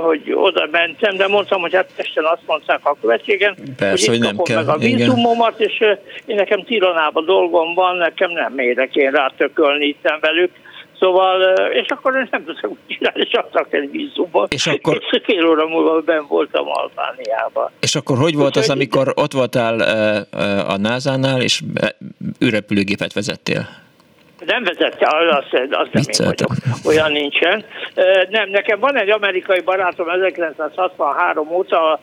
hogy 0.03 0.31
oda 0.33 0.67
mentem, 0.71 1.15
de 1.15 1.27
mondtam, 1.27 1.61
hogy 1.61 1.75
hát 1.75 1.89
Pesten 1.95 2.23
azt 2.23 2.41
mondták 2.45 2.79
a 2.83 2.97
követségen, 3.01 3.55
Persze, 3.77 4.11
hogy, 4.11 4.19
hogy 4.19 4.27
nem 4.27 4.35
kapom 4.35 4.45
kell, 4.45 4.63
meg 4.63 4.75
a 4.75 4.77
vízumomat, 4.77 5.59
és 5.59 5.79
én 6.25 6.35
nekem 6.35 6.63
Tiranában 6.63 7.25
dolgom 7.25 7.73
van, 7.73 7.95
nekem 7.97 8.31
nem 8.31 8.53
mérek 8.53 8.95
én 8.95 9.11
rátökölni 9.11 9.85
itt 9.85 10.09
velük. 10.21 10.51
Szóval, 10.99 11.41
és 11.71 11.85
akkor 11.87 12.15
én 12.15 12.27
nem 12.31 12.45
tudtam 12.45 12.69
úgy 12.69 12.95
csinálni, 12.95 13.21
és 13.21 13.33
adtak 13.33 13.73
egy 13.73 13.91
vízumot. 13.91 14.53
És 14.53 14.67
akkor- 14.67 15.03
és 15.11 15.21
fél 15.23 15.45
óra 15.47 15.67
múlva 15.67 16.01
ben 16.01 16.25
voltam 16.27 16.65
Albániában. 16.67 17.71
És 17.79 17.95
akkor 17.95 18.17
hogy 18.17 18.35
volt 18.35 18.55
az, 18.55 18.69
amikor 18.69 19.13
ott 19.15 19.31
voltál 19.31 19.79
a 20.67 20.77
NASA-nál, 20.77 21.41
és 21.41 21.61
űrrepülőgépet 22.45 23.13
vezettél? 23.13 23.67
Nem 24.45 24.63
vezette, 24.63 25.07
az, 25.07 25.45
az, 25.69 25.87
nem 25.91 26.03
én 26.07 26.25
vagyok. 26.25 26.51
Olyan 26.85 27.11
nincsen. 27.11 27.65
Nem, 28.29 28.49
nekem 28.49 28.79
van 28.79 28.97
egy 28.97 29.09
amerikai 29.09 29.61
barátom 29.61 30.09
1963 30.09 31.51
óta, 31.51 31.99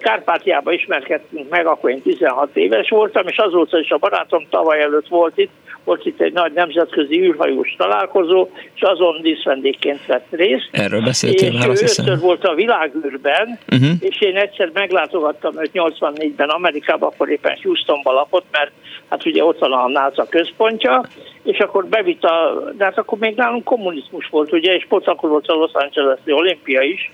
Kárpátiába 0.00 0.72
ismerkedtünk 0.72 1.48
meg, 1.48 1.66
akkor 1.66 1.90
én 1.90 2.02
16 2.02 2.56
éves 2.56 2.88
voltam, 2.88 3.26
és 3.26 3.36
azóta 3.36 3.78
is 3.78 3.90
a 3.90 3.96
barátom 3.96 4.46
tavaly 4.50 4.80
előtt 4.80 5.08
volt 5.08 5.38
itt, 5.38 5.52
volt 5.84 6.06
itt 6.06 6.20
egy 6.20 6.32
nagy 6.32 6.52
nemzetközi 6.52 7.20
űrhajós 7.20 7.74
találkozó, 7.78 8.48
és 8.74 8.82
azon 8.82 9.22
díszvendégként 9.22 10.06
vett 10.06 10.26
részt. 10.30 10.68
Erről 10.70 11.02
beszéltél 11.02 11.52
már, 11.52 11.68
azt 11.68 11.80
hiszem. 11.80 12.18
volt 12.18 12.44
a 12.44 12.54
világűrben, 12.54 13.58
uh-huh. 13.72 13.90
és 14.00 14.20
én 14.20 14.36
egyszer 14.36 14.70
meglátogattam 14.72 15.60
őt 15.60 15.70
84-ben 15.74 16.48
Amerikába, 16.48 17.06
akkor 17.06 17.30
éppen 17.30 17.58
Houstonba 17.62 18.12
lakott, 18.12 18.46
mert 18.50 18.70
hát 19.08 19.26
ugye 19.26 19.44
ott 19.44 19.58
van 19.58 19.72
a 19.72 19.88
NASA 19.88 20.26
központja, 20.28 21.02
és 21.42 21.58
akkor 21.58 21.86
bevitt 21.86 22.24
a, 22.24 22.64
de 22.76 22.84
hát 22.84 22.98
akkor 22.98 23.18
még 23.18 23.36
nálunk 23.36 23.64
kommunizmus 23.64 24.28
volt, 24.28 24.52
ugye, 24.52 24.74
és 24.74 24.86
pont 24.88 25.06
akkor 25.06 25.28
volt 25.30 25.46
a 25.46 25.54
Los 25.54 25.72
Angeles-i 25.72 26.32
olimpia 26.32 26.80
is, 26.80 27.10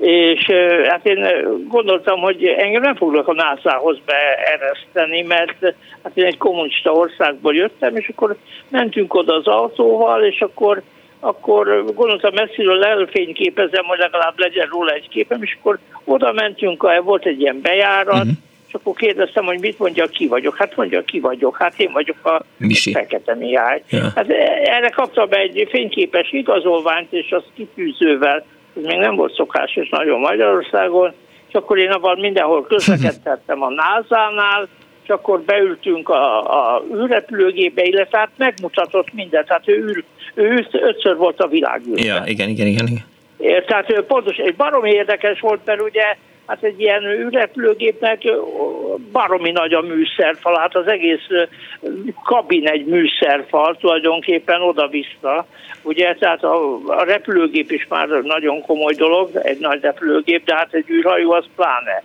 és 0.00 0.46
hát 0.88 1.06
én 1.06 1.26
gondoltam, 1.68 2.20
hogy 2.20 2.44
engem 2.44 2.82
nem 2.82 2.94
foglak 2.94 3.28
a 3.28 3.32
NASA-hoz 3.32 3.98
beereszteni, 4.04 5.22
mert 5.22 5.74
hát 6.02 6.12
én 6.14 6.24
egy 6.24 6.38
kommunista 6.38 6.92
országból 6.92 7.54
jöttem, 7.54 7.96
és 7.96 8.08
akkor 8.08 8.36
mentünk 8.68 9.14
oda 9.14 9.34
az 9.34 9.46
autóval, 9.46 10.24
és 10.24 10.40
akkor 10.40 10.82
akkor 11.20 11.84
gondoltam 11.94 12.34
messziről 12.34 12.84
elfényképezem, 12.84 13.84
hogy 13.84 13.98
legalább 13.98 14.38
legyen 14.38 14.66
róla 14.70 14.92
egy 14.92 15.08
képem, 15.08 15.42
és 15.42 15.56
akkor 15.60 15.78
oda 16.04 16.32
mentünk, 16.32 17.02
volt 17.02 17.26
egy 17.26 17.40
ilyen 17.40 17.60
bejárat, 17.62 18.14
uh-huh. 18.14 18.30
és 18.68 18.74
akkor 18.74 18.94
kérdeztem, 18.94 19.44
hogy 19.44 19.60
mit 19.60 19.78
mondja, 19.78 20.06
ki 20.06 20.26
vagyok. 20.26 20.56
Hát 20.56 20.76
mondja, 20.76 21.04
ki 21.04 21.20
vagyok. 21.20 21.56
Hát 21.56 21.80
én 21.80 21.92
vagyok 21.92 22.26
a 22.26 22.42
Misi. 22.56 22.92
Fekete 22.92 23.34
Mihály. 23.34 23.82
Ja. 23.90 24.12
Hát 24.14 24.28
erre 24.64 24.88
kaptam 24.88 25.28
egy 25.30 25.68
fényképes 25.70 26.32
igazolványt, 26.32 27.12
és 27.12 27.30
az 27.30 27.42
kitűzővel 27.54 28.44
ez 28.76 28.82
még 28.82 28.98
nem 28.98 29.16
volt 29.16 29.34
szokásos 29.34 29.88
nagyon 29.88 30.20
Magyarországon, 30.20 31.12
és 31.48 31.54
akkor 31.54 31.78
én 31.78 31.90
abban 31.90 32.18
mindenhol 32.18 32.66
közlekedtettem 32.66 33.62
a 33.62 33.68
NASA-nál, 33.68 34.68
és 35.02 35.08
akkor 35.08 35.40
beültünk 35.40 36.08
a, 36.08 36.40
a 36.74 36.82
űrrepülőgébe, 36.94 37.82
illetve 37.82 38.18
hát 38.18 38.30
megmutatott 38.36 39.12
mindent, 39.12 39.46
tehát 39.46 39.68
ő, 39.68 39.74
űr, 39.74 40.04
ő 40.34 40.66
ötször 40.72 41.16
volt 41.16 41.40
a 41.40 41.48
világűrben. 41.48 42.04
Ja, 42.04 42.22
igen, 42.26 42.48
igen, 42.48 42.66
igen. 42.66 42.86
igen. 42.86 43.64
Tehát 43.66 44.00
pontos, 44.06 44.36
egy 44.36 44.56
baromi 44.56 44.90
érdekes 44.90 45.40
volt, 45.40 45.60
mert 45.64 45.82
ugye 45.82 46.16
hát 46.50 46.62
egy 46.62 46.80
ilyen 46.80 47.04
űrrepülőgépnek 47.04 48.22
baromi 49.12 49.50
nagy 49.50 49.72
a 49.72 49.80
műszerfal, 49.80 50.58
hát 50.58 50.76
az 50.76 50.86
egész 50.86 51.26
kabin 52.24 52.68
egy 52.68 52.84
műszerfal 52.84 53.76
tulajdonképpen 53.76 54.60
oda-vissza. 54.60 55.46
Ugye, 55.82 56.14
tehát 56.14 56.44
a, 56.44 56.78
a 56.86 57.04
repülőgép 57.04 57.70
is 57.70 57.86
már 57.88 58.08
nagyon 58.08 58.60
komoly 58.62 58.94
dolog, 58.94 59.30
egy 59.42 59.58
nagy 59.58 59.80
repülőgép, 59.80 60.44
de 60.44 60.54
hát 60.54 60.74
egy 60.74 60.90
űrhajó 60.90 61.32
az 61.32 61.44
pláne. 61.56 62.02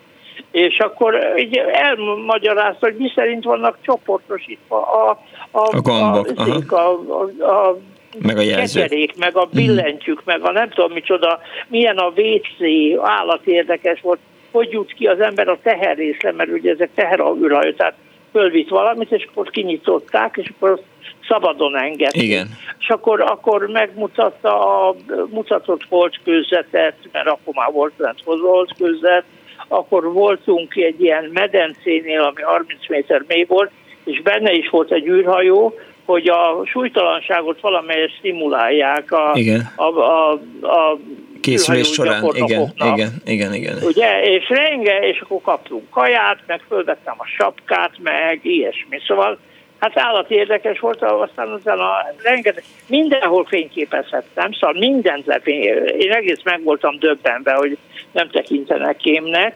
És 0.51 0.79
akkor 0.79 1.33
így 1.37 1.57
elmagyarázta, 1.57 2.85
hogy 2.85 2.95
mi 2.95 3.11
szerint 3.15 3.43
vannak 3.43 3.77
csoportosítva 3.81 4.81
a, 4.81 5.09
a, 5.51 5.75
a 5.75 5.81
gombok, 5.81 6.71
a, 6.71 6.75
a, 6.75 7.25
a, 7.39 7.69
a 7.69 7.77
meg 8.19 8.37
a 8.37 8.41
jelző. 8.41 8.87
Meg 9.17 9.37
a 9.37 9.47
billentyűk, 9.53 10.17
mm. 10.19 10.25
meg 10.25 10.41
a 10.41 10.51
nem 10.51 10.69
tudom 10.69 10.91
micsoda, 10.91 11.39
milyen 11.67 11.97
a 11.97 12.13
WC, 12.15 12.59
állat 13.03 13.45
érdekes 13.45 14.01
volt, 14.01 14.19
hogy 14.55 14.71
jut 14.71 14.93
ki 14.93 15.05
az 15.05 15.19
ember 15.19 15.47
a 15.47 15.59
teherrészre, 15.63 16.31
mert 16.31 16.49
ugye 16.49 16.71
ezek 16.71 16.89
teheragűrhajó, 16.95 17.71
tehát 17.71 17.93
fölvitt 18.31 18.69
valamit, 18.69 19.11
és 19.11 19.27
akkor 19.31 19.49
kinyitották, 19.49 20.37
és 20.37 20.51
akkor 20.57 20.81
szabadon 21.27 21.77
engedték. 21.77 22.23
Igen. 22.23 22.47
És 22.79 22.89
akkor, 22.89 23.21
akkor 23.21 23.67
megmutatta 23.67 24.87
a 24.87 24.95
mutatott 25.29 25.85
holdkőzetet, 25.89 26.95
mert 27.11 27.27
akkor 27.27 27.53
már 27.53 27.71
volt 27.71 27.93
lent 27.97 28.21
holdkőzet, 28.23 29.23
akkor 29.67 30.13
voltunk 30.13 30.75
egy 30.75 31.01
ilyen 31.01 31.29
medencénél, 31.33 32.21
ami 32.21 32.41
30 32.41 32.89
méter 32.89 33.23
mély 33.27 33.45
volt, 33.47 33.71
és 34.03 34.21
benne 34.21 34.51
is 34.51 34.69
volt 34.69 34.91
egy 34.91 35.07
űrhajó, 35.07 35.73
hogy 36.05 36.27
a 36.27 36.65
súlytalanságot 36.65 37.61
valamelyest 37.61 38.17
stimulálják 38.17 39.11
a, 39.11 39.31
igen. 39.33 39.71
a, 39.75 39.83
a, 39.83 40.31
a 40.61 40.97
készülés 41.45 41.87
során, 41.87 42.31
igen, 42.33 42.73
igen, 42.75 43.11
igen, 43.25 43.53
igen. 43.53 43.77
Ugye, 43.81 44.23
és 44.23 44.49
renge, 44.49 44.99
és 44.99 45.19
akkor 45.19 45.41
kaptunk 45.41 45.89
kaját, 45.89 46.37
meg 46.47 46.61
fölvettem 46.67 47.15
a 47.17 47.25
sapkát, 47.37 47.91
meg 48.03 48.39
ilyesmi. 48.43 48.99
Szóval 49.07 49.37
hát 49.79 49.97
állati 49.97 50.35
érdekes 50.35 50.79
volt, 50.79 51.03
aztán 51.03 51.47
a 51.79 52.13
rengeteg, 52.23 52.63
mindenhol 52.87 53.45
fényképezhettem, 53.45 54.51
szóval 54.51 54.79
mindent 54.79 55.25
lefény, 55.25 55.63
én 55.97 56.11
egész 56.11 56.41
meg 56.43 56.63
voltam 56.63 56.99
döbbenve, 56.99 57.53
hogy 57.53 57.77
nem 58.11 58.29
tekintenek 58.29 58.97
kémnek, 58.97 59.55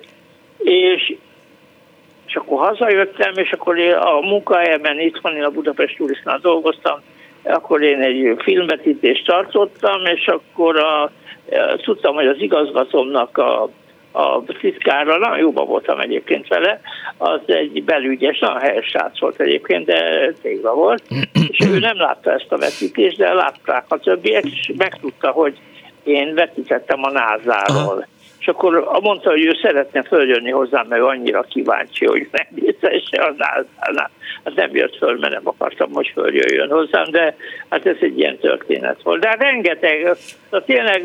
és 0.58 1.16
és 2.26 2.36
akkor 2.36 2.60
hazajöttem, 2.60 3.34
és 3.36 3.52
akkor 3.52 3.78
én 3.78 3.94
a 3.94 4.20
munkahelyemen 4.20 5.00
itthon, 5.00 5.36
én 5.36 5.44
a 5.44 5.50
Budapest 5.50 5.96
Turisznál 5.96 6.40
dolgoztam, 6.40 7.00
akkor 7.44 7.82
én 7.82 8.02
egy 8.02 8.36
filmvetítést 8.38 9.26
tartottam, 9.26 10.06
és 10.06 10.28
akkor 10.28 10.78
a, 10.78 11.12
tudtam, 11.84 12.16
hogy 12.16 12.28
az 12.28 12.38
igazgatómnak 12.40 13.38
a, 13.38 13.70
a 14.12 14.44
titkára, 14.60 15.18
nagyon 15.18 15.38
jóban 15.38 15.68
voltam 15.68 16.00
egyébként 16.00 16.48
vele, 16.48 16.82
az 17.18 17.40
egy 17.46 17.84
belügyes, 17.84 18.40
nagyon 18.40 18.60
helyes 18.60 18.86
srác 18.86 19.20
volt 19.20 19.40
egyébként, 19.40 19.86
de 19.86 20.32
tégla 20.42 20.74
volt, 20.74 21.04
és 21.52 21.68
ő 21.68 21.80
nem 21.80 21.98
látta 21.98 22.32
ezt 22.32 22.52
a 22.52 22.58
vetítést, 22.58 23.18
de 23.18 23.34
látták 23.34 23.86
a 23.88 23.98
többiek, 23.98 24.46
és 24.46 24.72
megtudta, 24.78 25.32
hogy 25.32 25.58
én 26.04 26.34
vetítettem 26.34 27.04
a 27.04 27.12
názáról. 27.12 28.08
És 28.40 28.48
akkor 28.48 29.00
mondta, 29.02 29.30
hogy 29.30 29.46
ő 29.46 29.58
szeretne 29.62 30.04
följönni 30.04 30.52
hozzám, 30.52 30.88
mert 30.88 31.02
annyira 31.02 31.42
kíváncsi, 31.42 32.06
hogy 32.06 32.28
megnézesse 32.32 33.22
a 33.22 33.34
názánál. 33.38 34.12
Hát 34.44 34.56
nem 34.56 34.76
jött 34.76 34.98
föl, 34.98 35.18
mert 35.20 35.34
nem 35.34 35.48
akartam, 35.48 35.92
hogy 35.92 36.12
följöjjön 36.14 36.70
hozzám, 36.70 37.12
de 37.12 37.36
hát 37.70 37.86
ez 37.86 37.96
egy 38.00 38.18
ilyen 38.18 38.38
történet 38.38 39.02
volt. 39.04 39.22
De 39.22 39.28
hát 39.28 39.42
rengeteg, 39.42 40.18
tehát 40.50 40.66
tényleg 40.66 41.04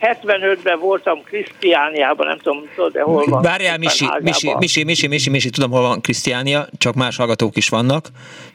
75-ben 0.00 0.78
voltam 0.78 1.22
Krisztiániában, 1.22 2.26
nem 2.26 2.38
tudom, 2.38 2.64
de 2.92 3.02
hol 3.02 3.24
van. 3.28 3.42
Várjál, 3.42 3.78
Misi, 3.78 4.06
Misi, 4.20 4.54
Misi, 4.58 4.84
Misi, 4.84 5.06
Misi, 5.06 5.30
Misi, 5.30 5.50
tudom, 5.50 5.70
hol 5.70 5.82
van 5.82 6.00
Krisztiánia, 6.00 6.66
csak 6.78 6.94
más 6.94 7.16
hallgatók 7.16 7.56
is 7.56 7.68
vannak. 7.68 8.06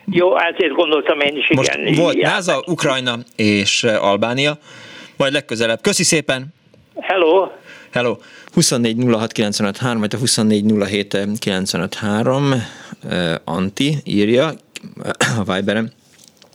Jó, 0.06 0.38
ezért 0.38 0.73
gondoltam 0.73 1.19
én 1.19 1.38
is, 1.38 1.49
Most 1.56 1.76
igen. 1.76 1.94
volt 1.94 2.22
NASA, 2.22 2.64
Ukrajna 2.68 3.15
és 3.35 3.84
Albánia, 3.84 4.57
majd 5.18 5.34
legközelebb. 5.34 5.80
Köszi 5.81 6.03
szépen! 6.03 6.45
Hello! 6.99 7.48
Hello! 7.94 8.18
24 8.53 8.98
06 9.07 9.80
vagy 9.80 10.15
a 10.15 10.18
24 10.18 10.74
Anti 13.44 13.98
írja 14.03 14.53
a 15.38 15.53
Viberem. 15.53 15.91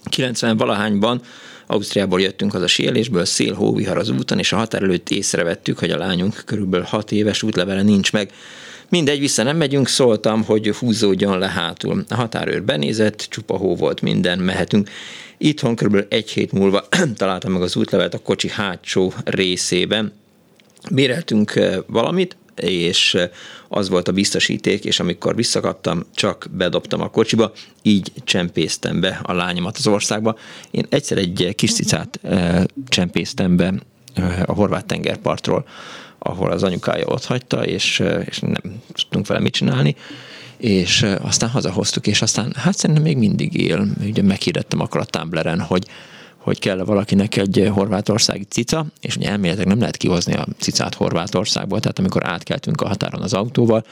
90 0.04 0.56
valahányban 0.56 1.22
Ausztriából 1.66 2.20
jöttünk 2.20 2.54
az 2.54 2.62
a 2.62 2.66
síelésből, 2.66 3.24
szél, 3.24 3.54
hóvihar 3.54 3.96
az 3.96 4.10
úton, 4.10 4.38
és 4.38 4.52
a 4.52 4.56
határ 4.56 4.82
előtt 4.82 5.10
észrevettük, 5.10 5.78
hogy 5.78 5.90
a 5.90 5.98
lányunk 5.98 6.42
körülbelül 6.44 6.86
6 6.86 7.12
éves 7.12 7.42
útlevele 7.42 7.82
nincs 7.82 8.12
meg. 8.12 8.32
Mindegy, 8.88 9.18
vissza 9.18 9.42
nem 9.42 9.56
megyünk, 9.56 9.88
szóltam, 9.88 10.44
hogy 10.44 10.68
húzódjon 10.68 11.38
le 11.38 11.48
hátul. 11.48 12.04
A 12.08 12.14
határőr 12.14 12.62
benézett, 12.62 13.26
csupa 13.30 13.56
hó 13.56 13.76
volt 13.76 14.00
minden, 14.00 14.38
mehetünk. 14.38 14.90
Itthon 15.36 15.76
körülbelül 15.76 16.06
egy 16.10 16.30
hét 16.30 16.52
múlva 16.52 16.88
találtam 17.16 17.52
meg 17.52 17.62
az 17.62 17.76
útlevelet 17.76 18.14
a 18.14 18.18
kocsi 18.18 18.48
hátsó 18.48 19.12
részében. 19.24 20.12
Béreltünk 20.90 21.60
valamit, 21.86 22.36
és 22.60 23.16
az 23.68 23.88
volt 23.88 24.08
a 24.08 24.12
biztosíték, 24.12 24.84
és 24.84 25.00
amikor 25.00 25.34
visszakaptam, 25.34 26.04
csak 26.14 26.46
bedobtam 26.50 27.00
a 27.00 27.10
kocsiba, 27.10 27.52
így 27.82 28.12
csempésztem 28.24 29.00
be 29.00 29.20
a 29.22 29.32
lányomat 29.32 29.76
az 29.76 29.86
országba. 29.86 30.38
Én 30.70 30.86
egyszer 30.88 31.18
egy 31.18 31.52
kis 31.56 31.72
cicát 31.72 32.20
csempésztem 32.88 33.56
be 33.56 33.74
a 34.46 34.52
horvát 34.52 34.86
tengerpartról, 34.86 35.66
ahol 36.18 36.50
az 36.50 36.62
anyukája 36.62 37.06
ott 37.06 37.24
hagyta, 37.24 37.66
és, 37.66 38.02
és 38.24 38.38
nem 38.38 38.80
tudtunk 38.92 39.26
vele 39.26 39.40
mit 39.40 39.52
csinálni, 39.52 39.96
és 40.56 41.06
aztán 41.20 41.50
hazahoztuk, 41.50 42.06
és 42.06 42.22
aztán 42.22 42.52
hát 42.56 42.76
szerintem 42.76 43.04
még 43.04 43.16
mindig 43.16 43.54
él. 43.54 43.86
Ugye 44.04 44.22
meghirdettem 44.22 44.80
akkor 44.80 45.00
a 45.00 45.04
Tumblr-en, 45.04 45.60
hogy 45.60 45.86
hogy 46.48 46.58
kell 46.58 46.84
valakinek 46.84 47.36
egy 47.36 47.70
horvátországi 47.74 48.44
cica, 48.44 48.84
és 49.00 49.16
ugye 49.16 49.28
elméletileg 49.30 49.66
nem 49.66 49.78
lehet 49.78 49.96
kihozni 49.96 50.34
a 50.34 50.44
cicát 50.60 50.94
Horvátországból, 50.94 51.80
tehát 51.80 51.98
amikor 51.98 52.22
átkeltünk 52.26 52.80
a 52.80 52.88
határon 52.88 53.22
az 53.22 53.34
autóval, 53.34 53.82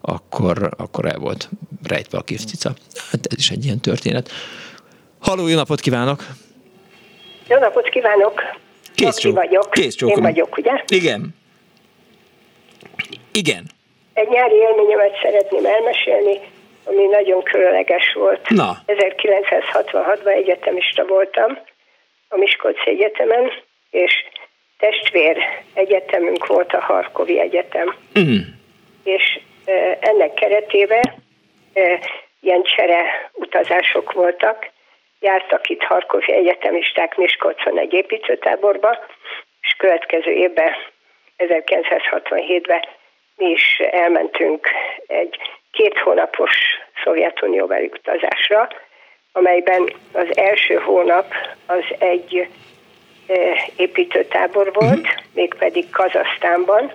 akkor, 0.00 0.70
akkor 0.76 1.06
el 1.06 1.18
volt 1.18 1.48
rejtve 1.88 2.18
a 2.18 2.22
kis 2.22 2.44
cica. 2.44 2.74
Hát 3.10 3.26
ez 3.30 3.38
is 3.38 3.50
egy 3.50 3.64
ilyen 3.64 3.80
történet. 3.80 4.30
Halló, 5.20 5.46
jó 5.46 5.56
napot 5.56 5.80
kívánok! 5.80 6.26
Jó 7.48 7.58
napot 7.58 7.88
kívánok! 7.88 8.40
Kész 8.94 9.16
csók. 9.16 9.34
vagyok. 9.34 9.70
Kész 9.70 9.94
csók. 9.94 10.10
Én 10.10 10.22
vagyok, 10.22 10.56
ugye? 10.56 10.72
Igen. 10.86 11.34
Igen. 13.32 13.64
Egy 14.12 14.28
nyári 14.28 14.54
élményemet 14.54 15.18
szeretném 15.22 15.66
elmesélni, 15.66 16.40
ami 16.84 17.06
nagyon 17.10 17.42
különleges 17.42 18.12
volt. 18.14 18.48
Na. 18.48 18.78
1966-ban 18.86 20.36
egyetemista 20.36 21.04
voltam, 21.04 21.58
a 22.28 22.36
Miskolci 22.36 22.90
Egyetemen, 22.90 23.52
és 23.90 24.24
testvér 24.78 25.36
egyetemünk 25.74 26.46
volt 26.46 26.72
a 26.72 26.80
Harkovi 26.80 27.40
Egyetem. 27.40 27.94
Mm. 28.18 28.38
és 29.04 29.40
ennek 30.00 30.34
keretében 30.34 31.14
ilyen 32.40 32.62
csere 32.62 33.30
utazások 33.32 34.12
voltak. 34.12 34.70
Jártak 35.20 35.68
itt 35.68 35.82
Harkovi 35.82 36.32
egyetemisták 36.32 37.16
Miskolcon 37.16 37.78
egy 37.78 37.92
építőtáborba, 37.92 39.06
és 39.60 39.74
következő 39.78 40.30
évben, 40.30 40.72
1967-ben 41.38 42.84
mi 43.36 43.46
is 43.46 43.78
elmentünk 43.90 44.68
egy 45.06 45.36
két 45.72 45.98
hónapos 45.98 46.52
Szovjetunióbeli 47.04 47.90
utazásra, 47.92 48.68
amelyben 49.36 49.92
az 50.12 50.36
első 50.36 50.74
hónap 50.74 51.32
az 51.66 51.84
egy 51.98 52.48
építőtábor 53.76 54.72
volt, 54.72 54.98
uh-huh. 54.98 55.22
mégpedig 55.32 55.90
Kazasztánban, 55.90 56.92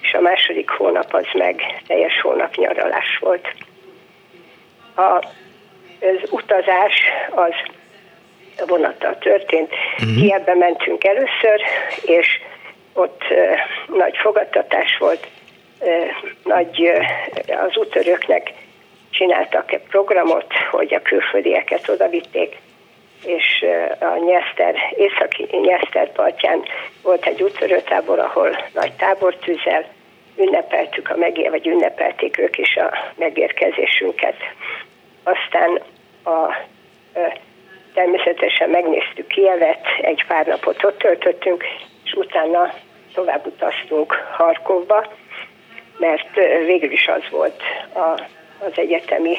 és 0.00 0.12
a 0.14 0.20
második 0.20 0.70
hónap 0.70 1.14
az 1.14 1.26
meg 1.32 1.82
teljes 1.86 2.20
hónap 2.20 2.54
nyaralás 2.54 3.18
volt. 3.20 3.54
A, 4.94 5.24
az 6.00 6.30
utazás 6.30 6.94
az 7.30 7.52
vonattal 8.66 9.18
történt. 9.18 9.70
Uh-huh. 9.92 10.16
Kiebbe 10.16 10.54
mentünk 10.54 11.04
először, 11.04 11.60
és 12.02 12.40
ott 12.92 13.22
uh, 13.30 13.96
nagy 13.98 14.16
fogadtatás 14.16 14.96
volt, 14.98 15.26
uh, 15.80 15.88
nagy 16.44 16.80
uh, 16.80 17.60
az 17.64 17.76
útörőknek 17.76 18.52
csináltak 19.18 19.72
egy 19.72 19.82
programot, 19.88 20.52
hogy 20.70 20.94
a 20.94 21.02
külföldieket 21.02 21.88
oda 21.88 22.08
vitték, 22.08 22.56
és 23.24 23.64
a 24.00 24.16
Nyeszter, 24.16 24.74
északi 24.96 25.48
Nyeszter 25.62 26.12
partján 26.12 26.62
volt 27.02 27.26
egy 27.26 27.42
úttörőtábor, 27.42 28.18
ahol 28.18 28.56
nagy 28.74 28.92
tábortűzzel 28.92 29.84
ünnepeltük 30.36 31.10
a 31.10 31.16
megér, 31.16 31.50
vagy 31.50 31.66
ünnepelték 31.66 32.38
ők 32.38 32.58
is 32.58 32.76
a 32.76 32.90
megérkezésünket. 33.16 34.36
Aztán 35.22 35.80
a, 36.24 36.56
természetesen 37.94 38.70
megnéztük 38.70 39.26
Kievet, 39.26 39.86
egy 40.00 40.24
pár 40.28 40.46
napot 40.46 40.84
ott 40.84 40.98
töltöttünk, 40.98 41.64
és 42.04 42.12
utána 42.12 42.74
tovább 43.14 43.46
utaztunk 43.46 44.12
Harkovba, 44.32 45.12
mert 45.98 46.34
végül 46.66 46.90
is 46.90 47.08
az 47.08 47.22
volt 47.30 47.62
a, 47.94 48.20
az 48.58 48.72
egyetemi 48.74 49.36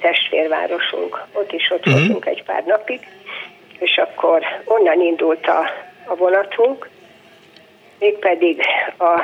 testvérvárosunk. 0.00 1.24
Ott 1.32 1.52
is 1.52 1.70
ott 1.70 1.86
uh-huh. 1.86 1.94
voltunk 1.94 2.26
egy 2.26 2.42
pár 2.42 2.64
napig, 2.64 3.00
és 3.78 3.96
akkor 3.96 4.42
onnan 4.64 5.00
indult 5.00 5.46
a, 5.46 5.70
a 6.04 6.14
vonatunk, 6.16 6.88
mégpedig 7.98 8.60
a 8.98 9.22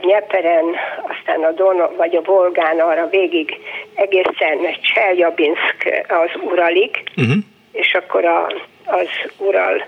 Nyeperen, 0.00 0.64
aztán 1.08 1.44
a 1.44 1.52
Don, 1.52 1.96
vagy 1.96 2.16
a 2.16 2.22
Volgán 2.22 2.78
arra 2.78 3.08
végig 3.08 3.60
egészen 3.94 4.58
Cseljabinsk 4.80 6.04
az 6.08 6.40
Uralig, 6.42 7.02
uh-huh. 7.16 7.36
és 7.72 7.94
akkor 7.94 8.24
a, 8.24 8.46
az 8.84 9.08
Ural 9.36 9.86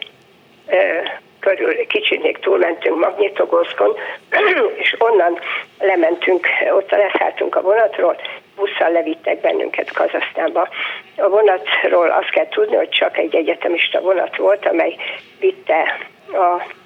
körül 1.40 1.86
kicsit 1.86 2.22
még 2.22 2.38
túlmentünk 2.38 2.98
Magnitogorskon, 2.98 3.96
és 4.82 4.94
onnan 4.98 5.38
lementünk, 5.78 6.46
ott 6.76 6.90
leszálltunk 6.90 7.56
a 7.56 7.60
vonatról, 7.60 8.16
busszal 8.56 8.92
levittek 8.92 9.40
bennünket 9.40 9.92
Kazasztánba. 9.92 10.68
A 11.16 11.28
vonatról 11.28 12.08
azt 12.08 12.30
kell 12.30 12.48
tudni, 12.48 12.76
hogy 12.76 12.88
csak 12.88 13.18
egy 13.18 13.34
egyetemista 13.34 14.00
vonat 14.00 14.36
volt, 14.36 14.66
amely 14.66 14.96
vitte 15.38 15.98
a 16.32 16.76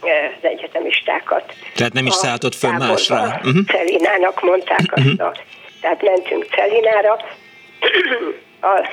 az 0.00 0.44
egyetemistákat. 0.44 1.54
Tehát 1.74 1.92
nem 1.92 2.06
is 2.06 2.14
szálltott 2.14 2.54
föl 2.54 2.72
másra? 2.72 3.16
Uh-huh. 3.16 3.64
Celinának 3.66 4.42
mondták 4.42 4.92
azt 4.92 5.06
uh-huh. 5.06 5.26
a, 5.26 5.32
tehát 5.80 6.02
mentünk 6.02 6.44
Celinára, 6.44 7.12
a, 8.60 8.88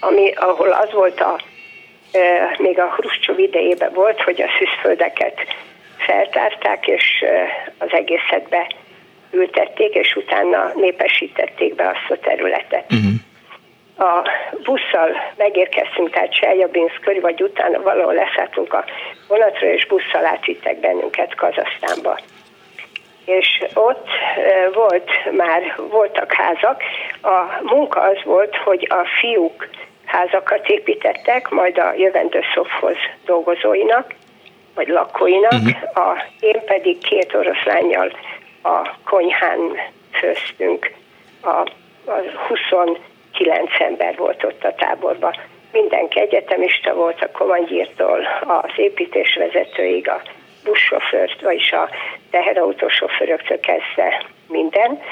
ami, 0.00 0.32
ahol 0.32 0.72
az 0.72 0.92
volt 0.92 1.20
a, 1.20 1.40
e, 1.40 1.53
még 2.58 2.78
a 2.78 2.94
Hruscsov 2.96 3.38
idejében 3.38 3.92
volt, 3.92 4.22
hogy 4.22 4.42
a 4.42 4.48
szűzföldeket 4.58 5.40
feltárták, 5.96 6.86
és 6.86 7.24
az 7.78 7.88
egészet 7.90 8.48
beültették, 9.30 9.94
és 9.94 10.16
utána 10.16 10.72
népesítették 10.74 11.74
be 11.74 11.88
azt 11.88 12.10
a 12.10 12.26
területet. 12.26 12.92
Uh-huh 12.92 13.12
a 13.98 14.28
busszal 14.64 15.10
megérkeztünk, 15.36 16.10
tehát 16.10 16.34
Cseljabinsz 16.34 16.98
körül, 17.00 17.20
vagy 17.20 17.42
utána 17.42 17.82
valahol 17.82 18.14
leszálltunk 18.14 18.72
a 18.72 18.84
vonatra, 19.28 19.66
és 19.66 19.86
busszal 19.86 20.26
átvittek 20.26 20.80
bennünket 20.80 21.34
Kazasztánba. 21.34 22.18
És 23.24 23.64
ott 23.74 24.08
volt 24.72 25.10
már, 25.36 25.74
voltak 25.76 26.32
házak. 26.32 26.82
A 27.22 27.58
munka 27.62 28.00
az 28.00 28.18
volt, 28.24 28.56
hogy 28.56 28.86
a 28.90 29.08
fiúk 29.20 29.68
házakat 30.14 30.68
építettek, 30.68 31.48
majd 31.48 31.78
a 31.78 31.92
jövendő 31.96 32.40
szofhoz 32.54 32.96
dolgozóinak, 33.24 34.14
vagy 34.74 34.88
lakóinak, 34.88 35.52
uh-huh. 35.52 36.06
a, 36.08 36.24
én 36.40 36.64
pedig 36.64 36.98
két 36.98 37.34
oroszlányjal 37.34 38.16
a 38.62 38.90
konyhán 39.04 39.60
főztünk. 40.12 40.92
A, 41.42 41.48
a 42.10 42.16
20 42.48 42.58
kilenc 43.32 43.70
ember 43.78 44.16
volt 44.16 44.44
ott 44.44 44.64
a 44.64 44.74
táborban. 44.74 45.34
Mindenki 45.72 46.20
egyetemista 46.20 46.94
volt, 46.94 47.22
a 47.22 47.30
komangyírtól 47.30 48.26
az 48.46 48.70
építésvezetőig, 48.76 50.08
a 50.08 50.22
buszsofőrt, 50.64 51.40
vagyis 51.40 51.72
a 51.72 51.88
teherautósofőröktől 52.30 53.60
kezdve 53.60 54.24
minden. 54.48 55.02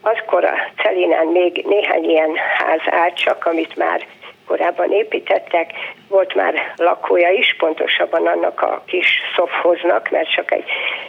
Azkor 0.00 0.44
a 0.44 0.54
Celinán 0.82 1.26
még 1.26 1.64
néhány 1.66 2.10
ilyen 2.10 2.36
ház 2.36 2.80
állt 2.86 3.14
csak, 3.14 3.46
amit 3.46 3.76
már 3.76 4.06
korábban 4.46 4.92
építettek, 4.92 5.70
volt 6.08 6.34
már 6.34 6.74
lakója 6.76 7.30
is, 7.30 7.54
pontosabban 7.58 8.26
annak 8.26 8.62
a 8.62 8.82
kis 8.86 9.06
szofhoznak, 9.36 10.10
mert 10.10 10.30
csak 10.30 10.52
egy, 10.52 10.64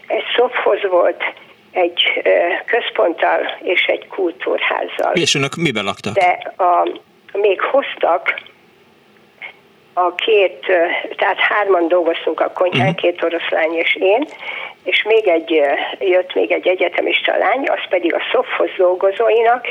egy 0.08 0.24
szofhoz 0.36 0.82
volt, 0.90 1.24
egy 1.72 2.22
központtal 2.66 3.58
és 3.64 3.86
egy 3.86 4.08
kultúrházzal. 4.08 5.14
És 5.14 5.36
önök 5.36 5.56
miben 5.56 5.84
laktak? 5.84 6.14
De 6.14 6.54
a, 6.64 6.90
még 7.34 7.62
hoztak 7.62 8.42
a 9.98 10.16
két, 10.16 10.66
tehát 11.16 11.40
hárman 11.40 11.88
dolgoztunk 11.88 12.40
a 12.40 12.52
konyhán, 12.52 12.88
uh-huh. 12.88 13.02
két 13.02 13.24
oroszlány 13.24 13.74
és 13.74 13.96
én, 13.96 14.28
és 14.84 15.04
még 15.04 15.28
egy, 15.28 15.62
jött 16.00 16.34
még 16.34 16.52
egy 16.52 16.68
egyetemista 16.68 17.38
lány, 17.38 17.68
az 17.68 17.88
pedig 17.90 18.14
a 18.14 18.22
szofhoz 18.32 18.70
dolgozóinak, 18.78 19.66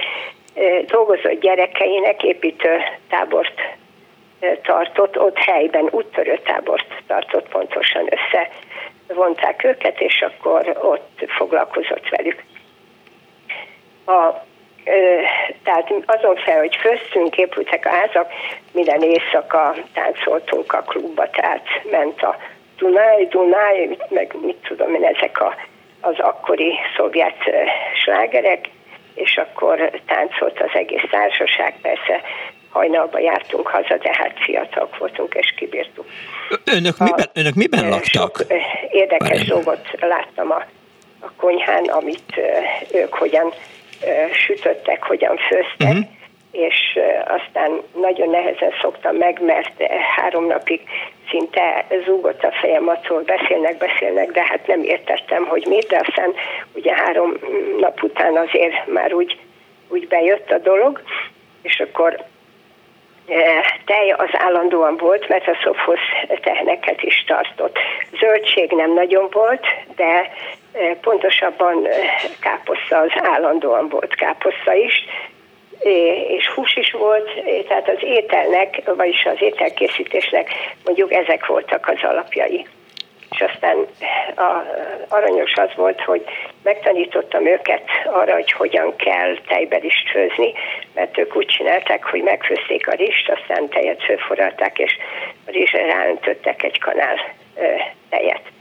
dolgozó 0.87 1.33
gyerekeinek 1.41 2.23
építő 2.23 2.79
tábort 3.09 3.61
tartott, 4.63 5.19
ott 5.19 5.39
helyben 5.39 5.89
úttörő 5.91 6.39
tábort 6.39 6.87
tartott 7.07 7.49
pontosan 7.49 8.03
össze 8.05 8.51
vonták 9.09 9.65
őket, 9.65 10.01
és 10.01 10.23
akkor 10.23 10.79
ott 10.83 11.25
foglalkozott 11.27 12.09
velük. 12.09 12.43
A, 14.07 14.43
tehát 15.63 15.93
azon 16.07 16.37
fel, 16.37 16.59
hogy 16.59 16.77
főztünk, 16.77 17.37
épültek 17.37 17.87
a 17.87 17.91
házak, 17.91 18.33
minden 18.73 19.03
éjszaka 19.03 19.75
táncoltunk 19.93 20.73
a 20.73 20.83
klubba, 20.83 21.31
tehát 21.31 21.67
ment 21.91 22.23
a 22.23 22.37
Dunaj, 22.79 23.27
Dunaj, 23.29 23.97
meg 24.09 24.35
mit 24.41 24.57
tudom 24.57 24.95
én, 24.95 25.05
ezek 25.05 25.41
a, 25.41 25.55
az 26.01 26.19
akkori 26.19 26.75
szovjet 26.97 27.37
slágerek, 28.03 28.69
és 29.15 29.37
akkor 29.37 29.91
táncolt 30.07 30.61
az 30.61 30.71
egész 30.73 31.05
társaság, 31.11 31.75
persze 31.83 32.21
hajnalba 32.71 33.19
jártunk 33.19 33.67
haza, 33.67 33.97
de 33.97 34.11
hát 34.13 34.33
fiatalok 34.45 34.99
voltunk, 34.99 35.35
és 35.35 35.55
kibírtuk. 35.57 36.07
Önök, 36.65 36.95
a, 36.99 37.05
miben, 37.05 37.27
önök 37.33 37.55
miben 37.55 37.89
laktak? 37.89 38.37
Sok 38.37 38.53
érdekes 38.91 39.29
Bárján. 39.29 39.47
dolgot 39.47 39.89
láttam 40.01 40.51
a, 40.51 40.67
a 41.21 41.31
konyhán, 41.37 41.85
amit 41.85 42.41
ők 42.93 43.15
hogyan 43.15 43.53
sütöttek, 44.47 45.03
hogyan 45.03 45.37
főztek, 45.37 45.89
uh-huh. 45.89 46.07
És 46.55 46.99
aztán 47.27 47.83
nagyon 48.01 48.31
nehezen 48.31 48.73
szoktam 48.81 49.17
meg, 49.17 49.43
mert 49.43 49.83
három 50.17 50.47
napig 50.47 50.81
szinte 51.31 51.87
zúgott 52.05 52.43
a 52.45 52.53
fejem 52.61 52.89
attól, 52.89 53.23
beszélnek, 53.23 53.77
beszélnek, 53.77 54.31
de 54.31 54.43
hát 54.43 54.67
nem 54.67 54.83
értettem, 54.83 55.45
hogy 55.45 55.67
miért, 55.69 55.89
de 55.89 56.03
aztán 56.07 56.35
ugye 56.75 56.95
három 56.95 57.33
nap 57.81 58.03
után 58.03 58.37
azért 58.37 58.87
már 58.87 59.13
úgy, 59.13 59.39
úgy 59.89 60.09
bejött 60.09 60.51
a 60.51 60.59
dolog, 60.59 61.03
és 61.63 61.81
akkor 61.81 62.25
tej 63.85 64.11
az 64.11 64.31
állandóan 64.33 64.97
volt, 64.97 65.29
mert 65.29 65.49
a 65.49 65.59
szofhoz 65.63 65.99
teheneket 66.41 67.03
is 67.03 67.25
tartott. 67.27 67.79
Zöldség 68.19 68.71
nem 68.71 68.93
nagyon 68.93 69.29
volt, 69.31 69.67
de 69.97 70.33
pontosabban 71.01 71.89
káposzta 72.41 72.99
az 72.99 73.11
állandóan 73.17 73.89
volt 73.89 74.15
káposzta 74.15 74.75
is, 74.75 75.05
és 76.29 76.49
hús 76.49 76.77
is 76.77 76.93
volt, 76.93 77.31
tehát 77.69 77.89
az 77.89 78.03
ételnek, 78.03 78.83
vagyis 78.97 79.25
az 79.25 79.43
ételkészítésnek 79.43 80.51
mondjuk 80.85 81.13
ezek 81.13 81.47
voltak 81.47 81.89
az 81.89 81.99
alapjai. 82.03 82.67
és 83.31 83.41
aztán 83.41 83.77
a 84.37 84.65
aranyos 85.09 85.53
az 85.53 85.71
volt, 85.77 86.01
hogy 86.01 86.25
megtanítottam 86.63 87.47
őket 87.47 87.83
arra, 88.05 88.35
hogy 88.35 88.53
hogyan 88.53 88.97
kell 88.97 89.37
tejberist 89.47 90.11
főzni, 90.11 90.53
mert 90.95 91.19
ők 91.19 91.37
úgy 91.37 91.47
csinálták, 91.47 92.05
hogy 92.05 92.23
megfőzték 92.23 92.89
a 92.89 92.95
rist, 92.95 93.31
aztán 93.31 93.69
tejet 93.69 94.05
főforralták, 94.05 94.79
és 94.79 94.97
a 95.47 95.51
rizsre 95.51 95.87
ráöntöttek 95.87 96.63
egy 96.63 96.79
kanál 96.79 97.17
tejet 98.09 98.53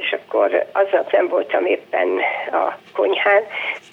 és 0.00 0.12
akkor 0.12 0.66
aznap 0.72 1.12
nem 1.12 1.28
voltam 1.28 1.66
éppen 1.66 2.08
a 2.52 2.78
konyhán, 2.92 3.42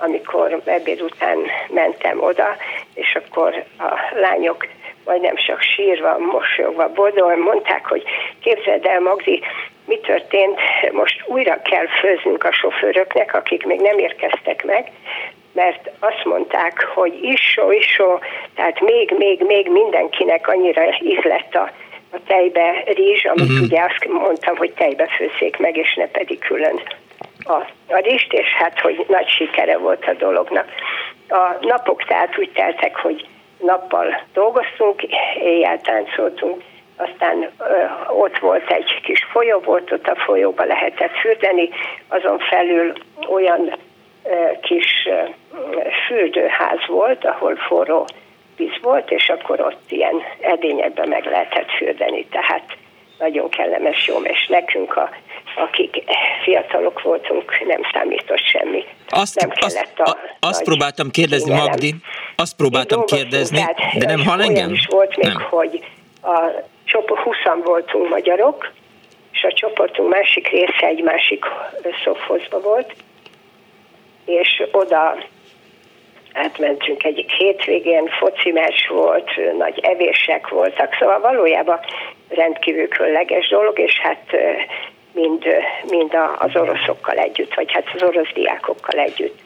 amikor 0.03 0.61
ebéd 0.65 1.01
után 1.01 1.38
mentem 1.69 2.21
oda, 2.21 2.55
és 2.93 3.15
akkor 3.15 3.63
a 3.80 4.17
lányok 4.19 4.67
majdnem 5.05 5.35
csak 5.35 5.61
sírva, 5.61 6.17
mosolyogva, 6.17 6.93
boldogan 6.93 7.39
mondták, 7.39 7.85
hogy 7.85 8.03
képzeld 8.41 8.85
el, 8.85 8.99
Magdi, 8.99 9.41
mi 9.85 9.99
történt, 9.99 10.59
most 10.91 11.23
újra 11.25 11.61
kell 11.61 11.88
főznünk 11.88 12.43
a 12.43 12.51
sofőröknek, 12.51 13.34
akik 13.34 13.65
még 13.65 13.80
nem 13.80 13.97
érkeztek 13.97 14.63
meg, 14.63 14.91
mert 15.51 15.89
azt 15.99 16.23
mondták, 16.23 16.84
hogy 16.93 17.23
isó, 17.23 17.71
isó, 17.71 18.19
tehát 18.55 18.80
még, 18.80 19.13
még, 19.17 19.41
még 19.41 19.69
mindenkinek 19.69 20.47
annyira 20.47 20.81
ízlett 21.01 21.55
a 21.55 21.71
a 22.15 22.19
tejbe 22.27 22.84
rizs, 22.85 23.25
amit 23.25 23.49
uh-huh. 23.49 23.61
ugye 23.61 23.81
azt 23.81 24.07
mondtam, 24.07 24.55
hogy 24.55 24.71
tejbe 24.71 25.07
főzzék 25.07 25.57
meg, 25.57 25.77
és 25.77 25.93
ne 25.95 26.07
pedig 26.07 26.39
külön 26.39 26.80
a, 27.44 27.53
a 27.88 27.99
rizst, 28.03 28.34
és 28.34 28.48
hát, 28.48 28.80
hogy 28.80 29.06
nagy 29.07 29.28
sikere 29.28 29.78
volt 29.78 30.06
a 30.06 30.14
dolognak. 30.14 30.68
A 31.30 31.56
napok 31.61 32.03
tehát 32.03 32.38
úgy 32.38 32.52
teltek, 32.52 32.95
hogy 32.95 33.28
nappal 33.57 34.22
dolgoztunk, 34.34 35.03
éjjel 35.44 35.82
táncoltunk, 35.82 36.61
aztán 36.95 37.49
ö, 37.60 37.84
ott 38.07 38.38
volt 38.38 38.72
egy 38.72 39.02
kis 39.03 39.24
folyó, 39.32 39.60
volt 39.60 39.91
ott 39.91 40.07
a 40.07 40.15
folyóba 40.15 40.64
lehetett 40.64 41.18
fürdeni, 41.18 41.70
azon 42.07 42.40
felül 42.40 42.94
olyan 43.28 43.78
ö, 44.24 44.60
kis 44.61 45.07
ö, 45.10 45.22
fürdőház 46.07 46.88
volt, 46.88 47.26
ahol 47.26 47.56
forró 47.56 48.07
víz 48.57 48.78
volt, 48.82 49.11
és 49.11 49.30
akkor 49.30 49.60
ott 49.61 49.91
ilyen 49.91 50.22
edényekben 50.41 51.07
meg 51.07 51.26
lehetett 51.26 51.72
fürdeni, 51.72 52.26
tehát 52.26 52.64
nagyon 53.18 53.49
kellemes, 53.49 54.07
jó, 54.07 54.18
és 54.22 54.48
nekünk, 54.48 54.95
a, 54.95 55.10
akik 55.56 56.03
fiatalok 56.44 57.02
voltunk, 57.02 57.65
nem 57.68 57.81
számított 57.94 58.45
semmi. 58.45 58.84
Azt, 59.10 59.40
nem 59.40 59.49
azt, 59.60 59.94
a, 59.98 60.18
azt 60.40 60.64
próbáltam 60.64 61.10
kérdezni, 61.10 61.49
kényelem. 61.49 61.69
Magdi, 61.69 61.95
azt 62.35 62.56
próbáltam 62.56 63.06
kérdezni, 63.06 63.57
tehát, 63.57 63.98
de 63.98 64.06
nem 64.06 64.26
hall 64.26 64.41
engem? 64.41 64.73
is 64.73 64.85
volt 64.90 65.18
még, 65.18 65.34
nem. 65.34 65.41
hogy 65.49 65.84
a 66.22 66.52
csoport 66.84 67.22
20 67.22 67.35
voltunk 67.64 68.10
magyarok, 68.10 68.72
és 69.31 69.44
a 69.44 69.53
csoportunk 69.53 70.10
másik 70.10 70.48
része 70.48 70.88
egy 70.88 71.03
másik 71.03 71.45
szofhozba 72.03 72.60
volt, 72.60 72.94
és 74.26 74.64
oda 74.72 75.18
átmentünk 76.34 77.03
egyik 77.03 77.31
hétvégén, 77.31 78.07
foci 78.07 78.52
meccs 78.52 78.88
volt, 78.90 79.30
nagy 79.57 79.80
evések 79.80 80.48
voltak, 80.48 80.95
szóval 80.99 81.19
valójában 81.19 81.80
rendkívül 82.35 82.88
különleges 82.88 83.47
dolog, 83.47 83.80
és 83.80 83.99
hát 83.99 84.26
mind, 85.11 85.43
mind 85.89 86.11
az 86.38 86.55
oroszokkal 86.55 87.15
együtt, 87.15 87.53
vagy 87.53 87.72
hát 87.72 87.85
az 87.95 88.03
orosz 88.03 88.34
diákokkal 88.34 88.99
együtt. 88.99 89.39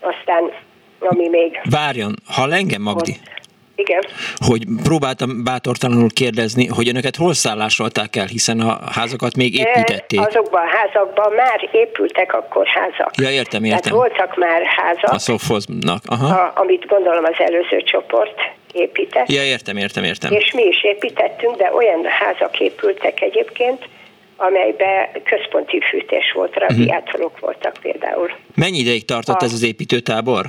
Aztán, 0.00 0.52
ami 0.98 1.28
még... 1.28 1.60
Várjon, 1.70 2.14
ha 2.34 2.52
engem, 2.52 2.82
Magdi? 2.82 3.10
Ott, 3.10 3.36
igen. 3.74 4.02
Hogy 4.36 4.64
próbáltam 4.82 5.44
bátortalanul 5.44 6.08
kérdezni, 6.14 6.66
hogy 6.66 6.88
önöket 6.88 7.16
hol 7.16 7.34
szállásolták 7.34 8.16
el, 8.16 8.26
hiszen 8.26 8.60
a 8.60 8.78
házakat 8.92 9.36
még 9.36 9.58
építették. 9.58 10.20
Azokban 10.20 10.62
a 10.62 10.76
házakban 10.76 11.32
már 11.32 11.68
épültek 11.72 12.32
akkor 12.34 12.66
házak. 12.66 13.10
Ja, 13.16 13.30
értem, 13.30 13.64
értem. 13.64 13.80
Tehát 13.80 13.98
voltak 13.98 14.36
már 14.36 14.62
házak. 14.64 15.10
A 15.10 15.18
szofoznak, 15.18 16.02
aha. 16.06 16.34
A, 16.34 16.52
amit 16.54 16.86
gondolom 16.86 17.24
az 17.24 17.36
előző 17.38 17.82
csoport 17.82 18.40
épített. 18.72 19.32
Ja, 19.32 19.44
értem, 19.44 19.76
értem, 19.76 20.04
értem. 20.04 20.32
És 20.32 20.52
mi 20.52 20.62
is 20.62 20.84
építettünk, 20.84 21.56
de 21.56 21.72
olyan 21.72 22.04
házak 22.04 22.60
épültek 22.60 23.20
egyébként, 23.20 23.88
amelybe 24.36 25.10
központi 25.24 25.80
fűtés 25.80 26.32
volt, 26.34 26.56
radiátorok 26.56 27.26
uh-huh. 27.26 27.40
voltak 27.40 27.78
például. 27.82 28.30
Mennyi 28.54 28.78
ideig 28.78 29.04
tartott 29.04 29.40
a... 29.40 29.44
ez 29.44 29.52
az 29.52 29.62
építőtábor? 29.62 30.46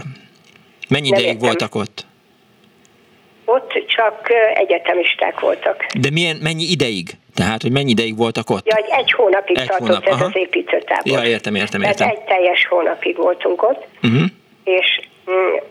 Mennyi 0.89 1.07
ideig 1.07 1.39
voltak 1.39 1.75
ott? 1.75 2.05
Ott 3.45 3.83
csak 3.87 4.29
egyetemisták 4.53 5.39
voltak. 5.39 5.85
De 5.99 6.09
milyen, 6.09 6.37
mennyi 6.41 6.63
ideig? 6.63 7.09
Tehát, 7.33 7.61
hogy 7.61 7.71
mennyi 7.71 7.89
ideig 7.89 8.17
voltak 8.17 8.49
ott? 8.49 8.67
Ja, 8.67 8.75
egy, 8.75 8.89
egy 8.99 9.11
hónapig 9.11 9.57
egy 9.57 9.67
tartott 9.67 9.87
hónap, 9.87 10.05
ez 10.05 10.13
aha. 10.13 10.25
az 10.25 10.31
építőtábor. 10.35 11.11
Ja, 11.11 11.29
értem, 11.29 11.55
értem, 11.55 11.81
értem. 11.81 11.95
Tehát 11.95 12.17
egy 12.17 12.23
teljes 12.23 12.67
hónapig 12.67 13.15
voltunk 13.15 13.63
ott, 13.63 13.85
uh-huh. 14.03 14.23
és 14.63 14.99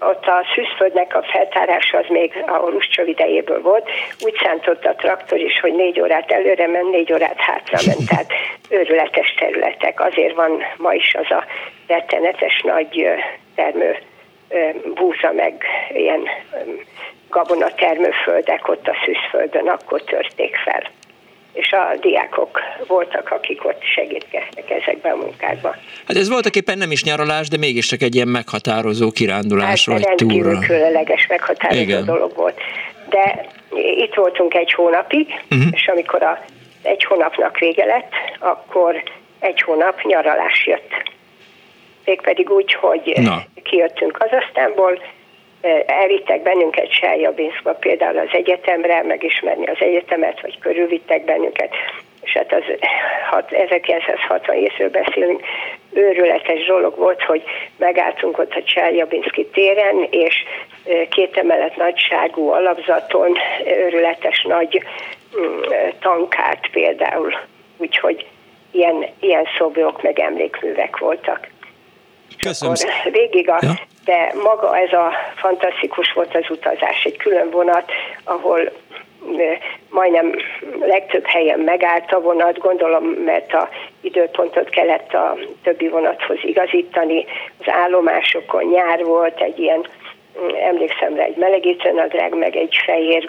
ott 0.01 0.27
a 0.27 0.45
szűzföldnek 0.55 1.17
a 1.17 1.23
feltárása 1.23 1.99
az 1.99 2.07
még 2.09 2.45
a 2.47 2.71
Luscsov 2.71 3.09
idejéből 3.09 3.61
volt. 3.61 3.89
Úgy 4.21 4.35
szántott 4.43 4.85
a 4.85 4.95
traktor 4.95 5.39
is, 5.39 5.61
hogy 5.61 5.75
négy 5.75 6.01
órát 6.01 6.31
előre 6.31 6.67
ment, 6.67 6.91
négy 6.91 7.13
órát 7.13 7.39
hátra 7.39 7.79
ment, 7.87 8.09
tehát 8.09 8.33
őrületes 8.69 9.35
területek. 9.39 10.01
Azért 10.01 10.35
van 10.35 10.63
ma 10.77 10.93
is 10.93 11.15
az 11.15 11.31
a 11.31 11.45
rettenetes 11.87 12.61
nagy 12.61 13.09
termő 13.55 13.97
búza, 14.95 15.33
meg 15.33 15.65
ilyen 15.93 16.29
gabonatermőföldek 17.29 18.69
ott 18.69 18.89
a 18.89 18.95
szűzföldön 19.05 19.69
akkor 19.69 20.03
törték 20.03 20.57
fel. 20.57 20.83
És 21.53 21.73
a 21.73 21.97
diákok 22.01 22.61
voltak, 22.87 23.31
akik 23.31 23.65
ott 23.65 23.83
segítkeztek 23.95 24.71
ezekben 24.71 25.13
a 25.13 25.17
munkákban. 25.17 25.73
Hát 26.07 26.17
ez 26.17 26.29
voltak 26.29 26.57
éppen 26.57 26.79
nem 26.79 26.91
is 26.91 27.05
nyaralás, 27.05 27.49
de 27.49 27.57
mégis 27.57 27.87
csak 27.87 28.03
egy 28.03 28.15
ilyen 28.15 28.29
meghatározó 28.29 29.11
kirándulás 29.11 29.89
hát, 29.89 30.01
vagy 30.01 30.15
túra. 30.15 30.59
különleges 30.59 31.27
meghatározó 31.27 31.81
Igen. 31.81 32.05
dolog 32.05 32.35
volt. 32.37 32.61
De 33.09 33.47
itt 33.97 34.15
voltunk 34.15 34.55
egy 34.55 34.73
hónapig, 34.73 35.27
uh-huh. 35.51 35.69
és 35.73 35.89
amikor 35.89 36.23
a 36.23 36.45
egy 36.83 37.05
hónapnak 37.05 37.59
vége 37.59 37.85
lett, 37.85 38.13
akkor 38.39 39.03
egy 39.39 39.61
hónap 39.61 40.03
nyaralás 40.03 40.67
jött. 40.67 40.93
Mégpedig 42.05 42.51
úgy, 42.51 42.73
hogy 42.73 43.13
Na. 43.17 43.43
kijöttünk 43.63 44.13
Kazasztánból, 44.13 45.03
elvittek 45.87 46.43
bennünket 46.43 46.93
Seljabinszba, 46.93 47.73
például 47.73 48.19
az 48.19 48.29
egyetemre, 48.33 49.03
megismerni 49.03 49.67
az 49.67 49.77
egyetemet, 49.79 50.41
vagy 50.41 50.59
körülvittek 50.59 51.25
bennünket, 51.25 51.75
és 52.23 52.33
hát 52.33 52.53
az 52.53 52.63
1967-ről 53.51 54.89
beszélünk, 54.93 55.41
őrületes 55.93 56.67
dolog 56.67 56.97
volt, 56.97 57.23
hogy 57.23 57.43
megálltunk 57.77 58.39
ott 58.39 58.53
a 58.53 58.63
Cseljabinszki 58.63 59.47
téren, 59.47 60.07
és 60.11 60.45
két 61.11 61.37
emelet 61.37 61.77
nagyságú 61.77 62.49
alapzaton 62.49 63.37
őrületes 63.67 64.43
nagy 64.43 64.83
mm, 65.41 65.61
tankát 66.01 66.69
például, 66.73 67.35
úgyhogy 67.77 68.27
ilyen, 68.71 69.07
ilyen 69.21 69.45
szobrok 69.59 70.03
meg 70.03 70.19
emlékművek 70.19 70.99
voltak. 70.99 71.49
Köszönöm. 72.39 72.75
Akkor 72.75 73.13
végig 73.13 73.51
a 73.51 73.59
ja 73.61 73.73
de 74.09 74.33
maga 74.43 74.79
ez 74.79 74.93
a 74.93 75.13
fantasztikus 75.37 76.13
volt 76.13 76.35
az 76.35 76.51
utazás, 76.51 77.05
egy 77.05 77.17
külön 77.17 77.51
vonat, 77.51 77.91
ahol 78.25 78.61
majdnem 79.91 80.35
legtöbb 80.81 81.27
helyen 81.27 81.61
megállt 81.61 82.13
a 82.13 82.21
vonat, 82.21 82.59
gondolom, 82.59 83.05
mert 83.05 83.53
a 83.53 83.69
időpontot 84.01 84.69
kellett 84.69 85.15
a 85.15 85.37
többi 85.63 85.89
vonathoz 85.89 86.39
igazítani. 86.43 87.25
Az 87.59 87.67
állomásokon 87.73 88.65
nyár 88.65 89.05
volt, 89.05 89.41
egy 89.41 89.59
ilyen, 89.59 89.87
emlékszem 90.65 91.15
rá, 91.15 91.23
egy 91.25 91.37
melegítőnadrág, 91.37 92.35
meg 92.35 92.57
egy 92.57 92.77
fehér 92.85 93.29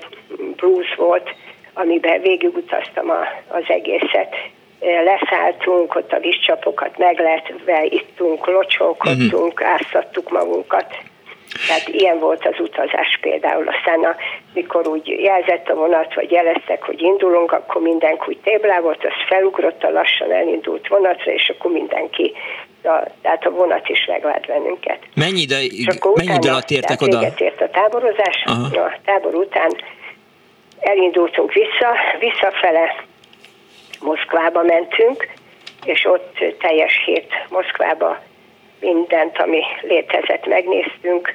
blúz 0.56 0.95
volt, 0.95 1.30
amiben 1.73 2.22
végigutaztam 2.22 3.10
a, 3.10 3.22
az 3.47 3.64
egészet 3.68 4.35
leszálltunk, 4.80 5.95
ott 5.95 6.11
a 6.11 6.19
vízcsapokat 6.19 6.97
megletve, 6.97 7.85
ittunk, 7.85 8.47
locsolkodtunk, 8.47 9.60
uh-huh. 9.60 9.68
áztattuk 9.68 10.30
magunkat. 10.30 10.85
Tehát 11.68 11.88
ilyen 11.88 12.19
volt 12.19 12.45
az 12.45 12.60
utazás 12.60 13.18
például. 13.22 13.68
Aztán 13.68 14.03
a, 14.03 14.15
mikor 14.53 14.88
úgy 14.88 15.07
jelzett 15.07 15.69
a 15.69 15.76
vonat, 15.76 16.14
vagy 16.14 16.31
jeleztek, 16.31 16.84
hogy 16.84 17.01
indulunk, 17.01 17.51
akkor 17.51 17.81
mindenki 17.81 18.23
úgy 18.27 18.38
téblávot, 18.43 19.06
az 19.06 19.27
felugrott 19.27 19.84
a 19.84 19.89
lassan 19.89 20.31
elindult 20.31 20.88
vonatra, 20.88 21.31
és 21.31 21.53
akkor 21.57 21.72
mindenki, 21.72 22.34
a, 22.84 23.03
tehát 23.22 23.45
a 23.45 23.49
vonat 23.49 23.89
is 23.89 24.06
megvált 24.06 24.47
bennünket. 24.47 24.99
Mennyi, 25.15 25.41
ide, 25.41 25.57
mennyi 26.15 26.34
idő 26.34 26.49
alatt 26.49 26.69
értek 26.69 27.01
oda? 27.01 27.19
Véget 27.19 27.41
ért 27.41 27.61
a 27.61 27.69
táborozás, 27.69 28.43
Aha. 28.45 28.80
a 28.81 28.97
tábor 29.06 29.35
után 29.35 29.72
elindultunk 30.80 31.53
vissza, 31.53 31.95
visszafele 32.19 33.07
Moszkvába 34.01 34.63
mentünk, 34.63 35.27
és 35.85 36.05
ott 36.05 36.38
teljes 36.59 37.01
hét 37.05 37.34
Moszkvába 37.49 38.19
mindent, 38.80 39.38
ami 39.38 39.61
létezett, 39.81 40.45
megnéztünk. 40.45 41.34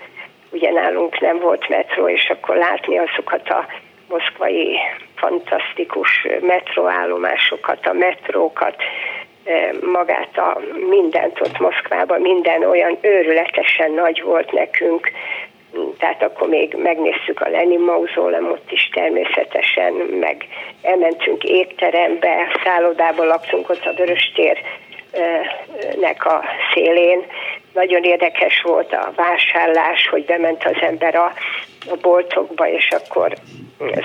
Ugye 0.50 0.70
nálunk 0.70 1.20
nem 1.20 1.38
volt 1.38 1.68
metró, 1.68 2.08
és 2.08 2.30
akkor 2.30 2.56
látni 2.56 2.98
azokat 2.98 3.48
a 3.48 3.66
moszkvai 4.08 4.78
fantasztikus 5.14 6.26
metroállomásokat, 6.40 7.86
a 7.86 7.92
metrókat, 7.92 8.76
magát 9.92 10.38
a 10.38 10.60
mindent 10.88 11.40
ott 11.40 11.58
Moszkvában, 11.58 12.20
minden 12.20 12.64
olyan 12.64 12.98
őrületesen 13.00 13.90
nagy 13.90 14.22
volt 14.22 14.52
nekünk, 14.52 15.10
tehát 15.98 16.22
akkor 16.22 16.48
még 16.48 16.74
megnéztük 16.74 17.40
a 17.40 17.48
Lenin 17.48 17.80
mauzóleumot 17.80 18.72
is 18.72 18.88
természetesen, 18.92 19.92
meg 20.20 20.46
elmentünk 20.82 21.44
étterembe, 21.44 22.60
szállodában 22.64 23.26
laktunk 23.26 23.68
ott 23.68 23.84
a 23.84 23.94
Vöröstér 23.96 24.58
nek 26.00 26.26
a 26.26 26.44
szélén. 26.74 27.24
Nagyon 27.72 28.02
érdekes 28.02 28.60
volt 28.62 28.92
a 28.92 29.12
vásárlás, 29.16 30.08
hogy 30.08 30.24
bement 30.24 30.64
az 30.64 30.76
ember 30.80 31.14
a, 31.14 31.32
a 31.90 31.96
boltokba, 32.00 32.68
és 32.68 32.88
akkor 32.90 33.34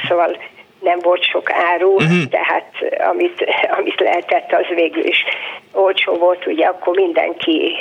szóval 0.08 0.38
nem 0.80 1.00
volt 1.00 1.24
sok 1.24 1.52
áru, 1.52 1.94
uh-huh. 1.94 2.24
tehát 2.30 2.72
amit, 3.12 3.46
amit 3.78 4.00
lehetett, 4.00 4.54
az 4.54 4.76
végül 4.76 5.06
is 5.06 5.24
olcsó 5.74 6.14
volt, 6.14 6.46
ugye 6.46 6.66
akkor 6.66 6.96
mindenki 6.96 7.76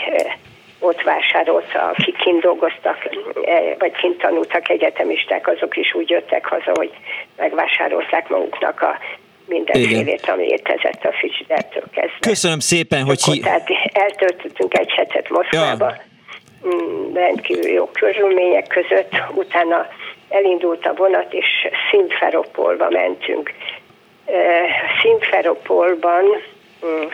ott 0.79 1.03
vásárolta, 1.03 1.89
akik 1.89 2.17
kint 2.17 2.41
dolgoztak, 2.41 3.09
vagy 3.79 3.93
kint 3.93 4.19
tanultak 4.19 4.69
egyetemisták, 4.69 5.49
azok 5.49 5.77
is 5.77 5.95
úgy 5.95 6.11
jöttek 6.11 6.47
haza, 6.47 6.73
hogy 6.75 6.91
megvásárolták 7.37 8.29
maguknak 8.29 8.83
a 8.83 8.99
mindenfélét, 9.49 10.29
ami 10.29 10.45
létezett 10.45 11.05
a 11.05 11.13
Frigidertől 11.13 11.83
kezdve. 11.93 12.19
Köszönöm 12.21 12.59
szépen, 12.59 13.05
hogy... 13.05 13.23
Hi... 13.23 13.41
Tehát 13.41 13.69
eltöltöttünk 13.93 14.79
egy 14.79 14.91
hetet 14.91 15.29
Moszkvába, 15.29 15.87
ja. 15.87 16.07
Mm, 16.67 17.15
rendkívül 17.15 17.71
jó 17.71 17.87
körülmények 17.87 18.67
között, 18.67 19.13
utána 19.35 19.87
elindult 20.29 20.87
a 20.87 20.95
vonat, 20.95 21.33
és 21.33 21.47
Szimferopolba 21.91 22.91
mentünk. 22.91 23.53
Szimferopolban 25.03 26.25
mm, 26.87 27.07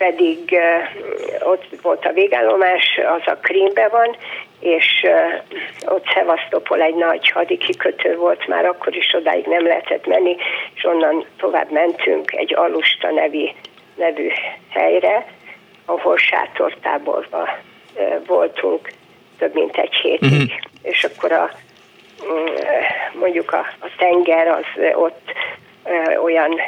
pedig 0.00 0.56
ott 1.40 1.64
volt 1.82 2.04
a 2.04 2.12
végállomás, 2.12 3.00
az 3.16 3.32
a 3.32 3.36
Krímbe 3.36 3.88
van, 3.88 4.16
és 4.60 5.06
ott 5.86 6.06
Szevasztopol 6.14 6.80
egy 6.80 6.94
nagy 6.94 7.28
hadikikötő 7.28 8.16
volt, 8.16 8.46
már 8.46 8.64
akkor 8.64 8.96
is 8.96 9.14
odáig 9.14 9.46
nem 9.46 9.66
lehetett 9.66 10.06
menni, 10.06 10.36
és 10.74 10.84
onnan 10.84 11.24
tovább 11.36 11.70
mentünk 11.70 12.32
egy 12.32 12.54
Alusta 12.54 13.10
nevi, 13.10 13.54
nevű 13.94 14.28
helyre, 14.68 15.26
ahol 15.84 16.16
sátortáborban 16.16 17.48
voltunk 18.26 18.92
több 19.38 19.54
mint 19.54 19.76
egy 19.76 19.94
hétig, 19.94 20.32
uh-huh. 20.32 20.50
és 20.82 21.04
akkor 21.04 21.32
a 21.32 21.50
mm, 22.24 22.46
mondjuk 23.12 23.52
a, 23.52 23.66
a 23.80 23.88
tenger 23.96 24.48
az 24.48 24.64
ott 24.94 25.32
olyan 26.22 26.60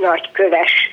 nagy 0.00 0.30
köves 0.32 0.90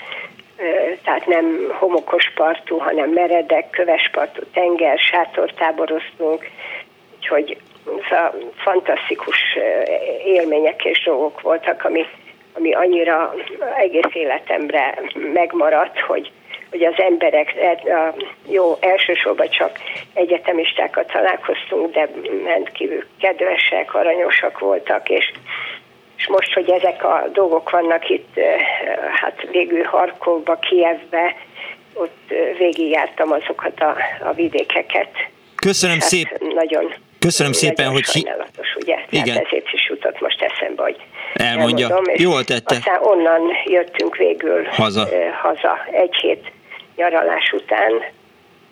tehát 1.04 1.26
nem 1.26 1.76
homokos 1.80 2.32
partú, 2.36 2.78
hanem 2.78 3.10
meredek, 3.10 3.70
kövespartú 3.70 4.42
tenger, 4.54 5.00
sátortáboroztunk, 5.00 6.50
úgyhogy 7.18 7.58
szóval 8.10 8.52
fantasztikus 8.56 9.38
élmények 10.26 10.86
és 10.86 11.04
dolgok 11.04 11.42
voltak, 11.42 11.86
ami, 11.86 12.06
ami 12.54 12.74
annyira 12.74 13.34
egész 13.78 14.14
életemre 14.14 15.00
megmaradt, 15.34 16.00
hogy, 16.00 16.32
hogy 16.70 16.84
az 16.84 16.94
emberek, 16.98 17.56
e, 17.56 18.14
jó, 18.50 18.78
elsősorban 18.80 19.50
csak 19.50 19.80
egyetemistákat 20.14 21.12
találkoztunk, 21.12 21.94
de 21.94 22.10
rendkívül 22.46 23.04
kedvesek, 23.20 23.94
aranyosak 23.94 24.60
voltak, 24.60 25.10
és 25.10 25.32
és 26.24 26.30
most, 26.30 26.54
hogy 26.54 26.70
ezek 26.70 27.04
a 27.04 27.30
dolgok 27.34 27.70
vannak 27.70 28.10
itt, 28.10 28.40
hát 29.14 29.48
végül 29.52 29.84
Harkovba, 29.84 30.56
Kievbe, 30.56 31.36
ott 31.94 32.34
végigjártam 32.58 33.32
azokat 33.32 33.80
a, 33.80 33.96
a 34.30 34.34
vidékeket. 34.34 35.10
Köszönöm 35.56 36.00
hát 36.00 36.08
szépen. 36.08 36.38
Nagyon 36.54 36.94
Köszönöm 37.20 37.52
nagyon 37.52 37.70
szépen, 37.70 37.92
hogy... 37.92 38.04
Sajnálatos, 38.04 38.76
ugye? 38.76 38.98
Igen. 39.10 39.26
Tehát 39.26 39.46
ezért 39.46 39.74
is 39.74 39.90
jutott 39.90 40.20
most 40.20 40.42
eszembe, 40.42 40.84
hogy 40.84 40.98
elmondja. 41.34 41.88
Elmondom, 41.88 42.14
Jól 42.18 42.44
tette. 42.44 42.76
Aztán 42.76 43.00
onnan 43.02 43.42
jöttünk 43.66 44.16
végül 44.16 44.64
haza, 44.64 45.08
haza 45.42 45.86
egy 45.92 46.16
hét 46.16 46.52
nyaralás 46.96 47.52
után. 47.52 48.04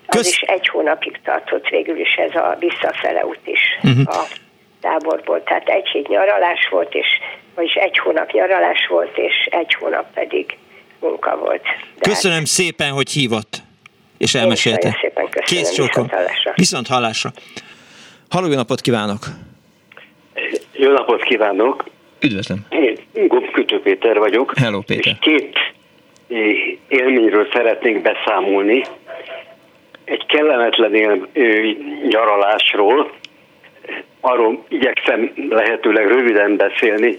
Az 0.06 0.16
Kösz... 0.16 0.28
is 0.28 0.42
egy 0.42 0.68
hónapig 0.68 1.20
tartott 1.24 1.68
végül 1.68 2.00
is 2.00 2.16
ez 2.16 2.36
a 2.36 2.56
visszafele 2.60 3.26
út 3.26 3.48
is 3.48 3.80
uh-huh. 3.84 4.18
a 4.18 4.28
táborból. 4.82 5.44
Tehát 5.44 5.70
egy 5.70 5.88
hét 5.88 6.08
nyaralás 6.08 6.68
volt, 6.70 6.94
és 6.94 7.08
vagyis 7.56 7.74
egy 7.74 7.98
hónap 7.98 8.32
nyaralás 8.32 8.88
volt, 8.88 9.18
és 9.18 9.48
egy 9.52 9.74
hónap 9.74 10.14
pedig 10.14 10.58
munka 11.00 11.38
volt. 11.38 11.62
De 11.96 12.10
köszönöm 12.10 12.38
hát, 12.38 12.46
szépen, 12.46 12.92
hogy 12.92 13.10
hívott, 13.10 13.58
és 14.18 14.36
elmesélte. 14.36 14.88
Én 14.88 14.94
szépen 15.02 15.30
köszönöm, 15.30 15.64
Kész 15.64 15.78
viszont 15.78 16.12
hallásra. 16.12 16.54
Viszont 16.56 16.88
hallásra. 16.88 17.32
Halló, 18.30 18.48
jó 18.48 18.56
napot 18.56 18.82
kívánok! 18.82 19.26
Jó 20.72 20.92
napot 20.92 21.24
kívánok! 21.24 21.86
Üdvözlöm! 22.20 22.66
Én 22.70 23.28
Gombkütő 23.28 23.82
Péter 23.82 24.18
vagyok. 24.18 24.54
Hello, 24.58 24.82
Péter! 24.82 25.14
És 25.14 25.18
két 25.20 25.58
élményről 26.88 27.48
szeretnék 27.54 28.02
beszámolni. 28.02 28.84
Egy 30.04 30.26
kellemetlen 30.26 30.96
él, 30.96 31.28
nyaralásról, 32.08 33.12
arról 34.22 34.66
igyekszem 34.68 35.32
lehetőleg 35.50 36.08
röviden 36.08 36.56
beszélni, 36.56 37.18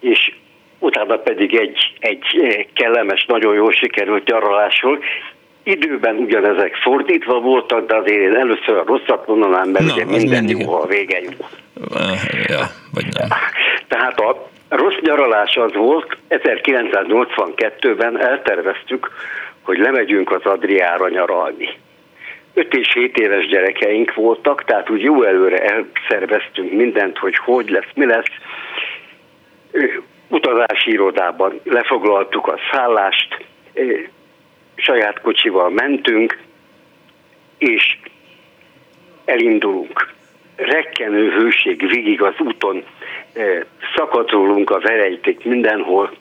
és 0.00 0.32
utána 0.78 1.16
pedig 1.16 1.54
egy, 1.54 1.92
egy 1.98 2.24
kellemes, 2.74 3.24
nagyon 3.28 3.54
jól 3.54 3.72
sikerült 3.72 4.26
nyaralásról. 4.26 4.98
Időben 5.62 6.16
ugyanezek 6.16 6.74
fordítva 6.74 7.40
voltak, 7.40 7.86
de 7.86 7.96
azért 7.96 8.20
én 8.20 8.36
először 8.36 8.76
a 8.76 8.84
rosszat 8.86 9.26
mondanám, 9.26 9.68
mert 9.68 9.84
Na, 9.84 9.92
ugye 9.92 10.04
minden 10.04 10.48
jó, 10.48 10.74
a 10.74 10.86
vége 10.86 11.20
jó. 11.20 11.30
Ja, 12.48 12.66
vagy 12.92 13.06
nem. 13.18 13.28
Tehát 13.88 14.20
a 14.20 14.48
rossz 14.68 14.98
nyaralás 15.00 15.56
az 15.56 15.74
volt, 15.74 16.16
1982-ben 16.30 18.20
elterveztük, 18.20 19.10
hogy 19.62 19.78
lemegyünk 19.78 20.30
az 20.30 20.44
Adriára 20.44 21.08
nyaralni. 21.08 21.68
5 22.54 22.74
és 22.74 22.92
7 22.92 23.16
éves 23.16 23.46
gyerekeink 23.46 24.14
voltak, 24.14 24.64
tehát 24.64 24.90
úgy 24.90 25.02
jó 25.02 25.22
előre 25.22 25.58
elszerveztünk 25.58 26.72
mindent, 26.72 27.18
hogy 27.18 27.36
hogy 27.36 27.68
lesz, 27.68 27.90
mi 27.94 28.06
lesz. 28.06 28.30
Utazási 30.28 30.90
irodában 30.90 31.60
lefoglaltuk 31.64 32.46
a 32.46 32.58
szállást, 32.72 33.44
saját 34.74 35.20
kocsival 35.20 35.70
mentünk, 35.70 36.38
és 37.58 37.98
elindulunk. 39.24 40.12
Rekkenő 40.56 41.30
hőség 41.30 41.86
végig 41.88 42.22
az 42.22 42.34
úton, 42.38 42.84
szakadt 43.94 44.30
rólunk 44.30 44.70
a 44.70 44.78
verejték 44.78 45.44
mindenhol. 45.44 46.12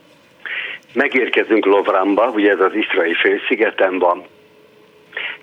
Megérkezünk 0.94 1.66
Lovramba, 1.66 2.30
ugye 2.30 2.52
ez 2.52 2.60
az 2.60 2.76
Iszrai 2.76 3.14
félszigeten 3.14 4.00
van, 4.00 4.24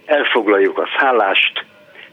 elfoglaljuk 0.05 0.79
a 0.79 0.89
szállást, 0.99 1.65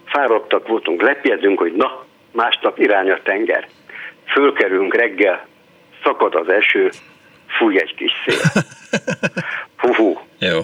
fáradtak 0.06 0.68
voltunk, 0.68 1.02
lepjedünk, 1.02 1.60
hogy 1.60 1.74
na, 1.74 2.06
másnap 2.32 2.80
irány 2.80 3.12
a 3.12 3.20
tenger. 3.24 3.68
Fölkerülünk 4.26 4.96
reggel, 4.96 5.48
szakad 6.04 6.36
az 6.36 6.50
eső, 6.50 6.90
fúj 7.48 7.80
egy 7.80 7.96
kis 7.96 8.12
szél. 8.26 8.64
Hú, 9.96 10.20
Jó. 10.40 10.60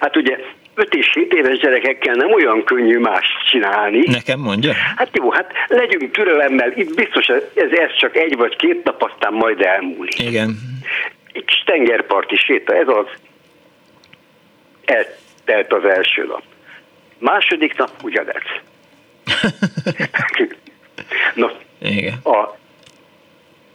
Hát 0.00 0.16
ugye 0.16 0.38
5 0.74 0.94
és 0.94 1.12
7 1.12 1.32
éves 1.32 1.58
gyerekekkel 1.58 2.14
nem 2.14 2.32
olyan 2.32 2.64
könnyű 2.64 2.98
más 2.98 3.26
csinálni. 3.50 4.02
Nekem 4.06 4.40
mondja? 4.40 4.72
Hát 4.96 5.08
jó, 5.12 5.30
hát 5.30 5.52
legyünk 5.68 6.12
türelemmel, 6.12 6.72
itt 6.72 6.94
biztos 6.94 7.26
ez, 7.26 7.42
ez 7.54 7.96
csak 7.98 8.16
egy 8.16 8.36
vagy 8.36 8.56
két 8.56 8.84
nap, 8.84 9.02
aztán 9.02 9.32
majd 9.32 9.60
elmúlik. 9.60 10.18
Igen. 10.18 10.58
Egy 11.32 11.44
kis 11.44 11.62
tengerparti 11.66 12.36
séta, 12.36 12.74
ez 12.74 12.88
az. 12.88 13.06
Eltelt 15.46 15.84
az 15.84 15.90
első 15.90 16.26
nap. 16.26 16.42
Második 17.18 17.76
nap 17.76 17.90
ugyanez. 18.02 18.42
no, 21.34 21.48
Igen. 21.78 22.14
a 22.24 22.56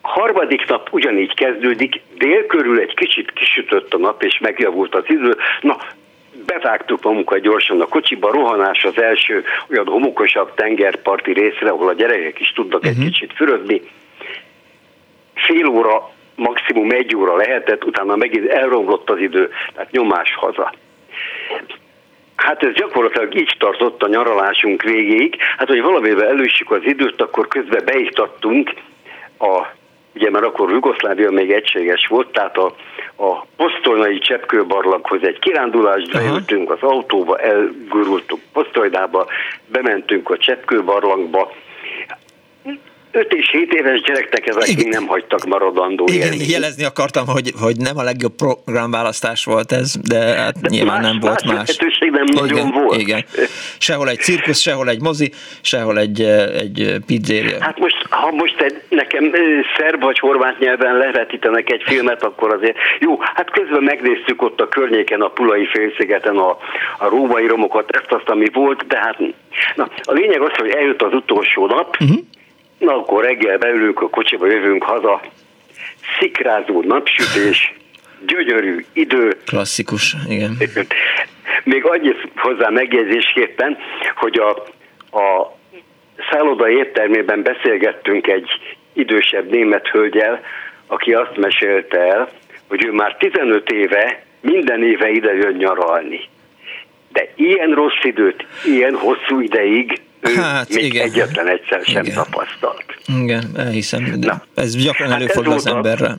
harmadik 0.01 0.67
nap 0.67 0.89
ugyanígy 0.91 1.33
kezdődik, 1.33 2.01
dél 2.17 2.45
körül 2.45 2.79
egy 2.79 2.93
kicsit 2.93 3.31
kisütött 3.31 3.93
a 3.93 3.97
nap, 3.97 4.23
és 4.23 4.39
megjavult 4.39 4.95
az 4.95 5.03
idő. 5.07 5.37
Na, 5.61 5.77
bevágtuk 6.45 7.03
magunkat 7.03 7.39
gyorsan 7.39 7.81
a 7.81 7.87
kocsiba, 7.87 8.31
rohanás 8.31 8.83
az 8.83 9.01
első 9.01 9.43
olyan 9.69 9.87
homokosabb 9.87 10.53
tengerparti 10.53 11.33
részre, 11.33 11.69
ahol 11.69 11.87
a 11.87 11.93
gyerekek 11.93 12.39
is 12.39 12.51
tudnak 12.51 12.79
uh-huh. 12.79 12.91
egy 12.91 12.97
mhm. 12.97 13.05
kicsit 13.05 13.33
fürödni. 13.33 13.81
Fél 15.33 15.65
óra, 15.65 16.11
maximum 16.35 16.91
egy 16.91 17.15
óra 17.15 17.35
lehetett, 17.35 17.85
utána 17.85 18.15
megint 18.15 18.49
elromlott 18.49 19.09
az 19.09 19.19
idő, 19.19 19.49
tehát 19.73 19.91
nyomás 19.91 20.35
haza. 20.35 20.73
Hát 22.35 22.63
ez 22.63 22.73
gyakorlatilag 22.73 23.35
így 23.35 23.55
tartott 23.59 24.03
a 24.03 24.07
nyaralásunk 24.07 24.81
végéig. 24.81 25.35
Hát, 25.57 25.67
hogy 25.67 25.81
valamivel 25.81 26.27
előssük 26.27 26.71
az 26.71 26.81
időt, 26.83 27.21
akkor 27.21 27.47
közben 27.47 27.85
beiktattunk 27.85 28.73
a 29.39 29.65
ugye 30.15 30.29
már 30.29 30.43
akkor 30.43 30.71
Jugoszlávia 30.71 31.31
még 31.31 31.51
egységes 31.51 32.07
volt, 32.07 32.31
tehát 32.31 32.57
a, 32.57 32.75
a 33.15 33.45
posztolnai 33.55 34.19
cseppkőbarlanghoz 34.19 35.23
egy 35.23 35.39
kirándulásra 35.39 36.19
jöttünk 36.19 36.71
az 36.71 36.81
autóba, 36.81 37.37
elgurultunk 37.37 38.41
posztolydába, 38.53 39.27
bementünk 39.67 40.29
a 40.29 40.37
cseppkőbarlangba, 40.37 41.51
5 43.11 43.33
és 43.33 43.49
7 43.51 43.73
éves 43.73 44.01
gyereknek 44.01 44.47
ezek 44.47 44.67
Igen. 44.67 44.87
nem 44.89 45.07
hagytak 45.07 45.45
maradandó 45.45 46.05
Igen, 46.07 46.31
élmény. 46.31 46.49
jelezni 46.49 46.83
akartam, 46.83 47.27
hogy, 47.27 47.51
hogy 47.59 47.75
nem 47.77 47.97
a 47.97 48.03
legjobb 48.03 48.33
programválasztás 48.35 49.45
volt 49.45 49.71
ez, 49.71 49.95
de 50.01 50.17
hát 50.17 50.61
de 50.61 50.69
nyilván 50.69 51.01
más, 51.01 51.11
nem 51.11 51.19
volt 51.19 51.45
más. 51.45 51.77
más. 51.79 51.97
nem 51.99 52.23
igen, 52.23 52.27
nagyon 52.33 52.71
volt. 52.71 53.01
Igen. 53.01 53.25
Sehol 53.77 54.09
egy 54.09 54.19
cirkusz, 54.19 54.59
sehol 54.59 54.89
egy 54.89 55.01
mozi, 55.01 55.31
sehol 55.61 55.99
egy, 55.99 56.21
egy 56.61 56.95
pizzéria. 57.05 57.57
Hát 57.59 57.79
most, 57.79 58.05
ha 58.09 58.31
most 58.31 58.61
egy, 58.61 58.81
nekem 58.89 59.31
szerb 59.77 60.03
vagy 60.03 60.19
horvát 60.19 60.59
nyelven 60.59 60.97
levetítenek 60.97 61.71
egy 61.71 61.83
filmet, 61.85 62.23
akkor 62.23 62.53
azért 62.53 62.77
jó, 62.99 63.17
hát 63.19 63.51
közben 63.51 63.83
megnéztük 63.83 64.41
ott 64.41 64.61
a 64.61 64.67
környéken, 64.67 65.21
a 65.21 65.27
Pulai 65.27 65.65
félszigeten 65.65 66.37
a, 66.37 66.57
a 66.97 67.09
római 67.09 67.47
romokat, 67.47 67.89
ezt 67.89 68.11
azt, 68.11 68.29
ami 68.29 68.45
volt, 68.53 68.87
de 68.87 68.97
hát 68.97 69.17
na, 69.75 69.89
a 70.03 70.11
lényeg 70.11 70.41
az, 70.41 70.51
hogy 70.53 70.69
eljött 70.69 71.01
az 71.01 71.13
utolsó 71.13 71.67
nap, 71.67 71.97
uh-huh 71.99 72.19
Na 72.81 72.95
akkor 72.95 73.23
reggel 73.23 73.57
beülünk 73.57 74.01
a 74.01 74.09
kocsiba, 74.09 74.47
jövünk 74.47 74.83
haza, 74.83 75.21
szikrázó 76.19 76.81
napsütés, 76.81 77.73
gyönyörű 78.25 78.85
idő. 78.93 79.37
Klasszikus, 79.45 80.15
igen. 80.29 80.57
Még 81.63 81.85
annyit 81.85 82.27
hozzá 82.35 82.69
megjegyzésképpen, 82.69 83.77
hogy 84.15 84.39
a, 84.39 84.49
a 85.17 85.57
szálloda 86.31 86.69
értelmében 86.69 87.41
beszélgettünk 87.41 88.27
egy 88.27 88.49
idősebb 88.93 89.49
német 89.49 89.87
hölgyel, 89.87 90.41
aki 90.87 91.13
azt 91.13 91.37
mesélte 91.37 91.99
el, 91.99 92.29
hogy 92.67 92.85
ő 92.85 92.91
már 92.91 93.15
15 93.17 93.71
éve 93.71 94.23
minden 94.39 94.83
éve 94.83 95.09
ide 95.09 95.33
jön 95.33 95.55
nyaralni. 95.55 96.19
De 97.11 97.31
ilyen 97.35 97.71
rossz 97.73 98.03
időt, 98.03 98.45
ilyen 98.65 98.95
hosszú 98.95 99.39
ideig 99.39 100.01
hát, 100.35 100.69
még 100.69 100.83
igen. 100.83 101.05
egyetlen 101.05 101.47
egyszer 101.47 101.81
sem 101.83 102.03
igen. 102.03 102.15
tapasztalt. 102.15 102.85
Igen, 103.21 103.43
elhiszem. 103.57 104.13
Na, 104.19 104.43
ez 104.55 104.75
gyakran 104.75 105.09
hát 105.09 105.19
előfordul 105.19 105.53
az 105.53 105.67
emberre. 105.67 106.15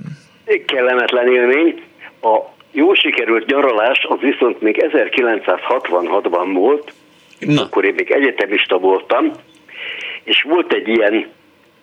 Kellemetlen 0.66 1.32
élmény. 1.32 1.82
A 2.22 2.38
jó 2.72 2.94
sikerült 2.94 3.46
nyaralás 3.46 4.06
az 4.08 4.18
viszont 4.20 4.60
még 4.60 4.84
1966-ban 4.92 6.50
volt, 6.52 6.92
Na. 7.38 7.62
akkor 7.62 7.84
én 7.84 7.94
még 7.94 8.10
egyetemista 8.10 8.78
voltam, 8.78 9.32
és 10.24 10.42
volt 10.42 10.72
egy 10.72 10.88
ilyen 10.88 11.30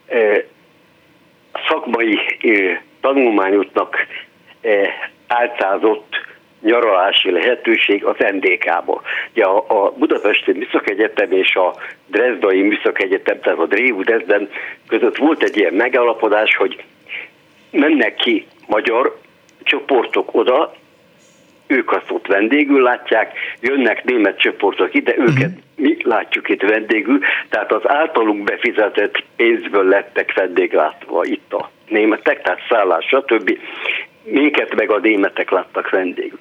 e, 0.07 0.45
szakmai 1.67 2.19
e, 2.41 2.83
tanulmányútnak 3.01 3.95
e, 4.61 4.69
álcázott 5.27 6.15
nyaralási 6.61 7.31
lehetőség 7.31 8.05
az 8.05 8.15
NDK-ba. 8.17 9.01
Ugye 9.31 9.43
a, 9.43 9.65
a 9.67 9.91
Budapesti 9.91 10.51
Műszakegyetem 10.51 11.31
és 11.31 11.55
a 11.55 11.75
Dresdai 12.07 12.61
Műszakegyetem, 12.61 13.39
tehát 13.39 13.59
a 13.59 13.65
Drévu 13.65 14.03
Dresden 14.03 14.49
között 14.87 15.17
volt 15.17 15.43
egy 15.43 15.57
ilyen 15.57 15.73
megállapodás, 15.73 16.55
hogy 16.55 16.83
mennek 17.71 18.15
ki 18.15 18.45
magyar 18.67 19.17
csoportok 19.63 20.35
oda, 20.35 20.73
ők 21.67 21.91
azt 21.91 22.11
ott 22.11 22.27
vendégül 22.27 22.81
látják, 22.81 23.37
jönnek 23.61 24.03
német 24.03 24.39
csoportok 24.39 24.93
ide, 24.93 25.11
őket 25.17 25.27
uh-huh. 25.27 25.51
mi 25.75 25.97
látjuk 26.03 26.49
itt 26.49 26.61
vendégül, 26.61 27.19
tehát 27.49 27.71
az 27.71 27.81
általunk 27.83 28.43
befizetett 28.43 29.23
pénzből 29.35 29.87
lettek 29.87 30.33
vendéglátva 30.33 31.25
itt 31.25 31.53
a 31.53 31.69
németek, 31.87 32.41
tehát 32.41 32.59
szállás, 32.69 33.05
stb 33.05 33.57
minket 34.23 34.75
meg 34.75 34.91
a 34.91 34.97
németek 34.97 35.49
láttak 35.49 35.89
vendégül. 35.89 36.39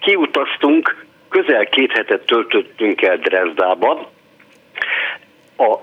Kiutaztunk, 0.00 1.04
közel 1.28 1.66
két 1.66 1.92
hetet 1.92 2.26
töltöttünk 2.26 3.02
el 3.02 3.16
Dresdába. 3.16 4.10
A 5.56 5.76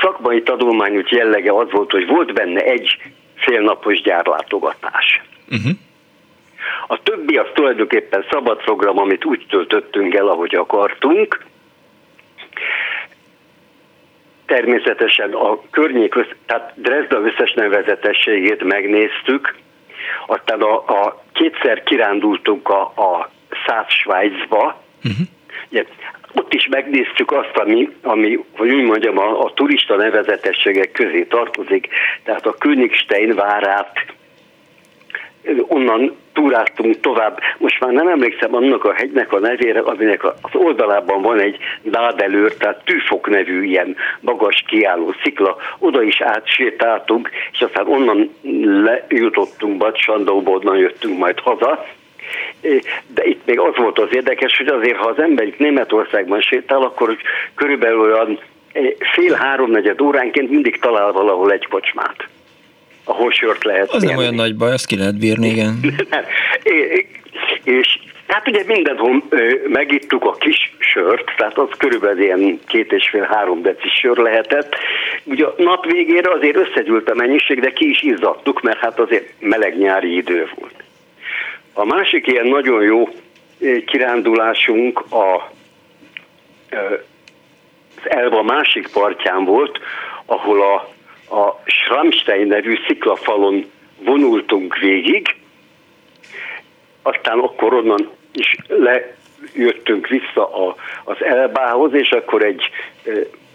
szakmai 0.00 0.42
tanulmányút 0.42 1.10
jellege 1.10 1.52
az 1.52 1.70
volt, 1.70 1.90
hogy 1.90 2.06
volt 2.06 2.32
benne 2.32 2.62
egy 2.62 2.96
félnapos 3.34 4.00
gyárlátogatás. 4.00 5.22
Uh-huh. 5.50 5.72
A 6.86 7.02
többi 7.02 7.36
az 7.36 7.46
tulajdonképpen 7.54 8.24
szabad 8.30 8.62
program, 8.62 8.98
amit 8.98 9.24
úgy 9.24 9.46
töltöttünk 9.48 10.14
el, 10.14 10.28
ahogy 10.28 10.54
akartunk. 10.54 11.44
Természetesen 14.46 15.32
a 15.32 15.60
környék, 15.70 16.14
tehát 16.46 16.72
Dresda 16.76 17.20
összes 17.20 17.52
nevezetességét 17.52 18.64
megnéztük, 18.64 19.54
aztán 20.26 20.60
a, 20.60 20.74
a 20.76 21.22
kétszer 21.32 21.82
kirándultunk 21.82 22.68
a, 22.68 22.80
a 22.80 23.30
Száz 23.66 23.86
Svájcba, 23.88 24.82
uh-huh. 25.04 25.26
Ugye, 25.70 25.84
ott 26.34 26.52
is 26.54 26.66
megnéztük 26.70 27.32
azt, 27.32 27.56
ami, 27.56 27.88
ami 28.02 28.38
hogy 28.56 28.70
úgy 28.70 28.84
mondjam, 28.84 29.18
a, 29.18 29.44
a 29.44 29.52
turista 29.54 29.96
nevezetességek 29.96 30.92
közé 30.92 31.24
tartozik, 31.24 31.88
tehát 32.22 32.46
a 32.46 32.54
Königstein 32.58 33.34
várát, 33.34 33.92
onnan 35.68 36.16
túráztunk 36.32 37.00
tovább. 37.00 37.40
Most 37.58 37.80
már 37.80 37.92
nem 37.92 38.08
emlékszem 38.08 38.54
annak 38.54 38.84
a 38.84 38.92
hegynek 38.92 39.32
a 39.32 39.38
nevére, 39.38 39.80
aminek 39.80 40.24
az 40.24 40.32
oldalában 40.52 41.22
van 41.22 41.40
egy 41.40 41.56
nádelőr, 41.82 42.54
tehát 42.54 42.84
tűfok 42.84 43.28
nevű 43.28 43.64
ilyen 43.64 43.96
magas 44.20 44.64
kiálló 44.66 45.14
szikla. 45.22 45.56
Oda 45.78 46.02
is 46.02 46.20
átsétáltunk, 46.20 47.30
és 47.52 47.60
aztán 47.60 47.86
onnan 47.86 48.34
lejutottunk 48.84 49.76
Bacsandóba, 49.76 50.50
onnan 50.50 50.76
jöttünk 50.76 51.18
majd 51.18 51.38
haza. 51.38 51.86
De 53.06 53.24
itt 53.24 53.46
még 53.46 53.58
az 53.58 53.76
volt 53.76 53.98
az 53.98 54.08
érdekes, 54.14 54.56
hogy 54.56 54.66
azért, 54.66 54.96
ha 54.96 55.08
az 55.08 55.18
ember 55.18 55.46
itt 55.46 55.58
Németországban 55.58 56.40
sétál, 56.40 56.82
akkor 56.82 57.16
körülbelül 57.54 58.00
olyan 58.00 58.38
fél-háromnegyed 59.14 60.00
óránként 60.00 60.50
mindig 60.50 60.78
talál 60.78 61.12
valahol 61.12 61.52
egy 61.52 61.66
kocsmát 61.66 62.28
ahol 63.08 63.30
sört 63.30 63.64
lehet 63.64 63.90
Az 63.90 64.02
nem 64.02 64.16
olyan 64.16 64.34
nagy 64.34 64.56
baj, 64.56 64.72
azt 64.72 64.86
ki 64.86 64.96
lehet 64.96 65.18
bírni, 65.18 65.48
igen. 65.48 65.80
és 67.78 67.98
hát 68.26 68.48
ugye 68.48 68.62
mindenhol 68.66 69.22
megittuk 69.68 70.24
a 70.24 70.32
kis 70.32 70.76
sört, 70.78 71.32
tehát 71.36 71.58
az 71.58 71.68
körülbelül 71.76 72.22
ilyen 72.22 72.60
két 72.66 72.92
és 72.92 73.08
fél 73.08 73.28
három 73.30 73.62
decis 73.62 73.92
sör 73.92 74.16
lehetett. 74.16 74.76
Ugye 75.24 75.44
a 75.44 75.54
nap 75.56 75.86
végére 75.86 76.30
azért 76.32 76.56
összegyűlt 76.56 77.10
a 77.10 77.14
mennyiség, 77.14 77.60
de 77.60 77.72
ki 77.72 77.88
is 77.88 78.02
izzadtuk, 78.02 78.62
mert 78.62 78.78
hát 78.78 78.98
azért 78.98 79.32
meleg 79.38 79.78
nyári 79.78 80.16
idő 80.16 80.48
volt. 80.54 80.74
A 81.72 81.84
másik 81.84 82.26
ilyen 82.26 82.46
nagyon 82.46 82.82
jó 82.82 83.08
kirándulásunk 83.86 85.00
a, 85.12 85.52
az 86.70 88.10
Elva 88.10 88.42
másik 88.42 88.88
partján 88.92 89.44
volt, 89.44 89.78
ahol 90.26 90.62
a 90.62 90.96
a 91.30 91.62
Schrammstein 91.64 92.46
nevű 92.46 92.78
sziklafalon 92.86 93.70
vonultunk 94.04 94.78
végig, 94.78 95.36
aztán 97.02 97.38
akkor 97.38 97.74
onnan 97.74 98.10
is 98.32 98.56
lejöttünk 98.68 100.06
vissza 100.06 100.66
a, 100.66 100.76
az 101.04 101.22
Elbához, 101.22 101.94
és 101.94 102.10
akkor 102.10 102.44
egy 102.44 102.70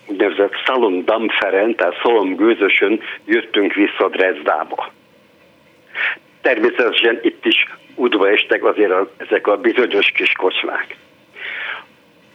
úgynevezett 0.05 0.53
Szalon 0.65 1.05
Damferen, 1.05 1.75
tehát 1.75 1.99
Szalom 2.03 2.35
gőzösön 2.35 3.01
jöttünk 3.25 3.73
vissza 3.73 4.09
Dresdába. 4.09 4.91
Természetesen 6.41 7.19
itt 7.21 7.45
is 7.45 7.67
udva 7.95 8.29
estek 8.29 8.63
azért 8.63 8.91
a, 8.91 9.11
ezek 9.17 9.47
a 9.47 9.57
bizonyos 9.57 10.11
kis 10.11 10.31
kocsmák. 10.31 10.95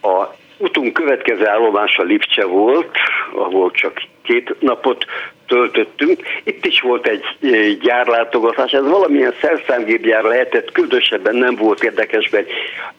A 0.02 0.24
utunk 0.56 0.92
következő 0.92 1.46
állomása 1.46 2.02
Lipcse 2.02 2.44
volt, 2.44 2.96
ahol 3.32 3.70
csak 3.70 4.02
két 4.28 4.56
napot 4.60 5.04
töltöttünk. 5.46 6.20
Itt 6.44 6.64
is 6.64 6.80
volt 6.80 7.06
egy 7.06 7.78
gyárlátogatás, 7.80 8.72
ez 8.72 8.88
valamilyen 8.88 9.34
szerszámgépgyár 9.40 10.22
lehetett, 10.22 10.72
különösebben 10.72 11.36
nem 11.36 11.54
volt 11.54 11.82
érdekes, 11.82 12.28
mert 12.30 12.50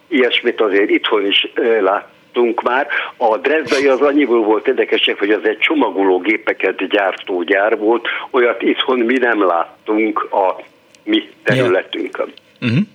ilyesmit 0.07 0.61
azért 0.61 0.89
itthon 0.89 1.25
is 1.25 1.47
láttunk 1.81 2.61
már. 2.61 2.87
A 3.17 3.37
Dresdai 3.37 3.87
az 3.87 4.01
annyiból 4.01 4.43
volt 4.43 4.67
érdekesek, 4.67 5.19
hogy 5.19 5.31
az 5.31 5.43
egy 5.43 5.57
csomagológépeket 5.57 6.87
gyártó 6.87 7.43
gyár 7.43 7.77
volt, 7.77 8.07
olyat 8.31 8.61
itthon 8.61 8.99
mi 8.99 9.17
nem 9.17 9.45
láttunk 9.45 10.27
a 10.31 10.61
mi 11.03 11.29
területünkön. 11.43 12.33
Yeah. 12.59 12.73
Uh-huh. 12.73 12.87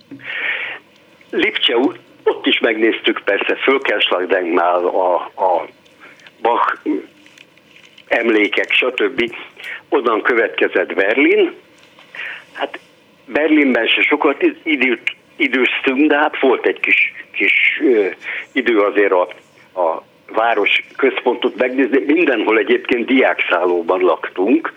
Lipcse 1.29 1.75
ott 2.23 2.45
is 2.45 2.59
megnéztük 2.59 3.21
persze 3.25 3.55
Fölkelslagdenknál 3.55 4.85
a, 4.85 5.15
a 5.15 5.67
Bach 6.41 6.77
emlékek, 8.07 8.71
stb. 8.71 9.35
Onnan 9.89 10.21
következett 10.21 10.93
Berlin. 10.93 11.53
Hát 12.53 12.79
Berlinben 13.25 13.87
se 13.87 14.01
sokat 14.01 14.43
időt 14.63 15.15
időztünk, 15.35 16.09
de 16.09 16.17
hát 16.17 16.39
volt 16.39 16.65
egy 16.65 16.79
kis, 16.79 17.13
kis 17.31 17.79
ö, 17.83 18.07
idő 18.51 18.79
azért 18.79 19.11
a, 19.11 19.21
a 19.81 20.03
város 20.33 20.83
központot 20.95 21.55
megnézni. 21.55 22.03
Mindenhol 22.07 22.57
egyébként 22.57 23.05
diákszállóban 23.05 24.01
laktunk. 24.01 24.73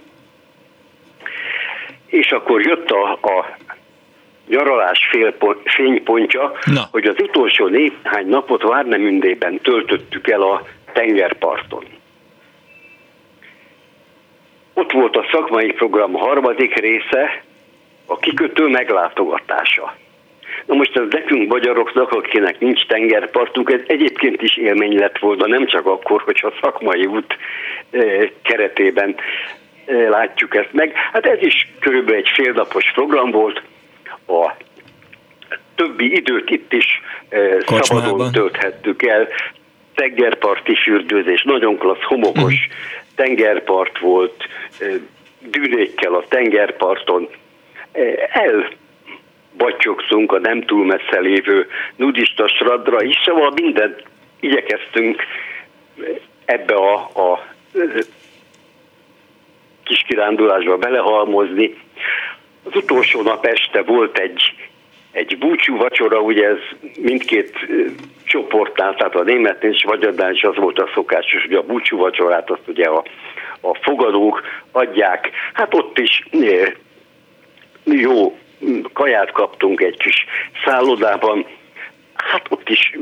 és 2.06 2.32
akkor 2.32 2.66
jött 2.66 2.90
a, 2.90 3.12
a 3.12 3.56
nyaralás 4.48 5.10
fénypontja, 5.64 6.52
Na. 6.64 6.88
hogy 6.90 7.06
az 7.06 7.16
utolsó 7.22 7.66
néhány 7.66 8.26
napot 8.26 8.62
Várnemündében 8.62 9.60
töltöttük 9.60 10.28
el 10.28 10.42
a 10.42 10.66
tengerparton. 10.92 11.84
Ott 14.78 14.92
volt 14.92 15.16
a 15.16 15.26
szakmai 15.32 15.72
program 15.72 16.12
harmadik 16.12 16.74
része, 16.74 17.42
a 18.06 18.18
kikötő 18.18 18.68
meglátogatása. 18.68 19.96
Na 20.66 20.74
most 20.74 20.96
ez 20.96 21.05
nekünk 21.10 21.48
magyaroknak, 21.52 22.12
akinek 22.12 22.60
nincs 22.60 22.86
tengerpartunk, 22.86 23.70
ez 23.70 23.80
egyébként 23.86 24.42
is 24.42 24.56
élmény 24.56 24.98
lett 24.98 25.18
volna, 25.18 25.46
nem 25.46 25.66
csak 25.66 25.86
akkor, 25.86 26.22
hogyha 26.22 26.52
szakmai 26.60 27.06
út 27.06 27.36
eh, 27.90 28.30
keretében 28.42 29.14
eh, 29.84 30.09
látjuk 30.09 30.55
ezt 30.55 30.72
meg. 30.72 30.92
Hát 31.12 31.26
ez 31.26 31.42
is 31.42 31.72
körülbelül 31.80 32.20
egy 32.20 32.30
félnapos 32.34 32.92
program 32.94 33.30
volt, 33.30 33.62
a 34.26 34.52
többi 35.74 36.16
időt 36.16 36.50
itt 36.50 36.72
is 36.72 37.00
eh, 37.28 37.56
szabadon 37.80 38.32
tölthettük 38.32 39.02
el, 39.02 39.28
tengerparti 39.94 40.74
fürdőzés, 40.74 41.42
nagyon 41.42 41.78
klassz, 41.78 42.02
homokos 42.02 42.55
mm. 42.55 42.97
Tengerpart 43.18 43.98
volt, 43.98 44.48
dűnékkel 45.38 46.14
a 46.14 46.24
tengerparton, 46.28 47.28
el 48.32 48.68
batyogszunk 49.56 50.32
a 50.32 50.38
nem 50.38 50.62
túl 50.62 50.86
messze 50.86 51.20
lévő 51.20 51.66
nudista 51.96 52.48
stradra 52.48 53.02
is, 53.02 53.16
szóval 53.24 53.52
mindent 53.54 54.02
igyekeztünk 54.40 55.22
ebbe 56.44 56.74
a, 56.74 56.94
a 56.94 57.46
kis 59.84 60.04
kirándulásba 60.06 60.76
belehalmozni. 60.76 61.74
Az 62.64 62.76
utolsó 62.76 63.22
nap 63.22 63.46
este 63.46 63.82
volt 63.82 64.18
egy, 64.18 64.67
egy 65.12 65.39
búcsú 65.39 65.76
vacsora, 65.76 66.20
ugye 66.20 66.47
ez 66.47 66.59
mindkét 67.01 67.59
csoportnál, 68.24 68.94
tehát 68.94 69.14
a 69.14 69.22
német 69.22 69.64
és 69.64 69.85
magyarnál 69.85 70.32
is 70.32 70.43
az 70.43 70.56
volt 70.56 70.78
a 70.78 70.90
szokásos, 70.94 71.43
hogy 71.43 71.55
a 71.55 71.62
búcsú 71.62 71.97
vacsorát 71.97 72.51
azt 72.51 72.68
ugye 72.68 72.85
a, 72.85 73.05
a 73.60 73.74
fogadók 73.74 74.43
adják. 74.72 75.30
Hát 75.52 75.74
ott 75.74 75.98
is 75.98 76.22
jó 77.85 78.39
kaját 78.93 79.30
kaptunk 79.32 79.80
egy 79.80 79.97
kis 79.97 80.24
szállodában, 80.64 81.47
hát 82.14 82.47
ott 82.48 82.68
is 82.68 82.98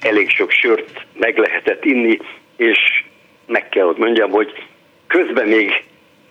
elég 0.00 0.30
sok 0.30 0.50
sört 0.50 1.06
meg 1.18 1.38
lehetett 1.38 1.84
inni, 1.84 2.18
és 2.56 3.04
meg 3.46 3.68
kell 3.68 3.86
ott 3.86 3.98
mondjam, 3.98 4.30
hogy 4.30 4.66
közben 5.06 5.48
még 5.48 5.84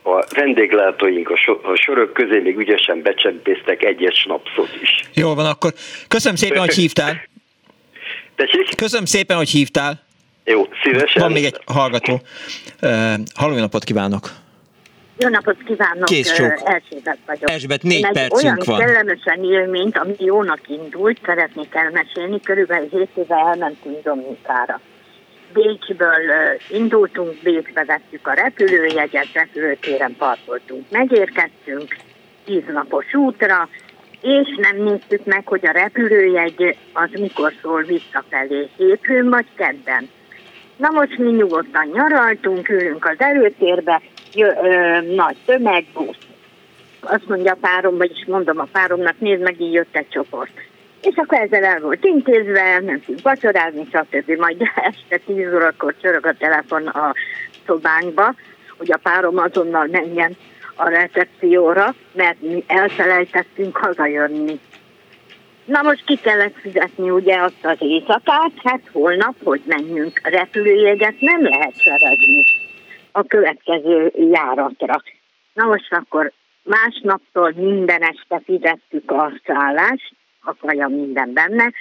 a 0.04 0.26
vendéglátóink 0.36 1.30
a, 1.30 1.38
so- 1.38 1.64
a 1.66 1.76
sorok 1.76 2.14
közé 2.14 2.40
még 2.40 2.58
ügyesen 2.58 3.02
becsempésztek 3.02 3.84
egyes 3.84 4.20
snapszot 4.20 4.70
is. 4.82 5.00
Jól 5.14 5.36
van, 5.36 5.46
akkor 5.46 5.74
köszönöm 6.08 6.38
szépen, 6.38 6.60
hogy 6.60 6.74
hívtál. 6.74 7.22
Tessék? 8.36 8.76
Köszönöm 8.76 9.06
szépen, 9.06 9.38
hogy 9.38 9.50
hívtál. 9.50 10.08
Jó, 10.46 10.68
szívesen. 10.84 11.22
Van 11.22 11.32
még 11.32 11.44
egy 11.46 11.60
hallgató. 11.66 12.22
Uh, 12.82 13.14
halló 13.36 13.56
napot 13.56 13.84
kívánok! 13.84 14.30
Jó 15.18 15.30
napot 15.30 15.58
kívánok! 15.66 16.06
Kész 16.06 16.34
csók. 16.34 16.62
Erzsébet 16.64 17.18
vagyok. 17.26 17.50
Erzsébet, 17.50 17.84
négy 17.84 18.04
Én 18.04 18.12
percünk 18.12 18.44
olyan 18.44 18.58
van. 18.66 18.80
kellemesen 18.80 19.44
élményt, 19.44 19.98
ami 19.98 20.14
jónak 20.18 20.60
indult, 20.68 21.20
szeretnék 21.26 21.76
elmesélni. 21.76 22.40
Körülbelül 22.42 22.90
7 22.92 23.10
éve 23.16 23.36
elmentünk 23.36 24.04
Dominikára. 24.04 24.80
Bécsből 25.54 26.58
indultunk, 26.70 27.42
Bécsbe 27.44 27.84
vettük 27.86 28.28
a 28.28 28.34
repülőjegyet, 28.34 29.34
repülőtéren 29.34 30.16
parkoltunk. 30.18 30.86
Megérkeztünk 30.90 31.96
10 32.46 32.64
napos 32.74 33.14
útra, 33.14 33.70
és 34.22 34.56
nem 34.58 34.84
néztük 34.84 35.26
meg, 35.26 35.48
hogy 35.48 35.66
a 35.66 35.72
repülőjegy 35.72 36.78
az 36.94 37.10
mikor 37.20 37.54
szól 37.62 37.84
visszafelé, 37.84 38.70
hétfőn 38.78 39.30
vagy 39.30 39.46
kedden. 39.56 40.10
Na 40.76 40.90
most 40.90 41.18
mi 41.18 41.32
nyugodtan 41.32 41.90
nyaraltunk, 41.94 42.70
ülünk 42.70 43.06
az 43.06 43.16
előtérbe, 43.18 44.02
jö, 44.34 44.48
ö, 44.48 45.02
nagy 45.16 45.38
tömeg, 45.46 45.86
busz. 45.94 46.18
Azt 47.00 47.28
mondja 47.28 47.52
a 47.52 47.58
párom, 47.62 47.98
vagyis 47.98 48.26
mondom 48.26 48.60
a 48.60 48.68
páromnak, 48.72 49.20
nézd 49.20 49.42
meg, 49.42 49.62
így 49.62 49.74
jött 49.74 49.96
egy 49.96 50.10
csoport. 50.10 50.69
És 51.02 51.16
akkor 51.16 51.38
ezzel 51.38 51.64
el 51.64 51.80
volt 51.80 52.06
intézve, 52.06 52.80
mentünk 52.80 53.22
vacsorázni, 53.22 53.88
stb. 53.92 54.32
Majd 54.40 54.62
este 54.76 55.18
10 55.26 55.54
órakor 55.54 55.96
csörög 56.02 56.26
a 56.26 56.34
telefon 56.34 56.88
a 56.88 57.14
szobánkba, 57.66 58.36
hogy 58.78 58.92
a 58.92 59.00
párom 59.04 59.38
azonnal 59.38 59.88
menjen 59.92 60.38
a 60.76 60.90
recepcióra, 60.90 61.96
mert 62.12 62.42
mi 62.42 62.64
elfelejtettünk 62.68 63.78
hazajönni. 63.78 64.60
Na 65.66 65.82
most 65.82 66.06
ki 66.06 66.16
kellett 66.16 66.56
fizetni 66.60 67.10
ugye 67.10 67.42
azt 67.42 67.66
az 67.66 67.78
éjszakát, 67.80 68.52
hát 68.64 68.82
holnap, 68.92 69.36
hogy 69.44 69.62
menjünk. 69.66 70.20
A 70.24 70.30
repülőjegyet 70.30 71.20
nem 71.20 71.44
lehet 71.44 71.74
szerezni 71.76 72.46
a 73.12 73.24
következő 73.24 74.12
járatra. 74.32 75.02
Na 75.54 75.66
most 75.66 75.94
akkor 75.94 76.32
másnaptól 76.64 77.54
minden 77.56 78.02
este 78.02 78.42
fizettük 78.46 79.12
a 79.12 79.32
szállást, 79.46 80.16
a 80.42 80.54
kaja 80.62 80.88
minden 80.88 81.34
benne, 81.34 81.72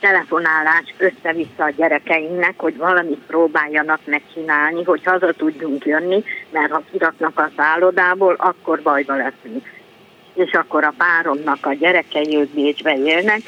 telefonálás 0.00 0.94
össze-vissza 0.98 1.64
a 1.64 1.70
gyerekeinknek, 1.70 2.54
hogy 2.56 2.76
valamit 2.76 3.26
próbáljanak 3.26 4.00
megcsinálni, 4.04 4.84
hogy 4.84 5.04
haza 5.04 5.32
tudjunk 5.32 5.84
jönni, 5.84 6.24
mert 6.50 6.72
ha 6.72 6.82
kiraknak 6.90 7.38
a 7.38 7.50
szállodából, 7.56 8.34
akkor 8.38 8.82
bajba 8.82 9.14
leszünk. 9.14 9.66
És 10.34 10.52
akkor 10.52 10.84
a 10.84 10.94
páromnak 10.96 11.66
a 11.66 11.74
gyerekei 11.74 12.36
ők 12.36 12.48
Bécsbe 12.48 12.96
élnek, 12.96 13.40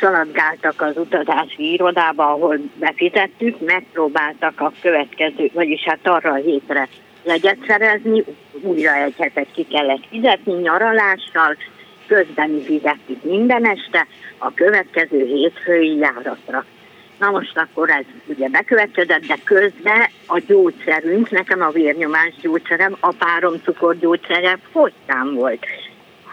szaladgáltak 0.00 0.80
az 0.80 0.96
utazási 0.96 1.72
irodába, 1.72 2.30
ahol 2.30 2.58
befizettük, 2.74 3.60
megpróbáltak 3.60 4.60
a 4.60 4.72
következő, 4.80 5.50
vagyis 5.52 5.82
hát 5.84 6.06
arra 6.06 6.30
a 6.32 6.34
hétre 6.34 6.88
jegyet 7.24 7.58
szerezni, 7.66 8.24
újra 8.60 8.94
egy 8.94 9.14
hetet 9.18 9.48
ki 9.52 9.66
kellett 9.66 10.06
fizetni 10.10 10.52
nyaralással, 10.52 11.56
közben 12.08 12.50
mi 12.50 12.62
fizettük 12.62 13.22
minden 13.22 13.66
este 13.66 14.06
a 14.38 14.54
következő 14.54 15.24
hétfői 15.24 15.96
járatra. 15.96 16.64
Na 17.18 17.30
most 17.30 17.58
akkor 17.58 17.90
ez 17.90 18.04
ugye 18.26 18.48
bekövetkezett, 18.48 19.26
de 19.26 19.36
közben 19.44 20.08
a 20.26 20.38
gyógyszerünk, 20.46 21.30
nekem 21.30 21.60
a 21.60 21.70
vérnyomás 21.70 22.32
gyógyszerem, 22.40 22.96
a 23.00 23.12
párom 23.18 23.54
cukorgyógyszere 23.64 24.58
fogytán 24.72 25.34
volt. 25.34 25.66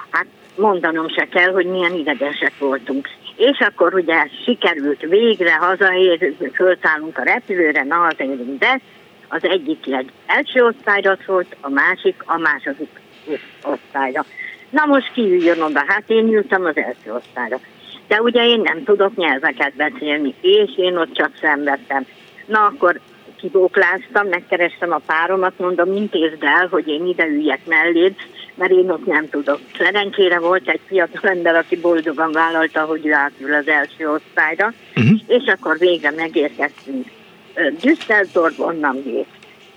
Hát 0.10 0.26
mondanom 0.56 1.10
se 1.10 1.27
kell, 1.27 1.52
hogy 1.52 1.65
milyen 1.65 1.93
idegesek 1.93 2.57
voltunk. 2.60 3.10
És 3.35 3.60
akkor 3.60 3.93
ugye 3.93 4.27
sikerült 4.43 5.02
végre 5.02 5.56
hazaér, 5.56 6.34
fölszállunk 6.53 7.18
a 7.18 7.23
repülőre, 7.23 7.84
na 7.84 8.02
az 8.02 8.15
érünk 8.18 8.57
be, 8.57 8.81
az 9.27 9.43
egyik 9.43 9.85
egy 9.88 10.11
első 10.26 10.64
osztályra 10.64 11.18
szólt, 11.26 11.56
a 11.61 11.69
másik 11.69 12.23
a 12.26 12.38
második 12.38 12.89
osztályra. 13.64 14.26
Na 14.76 14.85
most 14.85 15.11
ki 15.14 15.22
üljön 15.22 15.61
oda? 15.61 15.84
Hát 15.88 16.03
én 16.07 16.34
ültem 16.34 16.65
az 16.65 16.77
első 16.77 17.14
osztályra. 17.14 17.60
De 18.07 18.22
ugye 18.22 18.45
én 18.45 18.61
nem 18.64 18.84
tudok 18.84 19.15
nyelveket 19.15 19.73
beszélni, 19.76 20.34
és 20.41 20.77
én 20.77 20.97
ott 20.97 21.14
csak 21.14 21.31
szenvedtem. 21.41 22.06
Na 22.45 22.65
akkor 22.65 22.99
kibókláztam, 23.38 24.27
megkerestem 24.27 24.91
a 24.91 25.02
páromat, 25.06 25.60
mondom, 25.60 25.95
intézd 25.95 26.43
el, 26.43 26.68
hogy 26.72 26.88
én 26.88 27.06
ide 27.06 27.26
üljek 27.26 27.60
melléd, 27.65 28.15
mert 28.56 28.72
én 28.72 28.89
ott 28.89 29.06
nem 29.06 29.30
tudok. 29.30 29.60
Szerencsére 29.77 30.39
volt 30.39 30.68
egy 30.68 30.80
fiatal 30.88 31.30
ember, 31.30 31.56
aki 31.56 31.77
boldogan 31.77 32.31
vállalta, 32.31 32.81
hogy 32.81 33.06
ő 33.06 33.14
átül 33.14 33.53
az 33.53 33.68
első 33.68 34.10
osztályra, 34.10 34.73
uh-huh. 34.95 35.19
és 35.27 35.43
akkor 35.45 35.77
végre 35.77 36.11
megérkeztünk. 36.11 37.07
Düsseldorf 37.81 38.60
onnan 38.60 39.03
vét. 39.03 39.27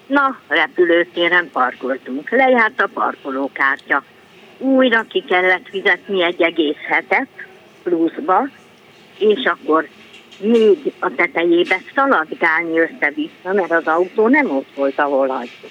Na, 0.06 0.38
repülőtéren 0.48 1.50
parkoltunk. 1.52 2.30
Lejárt 2.30 2.80
a 2.80 2.88
parkolókártya. 2.94 4.02
Újra 4.58 5.04
ki 5.08 5.24
kellett 5.28 5.68
fizetni 5.70 6.22
egy 6.22 6.42
egész 6.42 6.80
hetet 6.88 7.28
pluszba, 7.82 8.48
és 9.18 9.44
akkor 9.44 9.88
még 10.40 10.92
a 10.98 11.14
tetejébe 11.16 11.80
szaladgálni 11.94 12.78
össze-vissza, 12.78 13.52
mert 13.52 13.72
az 13.72 13.86
autó 13.86 14.28
nem 14.28 14.50
ott 14.50 14.68
volt, 14.74 14.98
ahol 14.98 15.26
hagytuk. 15.28 15.70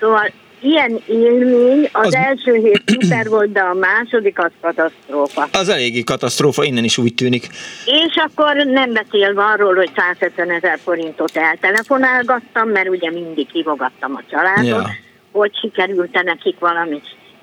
Szóval 0.00 0.32
ilyen 0.60 1.00
élmény, 1.06 1.88
az, 1.92 2.06
az 2.06 2.14
első 2.14 2.54
hét 2.54 2.82
szuper 3.00 3.28
volt, 3.28 3.52
de 3.52 3.60
a 3.60 3.74
második 3.74 4.38
az 4.38 4.50
katasztrófa. 4.60 5.48
Az 5.52 5.68
eléggé 5.68 6.02
katasztrófa, 6.02 6.64
innen 6.64 6.84
is 6.84 6.98
úgy 6.98 7.14
tűnik. 7.14 7.48
És 7.84 8.14
akkor 8.16 8.56
nem 8.56 8.92
beszélve 8.92 9.42
arról, 9.42 9.74
hogy 9.74 9.90
150 9.96 10.50
ezer 10.50 10.78
forintot 10.82 11.36
eltelefonálgattam, 11.36 12.68
mert 12.68 12.88
ugye 12.88 13.10
mindig 13.10 13.48
hívogattam 13.52 14.14
a 14.14 14.22
családot, 14.30 14.66
ja. 14.66 14.90
hogy 15.32 15.58
sikerült 15.60 16.22
nekik 16.22 16.58
valami 16.58 17.00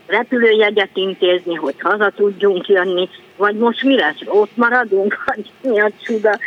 repülőjegyet 0.10 0.90
intézni, 0.94 1.56
hogy 1.56 1.76
haza 1.80 2.12
tudjunk 2.16 2.68
jönni, 2.68 3.10
vagy 3.38 3.56
most 3.56 3.84
mi 3.84 3.96
lesz, 3.96 4.18
ott 4.26 4.56
maradunk, 4.56 5.18
vagy 5.26 5.52
mi 5.62 5.80
a 5.80 5.92
csuda. 6.04 6.40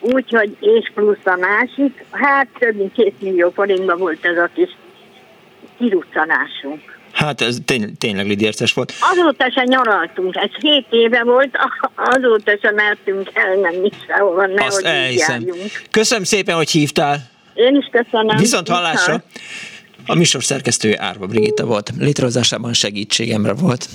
Úgyhogy, 0.00 0.56
és 0.60 0.90
plusz 0.94 1.24
a 1.24 1.36
másik, 1.36 2.04
hát 2.10 2.48
több 2.58 2.76
mint 2.76 2.92
két 2.92 3.14
millió 3.20 3.50
forintban 3.50 3.98
volt 3.98 4.24
ez 4.24 4.36
a 4.36 4.48
kis 4.54 4.76
kiruccanásunk. 5.78 6.96
Hát 7.12 7.40
ez 7.40 7.56
tény, 7.64 7.96
tényleg 7.98 8.26
lidérces 8.26 8.72
volt. 8.72 8.92
Azóta 9.00 9.50
se 9.50 9.64
nyaraltunk, 9.64 10.36
ez 10.36 10.50
7 10.60 10.86
éve 10.90 11.22
volt, 11.22 11.58
azóta 12.14 12.52
se 12.62 12.70
mertünk 12.70 13.30
elmenni 13.32 13.90
sehova, 14.06 14.46
nehogy 14.46 14.84
elhiszem. 14.84 15.44
Köszönöm 15.90 16.24
szépen, 16.24 16.54
hogy 16.54 16.70
hívtál. 16.70 17.18
Én 17.54 17.76
is 17.76 17.88
köszönöm. 17.90 18.36
Viszont 18.36 18.68
hallásra. 18.68 19.22
A 20.10 20.14
műsor 20.14 20.44
szerkesztője 20.44 21.02
Árva 21.02 21.26
Brigitta 21.26 21.64
volt. 21.64 21.92
Létrehozásában 21.98 22.72
segítségemre 22.72 23.52
volt 23.52 23.88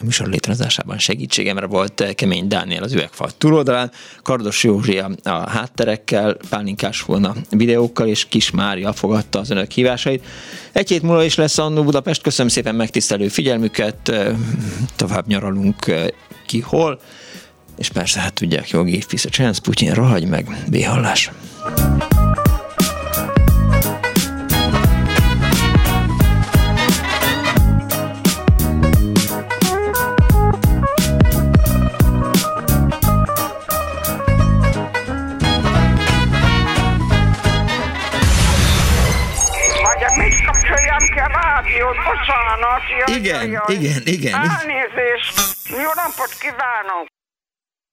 a 0.00 0.04
műsor 0.04 0.28
létrehozásában 0.28 0.98
segítségemre 0.98 1.66
volt 1.66 2.14
Kemény 2.14 2.48
Dániel 2.48 2.82
az 2.82 2.92
üvegfal 2.92 3.30
túloldalán, 3.38 3.90
Kardos 4.22 4.64
Józsi 4.64 5.02
a 5.22 5.50
hátterekkel, 5.50 6.36
Pálinkás 6.48 7.02
volna 7.02 7.34
videókkal, 7.50 8.08
és 8.08 8.24
Kis 8.28 8.50
Mária 8.50 8.92
fogadta 8.92 9.38
az 9.38 9.50
önök 9.50 9.70
hívásait. 9.70 10.24
Egy 10.72 10.88
hét 10.88 11.02
múlva 11.02 11.24
is 11.24 11.34
lesz 11.34 11.58
Annó 11.58 11.82
Budapest, 11.82 12.22
köszönöm 12.22 12.50
szépen 12.50 12.74
megtisztelő 12.74 13.28
figyelmüket, 13.28 14.12
tovább 14.96 15.26
nyaralunk 15.26 15.94
ki 16.46 16.60
hol, 16.60 17.00
és 17.78 17.88
persze 17.88 18.20
hát 18.20 18.34
tudják, 18.34 18.68
jogi 18.68 19.00
Fisz 19.00 19.24
a 19.24 19.50
Putyin 19.62 19.92
rohagy 19.92 20.28
meg, 20.28 20.64
béhallás. 20.70 21.30
rádiót, 21.64 22.13
bocsánat. 42.54 42.82
Jaj, 42.88 43.16
igen, 43.16 43.50
jaj, 43.50 43.50
jaj. 43.50 43.76
igen, 43.76 44.02
igen. 44.04 44.34
Elnézést. 44.34 45.34
Jó 45.68 45.90
napot 45.94 46.32
kívánok. 46.38 47.13